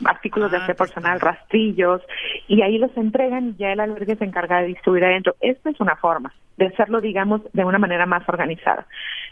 artículos 0.07 0.51
de 0.51 0.57
aseo 0.57 0.75
personal, 0.75 1.21
rastrillos, 1.21 2.01
y 2.49 2.63
ahí 2.63 2.79
los 2.79 2.97
entregan 2.97 3.51
y 3.51 3.57
ya 3.57 3.73
el 3.73 3.81
albergue 3.81 4.17
se 4.17 4.25
encarga 4.25 4.61
de 4.61 4.69
distribuir 4.69 5.05
adentro. 5.05 5.37
Esta 5.41 5.69
es 5.69 5.79
una 5.81 5.97
forma 5.97 6.33
de 6.57 6.67
hacerlo, 6.67 7.03
digamos, 7.03 7.43
de 7.53 7.65
una 7.65 7.79
manera 7.79 8.07
más 8.07 8.27
organizada. 8.27 8.87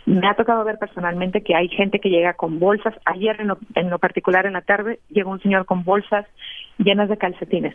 Me 0.05 0.28
ha 0.28 0.35
tocado 0.35 0.62
ver 0.64 0.78
personalmente 0.78 1.43
que 1.43 1.57
hay 1.57 1.68
gente 1.68 1.99
que 1.99 2.11
llega 2.11 2.35
con 2.35 2.59
bolsas. 2.59 2.95
Ayer, 3.07 3.41
en 3.41 3.49
lo, 3.49 3.59
en 3.74 3.89
lo 3.89 3.99
particular, 3.99 4.45
en 4.45 4.53
la 4.53 4.61
tarde, 4.61 5.01
llegó 5.09 5.30
un 5.30 5.41
señor 5.41 5.64
con 5.64 5.82
bolsas 5.85 6.26
llenas 6.76 7.09
de 7.09 7.16
calcetines. 7.16 7.74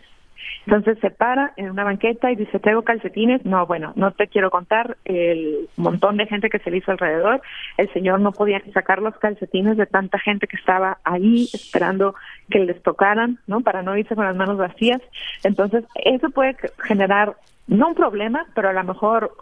Entonces 0.66 0.98
se 1.00 1.10
para 1.10 1.52
en 1.56 1.70
una 1.70 1.84
banqueta 1.84 2.30
y 2.30 2.36
dice, 2.36 2.58
traigo 2.58 2.82
calcetines. 2.82 3.44
No, 3.44 3.66
bueno, 3.66 3.92
no 3.96 4.12
te 4.12 4.28
quiero 4.28 4.50
contar 4.50 4.96
el 5.04 5.68
montón 5.76 6.16
de 6.16 6.26
gente 6.26 6.50
que 6.50 6.58
se 6.58 6.70
le 6.70 6.78
hizo 6.78 6.92
alrededor. 6.92 7.40
El 7.76 7.92
señor 7.92 8.20
no 8.20 8.32
podía 8.32 8.62
sacar 8.72 9.00
los 9.00 9.16
calcetines 9.18 9.76
de 9.76 9.86
tanta 9.86 10.18
gente 10.18 10.46
que 10.46 10.56
estaba 10.56 10.98
ahí 11.04 11.48
esperando 11.52 12.14
que 12.50 12.60
les 12.60 12.82
tocaran, 12.82 13.38
¿no? 13.46 13.60
Para 13.60 13.82
no 13.82 13.96
irse 13.96 14.14
con 14.14 14.24
las 14.24 14.36
manos 14.36 14.58
vacías. 14.58 15.00
Entonces, 15.44 15.84
eso 16.04 16.30
puede 16.30 16.56
generar, 16.78 17.34
no 17.66 17.88
un 17.88 17.94
problema, 17.94 18.46
pero 18.54 18.68
a 18.68 18.72
lo 18.72 18.84
mejor 18.84 19.32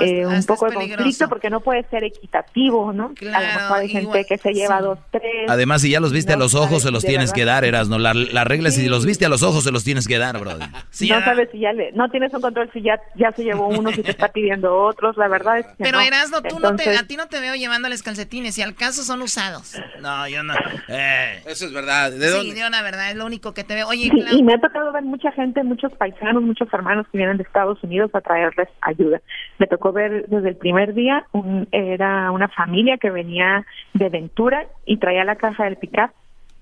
eh, 0.00 0.26
un 0.26 0.44
poco 0.44 0.68
de 0.68 0.74
conflicto 0.74 1.28
porque 1.28 1.50
no 1.50 1.60
puede 1.60 1.84
ser 1.88 2.04
equitativo, 2.04 2.92
¿no? 2.92 3.12
a 3.32 3.40
lo 3.40 3.46
mejor 3.46 3.78
hay 3.78 3.88
gente 3.88 4.02
igual, 4.02 4.26
que 4.26 4.38
se 4.38 4.52
lleva 4.52 4.78
sí. 4.78 4.84
dos, 4.84 4.98
tres. 5.10 5.48
Además, 5.48 5.82
si 5.82 5.90
ya 5.90 6.00
los 6.00 6.12
viste 6.12 6.32
a 6.32 6.36
no 6.36 6.44
los 6.44 6.54
ojos, 6.54 6.82
se 6.82 6.90
los 6.90 7.04
tienes 7.04 7.30
verdad. 7.30 7.34
que 7.34 7.44
dar, 7.44 7.64
Erasno. 7.64 7.98
La, 7.98 8.14
la 8.14 8.44
regla 8.44 8.68
es 8.68 8.74
si 8.76 8.88
los 8.88 9.06
viste 9.06 9.26
a 9.26 9.28
los 9.28 9.42
ojos, 9.42 9.64
se 9.64 9.72
los 9.72 9.84
tienes 9.84 10.08
que 10.08 10.18
dar, 10.18 10.38
brother. 10.38 10.68
no 11.00 11.24
sabes 11.24 11.48
si 11.52 11.60
ya 11.60 11.72
le, 11.72 11.92
no 11.92 12.08
tienes 12.10 12.32
un 12.34 12.40
control 12.40 12.70
si 12.72 12.82
ya, 12.82 13.00
ya 13.16 13.32
se 13.32 13.44
llevó 13.44 13.68
uno, 13.68 13.92
si 13.92 14.02
te 14.02 14.10
está 14.10 14.28
pidiendo 14.28 14.76
otros, 14.76 15.16
la 15.16 15.28
verdad 15.28 15.58
es 15.58 15.66
que 15.66 15.84
Pero 15.84 15.98
no. 15.98 16.04
Erasno, 16.04 16.42
tú 16.42 16.58
no 16.58 16.74
te, 16.76 16.82
Entonces, 16.82 17.00
a 17.00 17.06
ti 17.06 17.16
no 17.16 17.26
te 17.26 17.40
veo 17.40 17.54
llevándoles 17.54 18.02
calcetines, 18.02 18.58
y 18.58 18.62
al 18.62 18.74
caso 18.74 19.02
son 19.02 19.22
usados. 19.22 19.74
No, 20.00 20.28
yo 20.28 20.42
no. 20.42 20.54
Eh. 20.88 21.42
Eso 21.46 21.66
es 21.66 21.72
verdad. 21.72 22.12
¿De 22.12 22.28
sí, 22.28 22.36
dónde? 22.36 22.54
de 22.54 22.66
una 22.66 22.80
verdad, 22.82 23.10
es 23.10 23.16
lo 23.16 23.26
único 23.26 23.52
que 23.54 23.64
te 23.64 23.74
veo. 23.74 23.88
Oye, 23.88 24.04
Sí, 24.04 24.10
Clau, 24.10 24.36
y 24.36 24.42
me 24.42 24.54
ha 24.54 24.60
tocado 24.60 24.92
ver 24.92 25.02
mucha 25.02 25.32
gente, 25.32 25.62
muchos 25.62 25.92
paisanos, 25.94 26.42
muchos 26.42 26.72
hermanos 26.72 27.06
que 27.10 27.18
vienen 27.18 27.36
de 27.36 27.42
Estados 27.42 27.82
Unidos 27.82 28.10
a 28.14 28.20
traerles 28.20 28.68
ayuda. 28.82 29.20
Me 29.58 29.66
tocó 29.76 29.92
ver 29.92 30.26
desde 30.28 30.48
el 30.50 30.56
primer 30.56 30.94
día, 30.94 31.26
un- 31.32 31.68
era 31.72 32.30
una 32.30 32.48
familia 32.48 32.96
que 32.98 33.10
venía 33.10 33.64
de 33.94 34.08
Ventura 34.08 34.66
y 34.84 34.96
traía 34.98 35.24
la 35.24 35.36
caja 35.36 35.64
del 35.64 35.76
pickup 35.76 36.10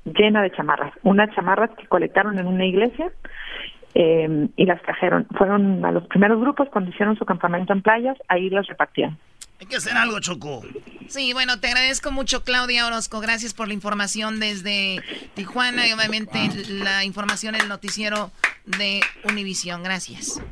llena 0.04 0.42
de 0.42 0.50
chamarras, 0.52 0.92
unas 1.02 1.34
chamarras 1.34 1.70
que 1.78 1.86
colectaron 1.86 2.38
en 2.38 2.46
una 2.46 2.66
iglesia 2.66 3.10
eh, 3.94 4.48
y 4.56 4.66
las 4.66 4.82
trajeron. 4.82 5.26
Fueron 5.38 5.84
a 5.84 5.92
los 5.92 6.04
primeros 6.08 6.40
grupos 6.40 6.68
cuando 6.70 6.90
hicieron 6.90 7.16
su 7.16 7.24
campamento 7.24 7.72
en 7.72 7.80
playas, 7.80 8.16
ahí 8.28 8.50
las 8.50 8.66
repartían. 8.66 9.16
Hay 9.60 9.66
que 9.68 9.76
hacer 9.76 9.96
algo, 9.96 10.18
Choco. 10.20 10.62
Sí, 11.06 11.32
bueno, 11.32 11.60
te 11.60 11.68
agradezco 11.68 12.10
mucho, 12.10 12.42
Claudia 12.42 12.86
Orozco. 12.88 13.20
Gracias 13.20 13.54
por 13.54 13.68
la 13.68 13.74
información 13.74 14.40
desde 14.40 15.00
Tijuana 15.34 15.86
y 15.86 15.92
obviamente 15.92 16.38
la 16.68 17.04
información 17.04 17.54
en 17.54 17.60
el 17.62 17.68
noticiero 17.68 18.30
de 18.66 19.00
Univisión. 19.28 19.82
Gracias. 19.84 20.42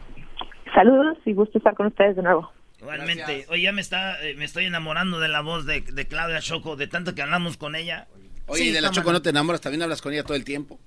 Saludos 0.75 1.19
y 1.25 1.33
gusto 1.35 1.59
estar 1.59 1.75
con 1.75 1.87
ustedes 1.87 2.17
de 2.17 2.23
nuevo. 2.23 2.53
Igualmente. 2.81 3.47
Oye, 3.49 3.63
ya 3.63 3.73
me, 3.73 3.81
está, 3.81 4.21
eh, 4.25 4.35
me 4.35 4.45
estoy 4.45 4.65
enamorando 4.65 5.21
de 5.21 5.29
la 5.29 5.41
voz 5.41 5.67
de, 5.67 5.83
de 5.83 6.07
Claudia 6.09 6.41
Choco, 6.41 6.77
de 6.77 6.89
tanto 6.89 7.15
que 7.15 7.23
hablamos 7.23 7.57
con 7.57 7.75
ella. 7.77 8.09
Oye, 8.47 8.63
Sí, 8.65 8.69
¿y 8.71 8.73
de 8.73 8.81
la 8.81 8.91
Choco 8.91 9.09
no. 9.11 9.15
no 9.15 9.23
te 9.23 9.31
enamoras? 9.31 9.61
¿También 9.61 9.83
hablas 9.83 10.03
con 10.03 10.13
ella 10.13 10.25
todo 10.25 10.35
el 10.37 10.45
tiempo? 10.45 10.81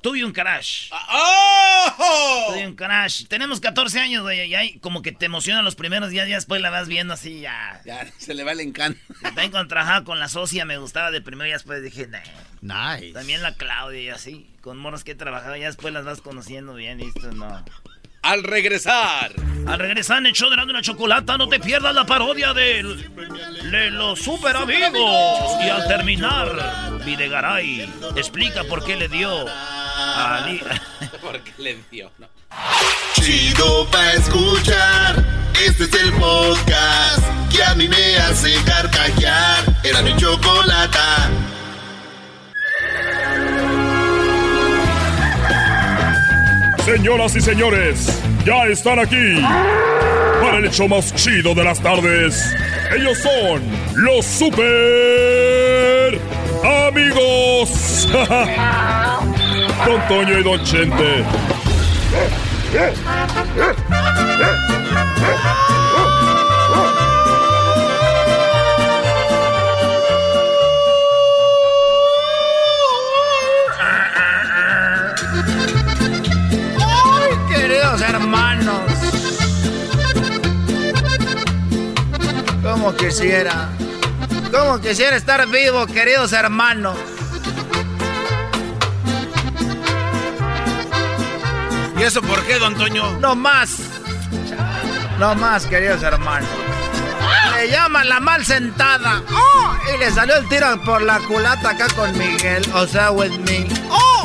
Tuve 0.00 0.22
un 0.22 0.32
crash. 0.32 0.90
¡Oh! 0.92 2.50
Tuve 2.52 2.66
un 2.66 2.76
crash. 2.76 3.26
Tenemos 3.26 3.58
14 3.60 3.98
años, 4.00 4.22
güey, 4.22 4.46
y 4.48 4.54
ahí 4.54 4.78
como 4.80 5.00
que 5.00 5.12
te 5.12 5.26
emociona 5.26 5.62
los 5.62 5.76
primeros 5.76 6.10
días, 6.10 6.28
ya 6.28 6.34
después 6.34 6.60
la 6.60 6.68
vas 6.70 6.88
viendo 6.88 7.14
así, 7.14 7.40
ya. 7.40 7.80
Ya, 7.86 8.06
se 8.18 8.34
le 8.34 8.44
va 8.44 8.52
el 8.52 8.60
encanto. 8.60 9.00
También 9.22 9.50
cuando 9.50 9.68
trabajaba 9.68 10.04
con 10.04 10.18
la 10.20 10.28
socia 10.28 10.66
me 10.66 10.76
gustaba 10.76 11.10
de 11.10 11.22
primero 11.22 11.48
y 11.48 11.52
después 11.52 11.82
dije, 11.82 12.06
nah. 12.06 12.94
Nice. 12.96 13.12
También 13.12 13.40
la 13.42 13.54
Claudia 13.54 14.00
y 14.02 14.08
así, 14.10 14.50
con 14.60 14.76
moros 14.78 15.04
que 15.04 15.12
he 15.12 15.16
trabajado, 15.16 15.56
ya 15.56 15.66
después 15.66 15.92
las 15.94 16.04
vas 16.04 16.20
conociendo 16.20 16.74
bien 16.74 17.00
y 17.00 17.04
esto 17.06 17.32
no. 17.32 17.64
Al 18.24 18.42
regresar. 18.42 19.32
Al 19.66 19.78
regresar 19.78 20.18
en 20.18 20.26
el 20.26 20.32
show 20.32 20.50
de 20.50 20.56
la 20.56 20.82
chocolata, 20.82 21.38
no 21.38 21.48
te 21.48 21.60
pierdas 21.60 21.94
la 21.94 22.04
parodia 22.04 22.52
de, 22.52 22.82
de 23.70 23.90
los 23.90 24.18
super 24.18 24.56
amigos. 24.56 25.52
Y 25.64 25.68
al 25.68 25.86
terminar, 25.86 27.00
Videgaray 27.04 27.88
explica 28.16 28.64
por 28.64 28.84
qué 28.84 28.96
le 28.96 29.08
dio 29.08 29.46
a 29.48 30.42
Ali- 30.44 30.60
Porque 31.22 31.52
le 31.58 31.78
dio, 31.90 32.10
¿no? 32.18 32.28
Chido 33.20 33.86
pa' 33.90 34.12
escuchar. 34.12 35.24
Este 35.64 35.84
es 35.84 35.94
el 35.94 36.12
podcast 36.14 37.22
que 37.54 37.62
a 37.62 37.74
mí 37.74 37.88
me 37.88 38.16
hace 38.18 38.54
carcajear. 38.64 39.64
Era 39.82 40.02
mi 40.02 40.14
chocolata. 40.16 41.30
Señoras 46.84 47.34
y 47.34 47.40
señores, 47.40 48.20
ya 48.44 48.66
están 48.66 48.98
aquí 48.98 49.40
para 50.42 50.58
el 50.58 50.66
hecho 50.66 50.86
más 50.86 51.14
chido 51.14 51.54
de 51.54 51.64
las 51.64 51.80
tardes. 51.80 52.54
Ellos 52.94 53.16
son 53.18 53.62
los 53.94 54.26
super 54.26 56.20
amigos. 56.86 58.06
Don 59.86 60.08
Toño 60.08 60.38
y 60.38 60.42
Don 60.42 60.62
Chente. 60.62 61.24
Como 82.84 82.98
quisiera, 82.98 83.70
como 84.52 84.78
quisiera 84.78 85.16
estar 85.16 85.48
vivo, 85.48 85.86
queridos 85.86 86.34
hermanos. 86.34 86.94
¿Y 91.98 92.02
eso 92.02 92.20
por 92.20 92.44
qué, 92.44 92.58
don 92.58 92.74
Toño? 92.74 93.18
No 93.20 93.34
más, 93.34 93.78
no 95.18 95.34
más, 95.34 95.64
queridos 95.64 96.02
hermanos. 96.02 96.50
Le 97.56 97.70
llaman 97.70 98.06
la 98.06 98.20
mal 98.20 98.44
sentada. 98.44 99.22
¡Oh! 99.32 99.74
Y 99.94 99.98
le 99.98 100.10
salió 100.10 100.36
el 100.36 100.46
tiro 100.50 100.78
por 100.84 101.00
la 101.00 101.20
culata 101.20 101.70
acá 101.70 101.86
con 101.96 102.12
Miguel, 102.18 102.70
o 102.74 102.86
sea, 102.86 103.12
with 103.12 103.32
me. 103.48 103.66
¡Oh! 103.88 104.24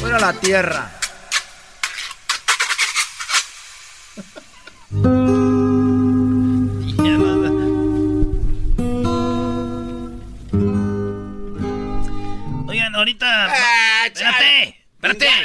Bueno, 0.00 0.18
la 0.18 0.32
tierra. 0.32 0.95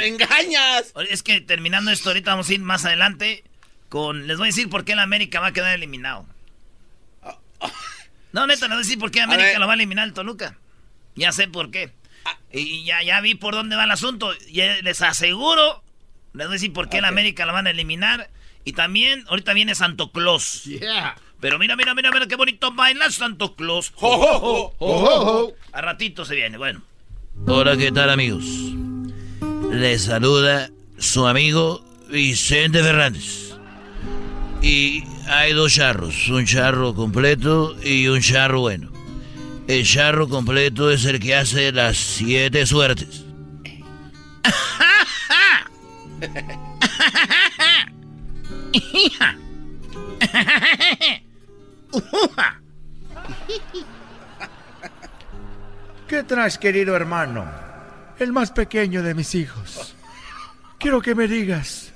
Engañas. 0.02 0.92
Es 1.08 1.22
que 1.22 1.40
terminando 1.40 1.90
esto, 1.90 2.10
ahorita 2.10 2.32
vamos 2.32 2.48
a 2.48 2.54
ir 2.54 2.60
más 2.60 2.84
adelante 2.84 3.44
con. 3.88 4.26
Les 4.26 4.38
voy 4.38 4.46
a 4.46 4.50
decir 4.50 4.68
por 4.68 4.84
qué 4.84 4.92
el 4.92 4.98
América 4.98 5.40
va 5.40 5.48
a 5.48 5.52
quedar 5.52 5.74
eliminado. 5.74 6.26
No, 8.32 8.46
neta, 8.46 8.66
les 8.66 8.70
voy 8.70 8.76
a 8.76 8.78
decir 8.78 8.98
por 8.98 9.10
qué 9.10 9.20
América 9.20 9.58
lo 9.58 9.66
va 9.66 9.74
a 9.74 9.76
eliminar 9.76 10.06
el 10.06 10.14
Toluca. 10.14 10.58
Ya 11.14 11.32
sé 11.32 11.48
por 11.48 11.70
qué. 11.70 11.92
Ah. 12.24 12.38
Y 12.50 12.84
ya, 12.84 13.02
ya 13.02 13.20
vi 13.20 13.34
por 13.34 13.54
dónde 13.54 13.76
va 13.76 13.84
el 13.84 13.90
asunto. 13.90 14.32
Y 14.48 14.62
les 14.82 15.02
aseguro, 15.02 15.82
les 16.32 16.46
voy 16.46 16.54
a 16.54 16.58
decir 16.58 16.72
por 16.72 16.88
qué 16.88 16.98
el 16.98 17.04
América 17.04 17.44
lo 17.44 17.52
van 17.52 17.66
a 17.66 17.70
eliminar. 17.70 18.30
Y 18.64 18.72
también, 18.72 19.24
ahorita 19.28 19.52
viene 19.52 19.74
Santo 19.74 20.12
Claus. 20.12 20.64
Yeah. 20.64 21.16
Pero 21.40 21.58
mira, 21.58 21.74
mira, 21.76 21.94
mira, 21.94 22.10
mira 22.12 22.26
qué 22.26 22.36
bonito 22.36 22.72
baila 22.72 23.10
Santo 23.10 23.56
Claus. 23.56 23.92
A 25.72 25.80
ratito 25.80 26.24
se 26.24 26.36
viene, 26.36 26.56
bueno. 26.56 26.82
Hola, 27.46 27.76
¿qué 27.76 27.90
tal 27.90 28.10
amigos? 28.10 28.44
Les 29.72 30.02
saluda 30.02 30.70
su 30.98 31.26
amigo 31.26 31.82
Vicente 32.10 32.82
Fernández. 32.82 33.54
Y 34.60 35.02
hay 35.26 35.54
dos 35.54 35.72
charros, 35.72 36.28
un 36.28 36.44
charro 36.44 36.94
completo 36.94 37.74
y 37.82 38.06
un 38.06 38.20
charro 38.20 38.60
bueno. 38.60 38.92
El 39.66 39.86
charro 39.86 40.28
completo 40.28 40.90
es 40.90 41.06
el 41.06 41.18
que 41.18 41.34
hace 41.34 41.72
las 41.72 41.96
siete 41.96 42.66
suertes. 42.66 43.24
¿Qué 56.06 56.22
traes, 56.24 56.58
querido 56.58 56.94
hermano? 56.94 57.71
El 58.22 58.32
más 58.32 58.52
pequeño 58.52 59.02
de 59.02 59.14
mis 59.14 59.34
hijos. 59.34 59.96
Quiero 60.78 61.02
que 61.02 61.12
me 61.16 61.26
digas, 61.26 61.90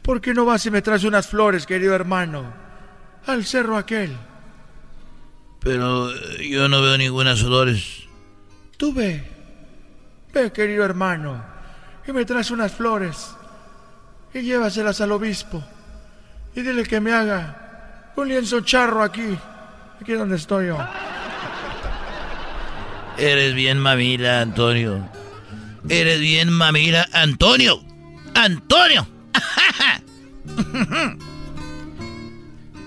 ¿por 0.00 0.18
qué 0.18 0.32
no 0.32 0.46
vas 0.46 0.64
y 0.64 0.70
me 0.70 0.80
traes 0.80 1.04
unas 1.04 1.26
flores, 1.26 1.66
querido 1.66 1.94
hermano? 1.94 2.50
Al 3.26 3.44
cerro 3.44 3.76
aquel. 3.76 4.16
Pero 5.60 6.10
eh, 6.10 6.48
yo 6.48 6.70
no 6.70 6.80
veo 6.80 6.96
ninguna 6.96 7.36
flores. 7.36 8.04
Tú 8.78 8.94
ve. 8.94 9.22
Ve, 10.32 10.50
querido 10.52 10.86
hermano, 10.86 11.44
y 12.06 12.12
me 12.12 12.24
traes 12.24 12.50
unas 12.50 12.72
flores. 12.72 13.36
Y 14.32 14.40
llévaselas 14.40 15.02
al 15.02 15.12
obispo. 15.12 15.62
Y 16.54 16.62
dile 16.62 16.84
que 16.84 16.98
me 16.98 17.12
haga 17.12 18.12
un 18.16 18.26
lienzo 18.26 18.62
charro 18.62 19.02
aquí. 19.02 19.36
Aquí 20.00 20.12
donde 20.14 20.36
estoy 20.36 20.68
yo. 20.68 20.78
Eres 23.18 23.52
bien 23.52 23.78
mamila, 23.78 24.40
Antonio. 24.40 25.18
Eres 25.88 26.20
bien 26.20 26.50
mamila, 26.52 27.08
Antonio. 27.12 27.82
Antonio. 28.34 29.08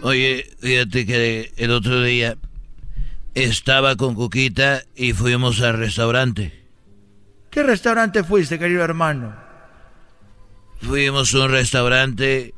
Oye, 0.03 0.49
fíjate 0.59 1.05
que 1.05 1.53
el 1.57 1.71
otro 1.71 2.01
día 2.03 2.37
estaba 3.33 3.95
con 3.95 4.15
Cuquita 4.15 4.83
y 4.95 5.13
fuimos 5.13 5.61
al 5.61 5.77
restaurante. 5.77 6.67
¿Qué 7.49 7.63
restaurante 7.63 8.23
fuiste, 8.23 8.59
querido 8.59 8.83
hermano? 8.83 9.35
Fuimos 10.81 11.33
a 11.33 11.39
un 11.39 11.51
restaurante, 11.51 12.53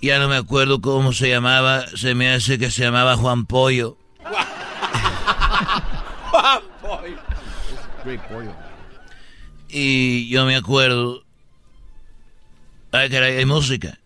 ya 0.00 0.18
no 0.18 0.28
me 0.28 0.36
acuerdo 0.36 0.80
cómo 0.80 1.12
se 1.12 1.28
llamaba, 1.28 1.86
se 1.96 2.14
me 2.14 2.32
hace 2.32 2.58
que 2.58 2.70
se 2.70 2.82
llamaba 2.82 3.16
Juan 3.16 3.46
Pollo. 3.46 3.98
Juan 6.30 6.60
Pollo. 8.28 8.59
Y 9.72 10.28
yo 10.28 10.44
me 10.46 10.56
acuerdo. 10.56 11.24
Ay, 12.92 13.08
caray, 13.08 13.36
hay 13.36 13.46
música. 13.46 13.98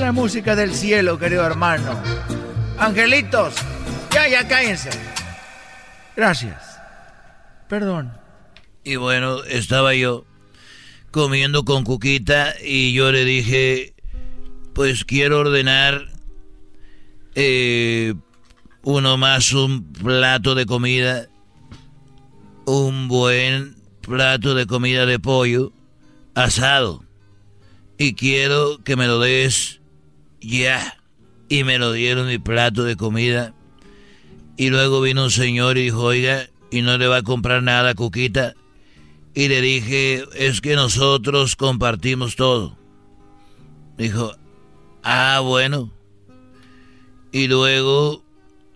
La 0.00 0.12
música 0.12 0.56
del 0.56 0.74
cielo, 0.74 1.18
querido 1.18 1.44
hermano. 1.44 2.00
Angelitos, 2.78 3.54
ya, 4.10 4.26
ya 4.28 4.48
cállense. 4.48 4.90
Gracias. 6.16 6.62
Perdón. 7.68 8.12
Y 8.84 8.96
bueno, 8.96 9.44
estaba 9.44 9.94
yo 9.94 10.24
comiendo 11.10 11.64
con 11.64 11.84
Cuquita 11.84 12.54
y 12.62 12.94
yo 12.94 13.12
le 13.12 13.24
dije, 13.24 13.94
pues 14.74 15.04
quiero 15.04 15.40
ordenar 15.40 16.08
eh, 17.34 18.14
uno 18.82 19.16
más 19.16 19.52
un 19.52 19.92
plato 19.92 20.54
de 20.54 20.66
comida, 20.66 21.28
un 22.66 23.08
buen 23.08 23.76
plato 24.00 24.54
de 24.54 24.66
comida 24.66 25.06
de 25.06 25.18
pollo 25.18 25.72
asado. 26.34 27.04
Y 27.98 28.14
quiero 28.14 28.82
que 28.84 28.96
me 28.96 29.06
lo 29.06 29.20
des 29.20 29.80
ya. 30.40 30.98
Y 31.48 31.64
me 31.64 31.78
lo 31.78 31.92
dieron 31.92 32.28
mi 32.28 32.38
plato 32.38 32.84
de 32.84 32.96
comida. 32.96 33.54
Y 34.56 34.70
luego 34.70 35.00
vino 35.00 35.24
un 35.24 35.30
señor 35.30 35.78
y 35.78 35.84
dijo, 35.84 36.02
oiga, 36.02 36.48
¿y 36.70 36.82
no 36.82 36.98
le 36.98 37.06
va 37.06 37.18
a 37.18 37.22
comprar 37.22 37.62
nada 37.62 37.94
Cuquita? 37.94 38.54
Y 39.34 39.48
le 39.48 39.60
dije, 39.60 40.24
es 40.34 40.60
que 40.60 40.74
nosotros 40.74 41.56
compartimos 41.56 42.36
todo. 42.36 42.76
Dijo, 43.96 44.34
ah, 45.02 45.40
bueno. 45.42 45.92
Y 47.32 47.48
luego 47.48 48.22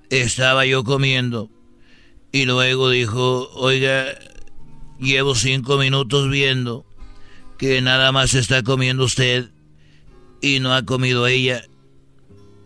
estaba 0.09 0.65
yo 0.67 0.83
comiendo. 0.85 1.51
Y 2.37 2.45
luego 2.45 2.91
dijo, 2.91 3.49
oiga, 3.55 4.15
llevo 5.01 5.35
cinco 5.35 5.79
minutos 5.79 6.29
viendo 6.29 6.85
que 7.57 7.81
nada 7.81 8.13
más 8.13 8.35
está 8.35 8.63
comiendo 8.63 9.05
usted 9.05 9.49
y 10.43 10.61
no 10.61 10.75
ha 10.75 10.83
comido 10.83 11.27
ella. 11.27 11.65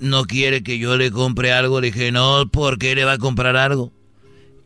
No 0.01 0.25
quiere 0.25 0.65
que 0.65 0.81
yo 0.81 0.97
le 0.97 1.13
compre 1.13 1.53
algo. 1.53 1.81
Le 1.81 1.93
dije, 1.93 2.11
no, 2.11 2.49
¿por 2.51 2.79
qué 2.79 2.97
le 2.97 3.05
va 3.05 3.13
a 3.13 3.19
comprar 3.19 3.55
algo? 3.57 3.93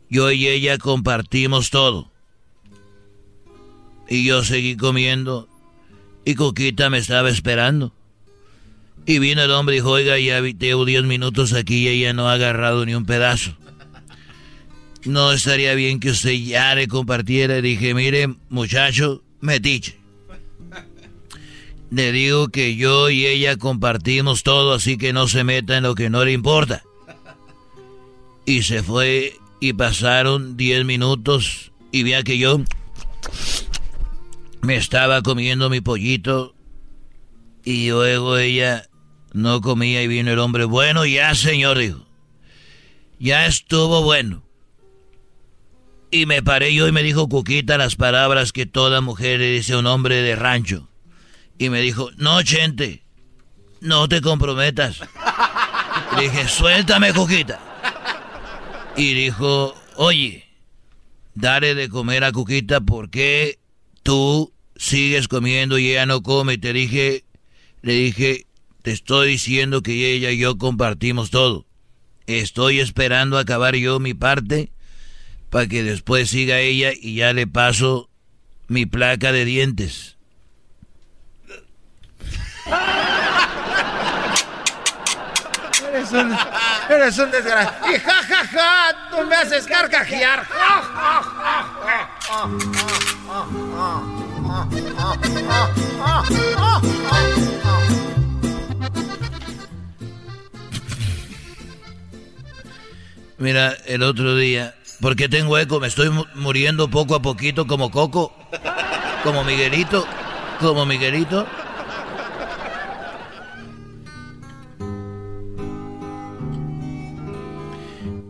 Yo 0.09 0.31
y 0.31 0.47
ella 0.47 0.79
compartimos 0.79 1.69
todo. 1.69 2.11
Y 4.09 4.25
yo 4.25 4.43
seguí 4.43 4.75
comiendo. 4.75 5.47
Y 6.25 6.33
Coquita 6.33 6.89
me 6.89 6.97
estaba 6.97 7.29
esperando. 7.29 7.93
Y 9.05 9.19
vino 9.19 9.43
el 9.43 9.51
hombre 9.51 9.75
y 9.75 9.79
dijo, 9.81 9.91
oiga, 9.91 10.17
ya 10.17 10.41
llevo 10.41 10.83
10 10.83 11.03
minutos 11.03 11.53
aquí 11.53 11.83
y 11.83 11.89
ella 11.89 12.13
no 12.13 12.27
ha 12.27 12.33
agarrado 12.33 12.87
ni 12.87 12.95
un 12.95 13.05
pedazo. 13.05 13.55
No 15.05 15.31
estaría 15.31 15.75
bien 15.75 15.99
que 15.99 16.09
usted 16.09 16.33
ya 16.33 16.73
le 16.75 16.87
compartiera. 16.87 17.61
Dije, 17.61 17.93
mire, 17.93 18.35
muchacho, 18.49 19.23
metiche. 19.39 19.97
Le 21.91 22.11
digo 22.11 22.49
que 22.49 22.75
yo 22.75 23.09
y 23.09 23.25
ella 23.25 23.57
compartimos 23.57 24.43
todo, 24.43 24.73
así 24.73 24.97
que 24.97 25.13
no 25.13 25.27
se 25.27 25.43
meta 25.43 25.77
en 25.77 25.83
lo 25.83 25.95
que 25.95 26.09
no 26.09 26.25
le 26.25 26.33
importa. 26.33 26.83
Y 28.45 28.63
se 28.63 28.83
fue 28.83 29.37
y 29.59 29.73
pasaron 29.73 30.57
10 30.57 30.85
minutos 30.85 31.71
y 31.91 32.03
vea 32.03 32.23
que 32.23 32.37
yo 32.37 32.61
me 34.61 34.75
estaba 34.75 35.21
comiendo 35.21 35.69
mi 35.69 35.81
pollito 35.81 36.55
y 37.63 37.89
luego 37.89 38.37
ella 38.37 38.89
no 39.33 39.61
comía 39.61 40.01
y 40.01 40.07
vino 40.07 40.31
el 40.31 40.39
hombre. 40.39 40.65
Bueno, 40.65 41.05
ya 41.05 41.35
señor, 41.35 41.77
dijo. 41.77 42.05
Ya 43.19 43.45
estuvo 43.45 44.03
bueno. 44.03 44.44
Y 46.15 46.27
me 46.27 46.41
paré 46.41 46.73
yo 46.73 46.87
y 46.87 46.93
me 46.93 47.03
dijo 47.03 47.27
Cuquita 47.27 47.77
las 47.77 47.97
palabras 47.97 48.53
que 48.53 48.65
toda 48.65 49.01
mujer 49.01 49.41
le 49.41 49.51
dice 49.51 49.73
a 49.73 49.79
un 49.79 49.85
hombre 49.85 50.21
de 50.21 50.37
rancho. 50.37 50.87
Y 51.57 51.67
me 51.67 51.81
dijo, 51.81 52.09
no, 52.15 52.41
Chente, 52.41 53.03
no 53.81 54.07
te 54.07 54.21
comprometas. 54.21 55.01
Le 56.15 56.29
dije, 56.29 56.47
suéltame, 56.47 57.11
Cuquita. 57.11 57.59
Y 58.95 59.13
dijo, 59.13 59.75
oye, 59.97 60.45
dale 61.33 61.75
de 61.75 61.89
comer 61.89 62.23
a 62.23 62.31
Cuquita 62.31 62.79
porque 62.79 63.59
tú 64.01 64.53
sigues 64.77 65.27
comiendo 65.27 65.77
y 65.77 65.91
ella 65.91 66.05
no 66.05 66.23
come. 66.23 66.53
Y 66.53 66.57
te 66.59 66.71
dije, 66.71 67.25
le 67.81 67.91
dije, 67.91 68.45
te 68.83 68.93
estoy 68.93 69.31
diciendo 69.31 69.81
que 69.81 70.13
ella 70.13 70.31
y 70.31 70.37
yo 70.37 70.57
compartimos 70.57 71.29
todo. 71.29 71.65
Estoy 72.25 72.79
esperando 72.79 73.37
acabar 73.37 73.75
yo 73.75 73.99
mi 73.99 74.13
parte 74.13 74.71
para 75.55 75.67
que 75.67 75.83
después 75.83 76.29
siga 76.29 76.59
ella 76.59 76.91
y 76.93 77.15
ya 77.15 77.31
le 77.31 77.47
paso 77.47 78.09
mi 78.67 78.85
placa 78.85 79.31
de 79.31 79.45
dientes. 79.45 80.17
Eres 85.93 86.11
un, 86.11 86.37
eres 86.89 87.17
un 87.17 87.31
desgraciado. 87.31 87.89
Y 87.89 87.99
ja, 87.99 88.23
ja, 88.23 88.45
ja, 88.47 89.09
tú 89.11 89.25
me 89.25 89.33
haces 89.33 89.65
carcajear. 89.65 90.43
Ja, 90.43 90.81
ja, 90.93 91.23
ja, 91.23 92.09
ja, 92.19 92.49
Mira, 103.37 103.73
el 103.85 104.03
otro 104.03 104.35
día, 104.35 104.75
¿por 104.99 105.15
qué 105.15 105.29
tengo 105.29 105.57
eco? 105.57 105.79
Me 105.79 105.87
estoy 105.87 106.09
muriendo 106.35 106.89
poco 106.89 107.15
a 107.15 107.21
poquito 107.21 107.67
como 107.67 107.91
Coco, 107.91 108.33
como 109.23 109.43
Miguelito, 109.43 110.05
como 110.59 110.85
Miguelito. 110.85 111.45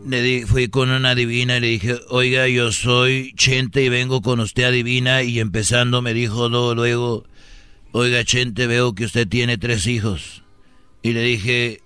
Le 0.08 0.22
di, 0.22 0.42
fui 0.42 0.68
con 0.68 0.90
una 0.90 1.16
divina 1.16 1.56
y 1.56 1.60
le 1.60 1.66
dije, 1.66 1.98
oiga, 2.10 2.46
yo 2.46 2.70
soy 2.70 3.32
Chente 3.34 3.82
y 3.82 3.88
vengo 3.88 4.22
con 4.22 4.38
usted 4.38 4.62
a 4.62 4.70
divina 4.70 5.24
y 5.24 5.40
empezando 5.40 6.00
me 6.00 6.14
dijo 6.14 6.48
luego, 6.48 7.24
oiga 7.90 8.24
Chente, 8.24 8.68
veo 8.68 8.94
que 8.94 9.04
usted 9.06 9.26
tiene 9.26 9.58
tres 9.58 9.86
hijos. 9.88 10.44
Y 11.02 11.12
le 11.12 11.22
dije, 11.22 11.82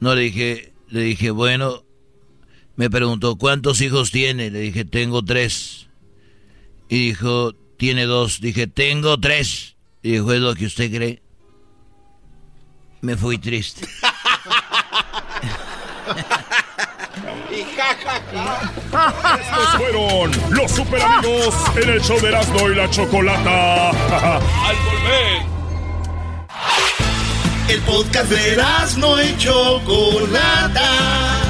no 0.00 0.14
le 0.14 0.22
dije, 0.22 0.72
le 0.88 1.00
dije, 1.00 1.30
bueno, 1.30 1.84
Me 2.76 2.90
preguntó, 2.90 3.36
¿cuántos 3.36 3.80
hijos 3.80 4.10
tiene? 4.10 4.50
Le 4.50 4.60
dije, 4.60 4.84
tengo 4.84 5.24
tres. 5.24 5.88
Y 6.88 7.08
dijo, 7.08 7.52
tiene 7.76 8.06
dos. 8.06 8.40
Dije, 8.40 8.66
tengo 8.66 9.18
tres. 9.20 9.76
Y 10.02 10.12
dijo, 10.12 10.32
¿es 10.32 10.40
lo 10.40 10.54
que 10.54 10.66
usted 10.66 10.90
cree? 10.90 11.22
Me 13.00 13.16
fui 13.16 13.38
triste. 13.38 13.86
Estos 19.40 19.74
fueron 19.76 20.30
los 20.50 20.70
super 20.70 21.02
amigos 21.02 21.54
en 21.76 21.90
el 21.90 22.00
show 22.00 22.18
de 22.20 22.28
Erasmo 22.28 22.70
y 22.70 22.74
la 22.74 22.88
Chocolata. 22.90 23.90
Al 23.90 24.76
volver. 24.76 25.42
El 27.68 27.80
podcast 27.82 28.30
de 28.30 28.52
Erasmo 28.52 29.20
y 29.20 29.36
Chocolata. 29.36 31.49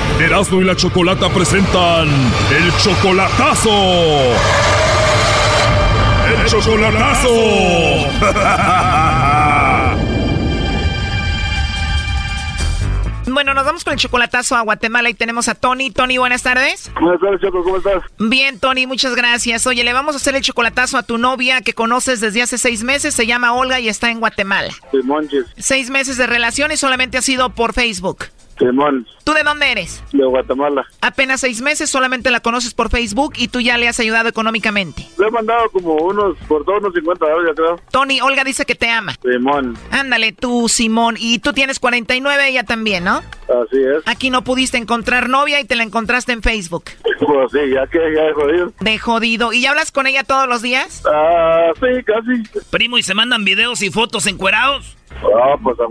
Erasmo 0.21 0.61
y 0.61 0.65
la 0.65 0.75
Chocolata 0.75 1.29
presentan 1.29 2.07
el 2.07 2.77
chocolatazo. 2.77 3.71
El 6.29 6.45
chocolatazo. 6.45 7.29
Bueno, 13.33 13.53
nos 13.53 13.63
vamos 13.63 13.83
con 13.85 13.93
el 13.93 13.99
chocolatazo 13.99 14.57
a 14.57 14.61
Guatemala 14.61 15.09
y 15.09 15.13
tenemos 15.13 15.47
a 15.47 15.55
Tony. 15.55 15.89
Tony, 15.89 16.17
buenas 16.17 16.43
tardes. 16.43 16.91
Buenas 16.99 17.21
tardes, 17.21 17.39
Choco, 17.39 17.63
¿cómo 17.63 17.77
estás? 17.77 18.03
Bien, 18.19 18.59
Tony, 18.59 18.87
muchas 18.87 19.15
gracias. 19.15 19.65
Oye, 19.67 19.83
le 19.83 19.93
vamos 19.93 20.15
a 20.15 20.17
hacer 20.17 20.35
el 20.35 20.41
chocolatazo 20.41 20.97
a 20.97 21.03
tu 21.03 21.17
novia 21.17 21.61
que 21.61 21.73
conoces 21.73 22.19
desde 22.19 22.41
hace 22.41 22.57
seis 22.57 22.83
meses. 22.83 23.15
Se 23.15 23.25
llama 23.25 23.53
Olga 23.53 23.79
y 23.79 23.87
está 23.87 24.11
en 24.11 24.19
Guatemala. 24.19 24.73
Simonches. 24.91 25.45
Seis 25.57 25.89
meses 25.89 26.17
de 26.17 26.27
relación 26.27 26.71
y 26.71 26.77
solamente 26.77 27.17
ha 27.17 27.21
sido 27.21 27.49
por 27.51 27.73
Facebook. 27.73 28.25
Simón, 28.57 29.07
¿Tú 29.23 29.33
de 29.33 29.43
dónde 29.43 29.71
eres? 29.71 30.03
de 30.11 30.25
Guatemala. 30.25 30.85
Apenas 31.01 31.41
seis 31.41 31.61
meses, 31.61 31.89
solamente 31.89 32.29
la 32.31 32.39
conoces 32.41 32.73
por 32.73 32.89
Facebook 32.89 33.33
y 33.37 33.47
tú 33.47 33.59
ya 33.61 33.77
le 33.77 33.87
has 33.87 33.99
ayudado 33.99 34.29
económicamente. 34.29 35.07
Le 35.17 35.27
he 35.27 35.31
mandado 35.31 35.69
como 35.71 35.95
unos, 35.95 36.37
por 36.47 36.63
todos 36.65 36.79
unos 36.79 36.93
50 36.93 37.25
dólares, 37.25 37.51
ya 37.55 37.55
creo. 37.55 37.79
Tony, 37.91 38.21
Olga 38.21 38.43
dice 38.43 38.65
que 38.65 38.75
te 38.75 38.89
ama. 38.89 39.15
Simón, 39.21 39.77
Ándale, 39.91 40.31
tú, 40.31 40.67
Simón. 40.69 41.15
Y 41.19 41.39
tú 41.39 41.53
tienes 41.53 41.79
49, 41.79 42.47
ella 42.49 42.63
también, 42.63 43.03
¿no? 43.03 43.17
así 43.51 43.77
es. 43.83 44.03
Aquí 44.05 44.29
no 44.29 44.43
pudiste 44.43 44.77
encontrar 44.77 45.27
novia 45.27 45.59
y 45.59 45.65
te 45.65 45.75
la 45.75 45.83
encontraste 45.83 46.31
en 46.31 46.41
Facebook. 46.41 46.85
Pues 47.19 47.51
sí, 47.51 47.59
ya 47.73 47.85
que 47.87 47.99
ya 48.15 48.27
he 48.27 48.33
jodido. 48.33 48.73
De 48.79 48.97
jodido. 48.97 49.53
¿Y 49.53 49.61
ya 49.61 49.71
hablas 49.71 49.91
con 49.91 50.07
ella 50.07 50.23
todos 50.23 50.47
los 50.47 50.61
días? 50.61 51.03
Ah, 51.05 51.71
sí, 51.75 52.03
casi. 52.03 52.61
Primo, 52.69 52.97
¿y 52.97 53.03
se 53.03 53.13
mandan 53.13 53.43
videos 53.45 53.81
y 53.81 53.89
fotos 53.91 54.25
encuerados? 54.27 54.97
Ah, 55.23 55.55
pues 55.61 55.77
a. 55.79 55.85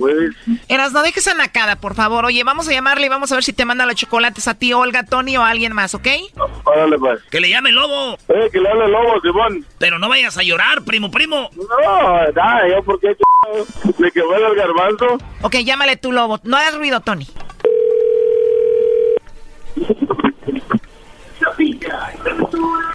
Eras, 0.68 0.92
no 0.92 1.02
dejes 1.02 1.26
a 1.28 1.34
Nakada, 1.34 1.76
por 1.76 1.94
favor. 1.94 2.24
Oye, 2.24 2.42
vamos 2.44 2.68
a 2.68 2.72
llamarle 2.72 3.06
y 3.06 3.08
vamos 3.08 3.30
a 3.30 3.36
ver 3.36 3.44
si 3.44 3.52
te 3.52 3.64
manda 3.64 3.86
los 3.86 3.94
chocolates 3.94 4.48
a 4.48 4.54
ti, 4.54 4.72
Olga, 4.72 5.04
Tony 5.04 5.36
o 5.36 5.42
a 5.42 5.50
alguien 5.50 5.72
más, 5.72 5.94
¿ok? 5.94 6.06
Órale, 6.64 6.98
pues. 6.98 7.20
Que 7.30 7.40
le 7.40 7.48
llame 7.50 7.70
el 7.70 7.76
lobo. 7.76 8.16
Eh, 8.28 8.48
que 8.52 8.60
le 8.60 8.68
hable 8.68 8.88
lobo, 8.88 9.20
Simón. 9.20 9.64
Pero 9.78 9.98
no 9.98 10.08
vayas 10.08 10.36
a 10.36 10.42
llorar, 10.42 10.82
primo, 10.82 11.10
primo. 11.10 11.48
No, 11.56 12.32
nada, 12.34 12.68
yo 12.68 12.82
porque 12.82 13.16
le 13.98 14.10
quemé 14.12 14.36
el 14.36 14.54
garbanzo. 14.56 15.18
Ok, 15.42 15.56
llámale 15.64 15.96
tú, 15.96 16.12
Lobo. 16.12 16.40
No 16.44 16.56
hagas 16.56 16.76
ruido, 16.76 17.00
Tony. 17.00 17.26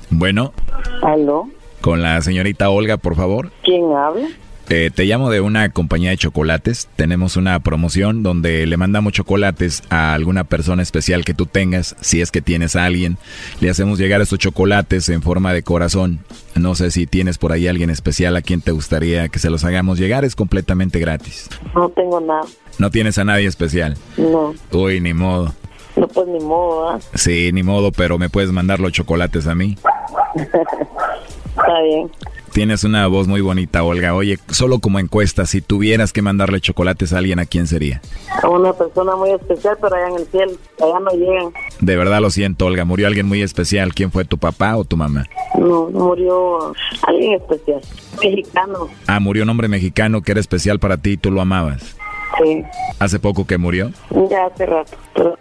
Bueno, 0.10 0.54
¿Aló? 1.02 1.50
con 1.82 2.02
la 2.02 2.22
señorita 2.22 2.70
Olga, 2.70 2.98
por 2.98 3.16
favor. 3.16 3.52
¿Quién 3.64 3.92
habla? 3.96 4.28
Eh, 4.68 4.90
te 4.94 5.06
llamo 5.06 5.30
de 5.30 5.42
una 5.42 5.70
compañía 5.70 6.10
de 6.10 6.18
chocolates. 6.18 6.88
Tenemos 6.96 7.38
una 7.38 7.60
promoción 7.60 8.24
donde 8.24 8.66
le 8.66 8.78
mandamos 8.78 9.14
chocolates 9.14 9.84
a 9.90 10.14
alguna 10.14 10.44
persona 10.44 10.82
especial 10.82 11.24
que 11.24 11.36
tú 11.36 11.46
tengas, 11.46 11.96
si 12.02 12.20
es 12.22 12.32
que 12.32 12.42
tienes 12.42 12.76
a 12.76 12.86
alguien. 12.86 13.18
Le 13.62 13.70
hacemos 13.70 14.00
llegar 14.00 14.22
estos 14.22 14.40
chocolates 14.40 15.10
en 15.10 15.22
forma 15.22 15.54
de 15.54 15.62
corazón. 15.62 16.20
No 16.56 16.74
sé 16.74 16.90
si 16.90 17.06
tienes 17.06 17.38
por 17.38 17.52
ahí 17.52 17.68
alguien 17.68 17.92
especial 17.92 18.36
a 18.36 18.42
quien 18.42 18.62
te 18.62 18.72
gustaría 18.72 19.30
que 19.30 19.38
se 19.40 19.52
los 19.52 19.64
hagamos 19.64 20.00
llegar. 20.00 20.26
Es 20.26 20.36
completamente 20.36 21.00
gratis. 21.00 21.48
No 21.76 21.90
tengo 21.90 22.20
nada. 22.20 22.42
No 22.80 22.90
tienes 22.90 23.18
a 23.20 23.24
nadie 23.24 23.46
especial. 23.48 23.96
No, 24.18 24.56
Uy, 24.72 25.00
ni 25.00 25.14
modo. 25.14 25.54
no 25.96 26.08
pues 26.08 26.28
ni 26.28 26.40
modo, 26.40 26.90
¿ah? 26.90 27.00
Sí, 27.14 27.52
ni 27.54 27.62
modo, 27.62 27.92
pero 27.92 28.18
me 28.18 28.30
puedes 28.30 28.52
mandar 28.52 28.80
los 28.80 28.92
chocolates 28.94 29.46
a 29.46 29.54
mí. 29.54 29.78
Está 30.36 31.82
bien. 31.84 32.10
Tienes 32.56 32.86
una 32.86 33.06
voz 33.08 33.28
muy 33.28 33.42
bonita, 33.42 33.84
Olga. 33.84 34.16
Oye, 34.16 34.40
solo 34.50 34.80
como 34.80 35.00
encuesta, 35.00 35.46
si 35.46 35.60
tuvieras 35.60 36.14
que 36.14 36.22
mandarle 36.22 36.62
chocolates 36.62 37.12
a 37.12 37.18
alguien, 37.18 37.38
¿a 37.40 37.46
quién 37.46 37.68
sería? 37.68 38.02
A 38.42 38.48
una 38.48 38.72
persona 38.72 39.14
muy 39.18 39.32
especial, 39.32 39.78
pero 39.82 39.94
allá 39.94 40.08
en 40.08 40.22
el 40.22 40.26
cielo. 40.28 40.54
Allá 40.82 41.00
no 41.02 41.12
llegan. 41.12 41.54
De 41.82 41.98
verdad 41.98 42.22
lo 42.22 42.30
siento, 42.30 42.68
Olga. 42.68 42.86
Murió 42.86 43.08
alguien 43.08 43.28
muy 43.28 43.42
especial. 43.42 43.94
¿Quién 43.94 44.10
fue 44.10 44.24
tu 44.24 44.38
papá 44.38 44.78
o 44.78 44.86
tu 44.86 44.96
mamá? 44.96 45.26
No, 45.60 45.90
murió 45.90 46.74
alguien 47.06 47.34
especial. 47.34 47.82
Mexicano. 48.24 48.88
Ah, 49.06 49.20
murió 49.20 49.44
un 49.44 49.50
hombre 49.50 49.68
mexicano 49.68 50.22
que 50.22 50.32
era 50.32 50.40
especial 50.40 50.80
para 50.80 50.96
ti 50.96 51.10
y 51.10 51.18
tú 51.18 51.32
lo 51.32 51.42
amabas. 51.42 51.98
Sí. 52.42 52.64
¿Hace 53.00 53.20
poco 53.20 53.46
que 53.46 53.58
murió? 53.58 53.92
Ya 54.30 54.46
hace 54.46 54.66
rato. 54.66 54.98
Pero 55.14 55.38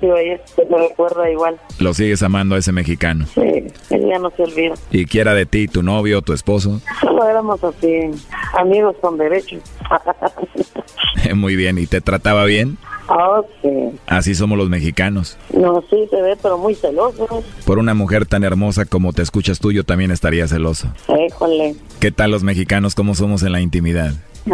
sido 0.00 0.16
ayer, 0.16 0.42
se 0.54 0.64
me 0.66 0.88
recuerda 0.88 1.30
igual. 1.30 1.58
Lo 1.78 1.94
sigues 1.94 2.22
amando 2.22 2.54
a 2.54 2.58
ese 2.58 2.72
mexicano. 2.72 3.26
Sí, 3.34 3.40
él 3.90 4.08
ya 4.08 4.18
no 4.18 4.30
se 4.30 4.42
olvida. 4.42 4.74
¿Y 4.90 5.06
quiera 5.06 5.34
de 5.34 5.46
ti, 5.46 5.68
tu 5.68 5.82
novio 5.82 6.22
tu 6.22 6.32
esposo? 6.32 6.80
Solo 7.00 7.28
éramos 7.28 7.62
así, 7.62 8.10
amigos 8.54 8.96
con 9.00 9.18
derechos. 9.18 9.62
Muy 11.34 11.56
bien. 11.56 11.78
¿Y 11.78 11.86
te 11.86 12.00
trataba 12.00 12.44
bien? 12.44 12.78
Ah, 13.08 13.42
sí. 13.60 13.68
Así 14.06 14.34
somos 14.34 14.58
los 14.58 14.68
mexicanos. 14.68 15.36
No, 15.52 15.82
sí, 15.90 16.06
se 16.10 16.22
ve, 16.22 16.36
pero 16.40 16.56
muy 16.56 16.74
celoso. 16.74 17.42
Por 17.64 17.78
una 17.78 17.94
mujer 17.94 18.26
tan 18.26 18.44
hermosa 18.44 18.84
como 18.84 19.12
te 19.12 19.22
escuchas 19.22 19.58
tú, 19.58 19.72
yo 19.72 19.84
también 19.84 20.10
estaría 20.10 20.46
celoso. 20.48 20.88
Híjole. 21.08 21.74
¿Qué 22.00 22.10
tal 22.10 22.30
los 22.30 22.42
mexicanos? 22.42 22.94
¿Cómo 22.94 23.14
somos 23.14 23.42
en 23.42 23.52
la 23.52 23.60
intimidad? 23.60 24.14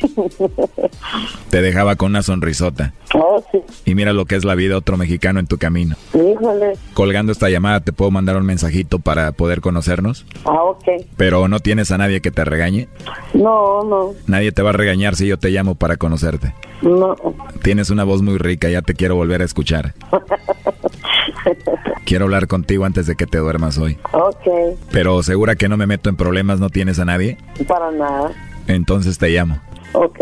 Te 1.50 1.62
dejaba 1.62 1.96
con 1.96 2.10
una 2.10 2.22
sonrisota. 2.22 2.92
Oh, 3.14 3.42
sí. 3.52 3.60
Y 3.84 3.94
mira 3.94 4.12
lo 4.12 4.24
que 4.26 4.36
es 4.36 4.44
la 4.44 4.54
vida 4.54 4.76
otro 4.76 4.96
mexicano 4.96 5.40
en 5.40 5.46
tu 5.46 5.58
camino. 5.58 5.96
Híjole. 6.14 6.74
Colgando 6.94 7.32
esta 7.32 7.48
llamada, 7.48 7.80
¿te 7.80 7.92
puedo 7.92 8.10
mandar 8.10 8.36
un 8.36 8.44
mensajito 8.46 8.98
para 8.98 9.32
poder 9.32 9.60
conocernos? 9.60 10.26
Ah, 10.44 10.62
ok. 10.62 10.84
Pero 11.16 11.48
no 11.48 11.60
tienes 11.60 11.90
a 11.92 11.98
nadie 11.98 12.20
que 12.20 12.30
te 12.30 12.44
regañe. 12.44 12.88
No, 13.34 13.84
no, 13.84 14.12
Nadie 14.26 14.52
te 14.52 14.62
va 14.62 14.70
a 14.70 14.74
regañar 14.74 15.14
si 15.16 15.26
yo 15.26 15.38
te 15.38 15.50
llamo 15.50 15.74
para 15.74 15.96
conocerte. 15.96 16.54
no. 16.82 17.14
Tienes 17.62 17.90
una 17.90 18.04
voz 18.04 18.22
muy 18.22 18.38
rica, 18.38 18.68
ya 18.68 18.82
te 18.82 18.94
quiero 18.94 19.16
volver 19.16 19.42
a 19.42 19.44
escuchar. 19.44 19.94
Quiero 22.04 22.24
hablar 22.26 22.46
contigo 22.46 22.84
antes 22.84 23.06
de 23.06 23.16
que 23.16 23.26
te 23.26 23.38
duermas 23.38 23.78
hoy. 23.78 23.98
ok, 24.12 24.76
Pero 24.92 25.22
segura 25.22 25.56
que 25.56 25.68
no 25.68 25.76
me 25.76 25.86
meto 25.86 26.08
en 26.08 26.16
problemas, 26.16 26.60
¿no 26.60 26.70
tienes 26.70 26.98
a 27.00 27.04
nadie? 27.04 27.38
para 27.66 27.90
nada. 27.90 28.30
Entonces 28.68 29.18
te 29.18 29.28
llamo. 29.30 29.58
Ok. 29.96 30.20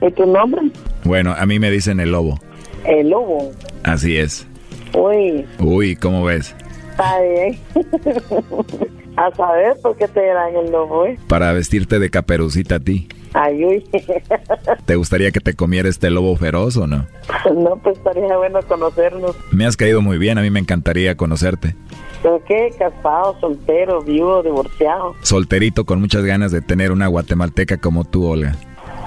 ¿Y 0.00 0.10
tu 0.12 0.26
nombre? 0.26 0.62
Bueno, 1.04 1.34
a 1.36 1.44
mí 1.46 1.58
me 1.58 1.70
dicen 1.70 1.98
el 2.00 2.12
lobo. 2.12 2.38
El 2.84 3.10
lobo. 3.10 3.50
Así 3.82 4.16
es. 4.16 4.46
Uy, 4.94 5.44
Uy, 5.58 5.96
¿cómo 5.96 6.24
ves? 6.24 6.54
está 6.90 7.20
bien. 7.20 7.58
a 9.16 9.30
saber 9.34 9.76
por 9.82 9.96
qué 9.96 10.08
te 10.08 10.20
dirán 10.20 10.54
el 10.56 10.70
lobo, 10.70 11.06
¿eh? 11.06 11.18
Para 11.28 11.52
vestirte 11.52 11.98
de 11.98 12.10
caperucita 12.10 12.76
a 12.76 12.80
ti. 12.80 13.08
Ay, 13.34 13.64
uy. 13.64 13.84
¿Te 14.86 14.96
gustaría 14.96 15.30
que 15.32 15.40
te 15.40 15.54
comiera 15.54 15.88
este 15.88 16.10
lobo 16.10 16.34
feroz 16.36 16.76
o 16.76 16.86
no? 16.86 17.06
no, 17.54 17.76
pues 17.82 17.98
estaría 17.98 18.36
bueno 18.36 18.60
conocernos. 18.66 19.36
Me 19.52 19.66
has 19.66 19.76
caído 19.76 20.00
muy 20.00 20.18
bien, 20.18 20.38
a 20.38 20.42
mí 20.42 20.50
me 20.50 20.60
encantaría 20.60 21.16
conocerte. 21.16 21.74
¿Pero 22.22 22.42
qué? 22.46 22.70
¿Casado, 22.78 23.38
soltero, 23.40 24.00
viudo, 24.02 24.42
divorciado? 24.42 25.14
Solterito 25.22 25.84
con 25.84 26.00
muchas 26.00 26.24
ganas 26.24 26.50
de 26.52 26.62
tener 26.62 26.90
una 26.90 27.06
guatemalteca 27.06 27.76
como 27.78 28.04
tú, 28.04 28.26
Olga. 28.26 28.56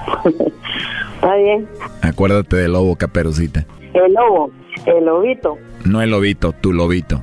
Está 1.14 1.34
bien. 1.36 1.68
Acuérdate 2.00 2.56
del 2.56 2.72
lobo 2.72 2.96
caperucita. 2.96 3.64
El 3.94 4.12
lobo, 4.14 4.50
el 4.86 5.04
lobito. 5.04 5.56
No 5.84 6.02
el 6.02 6.10
lobito, 6.10 6.52
tu 6.52 6.72
lobito. 6.72 7.22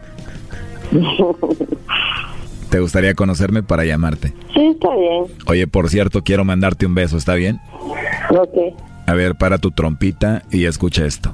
¿Te 2.69 2.79
gustaría 2.79 3.13
conocerme 3.15 3.63
para 3.63 3.83
llamarte? 3.83 4.33
sí, 4.53 4.67
está 4.67 4.95
bien. 4.95 5.25
Oye, 5.47 5.65
por 5.67 5.89
cierto, 5.89 6.23
quiero 6.23 6.45
mandarte 6.45 6.85
un 6.85 6.93
beso, 6.95 7.17
¿está 7.17 7.33
bien? 7.35 7.59
Ok. 8.29 8.75
A 9.07 9.13
ver, 9.13 9.35
para 9.35 9.57
tu 9.57 9.71
trompita 9.71 10.43
y 10.51 10.65
escucha 10.65 11.05
esto. 11.05 11.33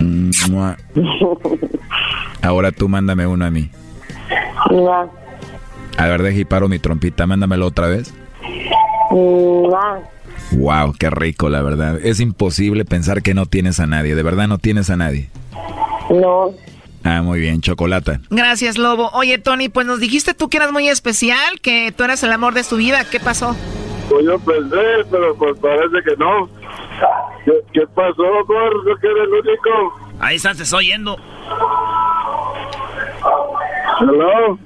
Ahora 2.42 2.72
tú 2.72 2.88
mándame 2.88 3.26
uno 3.26 3.44
a 3.44 3.50
mí. 3.50 3.70
A 5.98 6.06
ver, 6.06 6.22
deje 6.22 6.40
y 6.40 6.44
paro 6.44 6.68
mi 6.68 6.78
trompita, 6.78 7.26
mándamelo 7.26 7.66
otra 7.66 7.88
vez. 7.88 8.14
Wow, 10.54 10.94
qué 10.98 11.10
rico, 11.10 11.48
la 11.48 11.62
verdad. 11.62 11.98
Es 12.02 12.20
imposible 12.20 12.84
pensar 12.84 13.22
que 13.22 13.34
no 13.34 13.46
tienes 13.46 13.80
a 13.80 13.86
nadie. 13.86 14.14
De 14.14 14.22
verdad 14.22 14.48
no 14.48 14.58
tienes 14.58 14.90
a 14.90 14.96
nadie. 14.96 15.30
No. 16.10 16.50
Ah, 17.04 17.22
muy 17.22 17.40
bien, 17.40 17.60
chocolate. 17.60 18.20
Gracias, 18.30 18.78
Lobo. 18.78 19.10
Oye, 19.12 19.38
Tony, 19.38 19.68
pues 19.68 19.86
nos 19.86 19.98
dijiste 19.98 20.34
tú 20.34 20.48
que 20.48 20.58
eras 20.58 20.72
muy 20.72 20.88
especial, 20.88 21.60
que 21.60 21.92
tú 21.96 22.04
eras 22.04 22.22
el 22.22 22.32
amor 22.32 22.54
de 22.54 22.62
tu 22.62 22.76
vida. 22.76 23.04
¿Qué 23.10 23.18
pasó? 23.18 23.56
Pues 24.08 24.24
yo 24.24 24.38
pensé, 24.38 24.76
pero 25.10 25.34
pues 25.36 25.58
parece 25.58 25.96
que 26.04 26.16
no. 26.16 26.48
¿Qué, 27.44 27.52
qué 27.72 27.86
pasó, 27.94 28.22
Gordo? 28.46 28.96
¿Que 29.00 29.06
eres 29.08 29.24
el 29.24 29.32
único? 29.32 30.00
Ahí 30.20 30.36
estás, 30.36 30.56
te 30.56 30.62
estoy 30.62 30.86
oyendo. 30.86 31.16
Hello. 34.00 34.58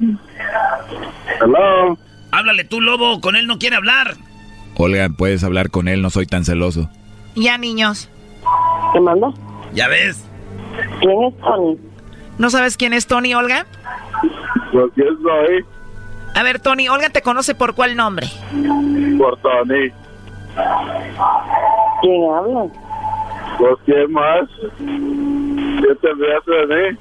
Hello. 1.41 1.99
Háblale 2.33 2.65
tú, 2.65 2.81
Lobo, 2.81 3.21
con 3.21 3.37
él 3.37 3.47
no 3.47 3.59
quiere 3.59 3.77
hablar. 3.77 4.17
Olga, 4.79 5.09
puedes 5.09 5.43
hablar 5.43 5.71
con 5.71 5.89
él, 5.89 6.03
no 6.03 6.11
soy 6.11 6.27
tan 6.27 6.45
celoso. 6.45 6.91
Ya, 7.35 7.59
niños. 7.59 8.11
¿Qué 8.93 9.01
manda? 9.01 9.33
Ya 9.73 9.89
ves. 9.89 10.25
¿Quién 11.01 11.23
es 11.25 11.37
Tony? 11.39 11.79
¿No 12.39 12.51
sabes 12.51 12.77
quién 12.77 12.93
es 12.93 13.07
Tony, 13.07 13.35
Olga? 13.35 13.67
Pues 14.73 14.93
quién 14.95 15.09
soy. 15.23 15.65
A 16.35 16.43
ver, 16.43 16.61
Tony, 16.61 16.89
Olga 16.89 17.09
te 17.09 17.23
conoce 17.23 17.55
por 17.55 17.75
cuál 17.75 17.97
nombre. 17.97 18.27
Por 19.19 19.39
Tony. 19.41 19.91
¿Quién 22.03 22.31
habla? 22.31 22.67
Pues 23.59 23.75
quién 23.87 24.13
más. 24.13 24.49
¿Qué 24.79 25.95
te 26.01 26.09
de 26.09 26.93
mí? 26.93 26.99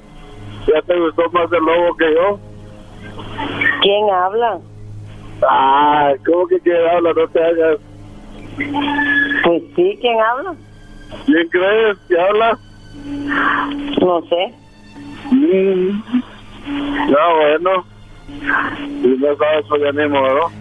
¿Ya 0.68 0.82
te 0.82 1.00
gustó 1.00 1.30
más 1.32 1.52
el 1.52 1.64
lobo 1.64 1.96
que 1.98 2.14
yo? 2.14 2.40
¿Quién 3.82 4.10
habla? 4.10 4.60
Ah, 5.42 6.14
¿cómo 6.26 6.48
que 6.48 6.60
quién 6.60 6.78
habla? 6.92 7.14
No 7.14 7.28
te 7.28 7.44
hagas. 7.44 7.78
Pues 9.44 9.64
sí, 9.76 9.98
¿quién 10.02 10.18
habla? 10.20 10.56
¿Quién 11.26 11.48
crees 11.50 11.98
que 12.08 12.20
habla? 12.20 12.58
No 14.02 14.22
sé. 14.28 14.54
Mm. 15.32 16.02
Ya, 17.10 17.34
bueno. 17.36 17.86
Si 19.02 19.08
no 19.08 19.36
sabes, 19.38 19.66
pues 19.70 19.82
ya 19.82 19.92
ni 19.92 20.08
modo. 20.08 20.52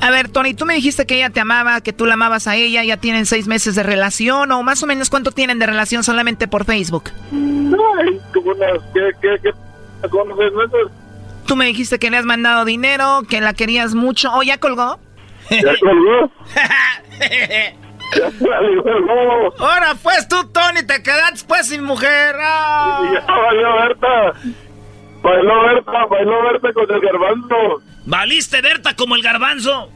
A 0.00 0.10
ver, 0.10 0.28
Tony, 0.28 0.54
tú 0.54 0.66
me 0.66 0.74
dijiste 0.74 1.06
que 1.06 1.14
ella 1.14 1.30
te 1.30 1.38
amaba, 1.38 1.80
que 1.80 1.92
tú 1.92 2.06
la 2.06 2.14
amabas 2.14 2.48
a 2.48 2.56
ella, 2.56 2.82
ya 2.82 2.96
tienen 2.96 3.24
seis 3.24 3.46
meses 3.46 3.76
de 3.76 3.84
relación, 3.84 4.50
o 4.50 4.62
más 4.64 4.82
o 4.82 4.86
menos 4.88 5.10
cuánto 5.10 5.30
tienen 5.30 5.60
de 5.60 5.66
relación 5.66 6.02
solamente 6.02 6.48
por 6.48 6.64
Facebook. 6.64 7.04
Ay, 7.30 8.20
como 8.34 8.50
unas, 8.50 8.82
¿qué, 8.92 9.10
qué, 9.20 9.36
qué? 9.40 10.08
¿Con 10.08 10.36
seis 10.36 10.52
meses? 10.54 11.01
Tú 11.52 11.56
me 11.56 11.66
dijiste 11.66 11.98
que 11.98 12.08
le 12.08 12.16
has 12.16 12.24
mandado 12.24 12.64
dinero, 12.64 13.24
que 13.28 13.42
la 13.42 13.52
querías 13.52 13.94
mucho, 13.94 14.32
¿o 14.32 14.42
ya 14.42 14.56
colgó? 14.56 14.98
¿Ya 15.50 15.78
colgó? 15.80 16.32
Ahora 19.58 19.94
pues 20.02 20.26
tú, 20.28 20.50
Tony, 20.50 20.82
te 20.86 21.02
quedaste 21.02 21.44
pues 21.46 21.68
sin 21.68 21.84
mujer. 21.84 22.36
¡Ah! 22.40 23.02
Ya 23.12 23.26
valió 23.26 23.74
Berta. 23.74 24.32
Bailó 25.22 25.62
Berta, 25.64 26.06
bailó 26.06 26.42
Berta 26.42 26.72
con 26.72 26.90
el 26.90 27.00
garbanzo. 27.02 27.82
¿Valiste, 28.06 28.62
Berta, 28.62 28.96
como 28.96 29.14
el 29.14 29.22
garbanzo? 29.22 29.90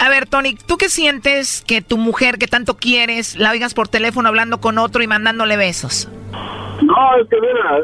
A 0.00 0.10
ver, 0.10 0.26
Tony, 0.26 0.54
¿tú 0.54 0.76
qué 0.76 0.90
sientes 0.90 1.64
que 1.66 1.80
tu 1.80 1.96
mujer 1.96 2.36
que 2.36 2.46
tanto 2.46 2.76
quieres 2.76 3.36
la 3.36 3.52
oigas 3.52 3.72
por 3.72 3.88
teléfono 3.88 4.28
hablando 4.28 4.60
con 4.60 4.76
otro 4.76 5.02
y 5.02 5.06
mandándole 5.06 5.56
besos? 5.56 6.10
No, 6.82 7.16
es 7.16 7.26
que 7.30 7.40
mira, 7.40 7.78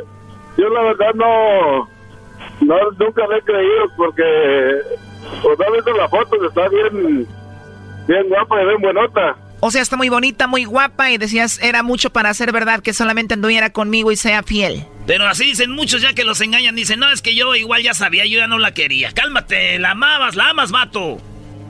yo 0.58 0.68
la 0.68 0.82
verdad 0.82 1.14
no, 1.14 1.97
no 2.60 2.76
nunca 2.98 3.26
le 3.26 3.38
he 3.38 3.42
creído 3.42 3.84
porque, 3.96 4.24
pues 5.42 5.60
ha 5.60 5.70
visto 5.70 5.92
la 5.96 6.08
foto, 6.08 6.46
está 6.46 6.68
bien, 6.68 7.26
bien 8.06 8.28
guapa 8.28 8.62
y 8.62 8.66
bien 8.66 8.80
buenota. 8.80 9.36
O 9.60 9.70
sea, 9.72 9.82
está 9.82 9.96
muy 9.96 10.08
bonita, 10.08 10.46
muy 10.46 10.64
guapa 10.64 11.10
y 11.10 11.18
decías, 11.18 11.60
era 11.60 11.82
mucho 11.82 12.10
para 12.10 12.32
ser 12.32 12.52
verdad 12.52 12.80
que 12.80 12.92
solamente 12.92 13.34
anduviera 13.34 13.70
conmigo 13.70 14.12
y 14.12 14.16
sea 14.16 14.44
fiel. 14.44 14.84
Pero 15.06 15.26
así 15.26 15.46
dicen 15.46 15.72
muchos 15.72 16.00
ya 16.00 16.14
que 16.14 16.22
los 16.22 16.40
engañan. 16.40 16.76
Dicen, 16.76 17.00
no, 17.00 17.10
es 17.10 17.22
que 17.22 17.34
yo 17.34 17.54
igual 17.56 17.82
ya 17.82 17.92
sabía, 17.92 18.24
yo 18.24 18.38
ya 18.38 18.46
no 18.46 18.58
la 18.58 18.72
quería. 18.72 19.10
Cálmate, 19.12 19.78
la 19.80 19.92
amabas, 19.92 20.36
la 20.36 20.50
amas, 20.50 20.70
vato. 20.70 21.18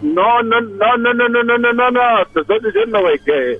No, 0.03 0.43
no, 0.43 0.61
no, 0.61 0.97
no, 0.99 1.15
no, 1.15 1.29
no, 1.29 1.43
no, 1.45 1.59
no, 1.59 1.73
no, 1.73 1.91
no, 1.91 2.27
te 2.35 2.41
estoy 2.41 2.61
diciendo, 2.61 3.01
güey, 3.01 3.19
que 3.21 3.59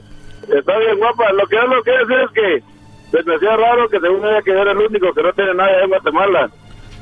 está 0.57 0.79
bien 0.79 0.99
guapa. 0.99 1.33
Lo 1.33 1.47
que 1.47 1.57
yo 1.57 1.67
lo 1.67 1.83
que 1.83 1.91
decir 1.91 2.17
es 2.19 2.31
que 2.33 2.63
se 3.11 3.23
me 3.25 3.37
hacía 3.37 3.57
raro 3.57 3.89
que 3.89 3.99
según 3.99 4.27
ella 4.27 4.43
que 4.43 4.51
yo 4.51 4.59
era 4.59 4.73
el 4.73 4.79
único 4.79 5.13
que 5.15 5.23
no 5.23 5.33
tiene 5.33 5.55
nada 5.55 5.83
en 5.83 5.89
Guatemala. 5.89 6.51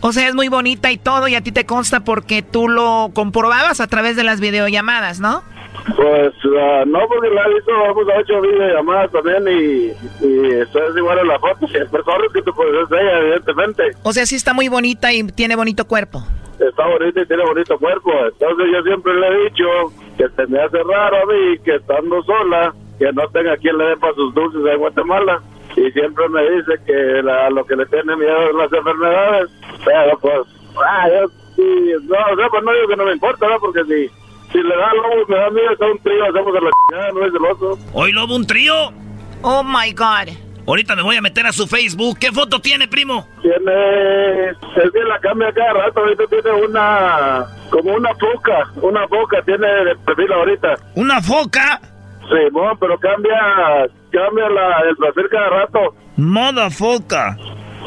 O 0.00 0.12
sea, 0.12 0.28
es 0.28 0.34
muy 0.34 0.48
bonita 0.48 0.90
y 0.90 0.98
todo 0.98 1.28
y 1.28 1.34
a 1.34 1.40
ti 1.40 1.52
te 1.52 1.66
consta 1.66 2.00
porque 2.00 2.42
tú 2.42 2.68
lo 2.68 3.10
comprobabas 3.14 3.80
a 3.80 3.86
través 3.86 4.16
de 4.16 4.24
las 4.24 4.40
videollamadas, 4.40 5.20
¿no? 5.20 5.42
Pues 5.94 6.32
ah, 6.58 6.84
no, 6.86 6.98
porque 7.06 7.30
la 7.30 7.44
he 7.46 7.54
visto, 7.54 7.70
hemos 7.84 8.06
hecho 8.20 8.40
videollamadas 8.40 9.12
también 9.12 9.44
y, 9.46 10.26
y 10.26 10.46
eso 10.60 10.78
es 10.88 10.96
igual 10.96 11.18
en 11.18 11.28
la 11.28 11.38
foto. 11.38 11.68
Si 11.68 11.76
es 11.76 11.88
persona 11.88 12.24
que 12.32 12.42
tú 12.42 12.52
puedes 12.54 12.88
ser 12.88 12.98
ella, 12.98 13.18
evidentemente. 13.20 13.82
O 14.02 14.12
sea, 14.12 14.26
sí 14.26 14.36
está 14.36 14.52
muy 14.52 14.68
bonita 14.68 15.12
y 15.12 15.22
tiene 15.24 15.54
bonito 15.54 15.86
cuerpo. 15.86 16.22
Está 16.58 16.86
bonita 16.86 17.20
y 17.20 17.26
tiene 17.26 17.44
bonito 17.44 17.78
cuerpo. 17.78 18.10
Entonces 18.26 18.66
yo 18.72 18.82
siempre 18.82 19.14
le 19.14 19.26
he 19.28 19.44
dicho 19.44 19.64
que 20.16 20.28
se 20.28 20.46
me 20.46 20.60
hace 20.60 20.78
raro 20.82 21.22
a 21.22 21.26
mí 21.26 21.58
que 21.64 21.76
estando 21.76 22.22
sola, 22.22 22.74
que 22.98 23.12
no 23.12 23.28
tenga 23.28 23.56
quien 23.56 23.78
le 23.78 23.84
dé 23.84 23.96
para 23.96 24.14
sus 24.14 24.34
dulces 24.34 24.62
en 24.72 24.78
Guatemala. 24.78 25.40
Y 25.76 25.90
siempre 25.92 26.28
me 26.30 26.42
dice 26.50 26.72
que 26.86 27.22
la- 27.22 27.50
lo 27.50 27.64
que 27.66 27.76
le 27.76 27.86
tiene 27.86 28.16
miedo 28.16 28.48
es 28.50 28.54
las 28.56 28.72
enfermedades. 28.72 29.50
Pero 29.84 30.18
pues, 30.20 30.40
ah, 30.86 31.06
yo 31.08 31.28
sí, 31.54 31.62
no, 32.08 32.16
o 32.32 32.36
sea, 32.36 32.48
pues 32.50 32.62
no 32.64 32.72
digo 32.72 32.88
que 32.88 32.96
no 32.96 33.04
me 33.04 33.12
importa, 33.12 33.46
¿verdad? 33.46 33.60
Porque 33.60 33.84
si, 33.84 34.08
si 34.52 34.58
le 34.62 34.76
da 34.76 34.92
lobo, 34.94 35.26
me 35.28 35.36
da 35.36 35.50
miedo, 35.50 35.70
está 35.72 35.86
un 35.86 35.98
trío, 35.98 36.24
hacemos 36.24 36.56
a 36.56 36.60
la 36.60 36.70
chingada, 36.90 37.12
no 37.12 37.26
es 37.26 37.32
del 37.32 37.44
oso. 37.44 37.78
Hoy 37.92 38.12
lobo 38.12 38.36
un 38.36 38.46
trío. 38.46 38.74
Oh 39.42 39.62
my 39.62 39.92
god. 39.92 40.34
Ahorita 40.66 40.96
me 40.96 41.02
voy 41.02 41.14
a 41.16 41.20
meter 41.22 41.46
a 41.46 41.52
su 41.52 41.66
Facebook. 41.68 42.18
¿Qué 42.18 42.32
foto 42.32 42.58
tiene, 42.58 42.88
primo? 42.88 43.28
Tiene, 43.42 44.48
es 44.48 44.90
que 44.92 45.04
la 45.06 45.18
cambia 45.20 45.52
cada 45.52 45.74
rato, 45.74 46.00
ahorita 46.00 46.24
tiene 46.26 46.50
una, 46.66 47.46
como 47.70 47.94
una 47.94 48.10
foca, 48.16 48.68
una 48.82 49.06
foca 49.06 49.42
tiene 49.42 49.66
de 49.84 49.94
perfil 50.04 50.32
ahorita. 50.32 50.74
¿Una 50.96 51.20
foca? 51.22 51.80
Sí, 52.28 52.50
bueno, 52.52 52.76
pero 52.78 52.98
cambia, 52.98 53.38
cambia 54.10 54.48
la, 54.48 54.80
el 54.88 54.96
perfil 54.96 55.28
cada 55.30 55.48
rato. 55.48 55.94
Moda 56.16 56.70
foca. 56.70 57.36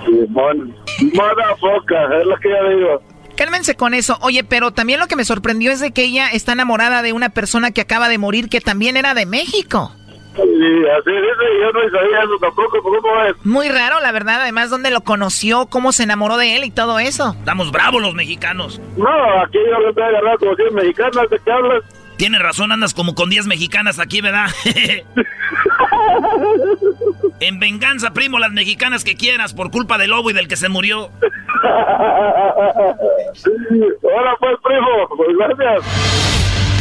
Simón, 0.06 0.76
moda 1.14 1.56
foca, 1.60 2.18
es 2.20 2.26
lo 2.26 2.36
que 2.38 2.50
yo 2.50 2.70
digo. 2.78 3.02
Cálmense 3.36 3.76
con 3.76 3.94
eso. 3.94 4.18
Oye, 4.22 4.44
pero 4.44 4.72
también 4.72 5.00
lo 5.00 5.08
que 5.08 5.16
me 5.16 5.24
sorprendió 5.24 5.72
es 5.72 5.80
de 5.80 5.92
que 5.92 6.04
ella 6.04 6.28
está 6.30 6.54
enamorada 6.54 7.02
de 7.02 7.14
una 7.14 7.30
persona 7.30 7.72
que 7.72 7.82
acaba 7.82 8.10
de 8.10 8.18
morir 8.18 8.50
que 8.50 8.60
también 8.62 8.98
era 8.98 9.14
de 9.14 9.26
México. 9.26 9.94
Y 10.36 10.88
así 10.88 11.12
dice, 11.12 11.46
yo 11.62 11.72
no 11.72 11.90
sabía 11.90 12.20
eso 12.24 12.38
tampoco, 12.40 12.82
¿cómo 12.82 13.24
es? 13.24 13.46
Muy 13.46 13.68
raro, 13.70 14.00
la 14.00 14.12
verdad. 14.12 14.42
Además, 14.42 14.70
dónde 14.70 14.92
lo 14.92 15.02
conoció, 15.02 15.66
cómo 15.68 15.92
se 15.92 16.04
enamoró 16.04 16.38
de 16.38 16.56
él 16.56 16.64
y 16.64 16.72
todo 16.72 17.00
eso. 17.00 17.36
Estamos 17.40 17.72
bravos 17.72 18.02
los 18.02 18.14
mexicanos. 18.14 18.80
No, 18.96 19.10
aquí 19.42 19.58
yo 19.70 19.80
lo 19.80 19.90
estoy 19.90 20.04
agarrando 20.04 20.38
como 20.40 20.56
100 20.56 20.76
mexicanas, 20.76 21.30
¿de 21.30 21.40
qué 21.40 21.52
hablas? 21.52 21.84
Tienes 22.20 22.40
razón, 22.42 22.72
andas 22.74 22.94
como 22.94 23.16
con 23.16 23.30
10 23.30 23.48
mexicanas 23.48 23.98
aquí, 23.98 24.20
¿verdad? 24.20 24.48
en 27.40 27.62
venganza, 27.62 28.12
primo, 28.12 28.40
las 28.40 28.52
mexicanas 28.52 29.06
que 29.06 29.16
quieras 29.16 29.54
por 29.54 29.72
culpa 29.72 29.98
del 29.98 30.10
lobo 30.10 30.30
y 30.30 30.34
del 30.34 30.50
que 30.50 30.58
se 30.58 30.68
murió. 30.68 31.06
Hola 34.04 34.36
pues, 34.38 34.58
primo, 34.62 35.08
pues 35.16 35.30
gracias. 35.38 36.59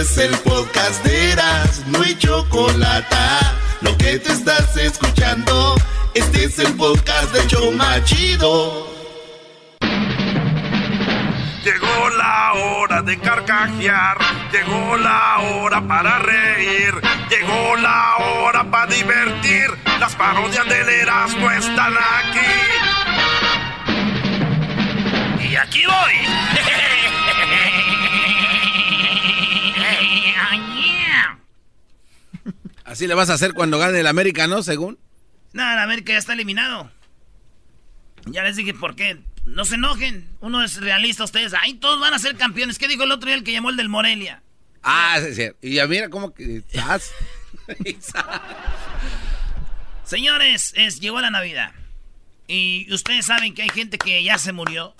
es 0.00 0.16
el 0.16 0.34
podcast 0.38 1.04
de 1.04 1.32
Eras, 1.32 1.84
no 1.88 2.00
hay 2.00 2.16
chocolate. 2.16 3.16
Lo 3.82 3.96
que 3.98 4.18
te 4.18 4.32
estás 4.32 4.74
escuchando, 4.78 5.74
este 6.14 6.44
es 6.44 6.58
el 6.58 6.74
podcast 6.74 7.34
de 7.34 7.46
Choma 7.46 8.02
Chido. 8.04 8.88
Llegó 11.64 12.08
la 12.16 12.52
hora 12.54 13.02
de 13.02 13.18
carcajear, 13.18 14.16
llegó 14.50 14.96
la 14.96 15.38
hora 15.40 15.86
para 15.86 16.18
reír, 16.20 16.94
llegó 17.28 17.76
la 17.76 18.16
hora 18.16 18.70
para 18.70 18.86
divertir. 18.86 19.68
Las 19.98 20.16
parodias 20.16 20.66
del 20.66 20.88
Erasmo 20.88 21.50
están 21.50 21.92
aquí. 21.92 22.40
Y 25.46 25.56
aquí 25.56 25.84
voy. 25.84 26.69
Así 32.90 33.06
le 33.06 33.14
vas 33.14 33.30
a 33.30 33.34
hacer 33.34 33.54
cuando 33.54 33.78
gane 33.78 34.00
el 34.00 34.06
América, 34.08 34.48
¿no? 34.48 34.64
Según. 34.64 34.98
Nada, 35.52 35.74
el 35.74 35.78
América 35.78 36.12
ya 36.12 36.18
está 36.18 36.32
eliminado. 36.32 36.90
Ya 38.26 38.42
les 38.42 38.56
dije 38.56 38.74
por 38.74 38.96
qué. 38.96 39.20
No 39.46 39.64
se 39.64 39.76
enojen. 39.76 40.28
Uno 40.40 40.64
es 40.64 40.80
realista, 40.80 41.22
ustedes. 41.22 41.54
Ay, 41.54 41.74
todos 41.74 42.00
van 42.00 42.14
a 42.14 42.18
ser 42.18 42.36
campeones. 42.36 42.78
¿Qué 42.78 42.88
dijo 42.88 43.04
el 43.04 43.12
otro 43.12 43.28
día 43.28 43.36
el 43.36 43.44
que 43.44 43.52
llamó 43.52 43.70
el 43.70 43.76
del 43.76 43.88
Morelia? 43.88 44.42
Ah, 44.82 45.20
sí, 45.24 45.34
sí. 45.36 45.50
Y 45.62 45.74
ya 45.74 45.86
mira 45.86 46.08
cómo 46.08 46.34
que 46.34 46.56
estás. 46.56 47.12
Señores, 50.04 50.72
es, 50.74 50.98
llegó 50.98 51.20
la 51.20 51.30
Navidad. 51.30 51.72
Y 52.48 52.92
ustedes 52.92 53.24
saben 53.24 53.54
que 53.54 53.62
hay 53.62 53.68
gente 53.68 53.98
que 53.98 54.20
ya 54.24 54.36
se 54.36 54.52
murió. 54.52 54.96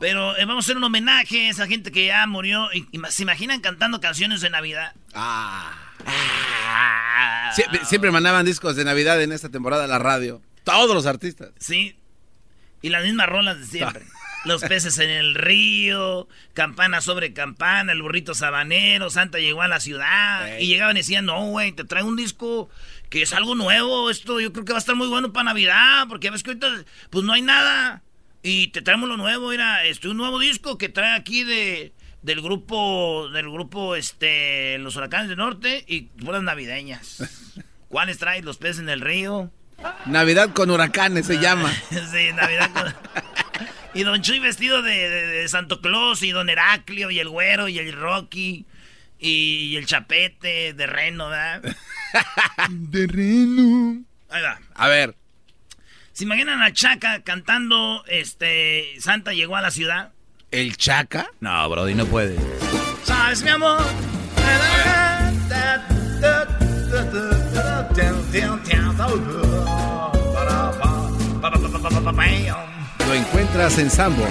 Pero 0.00 0.38
eh, 0.38 0.46
vamos 0.46 0.64
a 0.64 0.66
hacer 0.66 0.78
un 0.78 0.84
homenaje 0.84 1.48
a 1.48 1.50
esa 1.50 1.66
gente 1.66 1.92
que 1.92 2.06
ya 2.06 2.26
murió. 2.26 2.72
Y, 2.72 2.88
y 2.92 3.00
¿Se 3.10 3.24
imaginan 3.24 3.60
cantando 3.60 4.00
canciones 4.00 4.40
de 4.40 4.48
Navidad? 4.48 4.94
Ah. 5.12 5.79
Sie- 7.54 7.84
siempre 7.84 8.10
mandaban 8.10 8.44
discos 8.46 8.76
de 8.76 8.84
Navidad 8.84 9.20
en 9.22 9.32
esta 9.32 9.48
temporada 9.48 9.84
a 9.84 9.88
la 9.88 9.98
radio. 9.98 10.40
Todos 10.64 10.94
los 10.94 11.06
artistas. 11.06 11.50
Sí. 11.58 11.96
Y 12.82 12.88
las 12.90 13.04
mismas 13.04 13.28
rolas 13.28 13.58
de 13.60 13.66
siempre. 13.66 14.04
Los 14.46 14.62
peces 14.62 14.96
en 14.98 15.10
el 15.10 15.34
río, 15.34 16.26
campana 16.54 17.02
sobre 17.02 17.34
campana, 17.34 17.92
el 17.92 18.00
burrito 18.00 18.32
sabanero, 18.34 19.10
Santa 19.10 19.38
llegó 19.38 19.60
a 19.60 19.68
la 19.68 19.80
ciudad. 19.80 20.56
Y 20.58 20.66
llegaban 20.66 20.96
y 20.96 21.00
decían, 21.00 21.26
no, 21.26 21.44
güey, 21.48 21.72
te 21.72 21.84
traigo 21.84 22.08
un 22.08 22.16
disco 22.16 22.70
que 23.10 23.20
es 23.20 23.34
algo 23.34 23.54
nuevo. 23.54 24.08
Esto 24.08 24.40
yo 24.40 24.50
creo 24.50 24.64
que 24.64 24.72
va 24.72 24.78
a 24.78 24.80
estar 24.80 24.94
muy 24.96 25.08
bueno 25.08 25.30
para 25.30 25.44
Navidad, 25.44 26.06
porque 26.08 26.30
ves 26.30 26.42
que 26.42 26.50
ahorita 26.52 26.68
pues 27.10 27.22
no 27.22 27.34
hay 27.34 27.42
nada. 27.42 28.02
Y 28.42 28.68
te 28.68 28.80
traemos 28.80 29.10
lo 29.10 29.18
nuevo, 29.18 29.50
mira, 29.50 29.84
este, 29.84 30.08
un 30.08 30.16
nuevo 30.16 30.38
disco 30.38 30.78
que 30.78 30.88
trae 30.88 31.14
aquí 31.14 31.44
de 31.44 31.92
del 32.22 32.40
grupo, 32.42 33.28
del 33.32 33.50
grupo, 33.50 33.96
este, 33.96 34.78
Los 34.78 34.96
Huracanes 34.96 35.28
del 35.28 35.38
Norte 35.38 35.84
y 35.86 36.02
puras 36.02 36.42
navideñas. 36.42 37.54
¿Cuáles 37.88 38.18
trae? 38.18 38.42
Los 38.42 38.56
peces 38.58 38.78
en 38.80 38.88
el 38.88 39.00
río. 39.00 39.50
Navidad 40.06 40.50
con 40.52 40.70
huracanes 40.70 41.26
se 41.26 41.38
llama. 41.38 41.72
sí, 41.90 42.32
Navidad 42.34 42.70
con... 42.72 42.94
Y 43.92 44.04
Don 44.04 44.22
Chuy 44.22 44.38
vestido 44.38 44.82
de, 44.82 45.08
de- 45.08 45.26
de 45.26 45.48
Santo 45.48 45.80
Claus 45.80 46.22
y 46.22 46.30
Don 46.30 46.48
Heraclio 46.48 47.10
y 47.10 47.18
el 47.18 47.28
Güero 47.28 47.66
y 47.66 47.80
el 47.80 47.92
Rocky 47.92 48.64
y 49.18 49.74
el 49.76 49.84
Chapete 49.86 50.74
de 50.74 50.86
Reno, 50.86 51.28
¿verdad? 51.28 51.76
de 52.70 53.06
Reno. 53.08 54.04
Ahí 54.28 54.42
va. 54.42 54.60
A 54.74 54.86
ver. 54.88 55.16
¿Se 56.12 56.22
imaginan 56.22 56.62
a 56.62 56.72
Chaca 56.72 57.22
cantando 57.24 58.04
este 58.06 58.94
Santa 59.00 59.32
llegó 59.32 59.56
a 59.56 59.60
la 59.60 59.72
ciudad? 59.72 60.12
¿El 60.50 60.76
Chaca? 60.76 61.30
No, 61.38 61.68
Brody, 61.70 61.94
no 61.94 62.04
puede. 62.06 62.36
¿Sabes, 63.04 63.42
mi 63.42 63.50
amor? 63.50 63.80
Lo 73.06 73.14
encuentras 73.14 73.78
en 73.78 73.90
Sambo. 73.90 74.24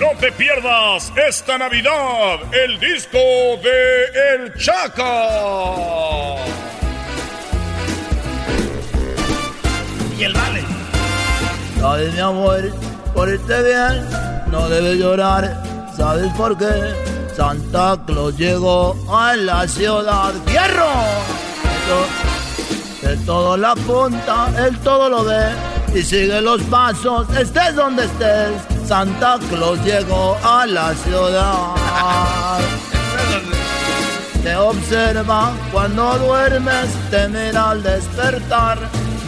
No 0.00 0.18
te 0.18 0.32
pierdas 0.32 1.12
esta 1.28 1.56
Navidad 1.56 2.40
el 2.52 2.80
disco 2.80 3.18
de 3.62 4.04
El 4.34 4.54
Chaca. 4.54 5.28
Y 10.18 10.24
el 10.24 10.32
vale. 10.32 10.64
Sabes, 11.80 12.12
mi 12.12 12.20
amor, 12.20 12.72
por 13.14 13.28
este 13.28 13.62
bien 13.62 14.06
no 14.50 14.68
debes 14.68 14.98
llorar. 14.98 15.62
¿Sabes 15.96 16.32
por 16.34 16.56
qué? 16.56 16.94
Santa 17.36 17.96
Claus 18.06 18.36
llegó 18.36 18.96
a 19.10 19.36
la 19.36 19.66
ciudad. 19.66 20.32
¡Fierro! 20.46 20.92
Él 23.02 23.24
todo 23.26 23.56
la 23.56 23.72
apunta, 23.72 24.48
él 24.66 24.78
todo 24.78 25.08
lo 25.08 25.24
ve 25.24 25.46
y 25.94 26.02
sigue 26.02 26.40
los 26.40 26.62
pasos, 26.62 27.28
estés 27.36 27.76
donde 27.76 28.04
estés. 28.04 28.52
Santa 28.86 29.38
Claus 29.50 29.78
llegó 29.84 30.36
a 30.42 30.66
la 30.66 30.94
ciudad. 30.94 31.74
Te 34.42 34.56
observa 34.56 35.52
cuando 35.72 36.18
duermes, 36.18 36.88
te 37.10 37.28
mira 37.28 37.70
al 37.70 37.82
despertar. 37.82 38.78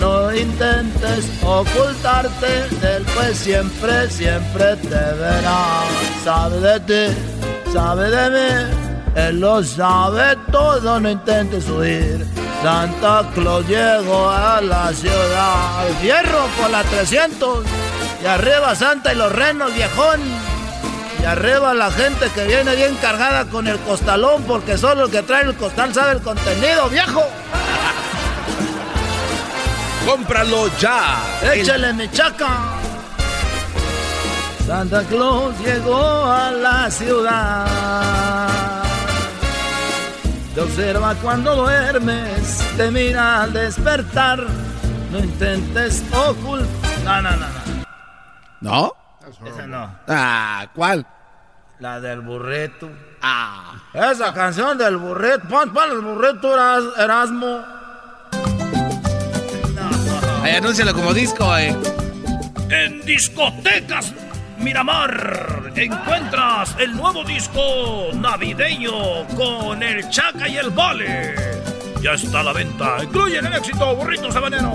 No 0.01 0.35
intentes 0.35 1.31
ocultarte 1.43 2.69
del 2.81 3.03
pues 3.05 3.39
siempre, 3.39 4.11
siempre 4.11 4.77
te 4.77 4.89
verá. 4.89 5.83
Sabe 6.23 6.61
de 6.61 6.81
ti, 6.81 7.17
sabe 7.73 8.11
de 8.11 8.31
mí, 8.31 8.75
él 9.17 9.41
lo 9.41 9.63
sabe 9.65 10.37
todo, 10.53 11.01
no 11.01 11.11
intentes 11.11 11.69
huir. 11.69 12.27
Santa 12.63 13.23
Claus 13.35 13.67
llegó 13.69 14.29
a 14.29 14.61
la 14.61 14.93
ciudad. 14.93 15.87
Fierro 16.01 16.47
por 16.61 16.71
la 16.71 16.83
300. 16.83 17.65
Y 18.23 18.27
arriba 18.27 18.75
Santa 18.75 19.13
y 19.13 19.17
los 19.17 19.33
renos, 19.33 19.73
viejón. 19.75 20.21
Y 21.23 21.25
arriba 21.25 21.75
la 21.75 21.91
gente 21.91 22.29
que 22.35 22.45
viene 22.45 22.75
bien 22.75 22.95
cargada 22.97 23.47
con 23.47 23.67
el 23.67 23.79
costalón, 23.79 24.43
porque 24.45 24.77
solo 24.77 25.05
el 25.05 25.11
que 25.11 25.23
trae 25.23 25.45
el 25.45 25.55
costal 25.55 25.95
sabe 25.95 26.13
el 26.13 26.23
contenido, 26.23 26.89
viejo. 26.91 27.23
¡Cómpralo 30.07 30.69
ya! 30.79 31.19
Échale 31.53 31.93
mi 31.93 32.09
chaca. 32.11 32.49
Santa 34.67 35.03
Claus 35.05 35.55
llegó 35.61 36.25
a 36.25 36.51
la 36.53 36.91
ciudad. 36.91 37.67
Te 40.55 40.61
observa 40.61 41.15
cuando 41.17 41.55
duermes, 41.57 42.65
te 42.77 42.91
mira 42.91 43.43
al 43.43 43.53
despertar. 43.53 44.45
No 45.11 45.19
intentes 45.19 46.03
ocultar. 46.13 46.69
No, 47.05 47.23
no, 47.23 47.31
no, 47.33 47.37
no. 47.37 47.87
¿No? 48.61 48.93
Esa 49.47 49.67
no. 49.67 49.95
Ah, 50.09 50.67
¿cuál? 50.75 51.07
La 51.79 52.01
del 52.01 52.23
burrito. 52.23 52.89
Ah. 53.23 53.75
Esa 53.93 54.33
canción 54.33 54.79
del 54.79 54.97
burrito. 54.97 55.41
Pon, 55.49 55.73
pon 55.73 55.91
el 55.91 56.01
burrito 56.01 56.55
Eras- 56.55 56.99
Erasmo. 56.99 57.76
Ahí 60.47 60.55
anúncialo 60.55 60.95
como 60.95 61.13
disco, 61.13 61.59
eh. 61.59 61.75
En 62.71 63.05
discotecas 63.05 64.15
Miramar 64.59 65.73
encuentras 65.75 66.77
el 66.79 66.95
nuevo 66.95 67.25
disco 67.25 68.13
navideño 68.15 69.27
con 69.37 69.83
el 69.83 70.09
Chaca 70.09 70.49
y 70.49 70.57
el 70.59 70.71
Vale. 70.71 71.35
Ya 72.01 72.13
está 72.13 72.41
a 72.41 72.43
la 72.45 72.53
venta. 72.53 72.99
Incluye 73.03 73.39
el 73.41 73.53
éxito 73.55 73.97
Burrito 73.97 74.31
Sabanero. 74.31 74.71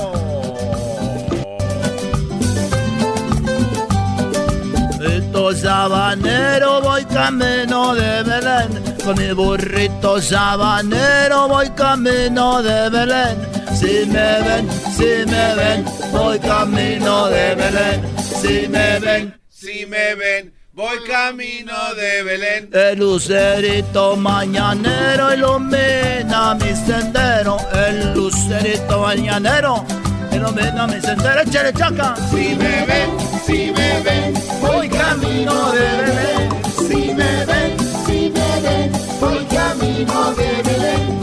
Burrito 4.98 5.54
sabanero, 5.54 6.82
voy 6.82 7.06
camino 7.06 7.96
de 7.96 8.24
Belén. 8.24 8.98
Con 9.06 9.18
mi 9.18 9.32
burrito 9.32 10.22
sabanero, 10.22 11.48
voy 11.48 11.70
camino 11.70 12.62
de 12.62 12.90
Belén. 12.90 13.61
Si 13.82 14.06
me 14.06 14.42
ven, 14.46 14.70
si 14.96 15.26
me 15.32 15.56
ven, 15.56 15.86
voy 16.12 16.38
camino 16.38 17.28
de 17.30 17.56
Belén. 17.56 18.02
Si 18.40 18.68
me 18.68 19.00
ven, 19.00 19.34
Si 19.50 19.88
me 19.88 20.14
ven, 20.14 20.54
voy 20.74 20.98
camino 21.10 21.74
de 21.96 22.22
Belén. 22.24 22.70
el 22.74 23.00
lucerito 23.00 24.16
mañanero 24.18 25.34
ilumina 25.34 26.54
mi 26.60 26.76
sendero. 26.76 27.58
El 27.74 28.14
lucerito 28.14 29.00
mañanero 29.00 29.84
ilumina 30.32 30.86
mi 30.86 31.02
sendero. 31.02 31.42
Échale 31.42 31.74
chaca. 31.74 32.16
Si 32.30 32.56
me 32.62 32.86
ven, 32.86 33.10
si 33.48 33.72
me 33.76 34.02
ven, 34.06 34.34
voy 34.62 34.88
camino 34.90 35.72
de 35.72 35.88
Belén. 36.02 36.50
Si 36.88 37.14
me 37.16 37.46
ven, 37.46 37.78
si 38.06 38.30
me 38.30 38.62
ven, 38.62 38.92
voy 39.20 39.44
camino 39.46 40.34
de 40.36 40.50
Belén. 40.70 41.21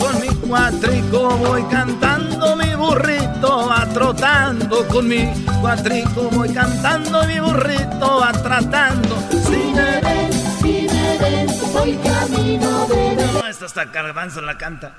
Cuatrico 0.49 1.29
voy 1.37 1.63
cantando, 1.65 2.57
mi 2.57 2.75
burrito 2.75 3.67
va 3.67 3.87
trotando. 3.93 4.89
Con 4.89 5.07
mi 5.07 5.31
cuatrico 5.61 6.31
voy 6.31 6.49
cantando, 6.55 7.23
mi 7.25 7.39
burrito 7.39 8.21
va 8.21 8.33
tratando. 8.33 9.15
Si 9.31 9.57
me 9.75 10.01
ven, 10.01 10.33
si 10.33 10.87
me 10.91 11.19
ven, 11.19 11.47
voy 11.75 11.99
camino 11.99 12.87
de. 12.87 13.17
No, 13.35 13.47
esta 13.47 13.67
hasta 13.67 13.93
la 14.41 14.57
canta. 14.57 14.97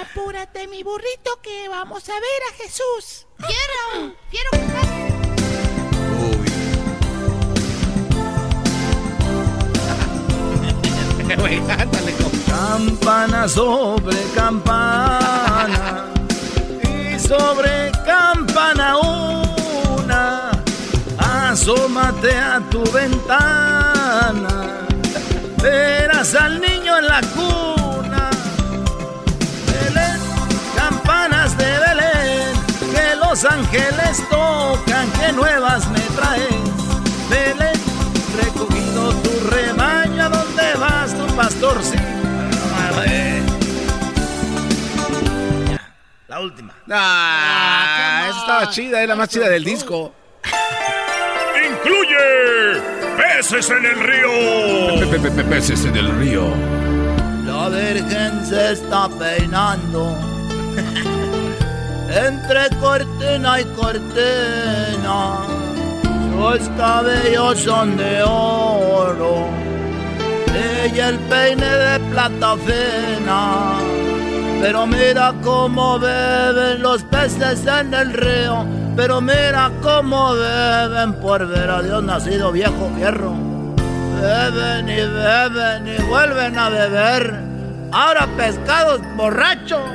Apúrate, 0.01 0.67
mi 0.67 0.81
burrito, 0.83 1.39
que 1.41 1.69
vamos 1.69 2.09
a 2.09 2.13
ver 2.13 2.41
a 2.51 2.53
Jesús. 2.63 3.27
Quiero, 3.37 4.15
quiero 4.31 4.49
Campana 12.47 13.47
sobre 13.47 14.15
campana 14.35 16.05
y 16.83 17.19
sobre 17.19 17.91
campana 18.05 18.97
una, 18.97 20.51
asómate 21.17 22.35
a 22.35 22.59
tu 22.69 22.83
ventana, 22.91 23.93
verás 25.62 26.36
al 26.36 26.60
niño 26.60 26.97
en 26.97 27.07
la 27.07 27.22
cuna. 27.36 28.30
Belén, 29.68 30.20
campanas 30.76 31.57
de 31.57 31.80
Belén, 31.80 32.53
que 32.93 33.16
los 33.16 33.45
ángeles 33.45 34.24
tocan, 34.30 35.10
que 35.12 35.32
nuevas 35.34 35.89
me 35.89 36.01
traes. 36.16 36.53
Belén, 37.30 37.80
recogido 38.43 39.14
tu 39.14 39.49
rebaño, 39.49 40.26
¿a 40.26 40.30
dónde 40.30 40.74
vas 40.76 41.14
tu 41.14 41.36
pastorcito? 41.36 42.03
La 46.28 46.39
última. 46.41 46.74
Ah, 46.91 48.28
esa 48.30 48.39
estaba 48.39 48.70
chida, 48.70 49.01
es 49.01 49.07
la 49.07 49.16
más 49.16 49.30
chida 49.30 49.49
del 49.49 49.64
disco. 49.64 50.14
Incluye 51.72 52.98
peces 53.39 53.69
en 53.69 53.85
el 53.85 53.99
río. 54.01 55.49
Peces 55.49 55.85
en 55.85 55.95
el 55.95 56.11
río. 56.19 56.43
La 57.45 57.69
Virgen 57.69 58.45
se 58.45 58.73
está 58.73 59.07
peinando 59.07 60.13
entre 62.09 62.69
cortina 62.81 63.61
y 63.61 63.65
cortina. 63.79 65.37
Sus 66.33 66.67
cabellos 66.77 67.59
son 67.59 67.95
de 67.95 68.23
oro, 68.23 69.47
ella 70.83 71.09
el 71.09 71.19
peine 71.19 71.65
de 71.65 71.99
plata 72.11 72.57
fina. 72.57 74.09
Pero 74.62 74.86
mira 74.86 75.34
cómo 75.41 75.97
beben 75.99 76.82
los 76.82 77.03
peces 77.03 77.66
en 77.66 77.93
el 77.93 78.14
río. 78.14 78.66
Pero 78.95 79.22
mira 79.22 79.72
cómo 79.82 80.34
beben 80.34 81.14
por 81.22 81.47
ver 81.47 81.70
a 81.70 81.82
Dios 81.82 82.03
nacido 82.03 82.51
viejo 82.51 82.91
fierro. 82.95 83.34
Beben 84.22 84.89
y 84.89 84.95
beben 84.95 85.88
y 85.88 86.01
vuelven 86.03 86.57
a 86.57 86.70
beber. 86.70 87.34
Ahora 87.91 88.28
pescados 88.36 88.99
borrachos. 89.16 89.89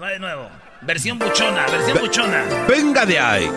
De 0.00 0.18
nuevo. 0.18 0.48
Versión 0.82 1.18
buchona, 1.18 1.66
versión 1.68 1.98
buchona. 2.00 2.44
Venga 2.68 3.06
de 3.06 3.18
ahí. 3.18 3.50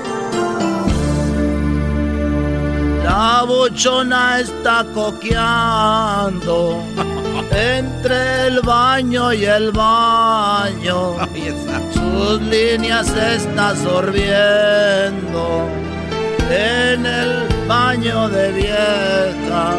La 3.05 3.43
buchona 3.43 4.39
está 4.39 4.83
coqueando 4.91 6.83
entre 7.51 8.47
el 8.47 8.61
baño 8.61 9.31
y 9.31 9.45
el 9.45 9.71
baño. 9.71 11.15
Sus 11.93 12.41
líneas 12.41 13.05
se 13.05 13.35
está 13.35 13.75
sorbiendo 13.75 15.69
en 16.49 17.05
el 17.05 17.47
baño 17.67 18.27
de 18.27 18.51
viejas. 18.53 19.75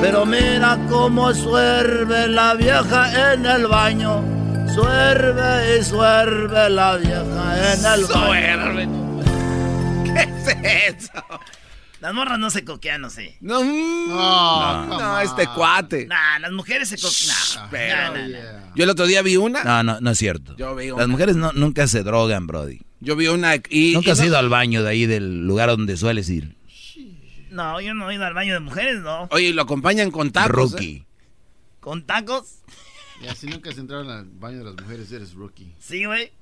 Pero 0.00 0.24
mira 0.24 0.78
cómo 0.88 1.34
suerve 1.34 2.28
la 2.28 2.54
vieja 2.54 3.32
en 3.32 3.44
el 3.44 3.66
baño. 3.66 4.22
Suerve 4.72 5.78
y 5.80 5.82
suerve 5.82 6.70
la 6.70 6.96
vieja 6.96 7.72
en 7.72 7.84
el 7.86 8.04
baño. 8.06 9.24
¿Qué 10.04 10.22
es 10.22 11.06
eso? 11.10 11.24
Las 12.02 12.12
morras 12.14 12.36
no 12.36 12.50
se 12.50 12.64
coquean, 12.64 13.00
no 13.00 13.10
sé. 13.10 13.36
No, 13.40 13.62
no, 13.62 14.86
no, 14.98 15.20
este 15.20 15.46
cuate. 15.46 16.06
Nah, 16.06 16.40
las 16.40 16.50
mujeres 16.50 16.88
se 16.88 16.96
coquean. 16.98 17.28
Nah, 17.54 17.68
Pero- 17.70 17.96
nah, 17.96 18.10
nah, 18.26 18.28
nah. 18.28 18.74
Yo 18.74 18.82
el 18.82 18.90
otro 18.90 19.06
día 19.06 19.22
vi 19.22 19.36
una. 19.36 19.62
No, 19.62 19.84
no, 19.84 20.00
no 20.00 20.10
es 20.10 20.18
cierto. 20.18 20.56
Yo 20.56 20.74
vi 20.74 20.86
Las 20.88 20.96
una. 20.96 21.06
mujeres 21.06 21.36
no- 21.36 21.52
nunca 21.52 21.86
se 21.86 22.02
drogan, 22.02 22.48
Brody. 22.48 22.80
Yo 22.98 23.14
vi 23.14 23.28
una 23.28 23.54
y. 23.70 23.92
Nunca 23.94 24.08
y 24.08 24.10
has 24.10 24.18
no- 24.18 24.24
ido 24.26 24.36
al 24.38 24.48
baño 24.48 24.82
de 24.82 24.90
ahí 24.90 25.06
del 25.06 25.46
lugar 25.46 25.68
donde 25.68 25.96
sueles 25.96 26.28
ir. 26.28 26.56
No, 27.50 27.80
yo 27.80 27.94
no 27.94 28.10
he 28.10 28.14
ido 28.16 28.24
al 28.24 28.34
baño 28.34 28.54
de 28.54 28.60
mujeres, 28.60 28.96
no. 29.00 29.28
Oye, 29.30 29.50
y 29.50 29.52
lo 29.52 29.62
acompañan 29.62 30.10
con 30.10 30.32
tacos. 30.32 30.72
Rookie. 30.72 30.96
¿eh? 30.96 31.06
¿Con 31.78 32.04
tacos? 32.04 32.56
Y 33.22 33.28
así 33.28 33.46
nunca 33.46 33.70
has 33.70 33.78
entrado 33.78 34.10
al 34.10 34.24
baño 34.24 34.58
de 34.58 34.64
las 34.64 34.74
mujeres, 34.74 35.12
eres 35.12 35.34
rookie. 35.34 35.72
Sí, 35.78 36.04
güey. 36.04 36.32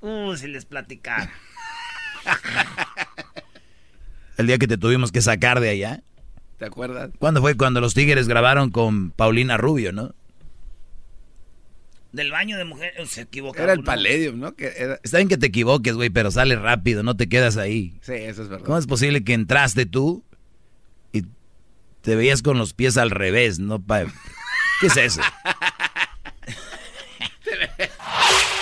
Uh, 0.00 0.34
si 0.34 0.48
les 0.48 0.64
platicara. 0.64 1.30
El 4.38 4.46
día 4.46 4.56
que 4.58 4.66
te 4.66 4.78
tuvimos 4.78 5.12
que 5.12 5.20
sacar 5.20 5.60
de 5.60 5.68
allá. 5.68 6.02
¿Te 6.58 6.64
acuerdas? 6.64 7.10
¿Cuándo 7.18 7.40
fue? 7.40 7.56
Cuando 7.56 7.80
los 7.80 7.92
Tigres 7.94 8.26
grabaron 8.28 8.70
con 8.70 9.10
Paulina 9.10 9.56
Rubio, 9.56 9.92
¿no? 9.92 10.14
Del 12.12 12.30
baño 12.30 12.56
de 12.56 12.64
mujeres. 12.64 13.10
Se 13.10 13.20
equivocaron. 13.22 13.64
Era 13.64 13.72
el. 13.74 13.84
Palladium, 13.84 14.40
¿no? 14.40 14.54
Que 14.54 14.72
era- 14.76 14.98
Está 15.02 15.18
bien 15.18 15.28
que 15.28 15.36
te 15.36 15.46
equivoques, 15.48 15.94
güey, 15.94 16.08
pero 16.10 16.30
sale 16.30 16.56
rápido, 16.56 17.02
no 17.02 17.16
te 17.16 17.28
quedas 17.28 17.56
ahí. 17.58 17.98
Sí, 18.00 18.14
eso 18.14 18.42
es 18.42 18.48
verdad. 18.48 18.64
¿Cómo 18.64 18.78
es 18.78 18.86
posible 18.86 19.22
que 19.24 19.34
entraste 19.34 19.84
tú 19.86 20.24
y 21.12 21.24
te 22.00 22.16
veías 22.16 22.40
con 22.42 22.56
los 22.58 22.72
pies 22.72 22.96
al 22.96 23.10
revés, 23.10 23.58
no 23.58 23.80
pa... 23.82 24.04
¿Qué 24.80 24.86
es 24.86 24.96
eso? 24.96 25.20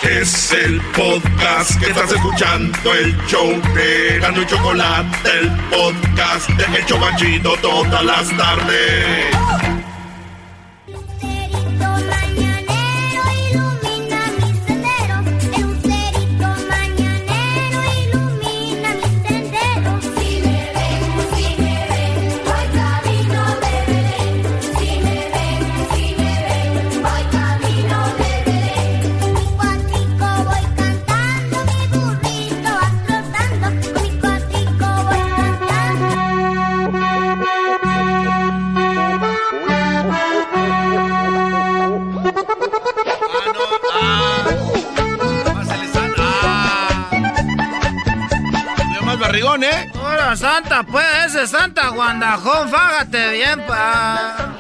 Es 0.09 0.53
el 0.53 0.81
podcast 0.97 1.81
que 1.81 1.87
estás 1.87 2.13
escuchando, 2.13 2.95
el 2.95 3.17
show 3.27 3.61
de 3.75 4.21
Gano 4.21 4.45
Chocolate, 4.45 5.31
el 5.41 5.51
podcast 5.69 6.49
de 6.51 6.79
El 6.79 6.87
Chobachito 6.87 7.57
todas 7.57 8.05
las 8.05 8.37
tardes. 8.37 9.37
Barrigón, 49.57 49.65
¿eh? 49.65 49.93
Hola, 49.95 50.37
Santa, 50.37 50.83
pues, 50.85 51.05
ese 51.27 51.47
Santa 51.47 51.89
Guandajón, 51.91 52.69
fágate 52.69 53.33
bien, 53.33 53.61
pa. 53.67 54.57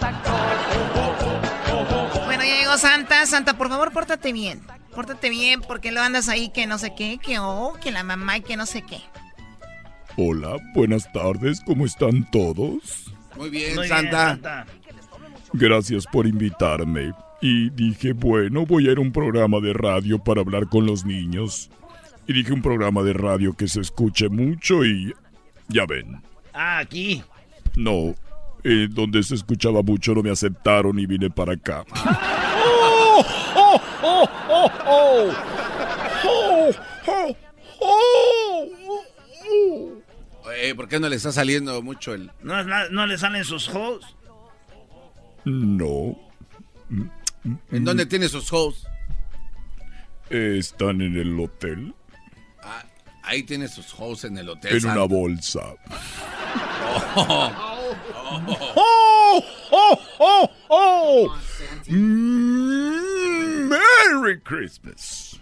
Bueno, 2.24 2.44
ya 2.44 2.56
llegó 2.60 2.78
Santa. 2.78 3.26
Santa, 3.26 3.56
por 3.56 3.68
favor, 3.68 3.92
pórtate 3.92 4.32
bien. 4.32 4.60
Pórtate 4.94 5.28
bien 5.28 5.60
porque 5.60 5.92
lo 5.92 6.00
andas 6.00 6.28
ahí 6.28 6.48
que 6.48 6.66
no 6.66 6.78
sé 6.78 6.94
qué, 6.96 7.18
que 7.18 7.38
oh, 7.38 7.74
que 7.80 7.90
la 7.90 8.02
mamá 8.02 8.38
y 8.38 8.40
que 8.40 8.56
no 8.56 8.64
sé 8.64 8.82
qué. 8.82 9.00
Hola, 10.16 10.56
buenas 10.74 11.12
tardes, 11.12 11.60
¿cómo 11.66 11.84
están 11.84 12.28
todos? 12.30 13.12
Muy 13.36 13.50
bien, 13.50 13.74
Muy 13.74 13.86
bien, 13.86 13.88
Santa. 13.88 14.28
Santa. 14.28 14.66
Gracias 15.52 16.06
por 16.06 16.26
invitarme. 16.26 17.12
Y 17.42 17.68
dije, 17.70 18.14
bueno, 18.14 18.64
voy 18.64 18.88
a 18.88 18.92
ir 18.92 18.98
a 18.98 19.02
un 19.02 19.12
programa 19.12 19.60
de 19.60 19.74
radio 19.74 20.18
para 20.18 20.40
hablar 20.40 20.68
con 20.68 20.86
los 20.86 21.04
niños. 21.04 21.70
Y 22.26 22.32
dije 22.32 22.52
un 22.52 22.62
programa 22.62 23.02
de 23.02 23.12
radio 23.12 23.52
que 23.54 23.68
se 23.68 23.80
escuche 23.80 24.28
mucho 24.28 24.84
y... 24.84 25.12
Ya 25.68 25.84
ven, 25.86 26.22
Ah, 26.52 26.78
aquí. 26.78 27.22
no, 27.76 28.14
eh, 28.64 28.86
donde 28.90 29.22
se 29.24 29.34
escuchaba 29.34 29.82
mucho 29.82 30.14
no 30.14 30.22
me 30.22 30.30
aceptaron 30.30 30.98
y 30.98 31.06
vine 31.06 31.28
para 31.28 31.54
acá. 31.54 31.84
Oye, 40.44 40.74
¿por 40.76 40.88
qué 40.88 41.00
no 41.00 41.08
le 41.08 41.16
está 41.16 41.32
saliendo 41.32 41.80
mucho 41.82 42.14
el...? 42.14 42.30
¿No, 42.42 42.62
no- 42.64 42.88
no 42.90 43.06
le 43.06 43.18
salen 43.18 43.44
sus 43.44 43.68
hoes? 43.68 44.04
No, 45.44 46.18
¿En 47.70 47.84
dónde 47.84 48.06
tiene 48.06 48.28
sus 48.28 48.52
hoes? 48.52 48.86
eh, 50.30 50.56
están 50.58 51.00
en 51.02 51.16
el 51.16 51.38
hotel, 51.38 51.94
ahí 53.26 53.42
tiene 53.42 53.68
sus 53.68 53.92
hoes 53.98 54.24
en 54.24 54.38
el 54.38 54.48
hotel. 54.48 54.72
en 54.74 54.80
Santa. 54.80 54.96
una 55.04 55.06
bolsa. 55.06 55.60
Oh, 57.16 57.52
¡Oh, 58.76 59.44
oh, 59.70 60.00
oh, 60.18 60.50
oh! 60.68 61.36
Mm, 61.88 63.68
¡Merry 63.68 64.40
Christmas! 64.42 65.38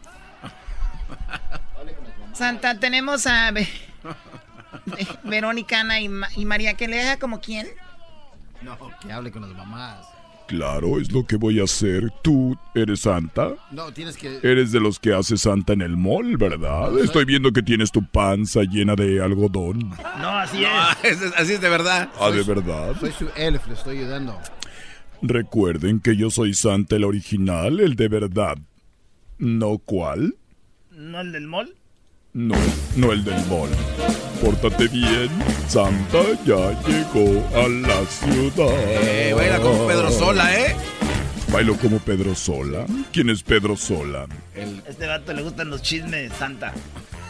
Santa, 2.32 2.78
tenemos 2.78 3.26
a 3.26 3.50
Ve- 3.52 3.68
Ve- 4.86 5.06
Verónica, 5.24 5.80
Ana 5.80 6.00
y, 6.00 6.08
Ma- 6.08 6.28
y 6.36 6.44
María, 6.44 6.74
que 6.74 6.88
le 6.88 7.00
haga 7.00 7.18
como 7.18 7.40
quién. 7.40 7.68
No, 8.60 8.76
que 9.00 9.12
hable 9.12 9.30
con 9.30 9.42
las 9.42 9.52
mamás. 9.52 10.06
Claro, 10.46 11.00
es 11.00 11.10
lo 11.10 11.24
que 11.26 11.36
voy 11.36 11.58
a 11.60 11.64
hacer. 11.64 12.12
¿Tú 12.22 12.56
eres 12.74 13.00
Santa? 13.00 13.54
No, 13.70 13.92
tienes 13.92 14.16
que... 14.16 14.40
Eres 14.42 14.72
de 14.72 14.80
los 14.80 14.98
que 14.98 15.14
hace 15.14 15.38
Santa 15.38 15.72
en 15.72 15.80
el 15.80 15.96
mall, 15.96 16.36
¿verdad? 16.36 16.98
Estoy 16.98 17.24
viendo 17.24 17.50
que 17.52 17.62
tienes 17.62 17.90
tu 17.90 18.04
panza 18.06 18.62
llena 18.62 18.94
de 18.94 19.22
algodón. 19.22 19.78
No, 20.20 20.28
así 20.28 20.62
es. 21.02 21.22
Así 21.36 21.54
es 21.54 21.60
de 21.60 21.68
verdad. 21.70 22.10
Ah, 22.20 22.30
¿de 22.30 22.42
verdad? 22.42 22.94
Soy 23.00 23.12
su 23.12 23.28
elf, 23.36 23.66
le 23.66 23.74
estoy 23.74 23.98
ayudando. 23.98 24.38
Recuerden 25.22 26.00
que 26.00 26.16
yo 26.16 26.30
soy 26.30 26.52
Santa 26.52 26.96
el 26.96 27.04
original, 27.04 27.80
el 27.80 27.96
de 27.96 28.08
verdad. 28.08 28.58
¿No 29.38 29.78
cuál? 29.78 30.36
¿No 30.90 31.20
el 31.22 31.32
del 31.32 31.46
mall? 31.46 31.74
No, 32.34 32.56
no 32.96 33.12
el 33.12 33.22
del 33.22 33.46
mall. 33.46 33.70
Pórtate 34.42 34.88
bien, 34.88 35.28
Santa 35.68 36.18
ya 36.44 36.76
llegó 36.82 37.46
a 37.54 37.68
la 37.68 38.04
ciudad. 38.06 38.74
Eh, 38.76 39.32
baila 39.36 39.60
como 39.60 39.86
Pedro 39.86 40.10
Sola, 40.10 40.52
¿eh? 40.52 40.74
Bailo 41.52 41.76
como 41.76 42.00
Pedro 42.00 42.34
Sola. 42.34 42.86
¿Quién 43.12 43.30
es 43.30 43.44
Pedro 43.44 43.76
Sola? 43.76 44.26
Este 44.52 45.06
vato 45.06 45.32
le 45.32 45.42
gustan 45.42 45.70
los 45.70 45.80
chismes, 45.80 46.32
Santa. 46.32 46.74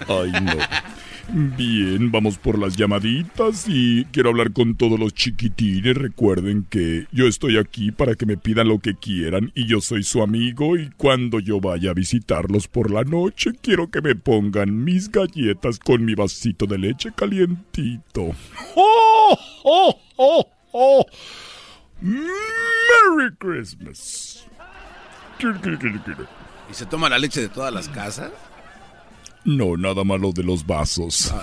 Ay, 0.09 0.32
no. 0.40 0.55
Bien, 1.32 2.12
vamos 2.12 2.38
por 2.38 2.59
las 2.59 2.76
llamaditas 2.76 3.64
y 3.66 4.05
quiero 4.06 4.28
hablar 4.30 4.52
con 4.52 4.76
todos 4.76 4.98
los 5.01 5.14
chiquitines. 5.14 5.96
Recuerden 5.96 6.66
que 6.68 7.06
yo 7.12 7.26
estoy 7.26 7.56
aquí 7.56 7.90
para 7.92 8.14
que 8.14 8.26
me 8.26 8.36
pidan 8.36 8.68
lo 8.68 8.78
que 8.78 8.94
quieran 8.94 9.51
y 9.55 9.66
yo 9.66 9.80
soy 9.80 10.02
su 10.02 10.22
amigo 10.22 10.76
y 10.76 10.90
cuando 10.96 11.40
yo 11.40 11.60
vaya 11.60 11.90
a 11.90 11.94
visitarlos 11.94 12.68
por 12.68 12.90
la 12.90 13.05
noche 13.05 13.52
quiero 13.60 13.90
que 13.90 14.02
me 14.02 14.14
pongan 14.14 14.84
mis 14.84 15.10
galletas 15.10 15.78
con 15.78 16.05
mi 16.05 16.14
vasito 16.14 16.66
de 16.66 16.78
leche 16.78 17.10
calientito. 17.16 18.32
¡Oh, 18.76 19.38
oh, 19.64 20.01
oh, 20.16 20.48
oh! 20.72 21.06
¡Merry 22.01 23.34
Christmas! 23.38 24.46
¿Y 26.70 26.74
se 26.74 26.86
toma 26.86 27.09
la 27.09 27.18
leche 27.18 27.40
de 27.40 27.48
todas 27.48 27.72
las 27.72 27.88
casas? 27.88 28.30
No, 29.44 29.76
nada 29.76 30.04
malo 30.04 30.32
de 30.32 30.42
los 30.42 30.66
vasos. 30.66 31.34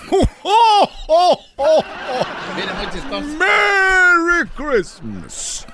Mira, 2.56 2.74
muy 2.74 2.86
chistoso. 2.92 3.28
¡Merry 3.38 4.50
Christmas! 4.56 5.68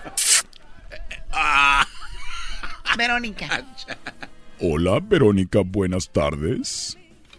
Verónica. 2.98 3.64
Hola, 4.60 5.00
Verónica, 5.00 5.62
buenas 5.64 6.10
tardes. 6.10 6.98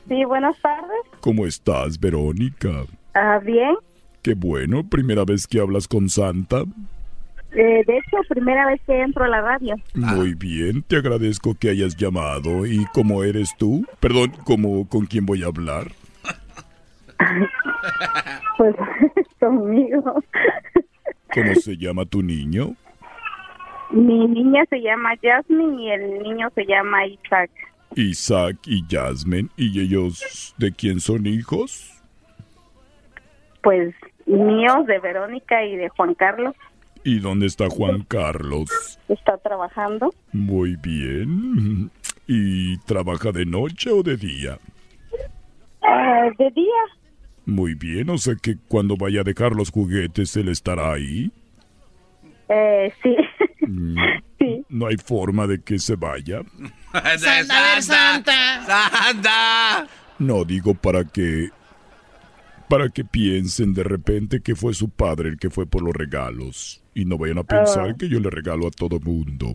Sí, 0.09 0.24
buenas 0.24 0.56
tardes. 0.62 1.01
¿Cómo 1.20 1.47
estás, 1.47 1.98
Verónica? 2.01 2.86
Ah, 3.15 3.40
bien. 3.44 3.77
Qué 4.23 4.35
bueno, 4.35 4.89
primera 4.89 5.24
vez 5.24 5.47
que 5.47 5.60
hablas 5.60 5.86
con 5.86 6.09
Santa. 6.09 6.65
Eh, 7.53 7.83
de 7.87 7.97
hecho, 7.97 8.19
primera 8.29 8.66
vez 8.66 8.81
que 8.87 9.01
entro 9.01 9.25
a 9.25 9.29
la 9.29 9.41
radio. 9.41 9.75
Muy 9.95 10.35
bien, 10.35 10.83
te 10.83 10.97
agradezco 10.97 11.55
que 11.59 11.70
hayas 11.70 11.97
llamado. 11.97 12.66
¿Y 12.66 12.85
cómo 12.93 13.25
eres 13.25 13.57
tú? 13.57 13.87
Perdón, 14.01 14.33
¿cómo, 14.45 14.87
¿con 14.89 15.07
quién 15.07 15.27
voy 15.27 15.43
a 15.43 15.47
hablar? 15.47 15.89
Pues 18.59 18.75
conmigo. 19.41 20.23
¿Cómo 21.33 21.55
se 21.55 21.77
llama 21.77 22.05
tu 22.05 22.23
niño? 22.23 22.75
Mi 23.91 24.27
niña 24.27 24.65
se 24.69 24.81
llama 24.81 25.11
Jasmine 25.23 25.83
y 25.83 25.91
el 25.91 26.23
niño 26.23 26.51
se 26.55 26.66
llama 26.66 27.07
Isaac. 27.07 27.51
Isaac 27.95 28.57
y 28.66 28.85
Jasmine. 28.91 29.49
¿Y 29.57 29.81
ellos 29.81 30.55
de 30.59 30.73
quién 30.73 31.01
son 31.01 31.27
hijos? 31.27 32.03
Pues 33.62 33.95
míos 34.27 34.87
de 34.87 34.99
Verónica 34.99 35.65
y 35.65 35.77
de 35.77 35.89
Juan 35.89 36.15
Carlos. 36.15 36.55
¿Y 37.09 37.20
dónde 37.20 37.47
está 37.47 37.70
Juan 37.70 38.05
Carlos? 38.06 38.98
Está 39.09 39.39
trabajando. 39.39 40.14
Muy 40.30 40.76
bien. 40.76 41.90
¿Y 42.26 42.76
trabaja 42.80 43.32
de 43.32 43.47
noche 43.47 43.90
o 43.90 44.02
de 44.02 44.18
día? 44.18 44.59
Ah, 45.80 46.28
de 46.39 46.51
día. 46.51 46.82
Muy 47.47 47.72
bien, 47.72 48.10
o 48.10 48.18
sea 48.18 48.35
que 48.35 48.59
cuando 48.68 48.94
vaya 48.98 49.22
a 49.22 49.24
dejar 49.24 49.52
los 49.52 49.70
juguetes, 49.70 50.36
él 50.36 50.48
estará 50.48 50.93
ahí. 50.93 51.32
Eh, 52.51 52.93
sí. 53.02 53.16
Mm, 53.66 53.97
No 54.68 54.86
hay 54.89 54.98
forma 54.98 55.47
de 55.47 55.62
que 55.62 55.78
se 55.78 55.97
vaya. 55.97 56.43
Santa, 56.93 57.80
Santa. 57.80 58.66
¡Santa! 58.66 59.86
No 60.18 60.44
digo 60.44 60.74
para 60.74 61.05
que 61.05 61.48
para 62.68 62.90
que 62.90 63.02
piensen 63.02 63.72
de 63.72 63.82
repente 63.82 64.43
que 64.43 64.55
fue 64.55 64.74
su 64.74 64.90
padre 64.90 65.30
el 65.30 65.39
que 65.39 65.48
fue 65.48 65.64
por 65.64 65.82
los 65.82 65.94
regalos 65.94 66.82
y 67.01 67.05
no 67.05 67.16
vayan 67.16 67.39
a 67.39 67.45
pensar 67.45 67.91
Ah. 67.91 67.95
que 67.97 68.09
yo 68.09 68.19
le 68.19 68.29
regalo 68.31 68.66
a 68.66 68.70
todo 68.70 68.99
mundo. 68.99 69.55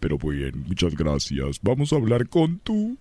Pero 0.00 0.18
bien, 0.18 0.64
muchas 0.66 0.94
gracias. 0.94 1.58
Vamos 1.62 1.92
a 1.92 1.96
hablar 1.96 2.28
con 2.28 2.58
tu 2.58 2.96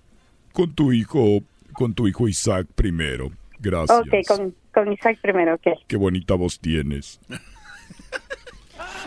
con 0.53 0.73
tu 0.73 0.91
hijo, 0.93 1.39
con 1.73 1.93
tu 1.93 2.07
hijo 2.07 2.27
Isaac 2.27 2.67
primero. 2.75 3.31
Gracias. 3.59 3.99
Ok, 3.99 4.13
con, 4.27 4.55
con 4.73 4.91
Isaac 4.93 5.19
primero, 5.21 5.55
ok. 5.55 5.67
Qué 5.87 5.97
bonita 5.97 6.35
voz 6.35 6.59
tienes. 6.59 7.19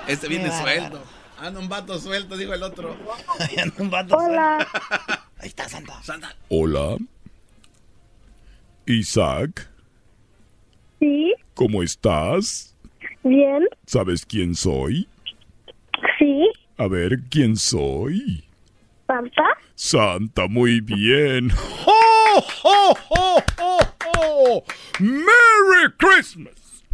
Este 0.06 0.28
viene 0.28 0.50
suelto. 0.50 1.02
Anda 1.38 1.60
un 1.60 1.68
vato 1.68 1.98
suelto, 1.98 2.36
dijo 2.36 2.52
el 2.52 2.62
otro. 2.62 2.94
un 3.78 3.90
vato 3.90 4.16
Hola. 4.16 4.66
Ahí 5.38 5.48
está 5.48 5.68
Santa. 5.68 6.02
Santa. 6.02 6.36
Hola. 6.50 6.98
Isaac, 8.86 9.68
Sí, 11.00 11.34
¿cómo 11.54 11.82
estás? 11.82 12.73
Bien. 13.24 13.66
¿Sabes 13.86 14.24
quién 14.26 14.54
soy? 14.54 15.08
Sí, 16.18 16.50
A 16.76 16.86
ver, 16.88 17.18
¿quién 17.30 17.56
soy? 17.56 18.44
Santa. 19.06 19.42
Santa, 19.74 20.46
muy 20.48 20.80
bien. 20.80 21.50
¡Oh, 21.86 22.44
oh, 22.64 22.94
oh, 23.10 23.42
oh, 23.60 23.78
oh! 24.18 24.64
¡Merry 24.98 25.92
Christmas! 25.98 26.84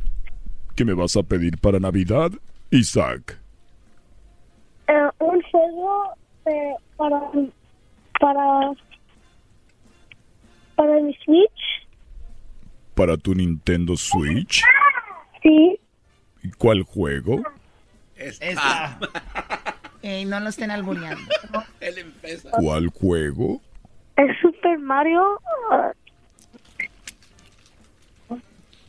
¿Qué 0.76 0.84
me 0.84 0.94
vas 0.94 1.16
a 1.16 1.22
pedir 1.22 1.58
para 1.58 1.78
Navidad, 1.78 2.30
Isaac? 2.70 3.38
Eh, 4.88 5.08
un 5.18 5.40
juego 5.42 6.14
eh, 6.46 6.74
para 6.96 7.20
para 8.18 8.72
para 10.74 11.00
mi 11.00 11.14
Switch. 11.24 11.86
¿Para 12.94 13.16
tu 13.16 13.34
Nintendo 13.34 13.96
Switch? 13.96 14.62
Sí, 15.42 15.48
¿Y 15.48 15.80
cuál 16.58 16.82
juego? 16.82 17.42
Esta. 18.16 18.98
Ey, 20.02 20.24
no 20.24 20.40
lo 20.40 20.48
estén 20.48 20.70
albureando. 20.70 21.22
Él 21.80 21.98
empieza. 21.98 22.50
¿Cuál 22.50 22.88
juego? 22.88 23.60
es 24.16 24.36
Super 24.40 24.78
Mario. 24.78 25.40
ah, 25.70 25.92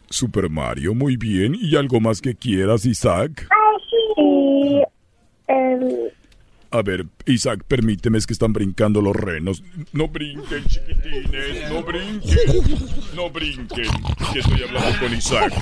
Super 0.10 0.50
Mario, 0.50 0.94
muy 0.94 1.16
bien. 1.16 1.56
¿Y 1.60 1.76
algo 1.78 2.00
más 2.00 2.22
que 2.22 2.36
quieras, 2.36 2.86
Isaac? 2.86 3.48
y 4.18 4.84
el 5.48 6.14
A 6.74 6.82
ver, 6.84 7.06
Isaac, 7.26 7.64
permíteme, 7.68 8.18
es 8.18 8.26
que 8.26 8.32
están 8.32 8.54
brincando 8.54 9.02
los 9.02 9.14
renos. 9.14 9.62
No 9.92 10.08
brinquen, 10.08 10.64
chiquitines, 10.66 11.70
no 11.70 11.84
brinquen, 11.84 12.38
no 13.14 13.30
brinquen. 13.30 13.90
Que 14.32 14.40
estoy 14.40 14.64
hablando 14.64 15.00
con 15.00 15.14
Isaac. 15.14 15.54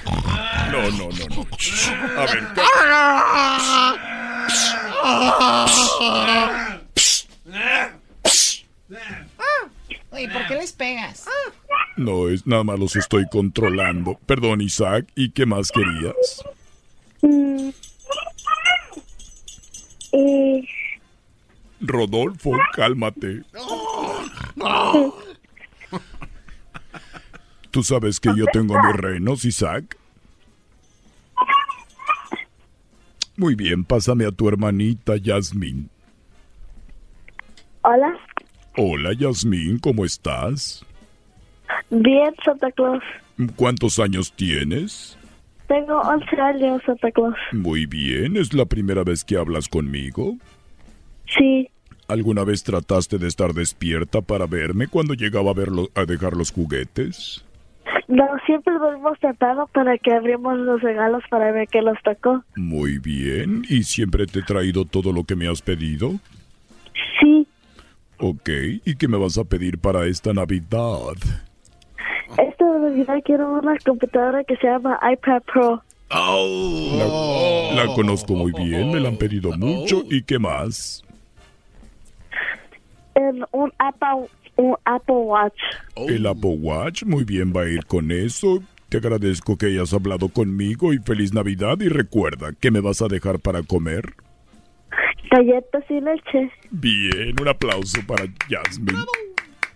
No, 0.72 0.84
no, 0.92 1.10
no, 1.10 1.36
no. 1.36 1.48
A 2.16 2.26
ver, 2.26 2.44
Oye, 10.12 10.30
¿por 10.30 10.48
qué 10.48 10.56
les 10.56 10.72
pegas? 10.74 11.26
no, 11.98 12.30
es 12.30 12.46
nada 12.48 12.64
más 12.64 12.80
los 12.80 12.96
estoy 12.96 13.26
controlando. 13.32 14.20
Perdón, 14.26 14.62
Isaac, 14.62 15.08
¿y 15.16 15.32
qué 15.32 15.46
más 15.46 15.72
querías? 15.72 16.44
mm, 17.22 17.70
y 20.12 20.68
Rodolfo, 21.82 22.52
cálmate. 22.76 23.42
¿Tú 27.72 27.84
sabes 27.84 28.20
que 28.20 28.30
yo 28.36 28.46
tengo 28.52 28.76
mis 28.82 28.96
renos, 28.96 29.46
Isaac? 29.46 29.98
Muy 33.38 33.56
bien, 33.56 33.86
pásame 33.86 34.26
a 34.26 34.32
tu 34.32 34.50
hermanita 34.50 35.16
Yasmín. 35.16 35.90
hola, 37.82 38.14
Hola 38.76 39.14
Yasmín, 39.14 39.80
¿cómo 39.80 40.04
estás? 40.06 40.86
bien 41.90 42.34
Santa 42.44 42.72
Claus. 42.72 43.02
¿Cuántos 43.56 44.00
años 44.00 44.34
tienes? 44.36 45.18
Tengo 45.68 46.00
11 46.02 46.42
años, 46.42 46.82
Santa 46.86 47.12
Claus. 47.12 47.36
Muy 47.54 47.86
bien, 47.86 48.36
¿es 48.38 48.54
la 48.54 48.66
primera 48.66 49.04
vez 49.04 49.24
que 49.24 49.38
hablas 49.38 49.68
conmigo? 49.70 50.36
Sí. 51.38 51.70
¿Alguna 52.08 52.44
vez 52.44 52.64
trataste 52.64 53.20
de 53.20 53.28
estar 53.28 53.54
despierta 53.54 54.22
para 54.22 54.48
verme 54.48 54.88
cuando 54.88 55.14
llegaba 55.14 55.52
a, 55.52 55.54
verlo, 55.54 55.90
a 55.94 56.06
dejar 56.06 56.36
los 56.36 56.52
juguetes? 56.52 57.46
No, 58.08 58.26
siempre 58.48 58.74
lo 58.74 58.92
hemos 58.92 59.20
tratado 59.20 59.68
para 59.68 59.96
que 60.00 60.12
abrimos 60.12 60.58
los 60.58 60.82
regalos 60.82 61.22
para 61.30 61.52
ver 61.52 61.68
qué 61.68 61.82
nos 61.84 62.02
tocó. 62.02 62.44
Muy 62.56 62.98
bien, 62.98 63.64
¿y 63.70 63.84
siempre 63.84 64.26
te 64.26 64.40
he 64.40 64.42
traído 64.44 64.86
todo 64.86 65.14
lo 65.14 65.24
que 65.24 65.36
me 65.36 65.48
has 65.48 65.62
pedido? 65.62 66.14
Sí. 67.20 67.48
Ok, 68.18 68.50
¿y 68.84 68.96
qué 68.96 69.08
me 69.08 69.18
vas 69.18 69.38
a 69.38 69.44
pedir 69.44 69.78
para 69.78 70.08
esta 70.08 70.34
Navidad? 70.34 71.14
Esta 72.38 72.66
Navidad 72.66 73.16
quiero 73.24 73.54
una 73.54 73.78
computadora 73.86 74.44
que 74.44 74.56
se 74.58 74.66
llama 74.66 75.00
iPad 75.14 75.42
Pro. 75.44 75.84
La, 76.10 77.84
la 77.86 77.94
conozco 77.94 78.34
muy 78.34 78.52
bien, 78.52 78.92
me 78.92 79.00
la 79.00 79.10
han 79.10 79.18
pedido 79.18 79.56
mucho. 79.56 80.04
¿Y 80.10 80.24
qué 80.24 80.40
más? 80.40 81.04
En 83.20 83.44
un 83.52 83.74
Apple, 83.80 84.30
un 84.56 84.78
Apple 84.86 85.16
Watch. 85.16 85.60
El 85.98 86.26
Apple 86.26 86.58
Watch, 86.62 87.04
muy 87.04 87.26
bien, 87.26 87.52
va 87.54 87.64
a 87.64 87.70
ir 87.70 87.86
con 87.86 88.12
eso. 88.12 88.64
Te 88.88 88.98
agradezco 88.98 89.58
que 89.58 89.66
hayas 89.66 89.94
hablado 89.94 90.30
conmigo 90.30 90.94
y 90.94 91.00
feliz 91.00 91.34
Navidad 91.34 91.78
y 91.82 91.90
recuerda 91.90 92.54
que 92.60 92.72
me 92.72 92.80
vas 92.80 93.02
a 93.02 93.08
dejar 93.08 93.40
para 93.40 93.62
comer. 93.62 94.14
Galletas 95.32 95.84
y 95.90 96.00
leche. 96.00 96.50
Bien, 96.72 97.36
un 97.40 97.48
aplauso 97.50 98.00
para 98.08 98.24
Jasmine. 98.50 98.98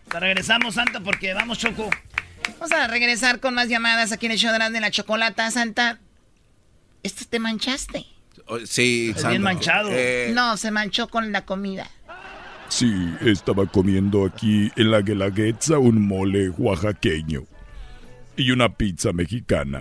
Regresamos, 0.10 0.76
Santa, 0.76 1.02
porque 1.02 1.34
vamos, 1.34 1.58
Choco. 1.60 1.90
Vamos 2.60 2.72
a 2.72 2.88
regresar 2.88 3.40
con 3.40 3.56
más 3.56 3.68
llamadas 3.68 4.12
aquí 4.14 4.26
en 4.28 4.32
el 4.34 4.38
show 4.38 4.52
de 4.54 4.80
la 4.80 4.90
chocolata. 4.90 5.52
Santa, 5.52 6.00
¿esto 7.04 7.26
te 7.30 7.40
manchaste? 7.40 8.06
Oh, 8.48 8.60
Sí, 8.60 9.10
Es 9.10 9.16
Santa. 9.18 9.30
bien 9.30 9.42
manchado. 9.42 9.90
Eh, 9.92 10.32
No, 10.34 10.56
se 10.58 10.72
manchó 10.72 11.08
con 11.10 11.32
la 11.32 11.46
comida. 11.46 11.88
Sí, 12.76 12.92
estaba 13.22 13.68
comiendo 13.68 14.26
aquí 14.26 14.72
en 14.76 14.90
la 14.90 15.02
Guelaguetza 15.02 15.78
un 15.78 16.08
mole 16.08 16.50
oaxaqueño 16.50 17.44
y 18.36 18.50
una 18.50 18.68
pizza 18.68 19.14
mexicana. 19.14 19.80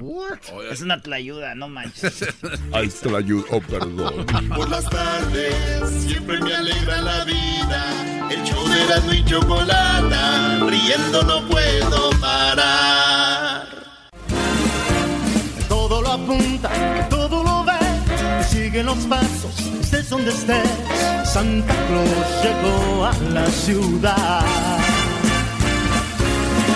Es 0.71 0.83
una 0.83 1.01
tlayuda, 1.01 1.55
no 1.55 1.71
manches. 1.71 2.23
Ahí 2.73 2.89
está 2.89 3.09
la 3.09 3.19
ayuda. 3.19 3.45
Oh, 3.51 3.63
perdón. 3.63 4.27
Por 4.55 4.69
las 4.69 4.91
tardes 4.91 5.89
siempre 6.07 6.39
me 6.39 6.55
alegra 6.55 7.01
la 7.01 7.25
vida. 7.25 8.29
El 8.31 8.43
show 8.45 8.63
de 8.69 9.17
y 9.17 9.25
Chocolata, 9.25 10.59
riendo 10.59 11.23
no 11.23 11.49
puedo 11.49 12.11
parar. 12.21 13.69
Todo 15.67 16.03
lo 16.03 16.13
apunta, 16.13 17.09
todo 17.09 17.43
lo 17.43 17.65
ve, 17.65 18.45
sigue 18.51 18.83
los 18.83 18.99
pasos, 19.07 19.72
estés 19.93 20.09
donde 20.11 20.31
estés. 20.31 20.69
Santa 21.25 21.75
Claus 21.87 22.43
llegó 22.43 23.05
a 23.05 23.13
la 23.33 23.47
ciudad. 23.47 24.45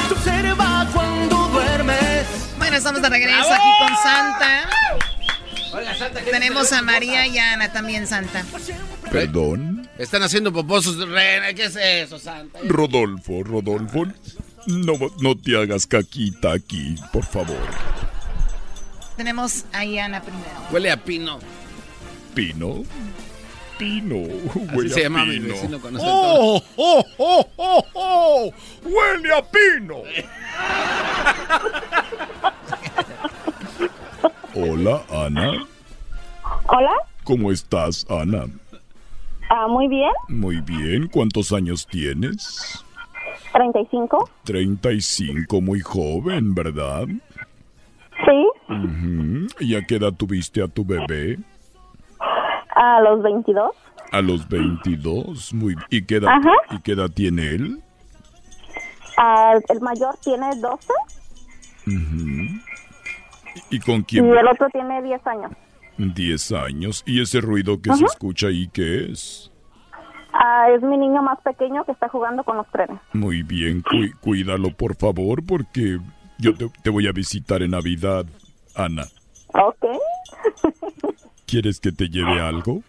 Te 0.09 0.15
observa 0.15 0.89
cuando 0.93 1.49
duermes. 1.49 2.27
Bueno, 2.59 2.77
estamos 2.77 3.01
de 3.03 3.09
regreso 3.09 3.53
aquí 3.53 3.69
con 3.79 3.97
Santa. 4.03 4.69
Tenemos 6.31 6.73
a 6.73 6.83
María 6.83 7.27
y 7.27 7.39
a 7.39 7.55
Ana 7.55 7.73
también, 7.73 8.07
Santa. 8.07 8.45
Perdón. 9.11 9.89
Están 9.99 10.23
haciendo 10.23 10.53
poposos. 10.53 10.97
Reina, 11.09 11.55
¿qué 11.55 11.65
es 11.65 11.77
eso, 11.77 12.19
Santa? 12.19 12.59
Rodolfo, 12.65 13.43
Rodolfo, 13.43 14.05
no, 14.67 14.93
no 15.21 15.37
te 15.37 15.57
hagas 15.57 15.87
caquita 15.87 16.53
aquí, 16.53 16.97
por 17.13 17.25
favor. 17.25 17.67
Tenemos 19.17 19.65
a 19.73 19.81
Ana 19.81 20.21
primero. 20.21 20.51
Huele 20.71 20.91
a 20.91 21.03
pino. 21.03 21.39
Pino. 22.37 22.85
Pino. 23.79 24.17
Así 24.51 24.77
Huele 24.77 24.91
se 24.91 25.01
a 25.01 25.03
llama 25.05 25.25
mi 25.25 25.39
pino. 25.41 25.49
vecino 25.55 25.81
cuando 25.81 25.99
se 26.01 26.07
¡Oh, 26.07 26.63
oh, 26.77 27.05
oh, 27.17 27.47
oh, 27.57 27.85
oh! 27.95 28.53
¡Huele 28.85 29.35
a 29.35 29.43
pino! 29.43 30.03
Hola, 34.55 35.03
Ana. 35.11 35.65
Hola, 36.69 36.93
¿Cómo 37.25 37.51
estás, 37.51 38.07
Ana? 38.11 38.45
ah, 39.51 39.67
muy 39.69 39.89
bien. 39.89 40.11
Muy 40.29 40.61
bien. 40.61 41.09
¿Cuántos 41.09 41.53
años 41.53 41.87
tienes? 41.87 42.85
35. 43.53 44.29
35, 44.45 45.61
muy 45.63 45.81
joven, 45.81 46.55
¿verdad? 46.55 47.07
Sí, 48.27 48.49
Ujú. 48.69 49.47
¿Y 49.61 49.75
a 49.75 49.83
qué 49.83 49.97
edad 49.97 50.13
tuviste 50.13 50.63
a 50.63 50.69
tu 50.69 50.85
bebé? 50.85 51.39
A 52.77 53.01
los 53.01 53.23
22. 53.23 53.71
A 54.13 54.21
los 54.23 54.49
22. 54.49 55.53
Muy 55.55 55.75
¿Y 55.91 56.03
qué 56.07 56.17
edad, 56.17 56.29
Ajá. 56.31 56.53
¿y 56.71 56.81
qué 56.81 56.93
edad 56.93 57.11
tiene 57.11 57.49
él? 57.49 57.83
Ah, 59.19 59.55
el 59.69 59.81
mayor 59.81 60.15
tiene 60.23 60.47
12 60.61 60.93
Ujú. 61.87 62.61
¿Y 63.71 63.81
con 63.81 64.01
y 64.01 64.05
quién? 64.05 64.27
el 64.37 64.47
otro 64.49 64.69
tiene 64.71 65.03
10 65.03 65.27
años. 65.27 65.53
10 65.99 66.53
años. 66.53 67.03
¿Y 67.07 67.23
ese 67.23 67.41
ruido 67.41 67.81
que 67.81 67.91
se 67.95 68.05
Ajá. 68.05 68.13
escucha 68.13 68.49
ahí 68.49 68.69
qué 68.73 69.11
es? 69.11 69.51
Ah, 70.33 70.69
es 70.71 70.83
mi 70.83 70.99
niño 70.99 71.23
más 71.23 71.41
pequeño 71.41 71.85
que 71.87 71.93
está 71.93 72.09
jugando 72.09 72.45
con 72.45 72.59
los 72.59 72.67
trenes. 72.71 72.99
Muy 73.15 73.43
bien, 73.43 73.83
cuí- 73.83 74.13
cuídalo 74.21 74.71
por 74.77 74.95
favor 74.97 75.43
porque 75.47 75.99
yo 76.39 76.55
te, 76.55 76.69
te 76.83 76.91
voy 76.91 77.07
a 77.09 77.13
visitar 77.13 77.63
en 77.63 77.71
Navidad, 77.71 78.27
Ana. 78.75 79.05
Ok. 79.55 79.87
¿Quieres 81.47 81.81
que 81.81 81.93
te 81.93 82.09
lleve 82.09 82.41
algo? 82.41 82.83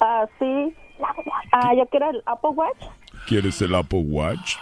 Ah, 0.00 0.26
sí. 0.38 0.74
Ah, 1.52 1.72
yo 1.74 1.86
quiero 1.86 2.10
el 2.10 2.22
Apple 2.26 2.50
Watch. 2.50 2.82
¿Quieres 3.26 3.60
el 3.62 3.74
Apple 3.74 4.04
Watch? 4.06 4.56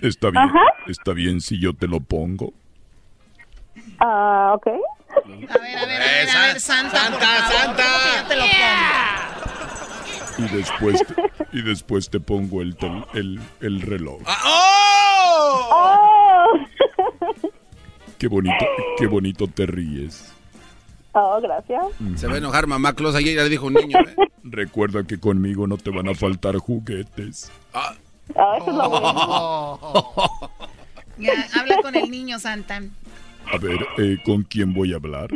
Está 0.00 0.30
bien, 0.30 0.44
Ajá. 0.44 0.60
está 0.88 1.12
bien 1.12 1.40
si 1.40 1.58
yo 1.58 1.72
te 1.72 1.88
lo 1.88 2.00
pongo. 2.00 2.52
Ah, 3.98 4.52
ok. 4.54 4.66
A 4.68 5.28
ver, 5.28 5.50
a 5.50 5.58
ver, 5.58 5.78
a 5.78 5.86
ver, 5.86 6.28
a 6.30 6.40
ver, 6.48 6.60
Santa, 6.60 7.10
por 7.10 7.20
favor, 7.20 7.52
Santa. 7.52 7.82
¿cómo 7.82 7.98
que 8.04 8.10
yo 8.22 8.28
te 8.28 8.36
lo 8.36 8.42
pongo? 8.42 8.56
Y 10.38 10.42
después 10.54 11.02
te, 11.06 11.14
y 11.58 11.62
después 11.62 12.10
te 12.10 12.20
pongo 12.20 12.60
el, 12.60 12.76
tel- 12.76 13.06
el, 13.14 13.40
el 13.60 13.80
reloj. 13.80 14.20
Oh. 14.44 16.44
Qué 18.18 18.28
bonito, 18.28 18.66
qué 18.98 19.06
bonito 19.06 19.46
te 19.46 19.64
ríes. 19.66 20.34
Oh, 21.18 21.40
gracias. 21.40 21.82
Se 22.16 22.26
va 22.26 22.34
a 22.34 22.36
enojar 22.36 22.66
mamá 22.66 22.92
Claus. 22.92 23.14
Ayer 23.14 23.36
ya 23.36 23.42
le 23.42 23.48
dijo 23.48 23.66
un 23.68 23.72
niño, 23.72 23.98
¿eh? 24.00 24.16
Recuerda 24.44 25.02
que 25.04 25.18
conmigo 25.18 25.66
no 25.66 25.78
te 25.78 25.88
van 25.90 26.08
a 26.08 26.14
faltar 26.14 26.58
juguetes. 26.58 27.50
Ah, 27.72 27.94
eso 28.28 28.70
es 28.70 28.76
lo 28.76 28.90
bueno. 28.90 29.80
Ya, 31.18 31.32
habla 31.58 31.80
con 31.80 31.96
el 31.96 32.10
niño, 32.10 32.38
Santa. 32.38 32.82
A 33.50 33.56
ver, 33.56 33.78
eh, 33.96 34.18
¿con 34.22 34.42
quién 34.42 34.74
voy 34.74 34.92
a 34.92 34.96
hablar? 34.96 35.30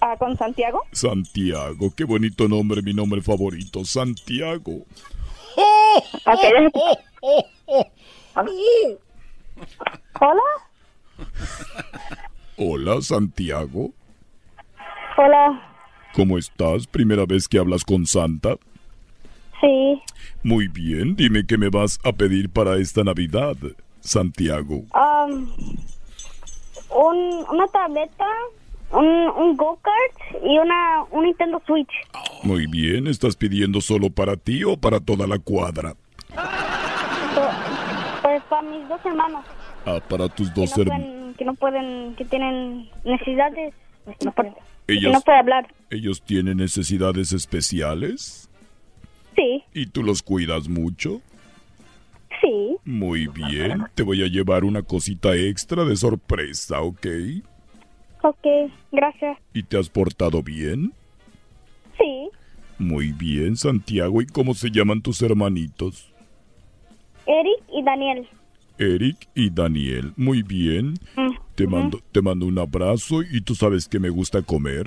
Ah, 0.00 0.16
con 0.18 0.36
Santiago. 0.36 0.82
Santiago, 0.90 1.94
qué 1.96 2.02
bonito 2.02 2.48
nombre, 2.48 2.82
mi 2.82 2.92
nombre 2.92 3.22
favorito, 3.22 3.84
Santiago. 3.84 4.84
Ok, 6.26 6.40
Hola. 10.20 10.42
Hola, 12.56 13.00
Santiago. 13.02 13.92
Hola. 15.16 15.60
¿Cómo 16.14 16.38
estás? 16.38 16.86
¿Primera 16.86 17.24
vez 17.26 17.48
que 17.48 17.58
hablas 17.58 17.84
con 17.84 18.06
Santa? 18.06 18.56
Sí. 19.60 20.02
Muy 20.42 20.68
bien, 20.68 21.14
dime 21.16 21.44
qué 21.46 21.56
me 21.56 21.68
vas 21.68 21.98
a 22.04 22.12
pedir 22.12 22.50
para 22.50 22.76
esta 22.76 23.04
Navidad, 23.04 23.56
Santiago. 24.00 24.82
Um, 24.94 25.48
un, 26.90 27.46
una 27.50 27.66
tableta, 27.68 28.26
un, 28.90 29.06
un 29.06 29.56
go-kart 29.56 30.42
y 30.44 30.58
una, 30.58 31.04
un 31.10 31.24
Nintendo 31.24 31.62
Switch. 31.66 31.92
Muy 32.42 32.66
bien, 32.66 33.06
¿estás 33.06 33.36
pidiendo 33.36 33.80
solo 33.80 34.10
para 34.10 34.36
ti 34.36 34.64
o 34.64 34.76
para 34.76 34.98
toda 35.00 35.26
la 35.26 35.38
cuadra? 35.38 35.94
Pues 38.22 38.42
para 38.44 38.62
mis 38.62 38.88
dos 38.88 39.00
hermanos. 39.04 39.44
Ah, 39.86 39.98
para 40.08 40.28
tus 40.28 40.52
dos 40.54 40.76
no, 40.76 40.82
hermanos. 40.82 41.36
que 41.36 41.44
no 41.44 41.54
pueden, 41.54 42.14
que 42.16 42.24
tienen 42.24 42.88
necesidades. 43.04 43.74
No 44.24 44.32
pueden- 44.32 44.54
Ellos, 44.88 45.12
no 45.12 45.20
puede 45.20 45.38
hablar. 45.38 45.66
ellos 45.90 46.22
tienen 46.22 46.56
necesidades 46.58 47.32
especiales 47.32 48.48
Sí, 49.36 49.62
y 49.72 49.86
tú 49.86 50.02
los 50.02 50.22
cuidas 50.22 50.68
mucho. 50.68 51.20
sí. 52.40 52.76
Muy 52.84 53.28
bien, 53.28 53.84
te 53.94 54.02
voy 54.02 54.22
a 54.22 54.26
llevar 54.26 54.64
una 54.64 54.82
cosita 54.82 55.34
extra 55.36 55.84
de 55.84 55.96
sorpresa, 55.96 56.80
¿ok? 56.82 57.06
Ok, 58.22 58.46
gracias. 58.92 59.38
¿Y 59.54 59.62
te 59.62 59.78
has 59.78 59.88
portado 59.88 60.42
bien? 60.42 60.92
Sí. 61.98 62.28
Muy 62.78 63.12
bien, 63.12 63.56
Santiago. 63.56 64.20
¿Y 64.22 64.26
cómo 64.26 64.54
se 64.54 64.70
llaman 64.70 65.02
tus 65.02 65.22
hermanitos? 65.22 66.12
Eric 67.26 67.62
y 67.72 67.82
Daniel. 67.84 68.28
Eric 68.78 69.28
y 69.34 69.50
Daniel. 69.50 70.12
Muy 70.16 70.42
bien. 70.42 70.94
Mm. 71.16 71.30
Te 71.62 71.68
mando, 71.68 72.00
te 72.10 72.20
mando 72.22 72.46
un 72.46 72.58
abrazo 72.58 73.22
y 73.22 73.40
tú 73.40 73.54
sabes 73.54 73.86
que 73.86 74.00
me 74.00 74.10
gusta 74.10 74.42
comer. 74.42 74.86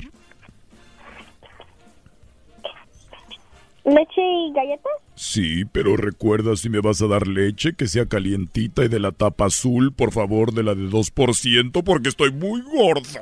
¿Leche 3.85 4.22
y 4.22 4.52
galletas? 4.53 4.91
Sí, 5.15 5.64
pero 5.72 5.95
recuerda 5.95 6.56
si 6.57 6.69
me 6.69 6.80
vas 6.81 7.02
a 7.02 7.07
dar 7.07 7.27
leche 7.27 7.73
que 7.76 7.88
sea 7.88 8.07
calientita 8.07 8.84
y 8.84 8.88
de 8.89 8.99
la 8.99 9.11
tapa 9.14 9.45
azul, 9.45 9.93
por 9.93 10.11
favor, 10.11 10.53
de 10.53 10.64
la 10.64 10.73
de 10.76 10.89
2%, 10.89 11.84
porque 11.84 12.10
estoy 12.10 12.31
muy 12.34 12.61
gordo. 12.61 13.03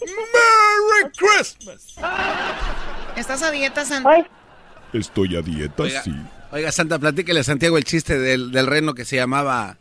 ¡Merry 0.00 1.12
Christmas! 1.16 1.94
¿Estás 3.16 3.42
a 3.42 3.50
dieta, 3.50 3.84
Santa? 3.84 4.26
Estoy 4.92 5.36
a 5.36 5.42
dieta, 5.42 5.82
Oiga, 5.82 6.02
sí. 6.02 6.12
oiga, 6.52 6.72
Santa, 6.72 6.98
platíquele 6.98 7.40
a 7.40 7.44
Santiago 7.44 7.76
el 7.78 7.84
chiste 7.84 8.18
del, 8.18 8.50
del 8.50 8.66
reno 8.66 8.94
que 8.94 9.04
se 9.04 9.16
llamaba, 9.16 9.76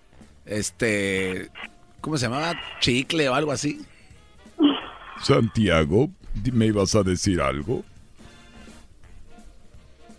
este, 0.45 1.49
¿cómo 2.01 2.17
se 2.17 2.27
llamaba? 2.27 2.53
Chicle 2.79 3.29
o 3.29 3.33
algo 3.35 3.51
así. 3.51 3.85
Santiago, 5.21 6.09
¿me 6.51 6.67
ibas 6.67 6.95
a 6.95 7.03
decir 7.03 7.41
algo? 7.41 7.83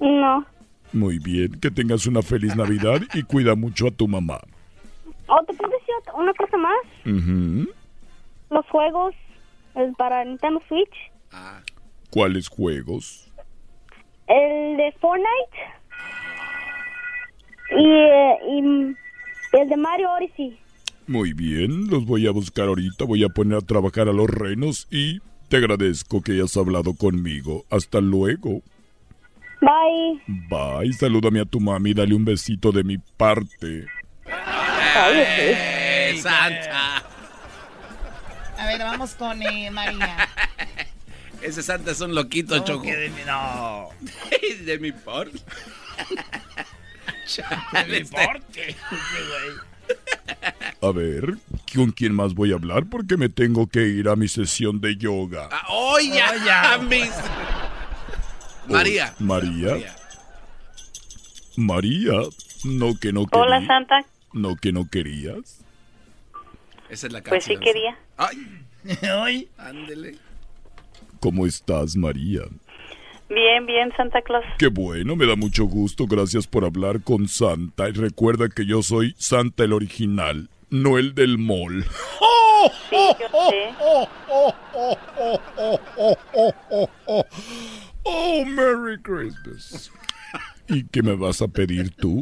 No. 0.00 0.44
Muy 0.92 1.18
bien, 1.18 1.60
que 1.60 1.70
tengas 1.70 2.06
una 2.06 2.22
feliz 2.22 2.56
Navidad 2.56 3.00
y 3.14 3.22
cuida 3.22 3.54
mucho 3.54 3.88
a 3.88 3.90
tu 3.90 4.08
mamá. 4.08 4.40
¿O 5.26 5.44
te 5.44 5.52
puedo 5.54 5.72
decir 5.72 5.94
una 6.14 6.32
cosa 6.34 6.56
más? 6.56 7.66
Los 8.50 8.66
juegos 8.68 9.14
para 9.98 10.24
Nintendo 10.24 10.62
Switch. 10.68 11.12
¿Cuáles 12.10 12.48
juegos? 12.48 13.30
El 14.28 14.76
de 14.76 14.92
Fortnite. 15.00 15.26
Y, 17.70 17.84
eh, 17.84 18.38
y 18.48 18.96
el 19.62 19.68
de 19.68 19.76
Mario 19.76 20.10
Odyssey. 20.12 20.58
Muy 21.06 21.32
bien, 21.32 21.88
los 21.88 22.04
voy 22.04 22.26
a 22.26 22.30
buscar 22.32 22.66
ahorita, 22.68 23.04
voy 23.04 23.22
a 23.24 23.28
poner 23.28 23.58
a 23.58 23.60
trabajar 23.60 24.08
a 24.08 24.12
los 24.12 24.28
renos 24.28 24.88
y 24.90 25.20
te 25.48 25.58
agradezco 25.58 26.20
que 26.22 26.32
hayas 26.32 26.56
hablado 26.56 26.94
conmigo. 26.94 27.64
Hasta 27.70 28.00
luego. 28.00 28.62
Bye. 29.60 30.20
Bye, 30.50 30.92
salúdame 30.92 31.40
a 31.40 31.44
tu 31.44 31.60
mami, 31.60 31.94
dale 31.94 32.14
un 32.14 32.24
besito 32.24 32.72
de 32.72 32.82
mi 32.84 32.98
parte. 32.98 33.86
¡Eh, 35.14 36.18
Santa! 36.20 37.04
A 38.58 38.66
ver, 38.66 38.78
vamos 38.80 39.14
con 39.14 39.40
eh, 39.42 39.70
María. 39.70 40.28
Ese 41.42 41.62
Santa 41.62 41.92
es 41.92 42.00
un 42.00 42.14
loquito, 42.14 42.54
¿Cómo 42.54 42.64
Choco. 42.66 42.82
que 42.82 42.96
de 42.96 43.08
mi- 43.10 43.22
no. 43.26 43.88
de 44.64 44.78
mi 44.78 44.90
por. 44.92 45.30
Porte. 48.10 48.76
A 50.80 50.90
ver, 50.90 51.36
¿con 51.74 51.92
quién 51.92 52.14
más 52.14 52.34
voy 52.34 52.52
a 52.52 52.56
hablar? 52.56 52.86
Porque 52.86 53.16
me 53.16 53.28
tengo 53.28 53.66
que 53.68 53.86
ir 53.86 54.08
a 54.08 54.16
mi 54.16 54.28
sesión 54.28 54.80
de 54.80 54.96
yoga. 54.96 55.48
¡Oye! 55.68 56.22
mis- 56.88 57.10
María. 58.68 59.14
Oh, 59.18 59.22
María. 59.24 59.96
María, 61.56 62.12
no 62.64 62.98
que 62.98 63.12
no 63.12 63.26
Hola, 63.30 63.56
querías. 63.56 63.66
Santa. 63.66 64.04
No 64.32 64.56
que 64.56 64.72
no 64.72 64.88
querías. 64.90 65.60
Esa 66.88 67.06
es 67.06 67.12
la 67.12 67.22
Pues 67.22 67.44
sí 67.44 67.56
quería. 67.56 67.96
¡Ay! 68.16 69.48
Ándele. 69.56 70.18
¿Cómo 71.20 71.46
estás, 71.46 71.96
María? 71.96 72.42
Bien, 73.28 73.66
bien, 73.66 73.92
Santa 73.96 74.22
Claus. 74.22 74.44
Qué 74.58 74.68
bueno, 74.68 75.16
me 75.16 75.26
da 75.26 75.34
mucho 75.36 75.64
gusto. 75.64 76.06
Gracias 76.06 76.46
por 76.46 76.64
hablar 76.64 77.02
con 77.02 77.26
Santa. 77.28 77.88
Y 77.88 77.92
recuerda 77.92 78.48
que 78.48 78.64
yo 78.66 78.82
soy 78.82 79.14
Santa 79.18 79.64
el 79.64 79.72
original, 79.72 80.48
no 80.70 80.96
el 80.98 81.14
del 81.14 81.36
mall. 81.38 81.84
Sí, 82.90 82.96
yo 83.20 83.28
sé. 83.50 83.68
Oh, 88.04 88.44
Merry 88.46 89.00
Christmas. 89.02 89.90
¿Y 90.68 90.86
qué 90.88 91.02
me 91.02 91.14
vas 91.16 91.42
a 91.42 91.48
pedir 91.48 91.94
tú? 91.96 92.20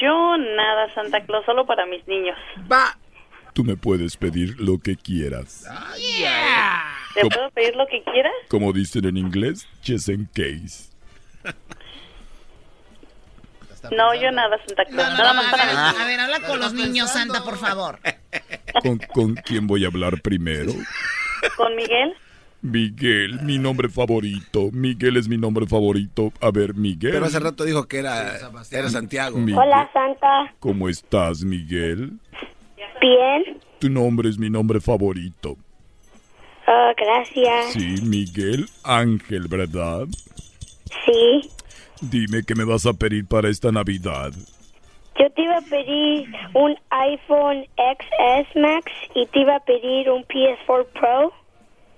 Yo 0.00 0.36
nada, 0.36 0.92
Santa 0.94 1.24
Claus, 1.24 1.44
solo 1.46 1.66
para 1.66 1.86
mis 1.86 2.06
niños. 2.06 2.36
Va. 2.70 2.98
Tú 3.52 3.64
me 3.64 3.76
puedes 3.76 4.16
pedir 4.16 4.60
lo 4.60 4.78
que 4.78 4.96
quieras. 4.96 5.64
¿Te 7.16 7.22
¿Cómo? 7.22 7.30
puedo 7.30 7.50
pedir 7.52 7.74
lo 7.76 7.86
que 7.86 8.02
quieras? 8.02 8.32
Como 8.48 8.74
dicen 8.74 9.06
en 9.06 9.16
inglés, 9.16 9.66
just 9.86 10.10
in 10.10 10.28
case. 10.34 10.90
No, 13.90 14.14
yo 14.14 14.30
nada, 14.32 14.58
Santa 14.66 14.84
Claus. 14.84 15.08
No, 15.10 15.16
nada 15.16 15.32
no, 15.32 15.42
más 15.42 15.46
a, 15.48 15.56
para 15.56 15.64
ver, 15.66 15.76
a 16.02 16.06
ver, 16.06 16.20
habla 16.20 16.40
con 16.40 16.60
los 16.60 16.74
niños, 16.74 17.10
Santa, 17.10 17.42
por 17.42 17.56
favor. 17.56 17.98
¿Con, 18.82 18.98
con 18.98 19.34
quién 19.36 19.66
voy 19.66 19.84
a 19.84 19.88
hablar 19.88 20.20
primero? 20.20 20.72
¿Con 21.56 21.74
Miguel? 21.74 22.12
Miguel, 22.60 23.40
mi 23.42 23.58
nombre 23.58 23.88
favorito. 23.88 24.70
Miguel 24.72 25.16
es 25.16 25.28
mi 25.28 25.38
nombre 25.38 25.66
favorito. 25.66 26.32
A 26.42 26.50
ver, 26.50 26.74
Miguel. 26.74 27.12
Pero 27.12 27.24
hace 27.24 27.40
rato 27.40 27.64
dijo 27.64 27.86
que 27.86 27.98
era, 27.98 28.36
era 28.70 28.90
Santiago. 28.90 29.38
Miguel. 29.38 29.58
Hola, 29.58 29.88
Santa. 29.92 30.54
¿Cómo 30.58 30.88
estás, 30.88 31.44
Miguel? 31.44 32.12
Bien. 33.00 33.60
Tu 33.78 33.88
nombre 33.88 34.28
es 34.28 34.38
mi 34.38 34.50
nombre 34.50 34.80
favorito. 34.80 35.56
Oh, 36.66 36.92
gracias. 36.96 37.72
Sí, 37.72 37.96
Miguel 38.02 38.66
Ángel, 38.82 39.46
¿verdad? 39.48 40.06
Sí. 41.04 41.50
Dime 42.00 42.42
qué 42.46 42.54
me 42.54 42.64
vas 42.64 42.86
a 42.86 42.92
pedir 42.92 43.26
para 43.26 43.48
esta 43.48 43.70
Navidad. 43.70 44.32
Yo 45.18 45.30
te 45.30 45.42
iba 45.42 45.56
a 45.56 45.62
pedir 45.62 46.28
un 46.54 46.76
iPhone 46.90 47.64
XS 47.76 48.56
Max 48.56 48.92
y 49.14 49.26
te 49.26 49.40
iba 49.40 49.56
a 49.56 49.60
pedir 49.60 50.10
un 50.10 50.24
PS4 50.24 50.86
Pro. 50.92 51.32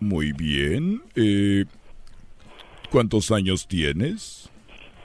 Muy 0.00 0.32
bien. 0.32 1.02
Eh, 1.16 1.64
¿Cuántos 2.90 3.32
años 3.32 3.66
tienes? 3.66 4.48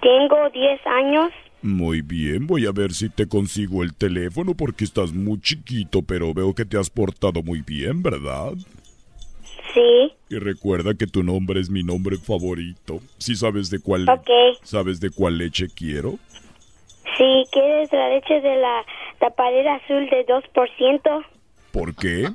Tengo 0.02 0.50
10 0.50 0.80
años. 0.86 1.32
Muy 1.62 2.02
bien, 2.02 2.46
voy 2.46 2.66
a 2.66 2.74
ver 2.74 2.94
si 2.94 3.10
te 3.10 3.26
consigo 3.26 3.84
el 3.84 3.96
teléfono 3.96 4.54
porque 4.54 4.84
estás 4.84 5.14
muy 5.14 5.40
chiquito, 5.40 6.02
pero 6.02 6.34
veo 6.34 6.54
que 6.54 6.66
te 6.66 6.78
has 6.78 6.90
portado 6.90 7.42
muy 7.42 7.62
bien, 7.62 8.04
¿verdad? 8.04 8.54
Sí. 9.74 10.14
Y 10.30 10.38
recuerda 10.40 10.94
que 10.94 11.08
tu 11.08 11.24
nombre 11.24 11.60
es 11.60 11.70
mi 11.70 11.84
nombre 11.84 12.18
favorito. 12.18 13.00
¿Sí 13.18 13.36
sabes 13.36 13.70
de 13.70 13.80
cuál 13.80 14.08
Ok. 14.10 14.30
sabes 14.64 15.00
de 15.00 15.10
cuál 15.10 15.38
leche 15.38 15.68
quiero? 15.74 16.20
Sí, 17.18 17.44
¿quieres 17.52 17.92
la 17.92 18.10
leche 18.10 18.42
de 18.42 18.56
la 18.58 18.84
tapadera 19.20 19.76
azul 19.76 20.10
de 20.10 20.26
2%? 20.26 21.26
¿Por 21.72 21.96
qué? 21.96 22.30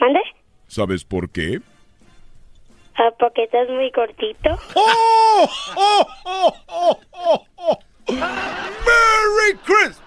¿Mande? 0.00 0.20
¿Sabes 0.68 1.04
por 1.04 1.30
qué? 1.30 1.60
Ah, 2.96 3.10
porque 3.18 3.44
estás 3.44 3.68
muy 3.70 3.90
cortito. 3.92 4.58
¡Merry 8.08 9.58
Christmas! 9.64 10.00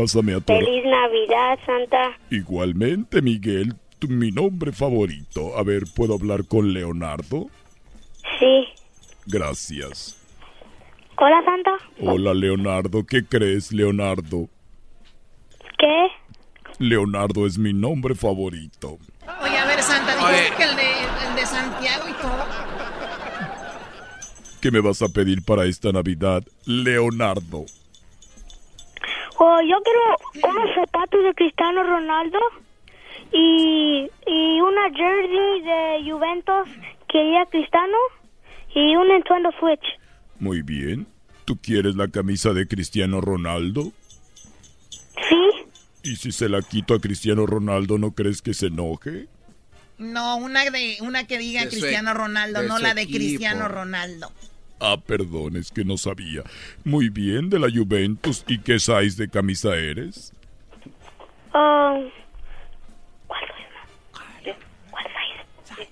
Pásame 0.00 0.32
a 0.34 0.40
tu 0.40 0.54
Feliz 0.54 0.82
Navidad, 0.86 1.58
Santa. 1.66 2.18
Igualmente, 2.30 3.20
Miguel, 3.20 3.74
tu- 3.98 4.08
mi 4.08 4.30
nombre 4.30 4.72
favorito. 4.72 5.58
A 5.58 5.62
ver, 5.62 5.84
¿puedo 5.94 6.14
hablar 6.14 6.46
con 6.46 6.72
Leonardo? 6.72 7.48
Sí. 8.38 8.66
Gracias. 9.26 10.16
Hola, 11.18 11.42
Santa. 11.44 11.72
Hola, 12.00 12.32
Leonardo. 12.32 13.04
¿Qué 13.04 13.26
crees, 13.26 13.72
Leonardo? 13.72 14.48
¿Qué? 15.78 16.06
Leonardo 16.78 17.46
es 17.46 17.58
mi 17.58 17.74
nombre 17.74 18.14
favorito. 18.14 18.96
Oye, 19.42 19.58
a 19.58 19.66
ver, 19.66 19.82
Santa, 19.82 20.16
dijiste 20.16 20.56
que 20.56 20.62
el 20.62 20.76
de, 20.76 20.92
el 21.28 21.36
de 21.36 21.44
Santiago 21.46 22.08
y 22.08 22.12
todo. 22.14 22.44
¿Qué 24.62 24.70
me 24.70 24.80
vas 24.80 25.02
a 25.02 25.08
pedir 25.08 25.42
para 25.44 25.66
esta 25.66 25.92
Navidad, 25.92 26.42
Leonardo? 26.64 27.66
Oh, 29.42 29.58
yo 29.62 29.76
quiero 29.82 30.52
unos 30.54 30.74
zapatos 30.74 31.24
de 31.24 31.32
Cristiano 31.32 31.82
Ronaldo 31.82 32.38
y, 33.32 34.06
y 34.26 34.60
una 34.60 34.90
jersey 34.90 35.62
de 35.62 36.10
Juventus 36.10 36.68
que 37.08 37.24
diga 37.24 37.46
Cristiano 37.46 37.96
y 38.74 38.96
un 38.96 39.08
Nintendo 39.08 39.48
Switch. 39.58 39.80
Muy 40.38 40.60
bien. 40.60 41.06
¿Tú 41.46 41.56
quieres 41.56 41.96
la 41.96 42.08
camisa 42.08 42.52
de 42.52 42.68
Cristiano 42.68 43.22
Ronaldo? 43.22 43.92
Sí. 45.26 45.66
¿Y 46.02 46.16
si 46.16 46.32
se 46.32 46.50
la 46.50 46.60
quito 46.60 46.92
a 46.92 47.00
Cristiano 47.00 47.46
Ronaldo, 47.46 47.96
no 47.96 48.12
crees 48.12 48.42
que 48.42 48.52
se 48.52 48.66
enoje? 48.66 49.26
No, 49.96 50.36
una 50.36 50.68
de 50.68 50.98
una 51.00 51.26
que 51.26 51.38
diga 51.38 51.62
De 51.62 51.70
Cristiano 51.70 52.12
Ronaldo, 52.12 52.62
no 52.64 52.78
la 52.78 52.92
de 52.92 53.02
equipo. 53.02 53.18
Cristiano 53.18 53.68
Ronaldo. 53.68 54.30
Ah, 54.80 54.96
perdón, 54.96 55.56
es 55.56 55.70
que 55.70 55.84
no 55.84 55.98
sabía. 55.98 56.42
Muy 56.84 57.10
bien, 57.10 57.50
de 57.50 57.58
la 57.58 57.68
Juventus. 57.70 58.44
¿Y 58.48 58.58
qué 58.58 58.78
size 58.78 59.22
de 59.22 59.28
camisa 59.28 59.76
eres? 59.76 60.32
Um, 61.52 62.10
¿Cuál 63.26 63.40
size? 63.56 64.56
¿Cuál 64.90 65.04
size? 65.04 65.86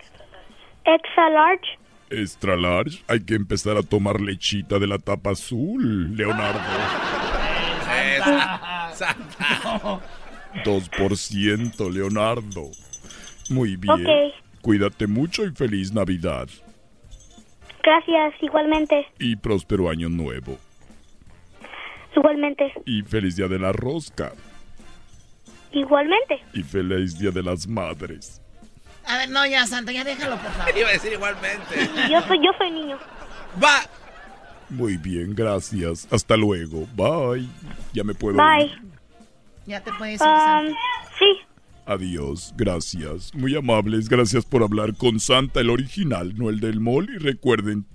Extra 0.87 1.29
large. 1.29 1.79
Extra 2.11 2.57
large, 2.57 3.05
hay 3.07 3.21
que 3.21 3.35
empezar 3.35 3.77
a 3.77 3.83
tomar 3.83 4.21
lechita 4.21 4.79
de 4.79 4.87
la 4.87 4.99
tapa 4.99 5.33
azul, 5.33 6.17
Leonardo. 6.17 6.61
Santa. 8.95 10.01
2%, 10.65 11.93
Leonardo. 11.93 12.71
Muy 13.51 13.77
bien. 13.77 14.07
Ok. 14.07 14.35
Cuídate 14.63 15.07
mucho 15.07 15.45
y 15.45 15.51
feliz 15.51 15.93
Navidad. 15.93 16.49
Gracias, 17.89 18.35
igualmente. 18.43 19.07
Y 19.19 19.37
próspero 19.37 19.89
año 19.89 20.11
nuevo. 20.11 20.59
Igualmente. 22.15 22.71
Y 22.85 23.01
feliz 23.03 23.37
día 23.37 23.49
de 23.49 23.59
la 23.59 23.73
rosca. 23.73 24.33
Igualmente. 25.73 26.39
Y 26.53 26.63
feliz 26.65 27.19
día 27.19 27.31
de 27.31 27.43
las 27.43 27.67
madres. 27.67 28.43
A 29.07 29.17
ver, 29.17 29.31
no, 29.31 29.47
ya, 29.47 29.67
Santa, 29.67 29.91
ya 29.93 30.05
déjalo, 30.05 30.37
por 30.37 30.51
favor. 30.51 30.77
Iba 30.79 30.89
a 30.91 30.93
decir 30.93 31.13
igualmente. 31.15 31.89
Yo 32.11 32.21
soy, 32.23 32.39
yo 32.45 32.51
soy 32.59 32.71
niño. 32.73 32.99
Va. 33.63 33.81
Muy 34.69 34.99
bien, 34.99 35.35
gracias. 35.35 36.07
Hasta 36.13 36.37
luego. 36.37 36.87
Bye. 36.95 37.49
Ya 37.95 38.05
me 38.05 38.13
puedo 38.13 38.37
Bye. 38.37 38.67
ir. 38.67 38.83
Ya 39.65 39.83
te 39.83 39.91
puedes 39.95 40.21
ir, 40.21 40.27
Um, 40.27 40.37
Santa. 40.37 40.79
sí. 41.19 41.39
Adiós, 41.89 42.53
gracias. 42.55 43.35
Muy 43.35 43.57
amables, 43.57 44.11
gracias 44.11 44.45
por 44.45 44.63
hablar 44.63 44.95
con 44.95 45.19
Santa, 45.19 45.61
el 45.61 45.71
original, 45.71 46.35
no 46.37 46.51
el 46.51 46.61
del 46.61 46.81
mall. 46.81 47.09
Y 47.09 47.17
recuerden, 47.17 47.87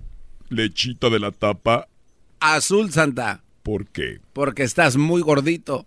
lechita 0.48 1.10
de 1.10 1.20
la 1.20 1.30
tapa. 1.30 1.86
Azul, 2.40 2.90
Santa. 2.90 3.44
¿Por 3.62 3.86
qué? 3.86 4.20
Porque 4.32 4.64
estás 4.64 4.96
muy 4.96 5.22
gordito. 5.22 5.86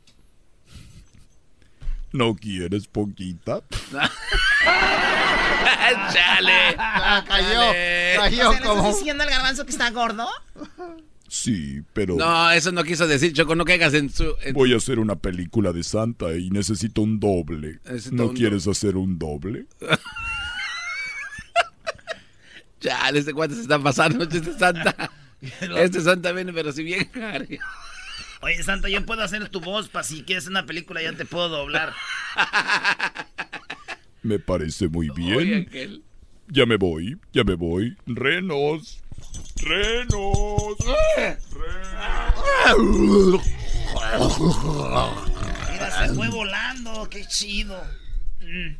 ¿No 2.13 2.34
quieres 2.35 2.88
poquita? 2.88 3.61
Chale. 6.13 6.75
Ah, 6.77 7.25
cayó, 7.27 7.49
Chale. 7.49 8.13
cayó 8.15 8.49
O 8.49 8.53
sea, 8.53 8.61
¿le 8.61 8.65
como... 8.65 8.79
estás 8.79 8.99
diciendo 8.99 9.23
al 9.25 9.29
garbanzo 9.29 9.65
que 9.65 9.71
está 9.71 9.91
gordo? 9.91 10.29
Sí, 11.29 11.81
pero 11.93 12.15
No, 12.15 12.51
eso 12.51 12.71
no 12.71 12.83
quiso 12.83 13.05
decir, 13.07 13.33
Choco. 13.33 13.55
No 13.55 13.65
caigas 13.65 13.93
en 13.93 14.09
su. 14.09 14.35
en- 14.43 14.53
voy 14.53 14.73
a 14.73 14.77
hacer 14.77 14.97
una 14.99 15.15
película 15.17 15.73
de 15.73 15.83
Santa 15.83 16.35
y 16.37 16.49
necesito 16.49 17.01
un 17.01 17.19
doble. 17.19 17.79
Necesito 17.85 18.15
¿No 18.15 18.27
un 18.27 18.35
quieres 18.35 18.65
hacer 18.67 18.95
un 18.95 19.17
doble? 19.19 19.65
Chale, 22.79 23.19
este 23.19 23.33
cuate 23.33 23.55
se 23.55 23.61
está 23.61 23.79
pasando. 23.79 24.23
Este 24.23 24.41
Santa. 24.57 25.11
Este 25.77 26.01
Santa 26.01 26.31
viene, 26.31 26.51
pero 26.51 26.71
si 26.71 26.81
bien. 26.83 27.09
Harry. 27.21 27.59
Oye, 28.41 28.63
Santa, 28.63 28.89
yo 28.89 29.05
puedo 29.05 29.21
hacer 29.21 29.49
tu 29.49 29.61
voz 29.61 29.87
para 29.87 30.03
si 30.03 30.23
quieres 30.23 30.47
una 30.47 30.65
película, 30.65 31.01
ya 31.01 31.13
te 31.13 31.25
puedo 31.25 31.47
doblar. 31.49 31.93
Me 34.23 34.39
parece 34.39 34.87
muy 34.87 35.09
bien. 35.09 35.35
Oye, 35.37 35.55
aquel. 35.67 36.01
Ya 36.47 36.65
me 36.65 36.77
voy, 36.77 37.17
ya 37.33 37.43
me 37.43 37.53
voy. 37.55 37.95
Renos. 38.07 39.03
Renos. 39.57 40.77
Mira, 45.72 46.07
se 46.07 46.14
fue 46.14 46.30
volando, 46.30 47.10
qué 47.10 47.26
chido. 47.26 47.81
Mm, 48.41 48.76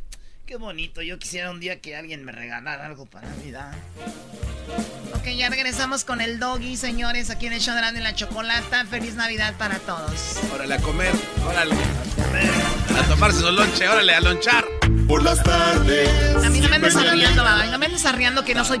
qué 0.46 0.56
bonito, 0.56 1.02
yo 1.02 1.18
quisiera 1.18 1.50
un 1.50 1.60
día 1.60 1.80
que 1.80 1.96
alguien 1.96 2.24
me 2.24 2.32
regalara 2.32 2.86
algo 2.86 3.06
para 3.06 3.28
Navidad. 3.28 3.72
Ok, 5.14 5.26
ya 5.36 5.48
regresamos 5.48 6.04
con 6.04 6.20
el 6.20 6.38
doggy, 6.38 6.76
señores, 6.76 7.30
aquí 7.30 7.46
en 7.46 7.54
el 7.54 7.60
show 7.60 7.74
de 7.74 8.00
la 8.00 8.14
Chocolata. 8.14 8.84
Feliz 8.86 9.14
Navidad 9.14 9.54
para 9.58 9.78
todos. 9.80 10.38
Órale 10.54 10.74
a 10.74 10.78
comer, 10.78 11.12
órale. 11.46 11.74
A 12.98 13.02
tomarse 13.08 13.40
su 13.40 13.50
lonche, 13.50 13.88
órale 13.88 14.14
a 14.14 14.20
lonchar. 14.20 14.64
Por 15.06 15.22
las 15.22 15.42
tardes. 15.42 16.36
A 16.44 16.50
mí 16.50 16.60
no 16.60 16.68
me 16.68 16.76
andes 16.76 16.96
arriando, 16.96 17.44
no 17.70 17.78
me 17.78 17.86
andes 17.86 18.04
arriando 18.04 18.44
que 18.44 18.54
no 18.54 18.64
soy... 18.64 18.80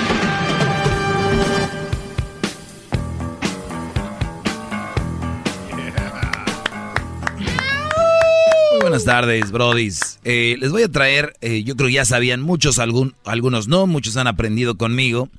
buenas 8.91 9.05
tardes, 9.05 9.51
brodis. 9.51 10.19
Eh, 10.25 10.57
les 10.59 10.69
voy 10.69 10.83
a 10.83 10.91
traer, 10.91 11.33
eh, 11.39 11.63
yo 11.63 11.77
creo 11.77 11.87
que 11.87 11.93
ya 11.93 12.03
sabían 12.03 12.41
muchos, 12.41 12.77
algún, 12.77 13.15
algunos 13.23 13.69
no, 13.69 13.87
muchos 13.87 14.17
han 14.17 14.27
aprendido 14.27 14.75
conmigo. 14.75 15.29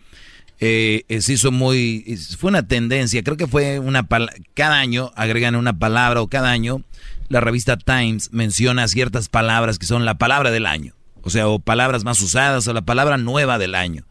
Eh, 0.58 1.02
eh, 1.10 1.20
se 1.20 1.34
hizo 1.34 1.52
muy, 1.52 2.18
fue 2.38 2.48
una 2.48 2.66
tendencia, 2.66 3.22
creo 3.22 3.36
que 3.36 3.46
fue 3.46 3.78
una, 3.78 4.08
cada 4.54 4.78
año 4.78 5.12
agregan 5.16 5.54
una 5.54 5.78
palabra 5.78 6.22
o 6.22 6.28
cada 6.28 6.50
año 6.50 6.82
la 7.28 7.40
revista 7.40 7.76
Times 7.76 8.30
menciona 8.32 8.88
ciertas 8.88 9.28
palabras 9.28 9.78
que 9.78 9.84
son 9.84 10.06
la 10.06 10.14
palabra 10.14 10.50
del 10.50 10.64
año. 10.64 10.94
O 11.20 11.28
sea, 11.28 11.46
o 11.46 11.58
palabras 11.58 12.04
más 12.04 12.22
usadas 12.22 12.66
o 12.68 12.72
la 12.72 12.80
palabra 12.80 13.18
nueva 13.18 13.58
del 13.58 13.74
año. 13.74 14.06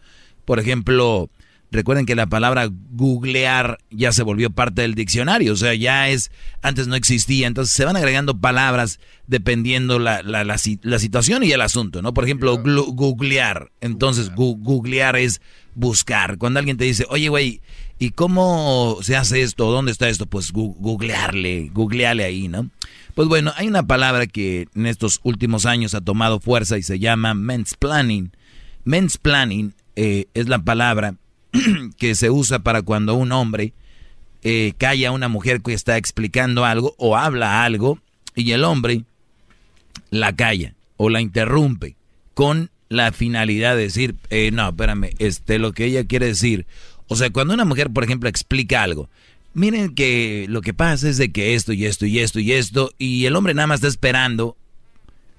Por 0.45 0.59
ejemplo, 0.59 1.31
recuerden 1.71 2.05
que 2.05 2.15
la 2.15 2.27
palabra 2.27 2.69
googlear 2.91 3.77
ya 3.89 4.11
se 4.11 4.23
volvió 4.23 4.49
parte 4.49 4.81
del 4.81 4.93
diccionario, 4.95 5.53
o 5.53 5.55
sea, 5.55 5.73
ya 5.73 6.09
es, 6.09 6.29
antes 6.61 6.87
no 6.87 6.95
existía, 6.95 7.47
entonces 7.47 7.73
se 7.73 7.85
van 7.85 7.95
agregando 7.95 8.37
palabras 8.37 8.99
dependiendo 9.27 9.97
la, 9.97 10.21
la, 10.23 10.43
la, 10.43 10.57
si- 10.57 10.79
la 10.83 10.99
situación 10.99 11.43
y 11.43 11.51
el 11.51 11.61
asunto, 11.61 12.01
¿no? 12.01 12.13
Por 12.13 12.25
ejemplo, 12.25 12.57
googlear, 12.61 13.71
entonces 13.81 14.31
gu- 14.33 14.57
googlear 14.61 15.15
es 15.15 15.41
buscar. 15.73 16.37
Cuando 16.37 16.59
alguien 16.59 16.75
te 16.77 16.83
dice, 16.83 17.05
oye, 17.09 17.29
güey, 17.29 17.61
¿y 17.97 18.11
cómo 18.11 18.97
se 19.01 19.15
hace 19.15 19.41
esto? 19.41 19.71
¿Dónde 19.71 19.93
está 19.93 20.09
esto? 20.09 20.25
Pues 20.25 20.53
gu- 20.53 20.75
googlearle, 20.77 21.69
googlearle 21.73 22.25
ahí, 22.25 22.47
¿no? 22.49 22.69
Pues 23.15 23.27
bueno, 23.29 23.53
hay 23.55 23.67
una 23.67 23.83
palabra 23.87 24.27
que 24.27 24.67
en 24.75 24.85
estos 24.87 25.19
últimos 25.23 25.65
años 25.65 25.95
ha 25.95 26.01
tomado 26.01 26.39
fuerza 26.41 26.77
y 26.77 26.83
se 26.83 26.99
llama 26.99 27.33
mansplaining. 27.33 28.31
Mansplaining 28.83 29.73
eh, 29.95 30.25
es 30.33 30.47
la 30.49 30.59
palabra 30.59 31.15
que 31.97 32.15
se 32.15 32.29
usa 32.29 32.59
para 32.59 32.81
cuando 32.81 33.15
un 33.15 33.31
hombre 33.31 33.73
eh, 34.43 34.73
calla 34.77 35.09
a 35.09 35.11
una 35.11 35.27
mujer 35.27 35.61
que 35.61 35.73
está 35.73 35.97
explicando 35.97 36.65
algo 36.65 36.95
o 36.97 37.17
habla 37.17 37.63
algo 37.63 37.99
y 38.35 38.51
el 38.51 38.63
hombre 38.63 39.03
la 40.09 40.35
calla 40.35 40.73
o 40.97 41.09
la 41.09 41.21
interrumpe 41.21 41.95
con 42.33 42.71
la 42.89 43.11
finalidad 43.11 43.75
de 43.75 43.83
decir, 43.83 44.15
eh, 44.29 44.51
no, 44.51 44.69
espérame, 44.69 45.11
este, 45.19 45.59
lo 45.59 45.71
que 45.71 45.85
ella 45.85 46.05
quiere 46.05 46.27
decir. 46.27 46.65
O 47.07 47.15
sea, 47.15 47.29
cuando 47.29 47.53
una 47.53 47.65
mujer, 47.65 47.89
por 47.89 48.03
ejemplo, 48.03 48.27
explica 48.27 48.83
algo, 48.83 49.09
miren 49.53 49.95
que 49.95 50.45
lo 50.49 50.61
que 50.61 50.73
pasa 50.73 51.07
es 51.07 51.17
de 51.17 51.31
que 51.31 51.55
esto 51.55 51.73
y 51.73 51.85
esto 51.85 52.05
y 52.05 52.19
esto 52.19 52.39
y 52.39 52.51
esto, 52.51 52.91
y 52.97 53.25
el 53.25 53.35
hombre 53.35 53.53
nada 53.53 53.67
más 53.67 53.77
está 53.77 53.87
esperando 53.87 54.57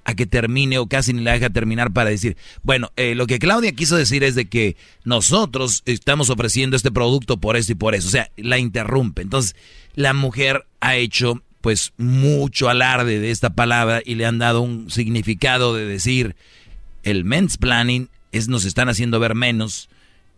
a 0.05 0.15
que 0.15 0.27
termine 0.27 0.79
o 0.79 0.87
casi 0.87 1.13
ni 1.13 1.23
la 1.23 1.33
deja 1.33 1.51
terminar 1.51 1.93
para 1.93 2.11
decir, 2.11 2.37
bueno, 2.63 2.91
eh, 2.97 3.15
lo 3.15 3.27
que 3.27 3.39
Claudia 3.39 3.73
quiso 3.73 3.97
decir 3.97 4.25
es 4.25 4.35
de 4.35 4.47
que 4.47 4.77
nosotros 5.05 5.83
estamos 5.87 6.31
ofreciendo 6.31 6.77
este 6.77 6.91
producto 6.91 7.37
por 7.37 7.57
esto 7.57 7.73
y 7.73 7.77
por 7.77 7.95
eso, 7.95 8.09
o 8.09 8.11
sea, 8.11 8.31
la 8.37 8.59
interrumpe. 8.59 9.23
Entonces, 9.23 9.55
la 9.95 10.13
mujer 10.15 10.67
ha 10.81 10.97
hecho 10.97 11.43
pues 11.61 11.93
mucho 11.97 12.69
alarde 12.69 13.21
de 13.21 13.31
esta 13.31 13.51
palabra 13.51 14.03
y 14.05 14.17
le 14.17 14.27
han 14.27 14.39
dado 14.39 14.61
un 14.63 14.91
significado 14.91 15.77
de 15.77 15.85
decir, 15.87 16.35
el 17.05 17.25
planning 17.61 18.09
es 18.33 18.49
nos 18.49 18.65
están 18.65 18.89
haciendo 18.89 19.21
ver 19.21 19.37
menos 19.37 19.89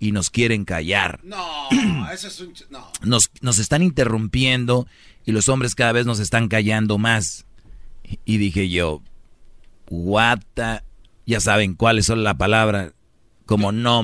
y 0.01 0.12
nos 0.12 0.28
quieren 0.28 0.66
callar. 0.66 1.20
No, 1.23 1.69
eso 2.12 2.28
es 2.28 2.41
un. 2.41 2.53
ch- 2.53 2.66
No. 2.69 2.86
Nos, 3.03 3.31
nos 3.41 3.59
están 3.59 3.82
interrumpiendo 3.82 4.86
y 5.24 5.32
los 5.32 5.49
hombres 5.49 5.74
cada 5.74 5.93
vez 5.93 6.05
nos 6.05 6.19
están 6.19 6.49
callando 6.49 6.99
más. 6.99 7.47
Y 8.27 8.36
dije 8.36 8.69
yo, 8.69 9.01
the- 10.55 10.81
Ya 11.27 11.40
saben 11.40 11.74
cuáles 11.74 12.06
son 12.06 12.23
la 12.24 12.35
palabra. 12.35 12.93
Como 13.47 13.73
no... 13.73 14.02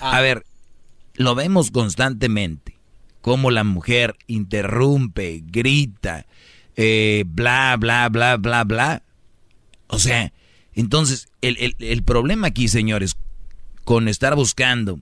A 0.00 0.20
ver, 0.20 0.44
lo 1.14 1.34
vemos 1.34 1.70
constantemente. 1.70 2.76
Como 3.20 3.50
la 3.50 3.64
mujer 3.64 4.14
interrumpe, 4.26 5.42
grita, 5.46 6.26
eh, 6.76 7.24
bla, 7.26 7.76
bla, 7.78 8.08
bla, 8.08 8.36
bla, 8.36 8.64
bla. 8.64 9.02
O 9.88 9.98
sea, 9.98 10.32
entonces, 10.74 11.28
el, 11.40 11.56
el- 11.58 11.76
el 11.78 12.02
problema 12.02 12.48
aquí, 12.48 12.68
señores, 12.68 13.16
con 13.84 14.08
estar 14.08 14.34
buscando 14.36 15.00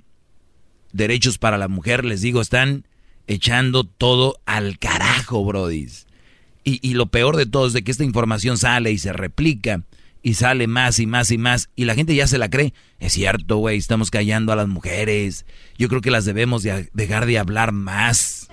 derechos 0.93 1.39
para 1.39 1.59
la 1.59 1.69
mujer, 1.69 2.05
les 2.05 2.21
digo, 2.23 2.41
están 2.41 2.87
echando 3.27 3.85
todo 3.85 4.37
al 4.47 4.79
carajo, 4.79 5.45
brodis. 5.45 6.07
Y, 6.65 6.79
y 6.89 6.95
lo 6.95 7.07
peor 7.07 7.37
de 7.37 7.47
todo 7.47 7.67
es 7.67 7.73
de 7.73 7.83
que 7.85 7.91
esta 7.91 8.05
información 8.05 8.57
sale 8.57 8.91
y 8.93 8.99
se 8.99 9.13
replica 9.13 9.83
y 10.25 10.35
sale 10.35 10.67
más 10.67 10.99
y 11.01 11.07
más 11.07 11.31
y 11.31 11.37
más 11.37 11.69
y 11.77 11.85
la 11.85 11.95
gente 11.95 12.15
ya 12.15 12.27
se 12.27 12.39
la 12.39 12.49
cree. 12.49 12.73
Es 12.99 13.13
cierto, 13.13 13.59
güey, 13.59 13.77
estamos 13.77 14.11
callando 14.11 14.53
a 14.53 14.57
las 14.57 14.69
mujeres. 14.69 15.45
Yo 15.77 15.89
creo 15.89 16.01
que 16.01 16.11
las 16.11 16.25
debemos 16.25 16.63
de 16.63 16.89
dejar 16.95 17.27
de 17.27 17.39
hablar 17.39 17.73
más. 17.73 18.49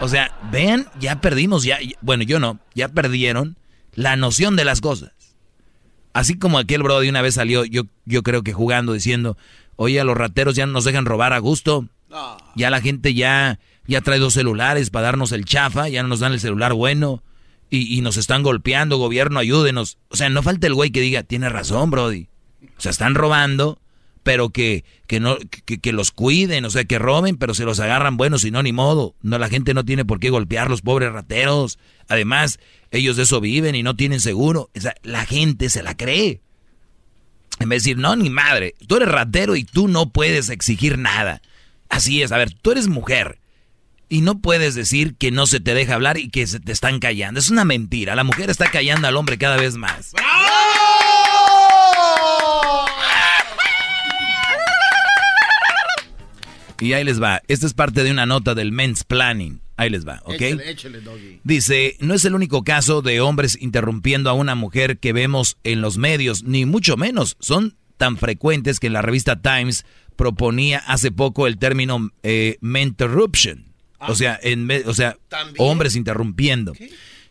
O 0.00 0.08
sea, 0.08 0.38
vean, 0.52 0.86
ya 1.00 1.20
perdimos, 1.20 1.64
ya, 1.64 1.78
bueno, 2.00 2.22
yo 2.22 2.38
no, 2.38 2.60
ya 2.74 2.88
perdieron 2.88 3.56
la 3.94 4.14
noción 4.14 4.54
de 4.54 4.64
las 4.64 4.80
cosas. 4.80 5.10
Así 6.12 6.38
como 6.38 6.58
aquel 6.58 6.84
bro 6.84 7.00
de 7.00 7.08
una 7.08 7.20
vez 7.20 7.34
salió, 7.34 7.64
yo, 7.64 7.82
yo 8.04 8.22
creo 8.22 8.44
que 8.44 8.52
jugando, 8.52 8.92
diciendo, 8.92 9.36
oye, 9.74 10.00
a 10.00 10.04
los 10.04 10.16
rateros 10.16 10.54
ya 10.54 10.64
no 10.64 10.72
nos 10.72 10.84
dejan 10.84 11.06
robar 11.06 11.32
a 11.32 11.38
gusto. 11.40 11.88
Ya 12.54 12.70
la 12.70 12.80
gente 12.80 13.14
ya, 13.14 13.58
ya 13.88 14.00
trae 14.00 14.20
dos 14.20 14.34
celulares 14.34 14.90
para 14.90 15.06
darnos 15.06 15.32
el 15.32 15.44
chafa, 15.44 15.88
ya 15.88 16.02
no 16.02 16.08
nos 16.08 16.20
dan 16.20 16.32
el 16.32 16.40
celular 16.40 16.72
bueno. 16.72 17.24
Y, 17.72 17.96
y 17.96 18.02
nos 18.02 18.18
están 18.18 18.42
golpeando, 18.42 18.98
gobierno, 18.98 19.38
ayúdenos. 19.38 19.96
O 20.08 20.16
sea, 20.16 20.28
no 20.28 20.42
falta 20.42 20.66
el 20.66 20.74
güey 20.74 20.90
que 20.90 21.00
diga, 21.00 21.22
tiene 21.22 21.48
razón, 21.48 21.90
Brody. 21.90 22.28
O 22.76 22.80
sea, 22.82 22.90
están 22.90 23.14
robando, 23.14 23.80
pero 24.22 24.50
que, 24.50 24.84
que 25.06 25.20
no, 25.20 25.38
que, 25.64 25.92
los 25.92 26.10
cuiden, 26.10 26.66
o 26.66 26.70
sea, 26.70 26.84
que 26.84 26.98
roben, 26.98 27.38
pero 27.38 27.54
se 27.54 27.64
los 27.64 27.80
agarran, 27.80 28.18
bueno, 28.18 28.36
si 28.38 28.50
no, 28.50 28.62
ni 28.62 28.74
modo. 28.74 29.14
No, 29.22 29.38
la 29.38 29.48
gente 29.48 29.72
no 29.72 29.86
tiene 29.86 30.04
por 30.04 30.20
qué 30.20 30.28
golpear 30.28 30.68
los 30.68 30.82
pobres 30.82 31.12
rateros. 31.12 31.78
Además, 32.08 32.60
ellos 32.90 33.16
de 33.16 33.22
eso 33.22 33.40
viven 33.40 33.74
y 33.74 33.82
no 33.82 33.96
tienen 33.96 34.20
seguro. 34.20 34.68
O 34.76 34.80
sea, 34.80 34.94
la 35.02 35.24
gente 35.24 35.70
se 35.70 35.82
la 35.82 35.96
cree. 35.96 36.42
En 37.58 37.70
vez 37.70 37.84
de 37.84 37.90
decir, 37.90 37.98
no, 37.98 38.14
ni 38.16 38.28
madre, 38.28 38.74
tú 38.86 38.96
eres 38.96 39.08
ratero 39.08 39.56
y 39.56 39.64
tú 39.64 39.88
no 39.88 40.10
puedes 40.10 40.50
exigir 40.50 40.98
nada. 40.98 41.40
Así 41.88 42.20
es, 42.20 42.32
a 42.32 42.36
ver, 42.36 42.52
tú 42.52 42.72
eres 42.72 42.88
mujer 42.88 43.38
y 44.12 44.20
no 44.20 44.40
puedes 44.40 44.74
decir 44.74 45.16
que 45.16 45.30
no 45.30 45.46
se 45.46 45.58
te 45.58 45.72
deja 45.72 45.94
hablar 45.94 46.18
y 46.18 46.28
que 46.28 46.46
se 46.46 46.60
te 46.60 46.70
están 46.70 46.98
callando. 46.98 47.40
Es 47.40 47.48
una 47.48 47.64
mentira. 47.64 48.14
La 48.14 48.24
mujer 48.24 48.50
está 48.50 48.70
callando 48.70 49.08
al 49.08 49.16
hombre 49.16 49.38
cada 49.38 49.56
vez 49.56 49.76
más. 49.78 50.12
Y 56.78 56.92
ahí 56.92 57.04
les 57.04 57.22
va. 57.22 57.40
Esta 57.48 57.64
es 57.64 57.72
parte 57.72 58.04
de 58.04 58.10
una 58.10 58.26
nota 58.26 58.54
del 58.54 58.70
Men's 58.70 59.02
Planning. 59.02 59.62
Ahí 59.78 59.88
les 59.88 60.06
va, 60.06 60.20
¿ok? 60.26 60.34
Échale, 60.42 60.70
échale, 60.70 61.00
doggy. 61.00 61.40
Dice, 61.42 61.96
no 62.00 62.12
es 62.12 62.26
el 62.26 62.34
único 62.34 62.64
caso 62.64 63.00
de 63.00 63.22
hombres 63.22 63.56
interrumpiendo 63.62 64.28
a 64.28 64.34
una 64.34 64.54
mujer 64.54 64.98
que 64.98 65.14
vemos 65.14 65.56
en 65.64 65.80
los 65.80 65.96
medios, 65.96 66.42
ni 66.42 66.66
mucho 66.66 66.98
menos. 66.98 67.38
Son 67.40 67.78
tan 67.96 68.18
frecuentes 68.18 68.78
que 68.78 68.88
en 68.88 68.92
la 68.92 69.00
revista 69.00 69.40
Times 69.40 69.86
proponía 70.16 70.80
hace 70.80 71.10
poco 71.12 71.46
el 71.46 71.56
término 71.56 72.10
eh, 72.22 72.58
mentorruption. 72.60 73.71
O 74.08 74.14
sea, 74.14 74.38
en, 74.42 74.66
ve- 74.66 74.84
o 74.86 74.94
sea 74.94 75.16
hombres 75.58 75.96
interrumpiendo. 75.96 76.72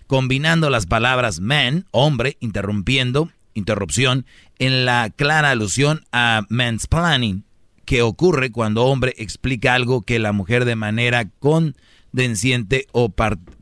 Combinando 0.08 0.70
las 0.70 0.86
palabras 0.88 1.40
man, 1.40 1.86
hombre, 1.92 2.38
interrumpiendo, 2.42 3.30
interrupción, 3.54 4.26
en 4.60 4.86
la 4.86 5.10
clara 5.10 5.52
alusión 5.52 6.04
a 6.12 6.42
mansplaining, 6.50 7.46
que 7.86 8.02
ocurre 8.02 8.52
cuando 8.52 8.86
hombre 8.86 9.14
explica 9.18 9.74
algo 9.74 10.02
que 10.04 10.20
la 10.20 10.32
mujer 10.34 10.66
de 10.66 10.76
manera 10.76 11.30
condesciente 11.40 12.88
o 12.92 13.10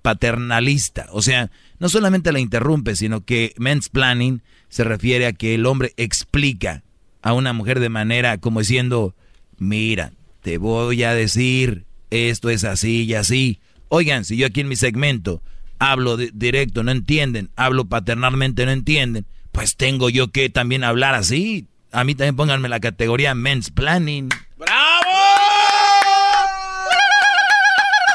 paternalista. 0.02 1.08
O 1.12 1.22
sea, 1.22 1.52
no 1.80 1.90
solamente 1.90 2.32
la 2.32 2.40
interrumpe, 2.40 2.96
sino 2.96 3.24
que 3.26 3.54
mansplaining 3.58 4.42
se 4.70 4.84
refiere 4.84 5.26
a 5.28 5.34
que 5.34 5.56
el 5.56 5.66
hombre 5.66 5.94
explica 5.98 6.84
a 7.22 7.34
una 7.34 7.54
mujer 7.54 7.80
de 7.80 7.90
manera 7.90 8.38
como 8.38 8.60
diciendo, 8.60 9.16
mira, 9.58 10.14
te 10.42 10.58
voy 10.58 11.04
a 11.04 11.14
decir, 11.14 11.86
esto 12.12 12.50
es 12.50 12.64
así 12.64 13.04
y 13.04 13.14
así. 13.14 13.60
Oigan, 13.90 14.26
si 14.26 14.38
yo 14.38 14.48
aquí 14.48 14.62
en 14.62 14.68
mi 14.68 14.76
segmento 14.76 15.42
hablo 15.80 16.18
di- 16.18 16.30
directo, 16.34 16.84
no 16.84 16.92
entienden, 16.92 17.50
hablo 17.56 17.86
paternalmente, 17.86 18.66
no 18.66 18.72
entienden, 18.72 19.26
pues 19.52 19.76
tengo 19.76 20.10
yo 20.10 20.32
que 20.32 20.50
también 20.50 20.84
hablar 20.84 21.16
así. 21.16 21.68
A 21.92 22.04
mí 22.04 22.14
también 22.16 22.36
pónganme 22.36 22.70
la 22.70 22.80
categoría 22.80 23.34
men's 23.34 23.72
planning. 23.72 24.30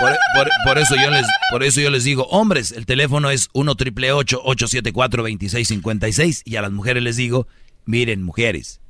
Por, 0.01 0.11
por- 0.35 0.51
por 0.65 0.79
eso 0.79 0.97
yo 0.97 1.09
les, 1.11 1.25
por 1.51 1.63
eso 1.63 1.81
yo 1.81 1.89
les 1.91 2.03
digo, 2.05 2.25
hombres, 2.25 2.73
el 2.73 2.85
teléfono 2.85 3.31
es 3.31 3.49
1 3.53 3.75
triple 3.77 4.11
874 4.13 5.23
2656 5.23 6.43
y 6.45 6.57
a 6.57 6.63
las 6.63 6.73
mujeres 6.73 7.03
les 7.03 7.17
digo, 7.17 7.47
miren 7.85 8.23
mujeres, 8.23 8.81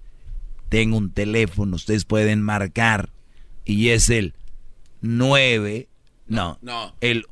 tengo 0.70 0.96
un 0.96 1.12
teléfono, 1.12 1.76
ustedes 1.76 2.04
pueden 2.06 2.40
marcar 2.40 3.10
y 3.66 3.90
es 3.90 4.08
el 4.08 4.32
9, 5.06 5.88
no, 6.28 6.58
No. 6.62 6.94
el 7.02 7.26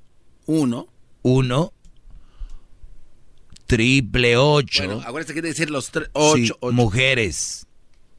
1 0.47 0.87
1 1.23 1.73
triple 3.67 4.37
8. 4.37 4.85
Bueno, 4.85 5.01
acuérdense 5.07 5.33
que 5.35 5.41
que 5.41 5.49
decir 5.49 5.71
los 5.71 5.91
8. 6.13 6.37
Sí, 6.37 6.53
mujeres. 6.73 7.67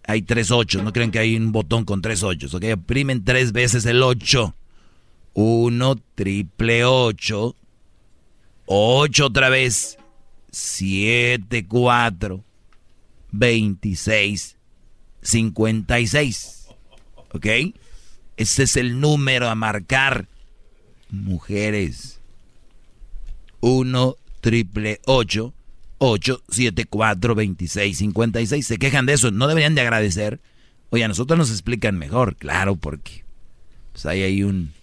Hay 0.06 0.22
tres 0.24 0.52
ochos, 0.52 0.84
no 0.84 0.92
creen 0.92 1.12
que 1.12 1.20
hay 1.20 1.38
un 1.38 1.52
botón 1.54 1.86
con 1.86 2.02
tres 2.02 2.24
ochos, 2.24 2.54
¿ok? 2.54 2.66
Oprimen 2.74 3.24
tres 3.24 3.52
veces 3.54 3.86
el 3.86 4.02
8. 4.04 4.54
1 5.34 5.96
triple 6.16 6.84
8. 6.86 7.56
8 8.66 9.26
otra 9.26 9.50
vez. 9.50 9.98
7, 10.52 11.68
4. 11.68 12.44
26. 13.32 14.58
56. 15.22 16.68
¿Ok? 17.32 17.46
Ese 18.38 18.64
es 18.64 18.76
el 18.78 19.00
número 19.00 19.50
a 19.50 19.56
marcar. 19.56 20.28
Mujeres. 21.10 22.20
1 23.62 24.16
triple 24.42 25.00
8 25.06 25.54
874 26.00 27.36
2656 27.36 28.68
Se 28.68 28.78
quejan 28.78 29.06
de 29.06 29.14
eso, 29.14 29.32
no 29.32 29.48
deberían 29.48 29.76
de 29.76 29.82
agradecer. 29.82 30.42
Oye, 30.90 31.04
a 31.04 31.08
nosotros 31.08 31.38
nos 31.38 31.50
explican 31.50 31.98
mejor, 31.98 32.36
claro, 32.36 32.76
porque 32.76 33.24
pues 33.94 34.06
hay 34.06 34.22
ahí 34.24 34.44
un, 34.44 34.74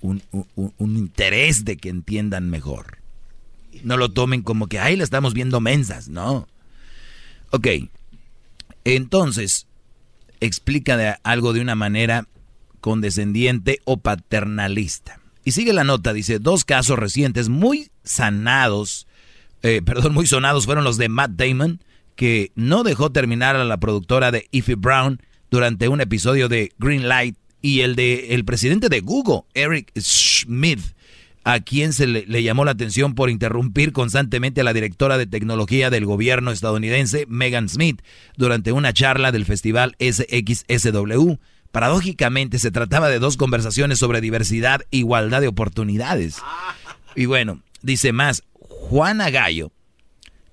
un, 0.00 0.22
un- 0.32 0.72
un 0.78 0.96
interés 0.96 1.64
de 1.64 1.76
que 1.76 1.88
entiendan 1.88 2.48
mejor. 2.50 2.98
No 3.82 3.96
lo 3.96 4.10
tomen 4.10 4.42
como 4.42 4.68
que, 4.68 4.78
ahí 4.78 4.96
la 4.96 5.04
estamos 5.04 5.34
viendo 5.34 5.60
mensas, 5.60 6.08
no. 6.08 6.46
Ok, 7.50 7.66
entonces, 8.84 9.66
explica 10.40 11.18
algo 11.22 11.52
de 11.52 11.60
una 11.60 11.74
manera 11.74 12.26
condescendiente 12.80 13.80
o 13.84 13.98
paternalista. 13.98 15.20
Y 15.44 15.52
sigue 15.52 15.72
la 15.72 15.84
nota, 15.84 16.12
dice, 16.12 16.38
dos 16.38 16.64
casos 16.64 16.98
recientes 16.98 17.48
muy 17.48 17.90
sanados, 18.04 19.06
eh, 19.62 19.82
perdón, 19.84 20.14
muy 20.14 20.26
sonados 20.26 20.66
fueron 20.66 20.84
los 20.84 20.96
de 20.96 21.08
Matt 21.08 21.32
Damon, 21.32 21.80
que 22.16 22.52
no 22.54 22.82
dejó 22.82 23.10
terminar 23.10 23.56
a 23.56 23.64
la 23.64 23.78
productora 23.78 24.30
de 24.30 24.48
Ify 24.50 24.74
Brown 24.74 25.20
durante 25.50 25.88
un 25.88 26.00
episodio 26.00 26.48
de 26.48 26.72
Green 26.78 27.08
Light, 27.08 27.36
y 27.62 27.80
el 27.80 27.94
de 27.96 28.34
el 28.34 28.44
presidente 28.44 28.88
de 28.88 29.00
Google, 29.00 29.42
Eric 29.54 29.92
Schmidt, 29.98 30.80
a 31.52 31.60
quien 31.60 31.92
se 31.92 32.06
le, 32.06 32.42
llamó 32.42 32.64
la 32.64 32.70
atención 32.70 33.14
por 33.14 33.28
interrumpir 33.28 33.92
constantemente 33.92 34.60
a 34.60 34.64
la 34.64 34.72
directora 34.72 35.18
de 35.18 35.26
tecnología 35.26 35.90
del 35.90 36.06
gobierno 36.06 36.52
estadounidense, 36.52 37.26
Megan 37.28 37.68
Smith, 37.68 38.02
durante 38.36 38.70
una 38.70 38.92
charla 38.92 39.32
del 39.32 39.44
festival 39.44 39.96
SXSW. 39.98 41.34
Paradójicamente 41.72 42.58
se 42.60 42.70
trataba 42.70 43.08
de 43.08 43.18
dos 43.18 43.36
conversaciones 43.36 43.98
sobre 43.98 44.20
diversidad 44.20 44.82
e 44.92 44.98
igualdad 44.98 45.40
de 45.40 45.48
oportunidades. 45.48 46.36
Y 47.16 47.26
bueno, 47.26 47.62
dice 47.82 48.12
más, 48.12 48.44
Juana 48.52 49.30
Gallo, 49.30 49.72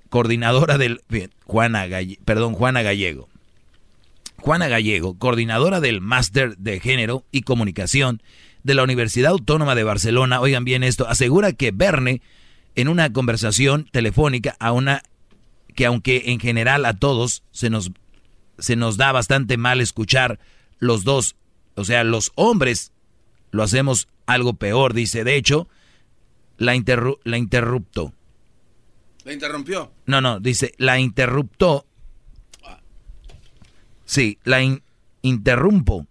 coordinadora 0.09 0.79
del... 0.79 1.01
Juana 1.45 1.85
Galle- 1.85 2.19
perdón, 2.25 2.53
Juana 2.53 2.81
Gallego. 2.81 3.29
Juana 4.37 4.67
Gallego, 4.67 5.17
coordinadora 5.17 5.79
del 5.79 6.01
Máster 6.01 6.57
de 6.57 6.79
Género 6.79 7.23
y 7.31 7.41
Comunicación 7.41 8.21
de 8.67 8.75
la 8.75 8.83
Universidad 8.83 9.31
Autónoma 9.31 9.73
de 9.75 9.83
Barcelona, 9.83 10.39
oigan 10.41 10.63
bien 10.65 10.83
esto, 10.83 11.07
asegura 11.07 11.53
que 11.53 11.71
Verne, 11.71 12.21
en 12.75 12.89
una 12.89 13.11
conversación 13.11 13.85
telefónica 13.91 14.55
a 14.59 14.71
una 14.71 15.01
que 15.75 15.85
aunque 15.85 16.23
en 16.27 16.39
general 16.39 16.85
a 16.85 16.93
todos 16.93 17.43
se 17.51 17.69
nos, 17.69 17.91
se 18.59 18.75
nos 18.75 18.97
da 18.97 19.11
bastante 19.11 19.57
mal 19.57 19.79
escuchar 19.81 20.39
los 20.79 21.03
dos, 21.03 21.35
o 21.75 21.85
sea, 21.85 22.03
los 22.03 22.31
hombres 22.35 22.91
lo 23.51 23.63
hacemos 23.63 24.07
algo 24.25 24.53
peor, 24.55 24.93
dice, 24.93 25.23
de 25.23 25.35
hecho, 25.37 25.67
la, 26.57 26.75
interru- 26.75 27.19
la 27.23 27.37
interruptó. 27.37 28.13
¿La 29.23 29.33
interrumpió? 29.33 29.91
No, 30.05 30.19
no, 30.21 30.39
dice, 30.39 30.73
la 30.77 30.99
interruptó. 30.99 31.85
Sí, 34.05 34.37
la 34.43 34.61
in- 34.61 34.83
interrumpo. 35.21 36.05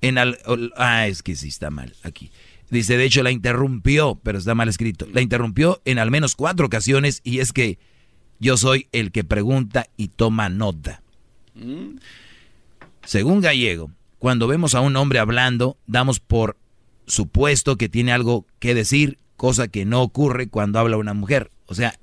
En 0.00 0.18
al, 0.18 0.38
ah, 0.76 1.06
es 1.06 1.22
que 1.22 1.36
sí 1.36 1.48
está 1.48 1.70
mal 1.70 1.94
aquí. 2.02 2.30
Dice, 2.70 2.96
de 2.96 3.04
hecho, 3.04 3.22
la 3.22 3.30
interrumpió, 3.30 4.18
pero 4.22 4.38
está 4.38 4.54
mal 4.54 4.68
escrito. 4.68 5.06
La 5.12 5.20
interrumpió 5.20 5.80
en 5.84 5.98
al 5.98 6.10
menos 6.10 6.34
cuatro 6.34 6.66
ocasiones 6.66 7.20
y 7.22 7.38
es 7.38 7.52
que 7.52 7.78
yo 8.38 8.56
soy 8.56 8.88
el 8.92 9.12
que 9.12 9.24
pregunta 9.24 9.86
y 9.96 10.08
toma 10.08 10.48
nota. 10.48 11.02
Según 13.04 13.40
Gallego, 13.40 13.92
cuando 14.18 14.46
vemos 14.48 14.74
a 14.74 14.80
un 14.80 14.96
hombre 14.96 15.20
hablando, 15.20 15.78
damos 15.86 16.20
por 16.20 16.56
supuesto 17.06 17.76
que 17.76 17.88
tiene 17.88 18.12
algo 18.12 18.46
que 18.58 18.74
decir, 18.74 19.18
cosa 19.36 19.68
que 19.68 19.84
no 19.84 20.02
ocurre 20.02 20.48
cuando 20.48 20.78
habla 20.78 20.96
una 20.96 21.14
mujer. 21.14 21.50
O 21.66 21.74
sea, 21.74 21.98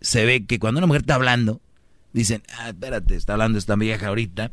se 0.00 0.24
ve 0.24 0.46
que 0.46 0.58
cuando 0.58 0.78
una 0.78 0.86
mujer 0.86 1.02
está 1.02 1.16
hablando, 1.16 1.60
dicen, 2.12 2.42
ah, 2.58 2.70
espérate, 2.70 3.14
está 3.14 3.34
hablando 3.34 3.58
esta 3.58 3.76
vieja 3.76 4.08
ahorita. 4.08 4.52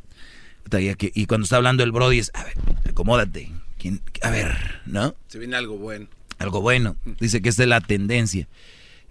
Y 1.13 1.25
cuando 1.25 1.45
está 1.45 1.57
hablando 1.57 1.83
el 1.83 1.91
Brody 1.91 2.19
es, 2.19 2.31
a 2.33 2.43
ver, 2.43 2.53
acomódate. 2.89 3.51
¿Quién? 3.77 4.01
A 4.21 4.29
ver, 4.29 4.55
¿no? 4.85 5.15
Se 5.27 5.39
viene 5.39 5.55
algo 5.55 5.77
bueno. 5.77 6.07
Algo 6.37 6.61
bueno. 6.61 6.95
Dice 7.19 7.41
que 7.41 7.49
esta 7.49 7.63
es 7.63 7.69
la 7.69 7.81
tendencia. 7.81 8.47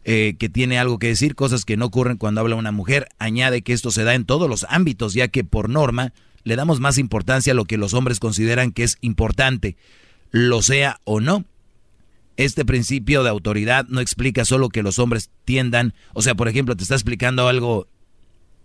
Eh, 0.06 0.36
que 0.38 0.50
tiene 0.50 0.78
algo 0.78 0.98
que 0.98 1.06
decir, 1.06 1.34
cosas 1.34 1.64
que 1.64 1.78
no 1.78 1.86
ocurren 1.86 2.18
cuando 2.18 2.40
habla 2.40 2.56
una 2.56 2.72
mujer. 2.72 3.08
Añade 3.18 3.62
que 3.62 3.72
esto 3.72 3.90
se 3.90 4.04
da 4.04 4.14
en 4.14 4.26
todos 4.26 4.50
los 4.50 4.66
ámbitos, 4.68 5.14
ya 5.14 5.28
que 5.28 5.44
por 5.44 5.70
norma 5.70 6.12
le 6.44 6.56
damos 6.56 6.78
más 6.78 6.98
importancia 6.98 7.52
a 7.52 7.56
lo 7.56 7.64
que 7.64 7.78
los 7.78 7.94
hombres 7.94 8.20
consideran 8.20 8.70
que 8.70 8.84
es 8.84 8.98
importante, 9.00 9.76
lo 10.30 10.62
sea 10.62 11.00
o 11.04 11.20
no. 11.20 11.44
Este 12.36 12.64
principio 12.64 13.22
de 13.22 13.30
autoridad 13.30 13.86
no 13.88 14.00
explica 14.00 14.44
solo 14.44 14.68
que 14.68 14.82
los 14.82 14.98
hombres 14.98 15.30
tiendan, 15.44 15.94
o 16.12 16.20
sea, 16.20 16.34
por 16.34 16.48
ejemplo, 16.48 16.76
te 16.76 16.82
está 16.82 16.94
explicando 16.94 17.48
algo 17.48 17.88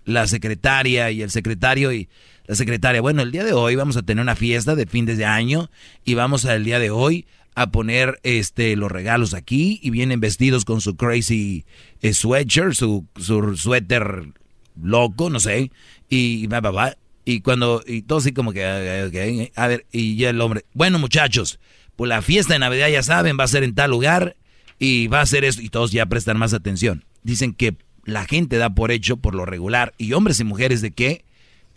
la 0.09 0.27
secretaria 0.27 1.11
y 1.11 1.21
el 1.21 1.29
secretario 1.29 1.93
y 1.93 2.09
la 2.45 2.55
secretaria, 2.55 2.99
bueno, 2.99 3.21
el 3.21 3.31
día 3.31 3.43
de 3.43 3.53
hoy 3.53 3.75
vamos 3.75 3.95
a 3.95 4.01
tener 4.01 4.21
una 4.21 4.35
fiesta 4.35 4.75
de 4.75 4.87
fin 4.87 5.05
de 5.05 5.23
año 5.23 5.69
y 6.03 6.15
vamos 6.15 6.45
al 6.45 6.63
día 6.63 6.79
de 6.79 6.89
hoy 6.89 7.27
a 7.53 7.71
poner 7.71 8.19
este 8.23 8.75
los 8.75 8.91
regalos 8.91 9.33
aquí 9.33 9.79
y 9.83 9.91
vienen 9.91 10.19
vestidos 10.19 10.65
con 10.65 10.81
su 10.81 10.95
crazy 10.95 11.65
eh, 12.01 12.13
sweatshirt, 12.13 12.73
su, 12.73 13.05
su 13.17 13.55
suéter 13.55 14.33
loco, 14.81 15.29
no 15.29 15.39
sé, 15.39 15.71
y 16.09 16.47
va, 16.47 16.59
va, 16.59 16.71
va. 16.71 16.97
Y 17.23 17.41
cuando, 17.41 17.83
y 17.85 18.01
todo 18.01 18.17
así 18.17 18.31
como 18.31 18.51
que, 18.51 18.65
a 18.65 19.67
ver, 19.67 19.85
y 19.91 20.15
ya 20.15 20.31
el 20.31 20.41
hombre, 20.41 20.65
bueno 20.73 20.97
muchachos, 20.97 21.59
pues 21.95 22.09
la 22.09 22.23
fiesta 22.23 22.53
de 22.53 22.59
Navidad 22.59 22.89
ya 22.89 23.03
saben, 23.03 23.37
va 23.39 23.43
a 23.43 23.47
ser 23.47 23.63
en 23.63 23.75
tal 23.75 23.91
lugar 23.91 24.35
y 24.79 25.07
va 25.07 25.21
a 25.21 25.25
ser 25.27 25.43
esto, 25.43 25.61
y 25.61 25.69
todos 25.69 25.91
ya 25.91 26.07
prestan 26.07 26.37
más 26.37 26.53
atención. 26.53 27.05
Dicen 27.21 27.53
que 27.53 27.75
la 28.13 28.25
gente 28.25 28.57
da 28.57 28.69
por 28.69 28.91
hecho, 28.91 29.17
por 29.17 29.35
lo 29.35 29.45
regular, 29.45 29.93
y 29.97 30.13
hombres 30.13 30.39
y 30.39 30.43
mujeres, 30.43 30.81
de 30.81 30.91
que 30.91 31.25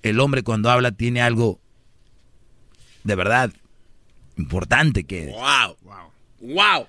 el 0.03 0.21
hombre 0.21 0.43
cuando 0.43 0.71
habla 0.71 0.93
tiene 0.93 1.23
algo 1.23 1.61
de 3.05 3.15
verdad 3.15 3.53
importante 4.37 5.05
que... 5.05 5.27
¡Wow! 5.27 5.77
¡Wow! 5.83 6.55
¡Wow! 6.55 6.87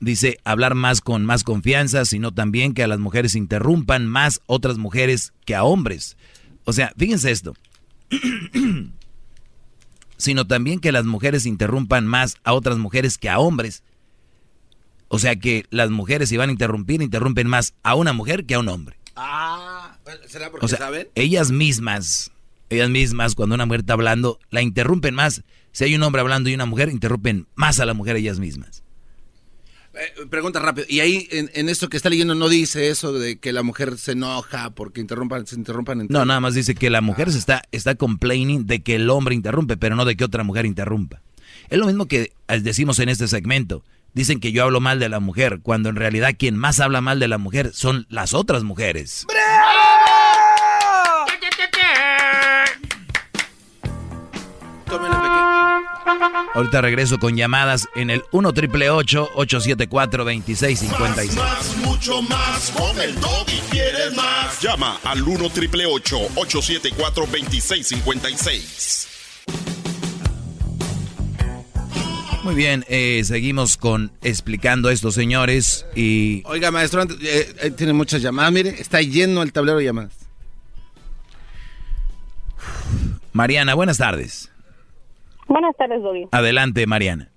Dice, 0.00 0.38
hablar 0.44 0.74
más 0.74 1.00
con 1.00 1.24
más 1.24 1.42
confianza, 1.42 2.04
sino 2.04 2.32
también 2.32 2.72
que 2.72 2.84
a 2.84 2.88
las 2.88 3.00
mujeres 3.00 3.34
interrumpan 3.34 4.06
más 4.06 4.40
otras 4.46 4.78
mujeres 4.78 5.32
que 5.44 5.54
a 5.54 5.64
hombres. 5.64 6.16
O 6.64 6.72
sea, 6.72 6.92
fíjense 6.96 7.30
esto. 7.30 7.54
sino 10.18 10.46
también 10.46 10.80
que 10.80 10.92
las 10.92 11.04
mujeres 11.04 11.46
interrumpan 11.46 12.06
más 12.06 12.36
a 12.44 12.52
otras 12.52 12.76
mujeres 12.76 13.16
que 13.16 13.30
a 13.30 13.38
hombres. 13.38 13.82
O 15.08 15.18
sea 15.18 15.36
que 15.36 15.64
las 15.70 15.90
mujeres 15.90 16.28
si 16.28 16.36
van 16.36 16.50
a 16.50 16.52
interrumpir, 16.52 17.02
interrumpen 17.02 17.46
más 17.46 17.74
a 17.82 17.94
una 17.94 18.12
mujer 18.12 18.44
que 18.44 18.54
a 18.54 18.58
un 18.60 18.68
hombre. 18.68 18.96
Ah, 19.16 19.96
¿será 20.26 20.50
porque 20.50 20.66
O 20.66 20.68
sea, 20.68 20.78
saben? 20.78 21.08
ellas 21.14 21.50
mismas, 21.50 22.30
ellas 22.70 22.90
mismas 22.90 23.34
cuando 23.34 23.54
una 23.54 23.66
mujer 23.66 23.80
está 23.80 23.94
hablando, 23.94 24.38
la 24.50 24.62
interrumpen 24.62 25.14
más. 25.14 25.42
Si 25.72 25.84
hay 25.84 25.94
un 25.94 26.02
hombre 26.02 26.20
hablando 26.20 26.50
y 26.50 26.54
una 26.54 26.66
mujer, 26.66 26.88
interrumpen 26.88 27.46
más 27.54 27.80
a 27.80 27.86
la 27.86 27.94
mujer 27.94 28.16
ellas 28.16 28.38
mismas. 28.38 28.82
Eh, 29.94 30.26
pregunta 30.30 30.60
rápido. 30.60 30.86
Y 30.88 31.00
ahí, 31.00 31.26
en, 31.30 31.50
en 31.54 31.68
esto 31.68 31.88
que 31.88 31.96
está 31.96 32.08
leyendo, 32.10 32.34
no 32.34 32.48
dice 32.48 32.88
eso 32.88 33.12
de 33.12 33.38
que 33.38 33.52
la 33.52 33.62
mujer 33.62 33.98
se 33.98 34.12
enoja 34.12 34.70
porque 34.70 35.00
interrumpan, 35.00 35.46
se 35.46 35.56
interrumpan 35.56 36.02
entre 36.02 36.12
No, 36.16 36.24
nada 36.24 36.40
más 36.40 36.54
dice 36.54 36.74
que 36.74 36.90
la 36.90 37.00
mujer 37.00 37.32
se 37.32 37.38
está, 37.38 37.62
está 37.72 37.94
complaining 37.96 38.66
de 38.66 38.80
que 38.82 38.94
el 38.96 39.10
hombre 39.10 39.34
interrumpe, 39.34 39.76
pero 39.76 39.96
no 39.96 40.04
de 40.04 40.16
que 40.16 40.24
otra 40.24 40.44
mujer 40.44 40.66
interrumpa. 40.66 41.22
Es 41.70 41.78
lo 41.78 41.86
mismo 41.86 42.06
que 42.06 42.32
eh, 42.48 42.60
decimos 42.60 42.98
en 43.00 43.08
este 43.08 43.26
segmento. 43.26 43.82
Dicen 44.18 44.40
que 44.40 44.50
yo 44.50 44.64
hablo 44.64 44.80
mal 44.80 44.98
de 44.98 45.08
la 45.08 45.20
mujer, 45.20 45.60
cuando 45.62 45.90
en 45.90 45.94
realidad 45.94 46.34
quien 46.36 46.56
más 46.56 46.80
habla 46.80 47.00
mal 47.00 47.20
de 47.20 47.28
la 47.28 47.38
mujer 47.38 47.70
son 47.72 48.04
las 48.10 48.34
otras 48.34 48.64
mujeres. 48.64 49.24
Ahorita 56.52 56.80
regreso 56.80 57.20
con 57.20 57.36
llamadas 57.36 57.88
en 57.94 58.10
el 58.10 58.24
1 58.32 58.52
triple 58.54 58.90
874 58.90 60.24
2656. 60.24 61.36
Más, 61.36 61.76
mucho 61.76 62.20
más. 62.22 62.72
Con 62.72 63.00
el 63.00 63.14
y 63.14 63.60
quieres 63.70 64.16
más. 64.16 64.60
Llama 64.60 64.98
al 65.04 65.22
1 65.22 65.48
triple 65.50 65.86
874 65.86 67.24
2656. 67.24 69.17
Muy 72.44 72.54
bien, 72.54 72.84
eh, 72.88 73.22
seguimos 73.24 73.76
con 73.76 74.12
explicando 74.22 74.90
esto, 74.90 75.10
señores. 75.10 75.86
Y 75.94 76.42
Oiga, 76.46 76.70
maestro, 76.70 77.02
antes- 77.02 77.18
eh, 77.22 77.54
eh, 77.62 77.70
tiene 77.72 77.92
muchas 77.92 78.22
llamadas. 78.22 78.52
Mire, 78.52 78.70
está 78.80 79.00
lleno 79.02 79.42
el 79.42 79.52
tablero 79.52 79.78
de 79.78 79.84
llamadas. 79.84 80.28
Mariana, 83.32 83.74
buenas 83.74 83.98
tardes. 83.98 84.50
Buenas 85.46 85.76
tardes, 85.76 86.02
Doggy. 86.02 86.26
Adelante, 86.30 86.86
Mariana. 86.86 87.28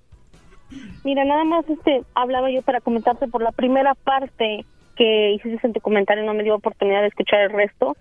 Mira, 1.04 1.26
nada 1.26 1.44
más 1.44 1.66
este 1.68 2.04
hablaba 2.14 2.50
yo 2.52 2.62
para 2.62 2.80
comentarte 2.80 3.28
por 3.28 3.42
la 3.42 3.52
primera 3.52 3.94
parte 3.96 4.66
que 4.96 5.32
hiciste 5.32 5.66
en 5.66 5.74
tu 5.74 5.82
comentario, 5.82 6.24
no 6.24 6.34
me 6.34 6.44
dio 6.44 6.56
oportunidad 6.56 7.02
de 7.02 7.08
escuchar 7.08 7.42
el 7.42 7.52
resto, 7.52 7.96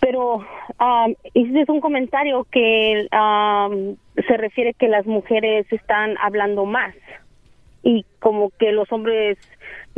pero 0.00 0.44
am, 0.78 1.14
hiciste 1.34 1.70
un 1.70 1.80
comentario 1.80 2.46
que 2.50 3.06
am, 3.10 3.96
se 4.26 4.36
refiere 4.36 4.74
que 4.74 4.88
las 4.88 5.06
mujeres 5.06 5.66
están 5.72 6.16
hablando 6.18 6.64
más 6.64 6.94
y 7.82 8.04
como 8.18 8.50
que 8.58 8.72
los 8.72 8.90
hombres 8.92 9.38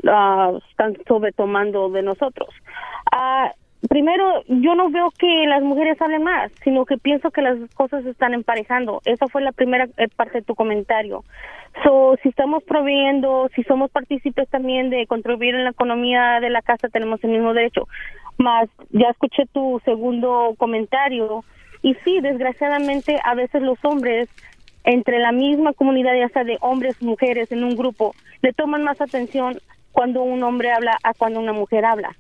ah, 0.09 0.53
están 0.71 0.97
sobretomando 1.07 1.89
de 1.91 2.03
nosotros. 2.03 2.49
Ah, 3.11 3.53
primero, 3.89 4.43
yo 4.49 4.75
no 4.75 4.91
veo 4.91 5.11
que 5.19 5.47
las 5.47 5.63
mujeres 5.63 6.01
hablen 6.01 6.23
más, 6.23 6.53
sino 6.63 6.85
que 6.85 6.99
pienso 6.99 7.31
que 7.31 7.43
las 7.43 7.59
cosas 7.75 8.05
se 8.05 8.11
están 8.11 8.35
emparejando. 8.35 9.01
Esa 9.05 9.27
fue 9.29 9.43
la 9.43 9.53
primera 9.53 9.87
eh, 9.97 10.09
parte 10.15 10.39
de 10.39 10.45
tu 10.45 10.55
comentario. 10.55 11.25
So, 11.83 12.17
si 12.23 12.29
estamos 12.29 12.63
proveyendo, 12.65 13.49
si 13.55 13.63
somos 13.65 13.91
partícipes 13.91 14.49
también 14.49 14.91
de 14.91 15.07
contribuir 15.07 15.55
en 15.55 15.65
la 15.65 15.71
economía 15.71 16.39
de 16.41 16.51
la 16.51 16.63
casa, 16.63 16.89
tenemos 16.89 17.23
el 17.25 17.31
mismo 17.31 17.55
derecho. 17.55 17.89
Más, 18.39 18.69
ya 18.91 19.09
escuché 19.09 19.47
tu 19.47 19.81
segundo 19.85 20.55
comentario. 20.59 21.45
Y 21.83 21.95
sí, 22.05 22.21
desgraciadamente, 22.21 23.19
a 23.25 23.35
veces 23.35 23.63
los 23.63 23.83
hombres, 23.85 24.29
entre 24.85 25.19
la 25.19 25.33
misma 25.33 25.73
comunidad, 25.73 26.15
ya 26.15 26.29
sea 26.29 26.45
de 26.45 26.59
hombres, 26.61 27.01
mujeres, 27.03 27.51
en 27.51 27.65
un 27.65 27.75
grupo, 27.75 28.15
le 28.43 28.53
toman 28.53 28.85
más 28.85 29.01
atención 29.01 29.59
cuando 29.93 30.23
un 30.23 30.43
hombre 30.43 30.73
habla 30.73 30.99
a 31.03 31.15
cuando 31.15 31.41
una 31.41 31.53
mujer 31.53 31.85
habla 31.85 32.17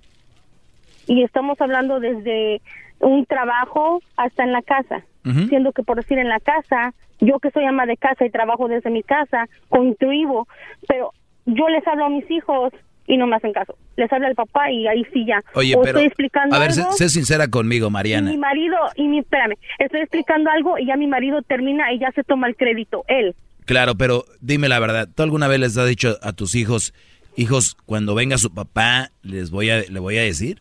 y 1.06 1.22
estamos 1.22 1.60
hablando 1.60 2.00
desde 2.00 2.60
un 3.00 3.26
trabajo 3.26 4.00
hasta 4.16 4.44
en 4.44 4.52
la 4.52 4.62
casa, 4.62 5.04
Ujú. 5.24 5.48
siendo 5.48 5.72
que 5.72 5.82
por 5.82 5.96
decir 5.96 6.18
en 6.18 6.28
la 6.28 6.40
casa, 6.40 6.94
yo 7.20 7.38
que 7.38 7.50
soy 7.50 7.64
ama 7.64 7.86
de 7.86 7.96
casa 7.96 8.24
y 8.24 8.30
trabajo 8.30 8.68
desde 8.68 8.90
mi 8.90 9.02
casa, 9.02 9.46
contribuyo, 9.68 10.46
pero 10.88 11.12
yo 11.46 11.68
les 11.68 11.86
hablo 11.86 12.06
a 12.06 12.08
mis 12.08 12.28
hijos 12.30 12.72
y 13.06 13.16
no 13.16 13.26
me 13.26 13.36
hacen 13.36 13.52
caso. 13.52 13.76
Les 13.96 14.12
habla 14.12 14.28
el 14.28 14.34
papá 14.34 14.70
y 14.70 14.86
ahí 14.86 15.04
sí 15.12 15.24
ya. 15.26 15.40
Oye, 15.54 15.74
o 15.76 15.82
pero 15.82 15.98
estoy 15.98 16.06
explicando 16.06 16.54
a 16.54 16.58
ver, 16.58 16.72
sé, 16.72 16.82
algo, 16.82 16.92
sé 16.92 17.08
sincera 17.08 17.48
conmigo, 17.48 17.88
y 17.88 17.90
Mariana. 17.90 18.30
mi 18.30 18.38
marido 18.38 18.76
y 18.96 19.08
mi 19.08 19.18
espérame, 19.18 19.56
estoy 19.78 20.00
explicando 20.00 20.50
algo 20.50 20.78
y 20.78 20.86
ya 20.86 20.96
mi 20.96 21.06
marido 21.06 21.42
termina 21.42 21.92
y 21.92 21.98
ya 21.98 22.10
se 22.12 22.24
toma 22.24 22.48
el 22.48 22.56
crédito 22.56 23.04
él. 23.08 23.34
Claro, 23.64 23.94
pero 23.94 24.24
dime 24.40 24.68
la 24.68 24.80
verdad. 24.80 25.08
¿Tú 25.14 25.22
alguna 25.22 25.48
vez 25.48 25.60
les 25.60 25.76
has 25.78 25.88
dicho 25.88 26.16
a 26.22 26.32
tus 26.32 26.54
hijos, 26.54 26.94
hijos, 27.36 27.76
cuando 27.86 28.14
venga 28.14 28.38
su 28.38 28.52
papá, 28.52 29.10
les 29.22 29.50
voy 29.50 29.70
a, 29.70 29.82
le 29.82 30.00
voy 30.00 30.18
a 30.18 30.22
decir? 30.22 30.60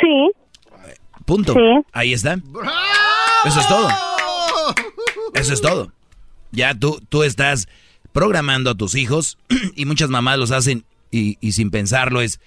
Sí. 0.00 0.30
Punto. 1.30 1.52
Sí. 1.54 1.60
Ahí 1.92 2.12
está. 2.12 2.40
Eso 3.44 3.60
es 3.60 3.68
todo. 3.68 3.88
Eso 5.34 5.54
es 5.54 5.60
todo. 5.60 5.92
Ya 6.50 6.74
tú, 6.74 7.00
tú 7.08 7.22
estás 7.22 7.68
programando 8.12 8.70
a 8.70 8.74
tus 8.74 8.96
hijos 8.96 9.38
y 9.76 9.84
muchas 9.84 10.10
mamás 10.10 10.38
los 10.38 10.50
hacen 10.50 10.84
y, 11.12 11.38
y 11.40 11.52
sin 11.52 11.70
pensarlo 11.70 12.20
es, 12.20 12.40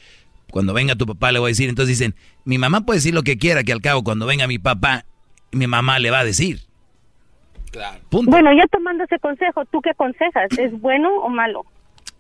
cuando 0.52 0.74
venga 0.74 0.96
tu 0.98 1.06
papá 1.06 1.32
le 1.32 1.40
voy 1.40 1.48
a 1.48 1.52
decir, 1.54 1.70
entonces 1.70 1.98
dicen, 1.98 2.14
mi 2.44 2.58
mamá 2.58 2.82
puede 2.82 2.98
decir 2.98 3.14
lo 3.14 3.24
que 3.24 3.38
quiera, 3.38 3.64
que 3.64 3.72
al 3.72 3.80
cabo 3.82 4.04
cuando 4.04 4.26
venga 4.26 4.48
mi 4.48 4.60
papá, 4.60 5.06
mi 5.54 5.66
mamá 5.66 5.98
le 6.00 6.12
va 6.12 6.20
a 6.20 6.26
decir. 6.26 6.60
Punto. 8.10 8.32
Bueno, 8.32 8.52
ya 8.54 8.68
tomando 8.68 9.06
ese 9.06 9.18
consejo, 9.20 9.64
¿tú 9.72 9.80
qué 9.82 9.92
aconsejas? 9.92 10.52
¿Es 10.60 10.78
bueno 10.82 11.10
o 11.22 11.30
malo? 11.30 11.66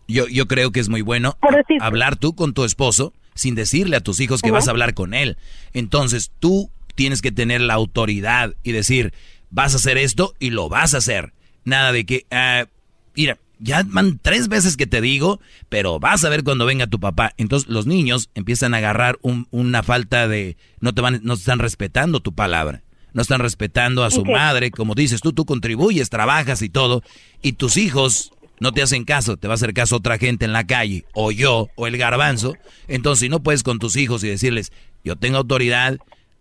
Yo, 0.08 0.28
yo 0.30 0.48
creo 0.48 0.72
que 0.72 0.80
es 0.80 0.88
muy 0.88 1.02
bueno 1.02 1.36
decir- 1.52 1.82
hablar 1.82 2.16
tú 2.16 2.34
con 2.36 2.54
tu 2.54 2.64
esposo 2.64 3.12
sin 3.36 3.56
decirle 3.56 3.96
a 3.98 4.02
tus 4.02 4.20
hijos 4.20 4.42
que 4.42 4.52
vas 4.52 4.68
a 4.68 4.72
hablar 4.72 4.94
con 4.94 5.14
él. 5.14 5.38
Entonces 5.74 6.32
tú 6.40 6.70
tienes 6.96 7.22
que 7.22 7.32
tener 7.32 7.62
la 7.62 7.74
autoridad 7.74 8.54
y 8.64 8.72
decir, 8.72 9.14
vas 9.50 9.74
a 9.74 9.78
hacer 9.78 9.98
esto 9.98 10.34
y 10.40 10.50
lo 10.52 10.70
vas 10.70 10.94
a 10.94 10.98
hacer. 11.00 11.34
Nada 11.66 11.92
de 11.92 12.06
que, 12.06 12.26
ah, 12.32 12.66
mira, 13.16 13.38
ya 13.60 13.84
van 13.86 14.20
tres 14.22 14.50
veces 14.50 14.76
que 14.78 14.88
te 14.88 15.00
digo, 15.02 15.40
pero 15.70 16.00
vas 16.00 16.24
a 16.26 16.30
ver 16.30 16.44
cuando 16.44 16.66
venga 16.66 16.88
tu 16.88 17.00
papá. 17.00 17.34
Entonces 17.38 17.70
los 17.70 17.86
niños 17.88 18.30
empiezan 18.36 18.74
a 18.74 18.78
agarrar 18.78 19.18
un- 19.22 19.48
una 19.52 19.84
falta 19.84 20.28
de, 20.28 20.58
no 20.82 20.94
te 20.94 21.02
van, 21.02 21.22
no 21.24 21.34
están 21.34 21.60
respetando 21.60 22.20
tu 22.20 22.34
palabra. 22.34 22.84
No 23.14 23.22
están 23.22 23.40
respetando 23.42 24.04
a 24.04 24.10
su 24.10 24.26
madre, 24.26 24.72
como 24.72 24.96
dices 24.96 25.22
tú, 25.22 25.34
tú 25.34 25.46
contribuyes, 25.46 26.10
trabajas 26.10 26.64
y 26.64 26.70
todo, 26.70 27.04
y 27.44 27.54
tus 27.54 27.78
hijos 27.78 28.32
no 28.64 28.72
te 28.72 28.82
hacen 28.82 29.04
caso, 29.04 29.36
te 29.36 29.50
va 29.50 29.54
a 29.54 29.56
hacer 29.56 29.74
caso 29.74 29.98
otra 29.98 30.18
gente 30.18 30.46
en 30.46 30.54
la 30.54 30.66
calle, 30.66 31.04
o 31.14 31.34
yo, 31.34 31.68
o 31.76 31.86
el 31.86 31.98
garbanzo. 31.98 32.56
Entonces, 32.88 33.20
si 33.20 33.28
no 33.28 33.44
puedes 33.44 33.62
con 33.62 33.78
tus 33.78 33.98
hijos 33.98 34.24
y 34.24 34.30
decirles, 34.30 34.72
yo 35.04 35.18
tengo 35.18 35.38
autoridad, 35.38 35.98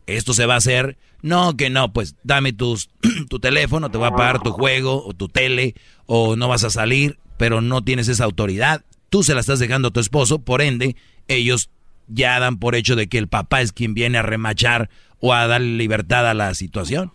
esto 0.07 0.32
se 0.32 0.47
va 0.47 0.55
a 0.55 0.59
hacer, 0.59 0.97
no, 1.20 1.57
que 1.57 1.69
no, 1.69 1.93
pues 1.93 2.15
dame 2.23 2.53
tus, 2.53 2.90
tu 3.28 3.40
teléfono, 3.40 3.90
te 3.90 3.99
voy 3.99 4.07
a 4.07 4.12
pagar 4.12 4.40
tu 4.40 4.53
juego, 4.53 5.05
o 5.05 5.15
tu 5.15 5.28
tele, 5.28 5.74
o 6.07 6.36
no 6.36 6.47
vas 6.47 6.62
a 6.62 6.70
salir, 6.70 7.19
pero 7.39 7.61
no 7.61 7.82
tienes 7.82 8.07
esa 8.07 8.23
autoridad. 8.23 8.85
Tú 9.11 9.24
se 9.24 9.35
la 9.35 9.40
estás 9.40 9.59
dejando 9.59 9.89
a 9.89 9.90
tu 9.90 9.99
esposo, 9.99 10.39
por 10.39 10.62
ende, 10.62 10.94
ellos 11.27 11.70
ya 12.07 12.39
dan 12.39 12.59
por 12.59 12.77
hecho 12.77 12.94
de 12.94 13.09
que 13.09 13.19
el 13.19 13.27
papá 13.27 13.62
es 13.62 13.73
quien 13.73 13.94
viene 13.94 14.19
a 14.19 14.23
remachar 14.23 14.90
o 15.19 15.35
a 15.35 15.49
darle 15.49 15.77
libertad 15.77 16.31
a 16.31 16.35
la 16.35 16.55
situación. 16.55 17.11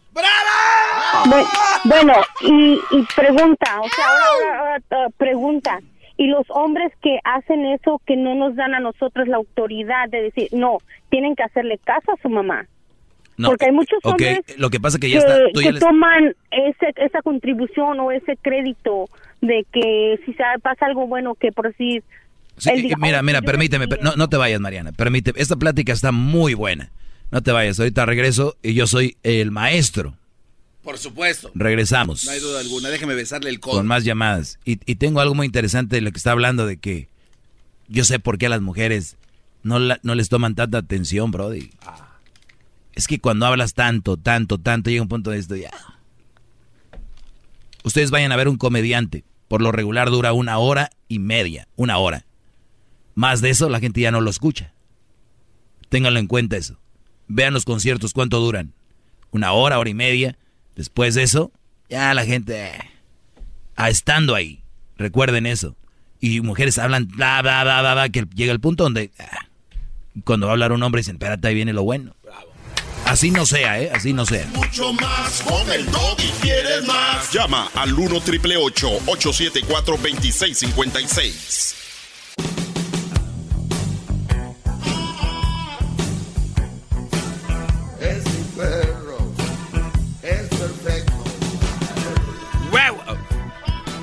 Bu- 1.26 1.48
Bueno, 1.86 2.14
y, 2.42 2.74
y 2.92 3.04
pregunta, 3.16 3.80
o 3.82 3.88
sea, 3.90 4.06
ahora, 4.08 4.60
ahora, 4.60 4.82
ahora, 4.92 5.08
uh, 5.08 5.12
pregunta, 5.14 5.80
y 6.18 6.28
los 6.28 6.46
hombres 6.50 6.92
que 7.02 7.20
hacen 7.24 7.66
eso, 7.66 8.02
que 8.06 8.16
no 8.16 8.34
nos 8.36 8.56
dan 8.56 8.74
a 8.74 8.80
nosotros 8.80 9.28
la 9.28 9.38
autoridad 9.38 10.10
de 10.10 10.24
decir, 10.24 10.50
no, 10.52 10.80
tienen 11.10 11.36
que 11.36 11.44
hacerle 11.44 11.78
caso 11.84 12.12
a 12.12 12.22
su 12.22 12.30
mamá. 12.30 12.66
No, 13.38 13.50
Porque 13.50 13.66
hay 13.66 13.72
muchos 13.72 14.00
hombres 14.04 14.40
lo 14.58 14.72
que 14.72 14.80
pasa 14.80 14.98
que 14.98 15.08
que, 15.08 15.14
ya 15.14 15.20
está, 15.20 15.38
tú 15.54 15.60
que 15.60 15.66
ya 15.66 15.72
les- 15.74 15.80
toman 15.80 16.36
ese, 16.50 16.88
esa 16.96 17.22
contribución 17.22 18.00
o 18.00 18.12
ese 18.12 18.36
crédito 18.42 19.06
de 19.42 19.64
que 19.72 20.20
si 20.26 20.34
sa- 20.34 20.58
pasa 20.62 20.88
algo 20.88 21.06
bueno, 21.06 21.36
que 21.36 21.52
por 21.52 21.68
decir... 21.68 22.04
Sí, 22.58 22.72
él 22.72 22.82
diga, 22.82 22.96
mira, 23.00 23.20
"Oh, 23.20 23.24
mira, 23.24 23.44
permíteme, 23.44 23.88
per- 23.88 24.02
no, 24.02 24.16
no 24.16 24.28
te 24.28 24.38
vayas, 24.38 24.60
Mariana, 24.60 24.92
permíteme. 24.92 25.40
Esta 25.40 25.56
plática 25.56 25.94
está 25.94 26.12
muy 26.12 26.56
buena. 26.56 26.90
No 27.30 27.44
te 27.44 27.52
vayas, 27.52 27.80
ahorita 27.80 28.08
regreso 28.08 28.56
y 28.64 28.74
yo 28.74 28.88
soy 28.88 29.18
el 29.22 29.52
maestro. 29.52 30.16
Por 30.88 30.98
supuesto. 30.98 31.52
Regresamos. 31.54 32.24
No 32.24 32.32
hay 32.32 32.40
duda 32.40 32.62
alguna. 32.62 32.88
Déjeme 32.88 33.14
besarle 33.14 33.50
el 33.50 33.60
codo. 33.60 33.76
Con 33.76 33.88
más 33.88 34.06
llamadas. 34.06 34.58
Y, 34.64 34.80
y 34.90 34.96
tengo 34.96 35.20
algo 35.20 35.36
muy 35.36 35.46
interesante 35.46 35.98
de 35.98 36.02
lo 36.02 36.14
que 36.14 36.18
está 36.18 36.32
hablando 36.32 36.66
de 36.66 36.78
que 36.78 37.10
yo 37.90 38.06
sé 38.06 38.20
por 38.20 38.38
qué 38.38 38.46
a 38.46 38.50
las 38.50 38.62
mujeres 38.62 39.18
no, 39.64 39.80
la- 39.80 40.00
no 40.04 40.16
les 40.16 40.30
toman 40.30 40.56
tanta 40.56 40.78
atención, 40.78 41.30
Brody. 41.30 41.72
Es 42.94 43.06
que 43.06 43.20
cuando 43.20 43.46
hablas 43.46 43.74
tanto, 43.74 44.16
tanto, 44.16 44.60
tanto, 44.60 44.90
llega 44.90 45.02
un 45.02 45.10
punto 45.10 45.30
de 45.32 45.40
esto 45.40 45.58
ya. 45.58 45.72
Ustedes 47.84 48.10
vayan 48.10 48.32
a 48.32 48.38
ver 48.38 48.48
un 48.48 48.58
comediante. 48.58 49.26
Por 49.50 49.62
lo 49.62 49.74
regular 49.74 50.10
dura 50.10 50.32
una 50.32 50.58
hora 50.58 50.90
y 51.10 51.20
media. 51.20 51.68
Una 51.76 51.98
hora. 51.98 52.26
Más 53.14 53.42
de 53.42 53.50
eso 53.50 53.68
la 53.68 53.82
gente 53.82 54.00
ya 54.00 54.12
no 54.12 54.22
lo 54.22 54.30
escucha. 54.30 54.74
Ténganlo 55.90 56.20
en 56.22 56.28
cuenta 56.28 56.56
eso. 56.56 56.80
Vean 57.28 57.54
los 57.54 57.66
conciertos 57.66 58.14
cuánto 58.14 58.40
duran. 58.40 58.72
Una 59.32 59.52
hora, 59.52 59.80
hora 59.80 59.90
y 59.90 59.94
media. 59.94 60.38
Después 60.78 61.16
de 61.16 61.24
eso, 61.24 61.52
ya 61.90 62.14
la 62.14 62.24
gente... 62.24 62.72
ah, 63.76 63.90
estando 63.90 64.36
ahí. 64.36 64.62
Recuerden 64.96 65.46
eso. 65.46 65.76
Y 66.22 66.40
mujeres 66.42 66.78
hablan 66.78 67.08
bla, 67.08 67.42
bla, 67.42 67.64
bla, 67.64 67.82
bla, 67.82 67.94
bla, 67.94 68.10
que 68.10 68.26
llega 68.34 68.54
el 68.54 68.62
punto 68.62 68.84
donde... 68.84 69.12
ah, 69.20 69.48
cuando 70.24 70.48
va 70.48 70.52
a 70.52 70.56
hablar 70.56 70.72
un 70.72 70.82
hombre 70.84 71.02
dicen, 71.02 71.16
espérate, 71.16 71.48
ahí 71.48 71.56
viene 71.56 71.74
lo 71.74 71.84
bueno. 71.84 72.16
Así 73.06 73.32
no 73.32 73.46
sea, 73.46 73.80
¿eh? 73.82 73.90
Así 73.94 74.14
no 74.14 74.26
sea. 74.26 74.46
Mucho 74.48 74.92
más 74.94 75.42
con 75.44 75.72
el 75.72 75.86
doggy. 75.92 76.30
¿Quieres 76.42 76.86
más? 76.86 77.32
Llama 77.32 77.70
al 77.74 77.94
1 77.94 78.20
triple 78.22 78.58
874 78.58 79.98
2656. 79.98 81.76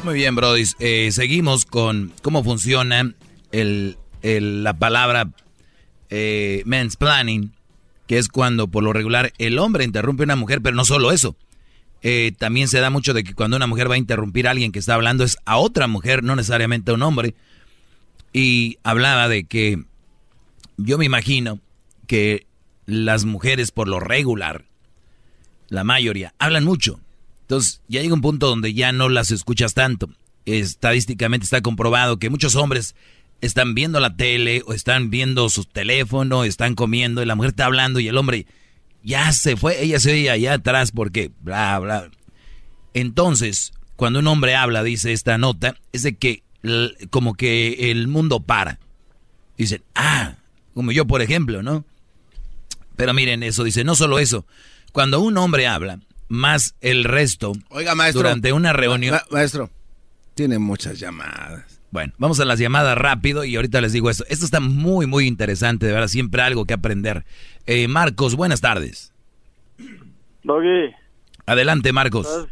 Muy 0.05 0.17
bien, 0.17 0.37
Brody. 0.37 0.65
Eh, 0.81 1.09
seguimos 1.13 1.65
con 1.65 2.13
cómo 2.21 2.45
funciona 2.45 3.15
el, 3.53 3.97
la 4.23 4.75
palabra 4.75 5.31
eh, 6.11 6.63
mansplaining, 6.67 7.55
que 8.07 8.19
es 8.19 8.29
cuando 8.29 8.69
por 8.69 8.85
lo 8.85 8.93
regular 8.93 9.33
el 9.39 9.59
hombre 9.59 9.83
interrumpe 9.83 10.25
a 10.25 10.27
una 10.27 10.37
mujer, 10.37 10.61
pero 10.61 10.77
no 10.77 10.85
solo 10.85 11.11
eso. 11.11 11.37
Eh, 12.03 12.33
también 12.39 12.69
se 12.69 12.81
da 12.81 12.91
mucho 12.91 13.15
de 13.15 13.25
que 13.25 13.33
cuando 13.33 13.57
una 13.57 13.67
mujer 13.67 13.91
va 13.91 13.95
a 13.95 13.99
interrumpir 13.99 14.47
a 14.47 14.51
alguien 14.51 14.73
que 14.73 14.79
está 14.79 14.93
hablando 14.93 15.25
es 15.25 15.39
a 15.47 15.57
otra 15.57 15.87
mujer, 15.87 16.23
no 16.23 16.37
necesariamente 16.37 16.91
a 16.91 16.95
un 16.95 17.03
hombre. 17.03 17.35
Y 18.31 18.77
hablaba 18.83 19.27
de 19.27 19.45
que 19.45 19.85
yo 20.77 20.99
me 20.99 21.07
imagino 21.07 21.61
que 22.07 22.47
las 22.85 23.25
mujeres 23.25 23.71
por 23.71 23.89
lo 23.89 24.01
regular, 24.01 24.67
la 25.69 25.83
mayoría, 25.83 26.35
hablan 26.39 26.67
mucho. 26.67 27.01
Entonces 27.45 27.83
ya 27.89 28.01
llega 28.01 28.15
un 28.15 28.23
punto 28.23 28.49
donde 28.49 28.73
ya 28.73 28.93
no 28.93 29.09
las 29.09 29.31
escuchas 29.31 29.75
tanto. 29.75 30.09
Estadísticamente 30.47 31.45
está 31.45 31.61
comprobado 31.61 32.19
que 32.19 32.31
muchos 32.31 32.57
hombres 32.57 32.95
están 33.43 33.75
viendo 33.75 34.01
la 34.01 34.17
tele 34.17 34.63
o 34.67 34.73
están 34.73 35.11
viendo 35.11 35.49
su 35.51 35.65
teléfono, 35.65 36.45
están 36.45 36.75
comiendo 36.75 37.23
y 37.23 37.27
la 37.27 37.35
mujer 37.35 37.51
está 37.51 37.67
hablando 37.67 38.01
y 38.01 38.09
el 38.09 38.17
hombre 38.17 38.47
ya 39.03 39.31
se 39.33 39.57
fue, 39.57 39.83
ella 39.83 40.01
se 40.01 40.13
oye 40.13 40.31
allá 40.31 40.55
atrás 40.55 40.91
porque 40.91 41.31
bla, 41.41 41.79
bla. 41.79 42.11
Entonces, 42.95 43.73
cuando 43.97 44.21
un 44.21 44.27
hombre 44.27 44.55
habla, 44.55 44.83
dice 44.83 45.13
esta 45.13 45.37
nota, 45.37 45.77
es 45.93 46.03
de 46.03 46.17
que 46.17 46.43
como 47.11 47.35
que 47.35 47.91
el 47.91 48.09
mundo 48.09 48.41
para. 48.41 48.81
Dicen, 49.59 49.83
ah, 49.95 50.37
como 50.73 50.93
yo 50.93 51.07
por 51.07 51.21
ejemplo, 51.21 51.63
¿no? 51.63 51.85
Pero 52.97 53.13
miren 53.13 53.43
eso, 53.43 53.65
dice, 53.65 53.85
no 53.85 53.95
solo 53.95 54.19
eso, 54.19 54.47
cuando 54.93 55.21
un 55.21 55.37
hombre 55.37 55.67
habla, 55.67 56.01
más 56.35 56.75
el 56.81 57.05
resto, 57.05 57.53
Oiga, 57.71 57.95
maestro. 57.95 58.23
durante 58.23 58.53
una 58.53 58.73
reunión... 58.73 59.15
Ma- 59.15 59.23
maestro, 59.31 59.71
tiene 60.35 60.59
muchas 60.59 60.99
llamadas. 61.01 61.81
Bueno, 61.91 62.13
vamos 62.19 62.41
a 62.41 62.45
las 62.45 62.59
llamadas 62.59 62.99
rápido 62.99 63.45
y 63.45 63.55
ahorita 63.57 63.81
les 63.81 63.93
digo 63.93 64.11
esto. 64.11 64.25
Esto 64.29 64.45
está 64.45 64.59
muy, 64.61 65.07
muy 65.07 65.27
interesante, 65.29 65.87
de 65.87 65.93
verdad, 65.93 66.09
siempre 66.09 66.43
algo 66.43 66.65
que 66.65 66.75
aprender. 66.75 67.25
Eh, 67.67 67.87
Marcos, 67.89 68.35
buenas 68.35 68.61
tardes. 68.61 69.13
Doggy, 70.43 70.93
Adelante, 71.47 71.93
Marcos. 71.93 72.27
estás, 72.27 72.49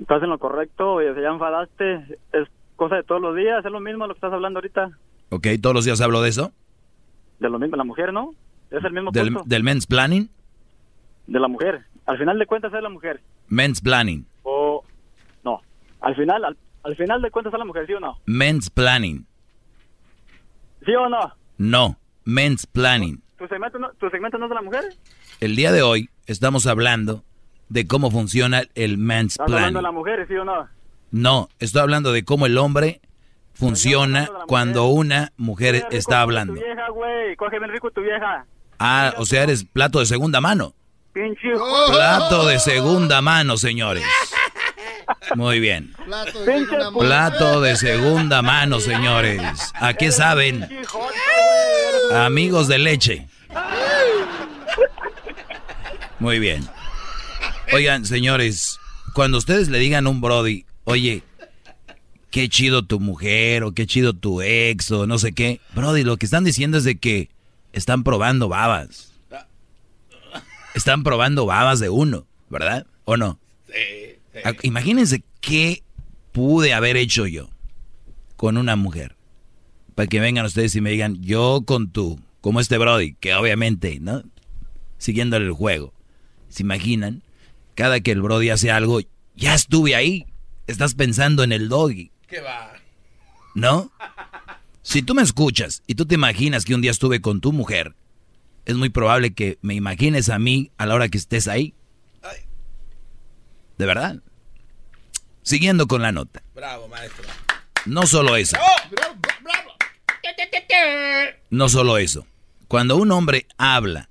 estás 0.00 0.22
en 0.22 0.30
lo 0.30 0.38
correcto, 0.38 0.92
oye, 0.94 1.08
ya 1.20 1.28
enfadaste, 1.28 1.94
es 2.32 2.48
cosa 2.76 2.96
de 2.96 3.02
todos 3.04 3.20
los 3.20 3.34
días, 3.36 3.64
es 3.64 3.70
lo 3.72 3.80
mismo 3.80 4.06
lo 4.06 4.14
que 4.14 4.18
estás 4.18 4.32
hablando 4.32 4.58
ahorita, 4.58 4.90
Ok, 5.30 5.46
todos 5.60 5.74
los 5.74 5.84
días 5.84 6.00
hablo 6.00 6.22
de 6.22 6.30
eso. 6.30 6.52
de 7.38 7.50
lo 7.50 7.58
mismo, 7.58 7.76
la 7.76 7.84
mujer, 7.84 8.12
¿no? 8.12 8.34
Es 8.70 8.82
el 8.84 8.92
mismo 8.92 9.10
Del, 9.12 9.32
punto, 9.32 9.48
del 9.48 9.62
men's 9.62 9.86
planning. 9.86 10.28
de 11.26 11.40
la 11.40 11.48
mujer, 11.48 11.84
al 12.08 12.18
final 12.18 12.38
de 12.38 12.46
cuentas 12.46 12.72
es 12.74 12.82
la 12.82 12.88
mujer, 12.88 13.20
Men's 13.48 13.80
planning. 13.80 14.26
o 14.42 14.82
no, 15.44 15.60
al 16.00 16.16
final, 16.16 16.44
al, 16.44 16.56
al 16.82 16.96
final 16.96 17.22
de 17.22 17.30
cuentas 17.30 17.52
es 17.52 17.58
la 17.58 17.64
mujer, 17.64 17.86
¿sí 17.86 17.92
o 17.94 18.00
no? 18.00 18.18
Men's 18.26 18.68
planning. 18.70 19.24
¿Sí 20.84 20.94
o 20.94 21.08
no? 21.08 21.32
No, 21.58 21.96
men's 22.24 22.66
planning. 22.66 23.20
¿Tu 23.36 23.46
segmento 23.48 23.78
no, 23.78 23.90
tu 23.92 24.08
segmento 24.10 24.38
no 24.38 24.46
es 24.46 24.48
de 24.50 24.54
la 24.54 24.62
mujer? 24.62 24.84
El 25.40 25.54
día 25.56 25.70
de 25.72 25.82
hoy 25.82 26.08
estamos 26.26 26.66
hablando 26.66 27.24
de 27.68 27.86
cómo 27.86 28.10
funciona 28.10 28.62
el 28.74 28.96
men's 28.98 29.32
¿Estás 29.34 29.44
hablando 29.46 29.58
planning. 29.58 29.76
de 29.76 29.82
la 29.82 29.92
mujer, 29.92 30.26
sí 30.28 30.34
o 30.34 30.44
no? 30.44 30.68
No, 31.10 31.48
estoy 31.58 31.82
hablando 31.82 32.12
de 32.12 32.24
cómo 32.24 32.46
el 32.46 32.58
hombre 32.58 33.00
funciona 33.54 34.28
cuando 34.46 34.86
una 34.86 35.32
mujer 35.36 35.86
está 35.90 36.20
hablando. 36.22 36.54
Tu 36.54 36.60
vieja, 36.60 36.88
güey, 36.90 37.36
coge 37.36 37.58
bien 37.58 37.70
rico 37.72 37.90
tu 37.90 38.00
vieja, 38.02 38.46
Ah, 38.78 39.14
o 39.18 39.24
sea, 39.26 39.42
eres 39.42 39.64
plato 39.64 39.98
de 39.98 40.06
segunda 40.06 40.40
mano. 40.40 40.72
Pinche 41.18 41.48
Plato 41.90 42.46
de 42.46 42.60
segunda 42.60 43.20
mano, 43.20 43.56
señores. 43.56 44.04
Muy 45.34 45.58
bien. 45.58 45.92
Plato 46.04 46.44
de 46.44 46.46
segunda 46.46 46.90
mano. 46.90 46.98
Plato 46.98 47.60
de 47.60 47.76
segunda 47.76 48.42
mano, 48.42 48.80
señores. 48.80 49.72
¿A 49.74 49.94
qué 49.94 50.12
saben? 50.12 50.68
Amigos 52.12 52.68
de 52.68 52.78
leche. 52.78 53.28
Muy 56.20 56.38
bien. 56.38 56.68
Oigan, 57.72 58.06
señores, 58.06 58.78
cuando 59.12 59.38
ustedes 59.38 59.68
le 59.68 59.78
digan 59.78 60.06
a 60.06 60.10
un 60.10 60.20
Brody, 60.20 60.64
oye, 60.84 61.22
qué 62.30 62.48
chido 62.48 62.84
tu 62.84 63.00
mujer 63.00 63.64
o 63.64 63.72
qué 63.72 63.86
chido 63.86 64.14
tu 64.14 64.40
ex 64.40 64.90
o 64.90 65.06
no 65.06 65.18
sé 65.18 65.32
qué, 65.32 65.60
Brody, 65.74 66.04
lo 66.04 66.16
que 66.16 66.26
están 66.26 66.44
diciendo 66.44 66.78
es 66.78 66.84
de 66.84 66.98
que 66.98 67.28
están 67.72 68.04
probando 68.04 68.48
babas. 68.48 69.07
Están 70.78 71.02
probando 71.02 71.44
babas 71.44 71.80
de 71.80 71.88
uno, 71.88 72.28
¿verdad? 72.48 72.86
¿O 73.04 73.16
no? 73.16 73.40
Ah, 74.44 74.52
Imagínense 74.62 75.24
qué 75.40 75.82
pude 76.30 76.72
haber 76.72 76.96
hecho 76.96 77.26
yo 77.26 77.50
con 78.36 78.56
una 78.56 78.76
mujer. 78.76 79.16
Para 79.96 80.06
que 80.06 80.20
vengan 80.20 80.46
ustedes 80.46 80.76
y 80.76 80.80
me 80.80 80.92
digan, 80.92 81.20
yo 81.20 81.64
con 81.66 81.90
tú, 81.90 82.20
como 82.40 82.60
este 82.60 82.78
Brody, 82.78 83.14
que 83.14 83.34
obviamente, 83.34 83.98
¿no? 84.00 84.22
Siguiéndole 84.98 85.46
el 85.46 85.52
juego. 85.52 85.92
¿Se 86.48 86.62
imaginan? 86.62 87.24
Cada 87.74 87.98
que 87.98 88.12
el 88.12 88.22
Brody 88.22 88.50
hace 88.50 88.70
algo, 88.70 89.00
ya 89.34 89.54
estuve 89.54 89.96
ahí. 89.96 90.26
Estás 90.68 90.94
pensando 90.94 91.42
en 91.42 91.50
el 91.50 91.68
doggy, 91.68 92.12
¿Qué 92.28 92.40
va? 92.40 92.72
¿no? 93.56 93.90
Si 94.82 95.02
tú 95.02 95.16
me 95.16 95.22
escuchas 95.22 95.82
y 95.88 95.96
tú 95.96 96.06
te 96.06 96.14
imaginas 96.14 96.64
que 96.64 96.76
un 96.76 96.82
día 96.82 96.92
estuve 96.92 97.20
con 97.20 97.40
tu 97.40 97.52
mujer, 97.52 97.96
es 98.68 98.76
muy 98.76 98.90
probable 98.90 99.32
que 99.32 99.58
me 99.62 99.74
imagines 99.74 100.28
a 100.28 100.38
mí 100.38 100.70
a 100.76 100.84
la 100.84 100.94
hora 100.94 101.08
que 101.08 101.16
estés 101.16 101.48
ahí. 101.48 101.74
¿De 103.78 103.86
verdad? 103.86 104.18
Siguiendo 105.42 105.86
con 105.86 106.02
la 106.02 106.12
nota. 106.12 106.42
Bravo, 106.54 106.86
maestro. 106.86 107.24
No 107.86 108.06
solo 108.06 108.36
eso. 108.36 108.58
No 111.48 111.70
solo 111.70 111.96
eso. 111.96 112.26
Cuando 112.66 112.96
un 112.96 113.10
hombre 113.10 113.46
habla 113.56 114.10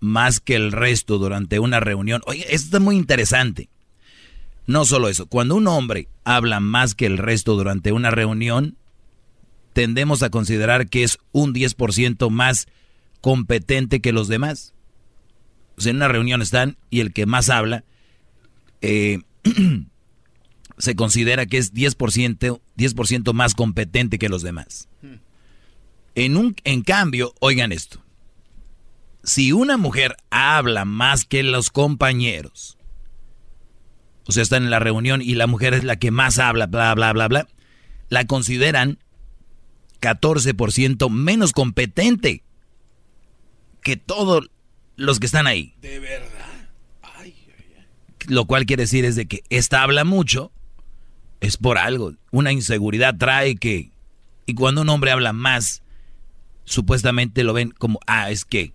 más 0.00 0.40
que 0.40 0.54
el 0.54 0.72
resto 0.72 1.18
durante 1.18 1.58
una 1.58 1.78
reunión, 1.78 2.22
oye, 2.24 2.46
esto 2.48 2.78
es 2.78 2.82
muy 2.82 2.96
interesante. 2.96 3.68
No 4.66 4.86
solo 4.86 5.10
eso, 5.10 5.26
cuando 5.26 5.54
un 5.54 5.66
hombre 5.66 6.08
habla 6.24 6.60
más 6.60 6.94
que 6.94 7.04
el 7.04 7.18
resto 7.18 7.56
durante 7.56 7.92
una 7.92 8.10
reunión, 8.10 8.78
tendemos 9.74 10.22
a 10.22 10.30
considerar 10.30 10.88
que 10.88 11.02
es 11.02 11.18
un 11.32 11.52
10% 11.52 12.30
más 12.30 12.68
competente 13.20 14.00
que 14.00 14.12
los 14.12 14.28
demás. 14.28 14.74
O 15.76 15.80
sea, 15.80 15.90
en 15.90 15.96
una 15.96 16.08
reunión 16.08 16.42
están 16.42 16.76
y 16.90 17.00
el 17.00 17.12
que 17.12 17.26
más 17.26 17.50
habla 17.50 17.84
eh, 18.80 19.20
se 20.78 20.94
considera 20.96 21.46
que 21.46 21.58
es 21.58 21.74
10%, 21.74 22.60
10 22.76 22.94
más 23.34 23.54
competente 23.54 24.18
que 24.18 24.28
los 24.28 24.42
demás. 24.42 24.88
En, 26.14 26.36
un, 26.36 26.56
en 26.64 26.82
cambio, 26.82 27.34
oigan 27.40 27.70
esto, 27.70 28.02
si 29.22 29.52
una 29.52 29.76
mujer 29.76 30.16
habla 30.30 30.84
más 30.84 31.24
que 31.24 31.42
los 31.42 31.70
compañeros, 31.70 32.76
o 34.26 34.32
sea, 34.32 34.42
están 34.42 34.64
en 34.64 34.70
la 34.70 34.78
reunión 34.78 35.22
y 35.22 35.34
la 35.34 35.46
mujer 35.46 35.74
es 35.74 35.84
la 35.84 35.96
que 35.96 36.10
más 36.10 36.38
habla, 36.38 36.66
bla, 36.66 36.94
bla, 36.94 37.12
bla, 37.12 37.28
bla, 37.28 37.48
la 38.08 38.26
consideran 38.26 38.98
14% 40.00 41.10
menos 41.10 41.52
competente 41.52 42.42
que 43.82 43.96
todos 43.96 44.50
los 44.96 45.20
que 45.20 45.26
están 45.26 45.46
ahí. 45.46 45.74
De 45.80 45.98
verdad. 45.98 46.28
Lo 48.26 48.44
cual 48.44 48.66
quiere 48.66 48.82
decir 48.82 49.04
es 49.04 49.16
de 49.16 49.26
que 49.26 49.42
esta 49.48 49.82
habla 49.82 50.04
mucho, 50.04 50.52
es 51.40 51.56
por 51.56 51.78
algo. 51.78 52.14
Una 52.30 52.52
inseguridad 52.52 53.16
trae 53.16 53.56
que... 53.56 53.90
Y 54.44 54.54
cuando 54.54 54.82
un 54.82 54.88
hombre 54.88 55.10
habla 55.10 55.32
más, 55.32 55.82
supuestamente 56.64 57.44
lo 57.44 57.52
ven 57.52 57.70
como, 57.70 58.00
ah, 58.06 58.30
es 58.30 58.44
que 58.44 58.72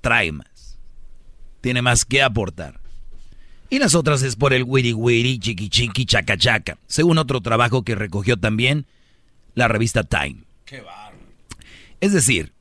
trae 0.00 0.32
más. 0.32 0.78
Tiene 1.60 1.82
más 1.82 2.04
que 2.04 2.22
aportar. 2.22 2.80
Y 3.68 3.78
las 3.78 3.94
otras 3.94 4.22
es 4.22 4.36
por 4.36 4.52
el 4.52 4.62
wiri 4.62 4.92
wiri, 4.92 5.38
chiqui 5.38 5.68
chiqui, 5.68 6.06
chaca 6.06 6.36
chaca. 6.36 6.78
Según 6.86 7.18
otro 7.18 7.40
trabajo 7.40 7.82
que 7.82 7.96
recogió 7.96 8.36
también 8.36 8.86
la 9.54 9.66
revista 9.66 10.04
Time. 10.04 10.44
Qué 10.64 10.82
Es 12.00 12.12
decir, 12.12 12.52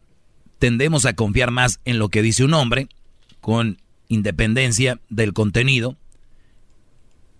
tendemos 0.65 1.05
a 1.05 1.13
confiar 1.13 1.51
más 1.51 1.79
en 1.85 1.99
lo 1.99 2.09
que 2.09 2.23
dice 2.23 2.43
un 2.43 2.55
hombre, 2.55 2.89
con 3.39 3.77
independencia 4.07 4.99
del 5.09 5.31
contenido, 5.31 5.95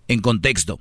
en 0.06 0.20
contexto. 0.20 0.78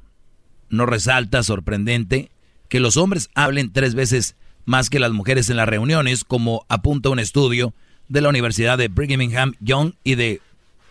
No 0.70 0.86
resalta 0.86 1.42
sorprendente 1.42 2.30
que 2.70 2.80
los 2.80 2.98
hombres 2.98 3.32
hablen 3.34 3.74
tres 3.74 3.96
veces 3.96 4.36
más 4.64 4.92
que 4.92 5.00
las 5.00 5.12
mujeres 5.12 5.50
en 5.50 5.58
las 5.58 5.68
reuniones, 5.68 6.24
como 6.24 6.68
apunta 6.70 7.10
un 7.10 7.18
estudio 7.18 7.74
de 8.10 8.22
la 8.22 8.30
Universidad 8.30 8.78
de 8.78 8.90
Brigham 8.90 9.54
Young 9.60 9.94
y 10.04 10.14
de 10.14 10.40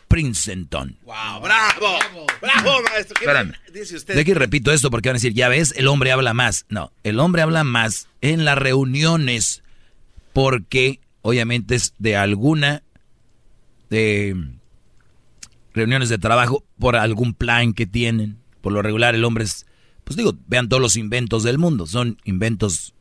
Princeton. 0.08 0.98
¡Wow! 1.04 1.40
¡Bravo! 1.40 1.98
¡Bravo, 2.42 2.82
maestro! 2.82 3.14
¿Qué 3.20 3.78
dice 3.78 3.94
usted? 3.94 4.16
De 4.16 4.24
que 4.24 4.34
repito 4.34 4.72
esto 4.72 4.90
porque 4.90 5.08
van 5.08 5.14
a 5.14 5.18
decir, 5.18 5.34
ya 5.34 5.48
ves, 5.48 5.72
el 5.76 5.86
hombre 5.86 6.10
habla 6.10 6.34
más. 6.34 6.66
No, 6.68 6.90
el 7.04 7.20
hombre 7.20 7.42
habla 7.42 7.62
más 7.62 8.08
en 8.22 8.44
las 8.44 8.58
reuniones 8.58 9.62
porque 10.32 10.98
obviamente 11.24 11.74
es 11.74 11.94
de 11.98 12.16
alguna 12.16 12.82
de 13.88 14.36
reuniones 15.72 16.10
de 16.10 16.18
trabajo 16.18 16.64
por 16.78 16.96
algún 16.96 17.32
plan 17.32 17.72
que 17.72 17.86
tienen. 17.86 18.38
Por 18.60 18.74
lo 18.74 18.82
regular 18.82 19.14
el 19.14 19.24
hombre 19.24 19.44
es, 19.44 19.66
pues 20.04 20.18
digo, 20.18 20.36
vean 20.46 20.68
todos 20.68 20.82
los 20.82 20.96
inventos 20.96 21.42
del 21.42 21.56
mundo, 21.56 21.86
son 21.86 22.18
inventos, 22.24 22.94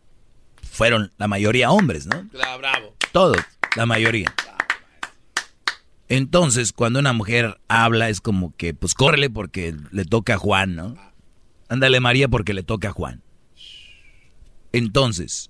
fueron 0.62 1.12
la 1.18 1.28
mayoría 1.28 1.72
hombres, 1.72 2.08
¿no? 2.08 2.28
Claro, 2.30 2.60
bravo. 2.60 2.96
Todos, 3.12 3.38
la 3.76 3.86
mayoría. 3.86 4.34
Entonces, 6.08 6.72
cuando 6.72 7.00
una 7.00 7.12
mujer 7.12 7.60
habla 7.68 8.08
es 8.08 8.22
como 8.22 8.56
que, 8.56 8.74
pues 8.74 8.94
córrele 8.94 9.30
porque 9.30 9.76
le 9.92 10.06
toca 10.06 10.36
a 10.36 10.38
Juan, 10.38 10.76
¿no? 10.76 10.96
Ándale 11.68 12.00
María 12.00 12.30
porque 12.30 12.54
le 12.54 12.64
toca 12.64 12.90
a 12.90 12.94
Juan. 12.94 13.22
Entonces, 14.72 15.50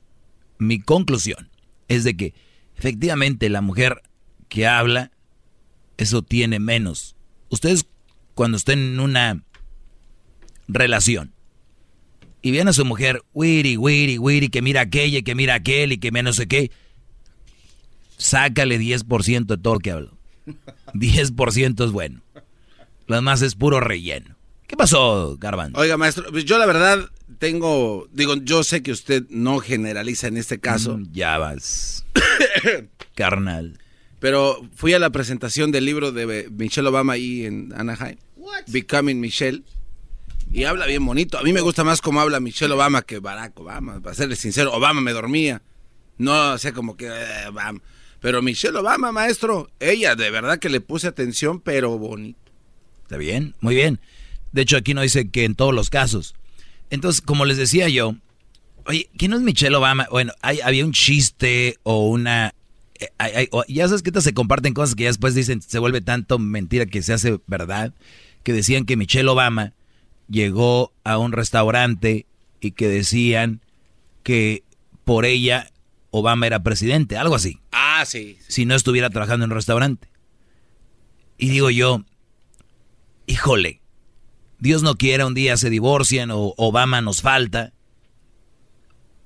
mi 0.58 0.80
conclusión 0.80 1.52
es 1.88 2.04
de 2.04 2.18
que 2.18 2.34
efectivamente 2.84 3.49
la 3.49 3.61
mujer 3.61 4.01
que 4.49 4.68
habla, 4.68 5.11
eso 5.95 6.22
tiene 6.22 6.60
menos. 6.60 7.15
Ustedes 7.47 7.85
cuando 8.34 8.57
estén 8.57 8.80
en 8.80 8.99
una 8.99 9.41
relación 10.68 11.34
y 12.41 12.51
ven 12.51 12.68
a 12.68 12.73
su 12.73 12.84
mujer, 12.84 13.23
wiri, 13.34 13.77
wiri, 13.77 14.18
wiri, 14.18 14.49
que 14.49 14.61
mira 14.61 14.81
aquella 14.81 15.19
y 15.19 15.23
que 15.23 15.34
mira 15.34 15.53
aquel 15.53 15.93
y 15.93 15.97
que 15.97 16.11
no 16.11 16.34
sé 16.34 16.45
qué, 16.49 16.72
sácale 18.18 18.77
10% 18.77 19.45
de 19.45 19.57
todo 19.57 19.76
lo 19.76 19.80
que 19.80 19.91
hablo. 19.91 20.18
10% 20.93 21.85
es 21.85 21.91
bueno. 21.91 22.22
Lo 23.07 23.15
demás 23.15 23.41
es 23.41 23.55
puro 23.55 23.80
relleno. 23.80 24.35
¿Qué 24.68 24.76
pasó, 24.76 25.38
Garbanzo? 25.38 25.80
Oiga, 25.80 25.95
maestro, 25.95 26.38
yo 26.38 26.57
la 26.57 26.65
verdad 26.65 26.99
tengo, 27.40 28.08
digo, 28.12 28.36
yo 28.36 28.64
sé 28.64 28.84
que 28.84 28.91
usted 28.91 29.24
no 29.30 29.60
generaliza 29.60 30.28
en 30.28 30.38
este 30.38 30.60
caso. 30.60 30.98
Mm, 30.98 31.12
ya 31.14 31.38
vas. 31.38 32.06
Carnal. 33.16 33.80
Pero 34.20 34.62
fui 34.76 34.94
a 34.94 35.00
la 35.00 35.10
presentación 35.10 35.72
del 35.72 35.86
libro 35.86 36.12
de 36.12 36.50
Michelle 36.50 36.88
Obama 36.88 37.14
ahí 37.14 37.45
en 37.45 37.74
Anaheim. 37.76 38.18
Becoming 38.68 39.20
Michelle. 39.20 39.64
Y 40.52 40.64
habla 40.66 40.86
bien 40.86 41.06
bonito. 41.06 41.38
A 41.38 41.44
mí 41.44 41.52
me 41.52 41.62
gusta 41.62 41.84
más 41.84 42.02
cómo 42.02 42.22
habla 42.22 42.40
Michelle 42.40 42.74
Obama 42.74 43.02
que 43.02 43.20
Barack 43.20 43.60
Obama. 43.60 44.00
Para 44.02 44.16
serle 44.16 44.36
sincero, 44.36 44.74
Obama 44.74 45.02
me 45.02 45.12
dormía. 45.12 45.62
No 46.18 46.58
sé 46.58 46.74
como 46.74 46.95
que... 46.95 47.08
eh, 47.08 47.48
Obama. 47.50 47.82
Pero 48.22 48.41
Michelle 48.41 48.78
Obama, 48.78 49.12
maestro, 49.12 49.70
ella 49.80 50.16
de 50.16 50.30
verdad 50.30 50.60
que 50.60 50.70
le 50.70 50.80
puse 50.80 51.08
atención, 51.08 51.60
pero 51.60 51.98
bonito. 51.98 52.40
Está 53.02 53.18
bien, 53.18 53.56
muy 53.60 53.76
bien. 53.76 54.00
De 54.54 54.62
hecho, 54.62 54.78
aquí 54.78 54.94
no 54.94 55.02
dice 55.02 55.30
que 55.30 55.44
en 55.44 55.56
todos 55.56 55.74
los 55.74 55.90
casos. 55.90 56.36
Entonces, 56.94 57.22
como 57.22 57.44
les 57.45 57.57
decía 57.57 57.90
yo, 57.90 58.15
oye, 58.86 59.10
¿quién 59.18 59.34
es 59.34 59.41
Michelle 59.41 59.76
Obama? 59.76 60.07
Bueno, 60.11 60.32
hay, 60.44 60.60
había 60.61 60.86
un 60.86 60.91
chiste 60.94 61.78
o 61.82 62.07
una... 62.07 62.53
eh, 62.99 63.07
hay- 63.18 63.32
hay- 63.34 63.48
o- 63.52 63.65
ya 63.68 63.88
sabes 63.88 64.03
que 64.03 64.11
estas 64.11 64.24
se 64.24 64.36
comparten 64.36 64.76
cosas 64.76 64.94
que 64.94 65.03
ya 65.03 65.10
después 65.10 65.34
dicen, 65.34 65.60
se 65.64 65.80
vuelve 65.80 66.02
tanto 66.02 66.38
mentira 66.38 66.86
que 66.86 67.02
se 67.02 67.11
hace 67.14 67.40
verdad, 67.48 67.94
que 68.44 68.53
decían 68.53 68.86
que 68.86 68.95
Michelle 68.95 69.28
Obama 69.28 69.74
llegó 70.30 70.94
a 71.03 71.18
un 71.18 71.32
restaurante 71.32 72.28
y 72.61 72.72
que 72.74 72.88
decían 72.88 73.61
que 74.22 74.64
por 75.03 75.26
ella 75.26 75.72
Obama 76.11 76.45
era 76.45 76.61
presidente, 76.61 77.18
algo 77.18 77.34
así 77.34 77.57
Ah, 77.72 78.03
sí. 78.06 78.38
si 78.48 78.65
no 78.65 78.76
estuviera 78.76 79.10
trabajando 79.10 79.45
en 79.45 79.52
un 79.52 79.56
restaurante. 79.56 80.07
Y 81.40 81.49
digo 81.49 81.72
yo, 81.72 82.03
híjole, 83.26 83.82
Dios 84.64 84.81
no 84.81 84.95
quiera, 84.95 85.27
un 85.27 85.34
día 85.34 85.57
se 85.57 85.69
divorcian 85.69 86.31
o 86.31 86.53
Obama 86.56 87.02
nos 87.02 87.22
falta. 87.22 87.73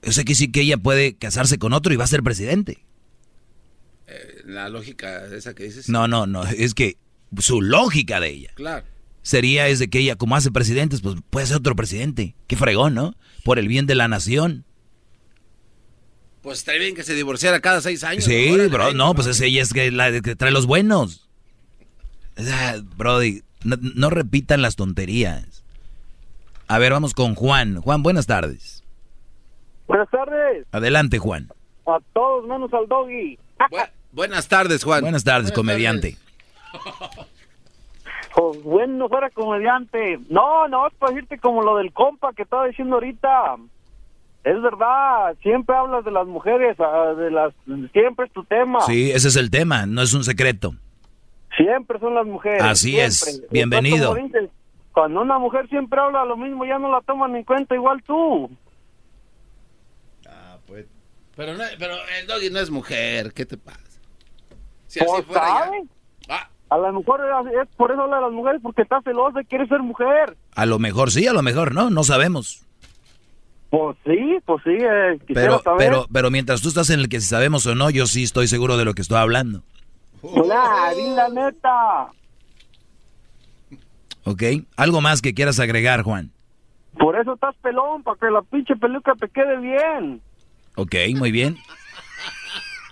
Yo 0.02 0.12
sé 0.12 0.26
que 0.26 0.34
sí 0.34 0.52
que 0.52 0.62
ella 0.62 0.78
puede 0.78 1.16
casarse 1.16 1.60
con 1.60 1.74
otro 1.74 1.94
y 1.94 1.96
va 1.96 2.06
a 2.06 2.08
ser 2.08 2.24
presidente. 2.24 2.84
Eh, 4.08 4.42
la 4.46 4.68
lógica 4.68 5.26
esa 5.28 5.54
que 5.54 5.66
dices. 5.66 5.90
No, 5.90 6.08
no, 6.08 6.26
no, 6.26 6.44
es 6.44 6.74
que 6.74 6.98
su 7.38 7.62
lógica 7.62 8.20
de 8.20 8.30
ella 8.30 8.52
Claro. 8.56 8.84
sería 9.22 9.68
es 9.68 9.78
de 9.78 9.90
que 9.92 10.00
ella, 10.00 10.16
como 10.16 10.36
hace 10.36 10.50
presidentes, 10.50 11.02
pues 11.02 11.18
puede 11.30 11.46
ser 11.46 11.58
otro 11.58 11.76
presidente. 11.76 12.36
Qué 12.48 12.56
fregón, 12.56 12.96
¿no? 12.96 13.14
Por 13.44 13.60
el 13.60 13.68
bien 13.68 13.86
de 13.86 13.94
la 13.94 14.08
nación. 14.08 14.66
Pues 16.42 16.58
estaría 16.60 16.82
bien 16.82 16.96
que 16.96 17.04
se 17.04 17.14
divorciara 17.14 17.60
cada 17.60 17.80
seis 17.82 18.04
años. 18.04 18.24
Sí, 18.24 18.50
bro, 18.72 18.92
no, 18.94 19.14
pues 19.14 19.28
es 19.28 19.40
ella 19.42 19.62
es 19.62 19.72
que 19.72 19.92
la 19.92 20.20
que 20.20 20.36
trae 20.36 20.52
los 20.52 20.66
buenos. 20.66 21.30
Ah, 22.40 22.78
Brody, 22.96 23.44
no, 23.64 23.76
no 23.96 24.10
repitan 24.10 24.62
las 24.62 24.76
tonterías. 24.76 25.64
A 26.68 26.78
ver, 26.80 26.92
vamos 26.92 27.14
con 27.14 27.36
Juan. 27.36 27.82
Juan, 27.82 28.04
buenas 28.04 28.28
tardes. 28.28 28.84
Buenas 29.88 30.10
tardes 30.10 30.66
Adelante, 30.74 31.18
Juan. 31.18 31.48
a 31.86 32.00
todos 32.14 32.46
menos 32.46 32.74
al 32.74 32.88
doggy. 32.88 33.40
buenas 34.12 34.48
tardes, 34.50 34.84
Juan. 34.84 35.02
Buenas 35.02 35.24
tardes, 35.24 35.52
comediante. 35.52 36.18
Oh, 38.36 38.54
bueno, 38.64 39.10
fuera 39.10 39.30
comediante. 39.32 40.20
No, 40.30 40.68
no, 40.68 40.88
es 40.88 40.94
para 40.96 41.14
decirte 41.14 41.40
como 41.40 41.64
lo 41.64 41.78
del 41.78 41.92
compa 41.92 42.34
que 42.34 42.44
estaba 42.44 42.68
diciendo 42.68 42.96
ahorita. 42.96 43.56
Es 44.44 44.62
verdad, 44.62 45.36
siempre 45.42 45.76
hablas 45.76 46.06
de 46.06 46.12
las 46.12 46.28
mujeres, 46.28 46.78
ah, 46.80 47.14
de 47.18 47.32
las 47.32 47.54
siempre 47.92 48.28
es 48.28 48.32
tu 48.34 48.44
tema. 48.44 48.82
Sí, 48.82 49.10
ese 49.12 49.30
es 49.30 49.36
el 49.38 49.50
tema, 49.50 49.86
no 49.88 50.02
es 50.04 50.14
un 50.14 50.24
secreto. 50.24 50.76
Siempre 51.58 52.00
son 52.00 52.14
las 52.16 52.26
mujeres. 52.26 52.62
Así 52.64 52.92
siempre. 52.92 53.06
es, 53.10 53.50
bienvenido. 53.50 54.14
dices, 54.16 54.50
cuando 54.94 55.22
una 55.22 55.38
mujer 55.40 55.68
siempre 55.70 56.00
habla 56.00 56.24
lo 56.26 56.38
mismo, 56.38 56.66
ya 56.66 56.78
no 56.80 56.92
la 56.92 57.02
toman 57.02 57.36
en 57.36 57.44
cuenta 57.44 57.76
igual 57.76 58.02
tú. 58.04 58.50
Pero, 61.36 61.54
no, 61.54 61.64
pero 61.78 61.94
el 62.20 62.26
doggy 62.26 62.50
no 62.50 62.60
es 62.60 62.72
mujer, 62.72 63.32
¿qué 63.32 63.46
te 63.46 63.58
pasa? 63.58 63.80
Si 64.88 64.98
Pues, 65.00 65.12
así 65.14 65.22
fuera 65.24 65.42
ya- 65.48 65.66
¿sabe? 65.66 65.88
A 66.70 66.78
lo 66.78 66.92
mejor 66.94 67.22
es 67.22 67.62
es 67.70 67.76
por 67.78 67.92
eso 67.92 68.02
habla 68.02 68.16
de 68.18 68.22
las 68.24 68.32
mujeres, 68.32 68.60
porque 68.62 68.82
está 68.82 69.00
celosa 69.04 69.42
y 69.42 69.46
quiere 69.46 69.68
ser 69.68 69.80
mujer. 69.82 70.36
A 70.56 70.66
lo 70.66 70.80
mejor 70.80 71.12
sí, 71.12 71.26
a 71.28 71.32
lo 71.34 71.42
mejor 71.44 71.74
no, 71.76 71.90
no 71.92 72.04
sabemos. 72.04 72.66
Pues 73.70 73.96
sí, 74.04 74.38
pues 74.46 74.64
sí, 74.64 74.72
eh, 74.72 75.18
quisiera 75.28 75.42
Pero, 75.42 75.62
saber. 75.62 75.78
pero, 75.78 76.08
pero 76.12 76.32
mientras 76.32 76.62
tú 76.62 76.70
estás 76.70 76.90
en 76.90 77.00
el 77.02 77.08
que 77.10 77.22
si 77.22 77.28
sabemos 77.28 77.66
o 77.68 77.76
no, 77.76 77.90
yo 77.90 78.06
sí 78.08 78.24
estoy 78.24 78.48
seguro 78.48 78.76
de 78.78 78.84
lo 78.86 78.96
que 78.96 79.02
estoy 79.04 79.18
hablando. 79.18 79.62
Nah, 80.36 80.94
di 80.94 81.16
la 81.16 81.30
neta. 81.30 82.08
¿Ok? 84.24 84.44
¿Algo 84.76 85.02
más 85.02 85.22
que 85.22 85.34
quieras 85.34 85.60
agregar, 85.60 86.04
Juan? 86.04 86.32
Por 87.00 87.18
eso 87.20 87.34
estás 87.34 87.56
pelón, 87.62 88.04
para 88.04 88.18
que 88.20 88.30
la 88.30 88.42
pinche 88.42 88.76
peluca 88.76 89.14
te 89.16 89.30
quede 89.30 89.58
bien. 89.58 90.22
Ok, 90.76 90.96
muy 91.16 91.32
bien. 91.32 91.58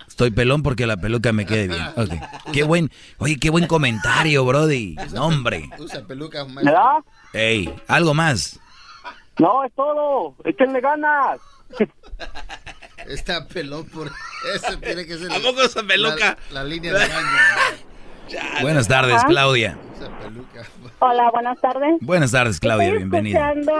Estoy 0.08 0.30
pelón 0.30 0.62
porque 0.62 0.86
la 0.86 0.96
peluca 0.96 1.32
me 1.32 1.44
quede 1.44 1.68
bien. 1.68 1.82
Ok. 1.96 2.52
Qué 2.52 2.62
buen, 2.62 2.90
oye, 3.18 3.36
qué 3.38 3.50
buen 3.50 3.66
comentario, 3.66 4.46
Brody. 4.46 4.96
No, 5.12 5.26
hombre. 5.26 5.68
Usa 5.78 6.06
peluca, 6.06 6.44
¿Verdad? 6.44 7.04
Ey, 7.34 7.74
algo 7.86 8.14
más. 8.14 8.58
No, 9.38 9.62
es 9.64 9.74
todo. 9.74 10.34
Échenle 10.44 10.80
ganas. 10.80 11.38
Está 13.08 13.46
pelón 13.46 13.84
por... 13.86 14.08
Eso 14.54 14.78
tiene 14.80 15.06
que 15.06 15.16
ser... 15.16 15.30
¿A 15.32 15.36
poco 15.40 15.62
esa 15.62 15.82
peluca? 15.82 16.36
La, 16.50 16.62
la 16.62 16.64
línea 16.64 16.92
de 16.92 16.98
baño. 16.98 17.10
Buenas 18.62 18.88
tardes. 18.88 19.22
Claudia. 19.24 19.78
Hola, 20.98 21.30
buenas 21.30 21.60
tardes. 21.60 21.96
Buenas 22.00 22.32
tardes, 22.32 22.58
Claudia. 22.58 22.86
Estoy 22.86 22.98
Bienvenida. 22.98 23.38
escuchando 23.52 23.72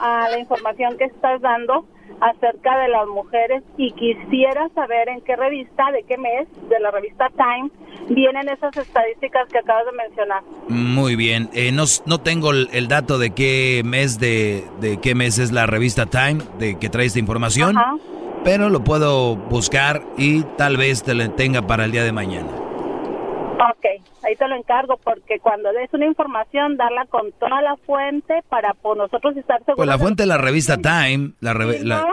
a 0.00 0.28
la 0.30 0.38
información 0.38 0.96
que 0.96 1.04
estás 1.04 1.40
dando 1.42 1.86
acerca 2.20 2.78
de 2.78 2.88
las 2.88 3.06
mujeres 3.08 3.62
y 3.76 3.92
quisiera 3.92 4.68
saber 4.74 5.08
en 5.08 5.20
qué 5.22 5.34
revista, 5.36 5.90
de 5.92 6.04
qué 6.04 6.16
mes, 6.16 6.46
de 6.68 6.78
la 6.80 6.90
revista 6.90 7.28
Time, 7.30 7.70
vienen 8.08 8.48
esas 8.48 8.76
estadísticas 8.76 9.48
que 9.50 9.58
acabas 9.58 9.84
de 9.86 9.92
mencionar. 9.92 10.42
Muy 10.68 11.16
bien. 11.16 11.50
Eh, 11.52 11.72
no, 11.72 11.84
no 12.06 12.20
tengo 12.20 12.52
el, 12.52 12.68
el 12.72 12.86
dato 12.88 13.18
de 13.18 13.30
qué 13.30 13.82
mes 13.84 14.18
de, 14.20 14.64
de 14.80 15.00
qué 15.00 15.14
mes 15.14 15.38
es 15.38 15.52
la 15.52 15.66
revista 15.66 16.06
Time 16.06 16.38
de 16.58 16.78
que 16.78 16.88
trae 16.88 17.06
esta 17.06 17.18
información, 17.18 17.76
Ajá. 17.76 17.96
Pero 18.44 18.68
lo 18.70 18.82
puedo 18.84 19.36
buscar 19.36 20.02
y 20.16 20.42
tal 20.56 20.76
vez 20.76 21.02
te 21.02 21.14
lo 21.14 21.30
tenga 21.32 21.62
para 21.62 21.84
el 21.84 21.92
día 21.92 22.04
de 22.04 22.12
mañana. 22.12 22.50
Ok, 22.50 23.86
ahí 24.24 24.34
te 24.36 24.48
lo 24.48 24.56
encargo 24.56 24.96
porque 25.04 25.38
cuando 25.40 25.72
des 25.72 25.88
una 25.92 26.06
información, 26.06 26.76
darla 26.76 27.06
con 27.06 27.30
toda 27.32 27.62
la 27.62 27.76
fuente 27.76 28.42
para 28.48 28.74
por 28.74 28.96
nosotros 28.96 29.36
estar 29.36 29.58
seguros. 29.60 29.76
Pues 29.76 29.88
la 29.88 29.98
fuente 29.98 30.24
de 30.24 30.26
la 30.26 30.38
revista 30.38 30.76
Time, 30.78 31.32
la, 31.40 31.52
Sí, 31.52 31.84
la- 31.84 32.00
¿no? 32.02 32.06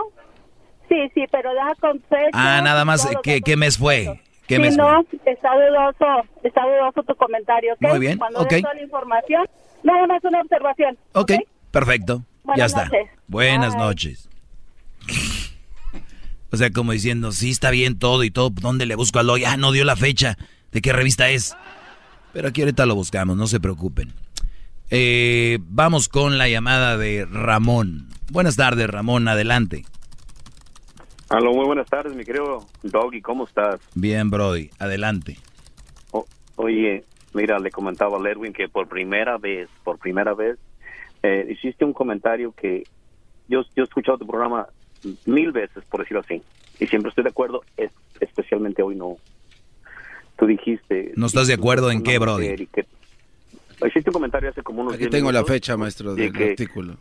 Sí, 0.87 0.95
sí, 1.13 1.25
pero 1.31 1.53
da 1.53 1.73
con 1.79 1.99
fecha, 2.01 2.29
Ah, 2.33 2.61
nada 2.63 2.83
más, 2.85 3.07
¿qué, 3.23 3.41
qué 3.41 3.55
mes 3.55 3.77
fue? 3.77 4.21
¿Qué 4.47 4.55
Si 4.55 4.61
mes 4.61 4.75
no, 4.75 5.03
fue? 5.03 5.33
está 5.33 5.49
dudoso, 5.53 6.27
está 6.43 6.63
dudoso 6.65 7.03
tu 7.03 7.15
comentario, 7.15 7.73
¿ok? 7.73 7.81
Muy 7.81 7.99
bien, 7.99 8.17
Cuando 8.17 8.41
ok. 8.41 8.49
des 8.49 8.61
toda 8.63 8.73
la 8.73 8.81
información, 8.81 9.45
nada 9.83 10.07
más 10.07 10.23
una 10.23 10.41
observación. 10.41 10.97
Ok, 11.13 11.31
perfecto. 11.71 12.17
ya 12.17 12.43
Buenas 12.43 12.71
está. 12.71 12.85
noches. 12.85 13.09
Buenas 13.27 13.75
Bye. 13.75 13.83
noches. 13.85 14.29
O 16.51 16.57
sea, 16.57 16.71
como 16.71 16.91
diciendo, 16.91 17.31
sí 17.31 17.51
está 17.51 17.69
bien 17.71 17.99
todo 17.99 18.23
y 18.23 18.31
todo, 18.31 18.49
¿dónde 18.49 18.85
le 18.85 18.95
busco 18.95 19.19
a 19.19 19.23
Loy? 19.23 19.43
Ah, 19.45 19.57
no 19.57 19.71
dio 19.71 19.85
la 19.85 19.95
fecha. 19.95 20.37
¿De 20.71 20.81
qué 20.81 20.93
revista 20.93 21.29
es? 21.29 21.55
Pero 22.33 22.47
aquí 22.49 22.61
ahorita 22.61 22.85
lo 22.85 22.95
buscamos, 22.95 23.37
no 23.37 23.47
se 23.47 23.59
preocupen. 23.59 24.13
Eh, 24.89 25.59
vamos 25.61 26.09
con 26.09 26.37
la 26.37 26.47
llamada 26.49 26.97
de 26.97 27.25
Ramón. 27.29 28.07
Buenas 28.31 28.55
tardes, 28.55 28.87
Ramón, 28.89 29.27
adelante. 29.27 29.85
Aló, 31.29 31.53
muy 31.53 31.65
buenas 31.65 31.87
tardes, 31.87 32.15
mi 32.15 32.25
querido 32.25 32.65
Doggy, 32.81 33.21
¿cómo 33.21 33.45
estás? 33.45 33.79
Bien, 33.93 34.31
Brody, 34.31 34.71
adelante. 34.79 35.37
O- 36.11 36.25
oye, 36.55 37.03
mira, 37.33 37.59
le 37.59 37.69
comentaba 37.69 38.17
a 38.17 38.21
Lerwin 38.21 38.51
que 38.53 38.67
por 38.67 38.87
primera 38.87 39.37
vez, 39.37 39.69
por 39.83 39.99
primera 39.99 40.33
vez, 40.33 40.57
eh, 41.21 41.47
hiciste 41.51 41.85
un 41.85 41.93
comentario 41.93 42.51
que 42.53 42.83
yo, 43.47 43.61
yo 43.75 43.83
he 43.83 43.85
escuchado 43.85 44.17
tu 44.17 44.25
programa 44.25 44.67
mil 45.25 45.51
veces, 45.51 45.83
por 45.89 46.01
decirlo 46.01 46.21
así, 46.21 46.41
y 46.79 46.87
siempre 46.87 47.09
estoy 47.09 47.23
de 47.23 47.29
acuerdo, 47.31 47.61
es- 47.77 47.91
especialmente 48.19 48.81
hoy 48.81 48.95
no. 48.95 49.17
Tú 50.37 50.45
dijiste... 50.45 51.11
¿No 51.15 51.25
estás 51.25 51.47
de 51.47 51.53
acuerdo 51.55 51.91
en 51.91 52.01
qué, 52.03 52.17
Brody? 52.17 52.67
que- 52.67 52.85
Hiciste 53.85 54.09
un 54.09 54.13
comentario 54.13 54.49
hace 54.49 54.61
como 54.61 54.81
unos 54.81 54.93
Aquí 54.93 55.03
10 55.03 55.11
tengo 55.11 55.31
la 55.31 55.39
minutos 55.39 55.53
fecha, 55.55 55.77
maestro, 55.77 56.15
de 56.15 56.23
del 56.23 56.33
que- 56.33 56.49
artículo. 56.51 56.97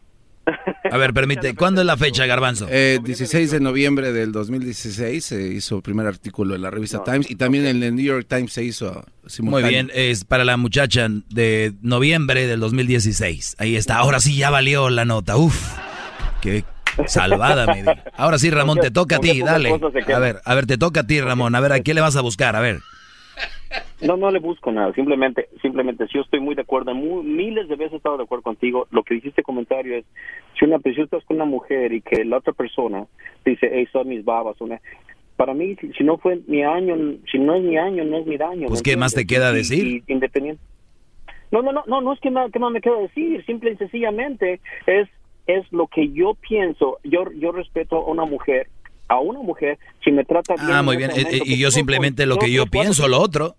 A 0.91 0.97
ver, 0.97 1.13
permite, 1.13 1.55
¿cuándo 1.55 1.83
es 1.83 1.87
la 1.87 1.99
fecha, 1.99 2.25
Garbanzo? 2.25 2.67
Eh, 2.71 3.01
16 3.05 3.51
de 3.51 3.61
noviembre 3.61 4.13
del 4.13 4.33
2016 4.33 5.23
se 5.23 5.43
hizo 5.49 5.77
el 5.77 5.83
primer 5.83 6.07
artículo 6.07 6.55
en 6.55 6.63
la 6.63 6.71
revista 6.71 7.05
Times 7.05 7.31
y 7.31 7.35
también 7.35 7.67
en 7.67 7.83
el 7.83 7.95
New 7.95 8.05
York 8.05 8.27
Times 8.27 8.53
se 8.55 8.65
hizo 8.65 8.95
Muy 8.95 9.31
simultáneo. 9.31 9.69
bien, 9.69 9.91
es 9.95 10.25
para 10.25 10.47
la 10.47 10.57
muchacha 10.57 11.07
de 11.29 11.75
noviembre 11.83 12.47
del 12.47 12.61
2016. 12.61 13.57
Ahí 13.59 13.77
está, 13.77 13.97
ahora 13.99 14.21
sí 14.21 14.37
ya 14.39 14.49
valió 14.49 14.89
la 14.89 15.05
nota. 15.05 15.37
Uf, 15.37 15.75
qué 16.41 16.65
salvada 17.07 17.67
me. 17.67 17.85
Ahora 18.17 18.39
sí, 18.39 18.51
Ramón, 18.51 18.79
te 18.81 18.91
toca 18.91 19.17
a 19.17 19.21
ti, 19.21 19.41
dale. 19.43 19.71
A 20.15 20.19
ver, 20.19 20.37
a 20.45 20.55
ver, 20.55 20.67
te 20.67 20.79
toca 20.79 21.01
a 21.01 21.07
ti, 21.07 21.21
Ramón. 21.21 21.55
A 21.55 21.61
ver, 21.61 21.73
¿a 21.73 21.81
qué 21.81 21.95
le 21.95 22.01
vas 22.01 22.17
a 22.17 22.21
buscar? 22.23 22.57
A 22.57 22.61
ver. 22.61 22.79
No, 24.01 24.17
no 24.17 24.31
le 24.31 24.39
busco 24.39 24.71
nada. 24.73 24.93
Simplemente, 24.95 25.49
simplemente, 25.61 26.07
si 26.07 26.15
yo 26.15 26.21
estoy 26.23 26.41
muy 26.41 26.55
de 26.55 26.63
acuerdo, 26.63 26.95
mu- 26.95 27.23
miles 27.23 27.69
de 27.69 27.77
veces 27.77 27.95
he 27.95 27.97
estado 27.97 28.17
de 28.17 28.23
acuerdo 28.25 28.43
contigo. 28.43 28.87
Lo 28.91 29.03
que 29.03 29.15
dijiste 29.15 29.43
comentario 29.43 29.97
es, 29.97 30.05
si 30.59 30.65
una 30.65 30.79
si 30.79 31.01
estás 31.01 31.25
con 31.25 31.37
una 31.37 31.45
mujer 31.45 31.93
y 31.93 32.01
que 32.01 32.25
la 32.25 32.39
otra 32.39 32.53
persona 32.53 33.07
dice, 33.45 33.69
hey, 33.73 33.87
son 33.93 34.09
mis 34.09 34.25
babas, 34.25 34.61
una, 34.61 34.81
para 35.37 35.53
mí, 35.53 35.77
si, 35.81 35.93
si 35.93 36.05
no 36.05 36.17
fue 36.19 36.41
mi 36.47 36.63
año, 36.63 36.97
si 37.31 37.39
no 37.39 37.55
es 37.55 37.63
mi 37.63 37.77
año, 37.77 38.05
no 38.05 38.19
es 38.19 38.27
mi 38.27 38.37
daño. 38.37 38.69
Pues, 38.69 38.81
¿me 38.81 38.85
¿qué 38.91 38.97
más 38.97 39.15
te 39.15 39.27
queda 39.27 39.51
Y- 39.53 39.57
decir? 39.57 39.87
y 39.87 40.13
independiente. 40.13 40.63
No, 41.51 41.63
no, 41.63 41.73
no, 41.73 41.83
no, 41.87 42.01
no 42.01 42.13
es 42.13 42.21
que 42.21 42.31
más, 42.31 42.51
que 42.53 42.59
más 42.59 42.71
me 42.71 42.81
queda 42.81 42.99
decir. 43.01 43.45
Simple 43.47 43.73
y 43.73 43.77
sencillamente 43.77 44.61
es, 44.87 45.09
es 45.49 45.65
lo 45.73 45.89
que 45.89 46.13
yo 46.13 46.35
pienso. 46.35 46.99
Yo, 47.03 47.25
yo 47.33 47.51
respeto 47.51 47.97
a 47.97 48.05
una 48.05 48.25
mujer, 48.25 48.69
a 49.09 49.19
una 49.19 49.41
mujer, 49.41 49.79
si 50.05 50.13
me 50.13 50.25
trata 50.25 50.55
bien. 50.55 50.71
Ah, 50.71 50.83
muy 50.85 50.97
bien. 50.97 51.11
momento, 51.11 51.31
Eh, 51.31 51.39
eh, 51.39 51.43
Y 51.47 51.59
yo 51.59 51.67
no, 51.69 51.73
simplemente 51.73 52.23
pues, 52.25 52.29
lo 52.29 52.39
que 52.39 52.53
yo 52.53 52.67
pienso, 52.67 53.09
lo 53.09 53.19
otro. 53.21 53.57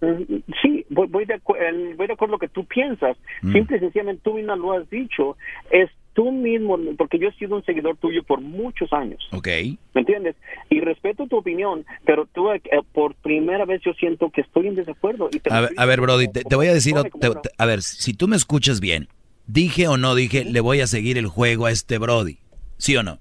Mm, 0.00 0.42
Sí, 0.62 0.84
voy, 0.90 1.08
voy, 1.08 1.24
de 1.24 1.34
acu- 1.40 1.56
voy 1.96 2.06
de 2.06 2.12
acuerdo 2.12 2.16
con 2.16 2.30
lo 2.32 2.38
que 2.38 2.48
tú 2.48 2.64
piensas. 2.66 3.16
Mm. 3.42 3.52
Simple 3.52 3.76
y 3.76 3.80
sencillamente 3.80 4.20
tú 4.24 4.34
misma 4.34 4.56
lo 4.56 4.72
has 4.72 4.88
dicho. 4.90 5.36
Es 5.70 5.90
tú 6.14 6.32
mismo, 6.32 6.76
porque 6.96 7.18
yo 7.18 7.28
he 7.28 7.32
sido 7.34 7.54
un 7.56 7.64
seguidor 7.64 7.96
tuyo 7.96 8.22
por 8.24 8.40
muchos 8.40 8.92
años. 8.92 9.20
Ok. 9.32 9.46
¿Me 9.94 10.00
entiendes? 10.00 10.34
Y 10.70 10.80
respeto 10.80 11.26
tu 11.28 11.36
opinión, 11.36 11.84
pero 12.04 12.26
tú 12.26 12.50
eh, 12.50 12.60
por 12.92 13.14
primera 13.16 13.64
vez 13.64 13.80
yo 13.84 13.92
siento 13.94 14.30
que 14.30 14.40
estoy 14.40 14.66
en 14.68 14.74
desacuerdo. 14.74 15.28
Y 15.32 15.38
te 15.38 15.52
A 15.52 15.60
ver, 15.60 15.70
estoy 15.70 15.82
a 15.84 15.86
ver 15.86 16.00
Brody, 16.00 16.26
te, 16.32 16.42
te 16.42 16.56
voy 16.56 16.66
a 16.66 16.74
decir, 16.74 16.94
te- 17.20 17.50
a 17.56 17.66
ver, 17.66 17.82
si 17.82 18.14
tú 18.14 18.26
me 18.26 18.34
escuchas 18.36 18.80
bien, 18.80 19.06
dije 19.48 19.88
o 19.88 19.96
no 19.96 20.14
dije, 20.14 20.44
le 20.44 20.60
voy 20.60 20.80
a 20.80 20.86
seguir 20.86 21.18
el 21.18 21.26
juego 21.26 21.66
a 21.66 21.72
este 21.72 21.98
Brody, 21.98 22.38
¿sí 22.76 22.96
o 22.96 23.02
no? 23.02 23.18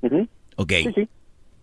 Ujú. 0.00 0.26
Ok. 0.56 0.72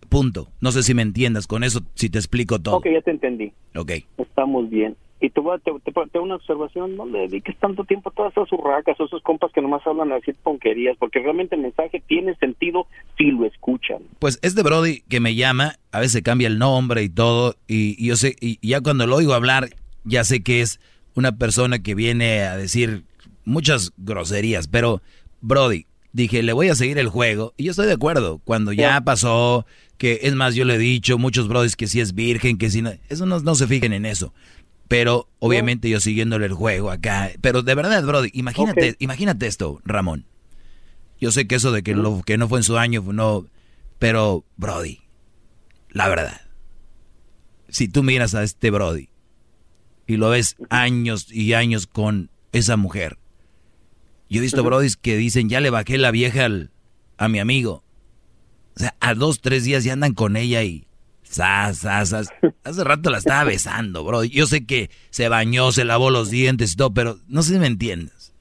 Punto. 0.08 0.48
No 0.60 0.70
sé 0.70 0.82
si 0.82 0.94
me 0.94 1.02
entiendas 1.02 1.46
con 1.46 1.64
eso, 1.64 1.80
si 1.94 2.10
te 2.10 2.18
explico 2.18 2.60
todo. 2.60 2.76
Ok, 2.76 2.86
ya 2.92 3.00
te 3.00 3.10
entendí. 3.10 3.52
Ok. 3.74 3.92
Estamos 4.18 4.70
bien. 4.70 4.94
Y 5.20 5.30
te 5.30 5.40
voy 5.40 5.56
a 5.56 5.58
te, 5.58 5.70
te, 5.84 5.92
te 5.92 6.18
hago 6.18 6.24
una 6.24 6.34
observación, 6.34 6.96
no 6.96 7.06
le 7.06 7.20
dediques 7.20 7.56
tanto 7.58 7.84
tiempo 7.84 8.10
a 8.10 8.12
todas 8.12 8.32
esas 8.32 8.52
urracas, 8.52 8.98
a 8.98 9.04
esos 9.04 9.22
compas 9.22 9.52
que 9.52 9.62
nomás 9.62 9.86
hablan 9.86 10.10
a 10.10 10.16
decir 10.16 10.34
ponquerías, 10.42 10.96
porque 10.98 11.20
realmente 11.20 11.54
el 11.54 11.62
mensaje 11.62 12.02
tiene 12.06 12.34
sentido 12.36 12.88
si 13.16 13.30
lo 13.30 13.46
escuchan. 13.46 14.02
Pues 14.18 14.40
este 14.42 14.64
Brody 14.64 15.02
que 15.08 15.20
me 15.20 15.36
llama, 15.36 15.76
a 15.92 16.00
veces 16.00 16.22
cambia 16.22 16.48
el 16.48 16.58
nombre 16.58 17.04
y 17.04 17.08
todo, 17.08 17.54
y, 17.68 17.94
y 18.04 18.08
yo 18.08 18.16
sé, 18.16 18.34
y 18.40 18.58
ya 18.68 18.80
cuando 18.80 19.06
lo 19.06 19.14
oigo 19.14 19.32
hablar, 19.32 19.68
ya 20.04 20.24
sé 20.24 20.42
que 20.42 20.60
es 20.60 20.80
una 21.14 21.38
persona 21.38 21.78
que 21.78 21.94
viene 21.94 22.40
a 22.40 22.56
decir 22.56 23.04
muchas 23.44 23.92
groserías, 23.96 24.68
pero 24.68 25.02
Brody, 25.40 25.86
dije, 26.12 26.42
le 26.42 26.52
voy 26.52 26.68
a 26.68 26.74
seguir 26.74 26.98
el 26.98 27.08
juego, 27.08 27.54
y 27.56 27.64
yo 27.64 27.70
estoy 27.70 27.86
de 27.86 27.94
acuerdo, 27.94 28.40
cuando 28.44 28.72
ya 28.72 29.00
pasó, 29.02 29.66
que 29.98 30.20
es 30.22 30.34
más, 30.34 30.54
yo 30.54 30.64
le 30.64 30.74
he 30.74 30.78
dicho, 30.78 31.18
muchos 31.18 31.48
Brodis 31.48 31.76
que 31.76 31.86
si 31.86 32.00
es 32.00 32.14
virgen, 32.14 32.58
que 32.58 32.70
si 32.70 32.82
no, 32.82 32.92
eso 33.08 33.26
no, 33.26 33.40
no 33.40 33.54
se 33.54 33.66
fijen 33.66 33.92
en 33.92 34.04
eso. 34.04 34.34
Pero 34.88 35.28
obviamente 35.38 35.88
yo 35.88 36.00
siguiéndole 36.00 36.44
el 36.44 36.52
juego 36.52 36.90
acá. 36.90 37.30
Pero 37.40 37.62
de 37.62 37.74
verdad, 37.74 38.04
Brody, 38.04 38.28
imagínate, 38.34 38.96
imagínate 38.98 39.46
esto, 39.46 39.80
Ramón. 39.86 40.26
Yo 41.18 41.30
sé 41.30 41.46
que 41.46 41.54
eso 41.54 41.72
de 41.72 41.82
que, 41.82 41.94
lo, 41.94 42.20
que 42.22 42.36
no 42.36 42.46
fue 42.48 42.58
en 42.58 42.64
su 42.64 42.76
año, 42.76 43.02
no. 43.12 43.46
Pero, 43.98 44.44
Brody, 44.56 44.98
la 45.88 46.08
verdad. 46.08 46.42
Si 47.68 47.88
tú 47.88 48.02
miras 48.02 48.34
a 48.34 48.42
este 48.42 48.70
Brody 48.70 49.08
y 50.06 50.16
lo 50.16 50.30
ves 50.30 50.56
años 50.68 51.32
y 51.32 51.54
años 51.54 51.86
con 51.86 52.28
esa 52.50 52.76
mujer. 52.76 53.18
Yo 54.32 54.38
he 54.38 54.42
visto 54.42 54.62
Brodis 54.64 54.96
que 54.96 55.16
dicen, 55.16 55.48
ya 55.48 55.60
le 55.60 55.70
bajé 55.70 55.98
la 55.98 56.10
vieja 56.10 56.46
al- 56.46 56.70
a 57.18 57.28
mi 57.28 57.38
amigo. 57.38 57.84
O 58.76 58.80
sea, 58.80 58.94
a 59.00 59.14
dos, 59.14 59.40
tres 59.40 59.64
días 59.64 59.84
ya 59.84 59.92
andan 59.92 60.14
con 60.14 60.36
ella 60.36 60.62
y... 60.62 60.86
Sas, 61.22 61.78
sas, 61.78 62.10
sas. 62.10 62.28
Hace 62.64 62.84
rato 62.84 63.08
la 63.10 63.18
estaba 63.18 63.44
besando, 63.44 64.04
bro. 64.04 64.24
Yo 64.24 64.46
sé 64.46 64.64
que 64.66 64.90
se 65.10 65.28
bañó, 65.28 65.72
se 65.72 65.84
lavó 65.84 66.10
los 66.10 66.30
dientes 66.30 66.72
y 66.72 66.76
todo, 66.76 66.92
pero 66.92 67.18
no 67.28 67.42
sé 67.42 67.54
si 67.54 67.58
me 67.58 67.66
entiendes. 67.66 68.32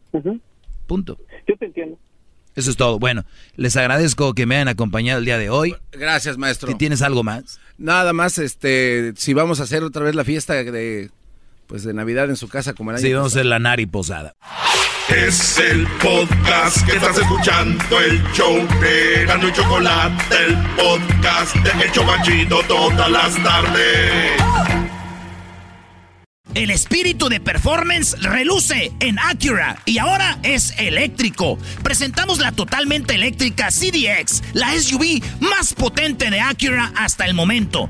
Punto. 0.88 1.18
Yo 1.47 1.55
te 1.57 1.65
entiendo. 1.65 1.97
Eso 2.55 2.69
es 2.69 2.76
todo. 2.77 2.99
Bueno, 2.99 3.23
les 3.55 3.77
agradezco 3.77 4.34
que 4.34 4.45
me 4.45 4.55
hayan 4.55 4.68
acompañado 4.68 5.19
el 5.19 5.26
día 5.26 5.38
de 5.38 5.49
hoy. 5.49 5.73
Gracias, 5.93 6.38
maestro. 6.38 6.69
Si 6.69 6.76
tienes 6.76 7.01
algo 7.01 7.23
más. 7.23 7.59
Nada 7.77 8.11
más, 8.11 8.38
este, 8.39 9.13
si 9.15 9.34
vamos 9.34 9.61
a 9.61 9.63
hacer 9.63 9.84
otra 9.84 10.03
vez 10.03 10.15
la 10.15 10.26
fiesta 10.26 10.53
de, 10.55 11.11
pues, 11.68 11.84
de 11.85 11.93
Navidad 11.93 12.30
en 12.30 12.35
su 12.35 12.49
casa 12.49 12.73
como 12.73 12.91
el 12.91 12.97
año 12.97 13.05
Sí, 13.05 13.13
vamos 13.13 13.31
a 13.34 13.35
hacer 13.39 13.45
la 13.45 13.59
nari 13.59 13.85
posada. 13.85 14.35
Es 15.09 15.57
el 15.57 15.85
podcast 16.01 16.85
que 16.85 16.95
estás 16.95 17.17
escuchando, 17.17 17.99
el 17.99 18.23
show 18.31 18.55
de 18.79 19.25
Gano 19.25 19.47
y 19.47 19.51
Chocolate, 19.51 20.35
el 20.45 20.57
podcast 20.75 21.55
de 21.55 21.83
El 21.83 21.91
Chobachito 21.91 22.61
todas 22.63 23.11
las 23.11 23.35
tardes. 23.43 24.41
El 26.53 26.69
espíritu 26.69 27.29
de 27.29 27.39
performance 27.39 28.21
reluce 28.21 28.91
en 28.99 29.17
Acura 29.19 29.77
y 29.85 29.99
ahora 29.99 30.37
es 30.43 30.73
eléctrico. 30.77 31.57
Presentamos 31.81 32.39
la 32.39 32.51
totalmente 32.51 33.15
eléctrica 33.15 33.69
CDX, 33.69 34.43
la 34.51 34.77
SUV 34.77 35.23
más 35.39 35.73
potente 35.73 36.29
de 36.29 36.41
Acura 36.41 36.91
hasta 36.97 37.25
el 37.25 37.33
momento. 37.33 37.89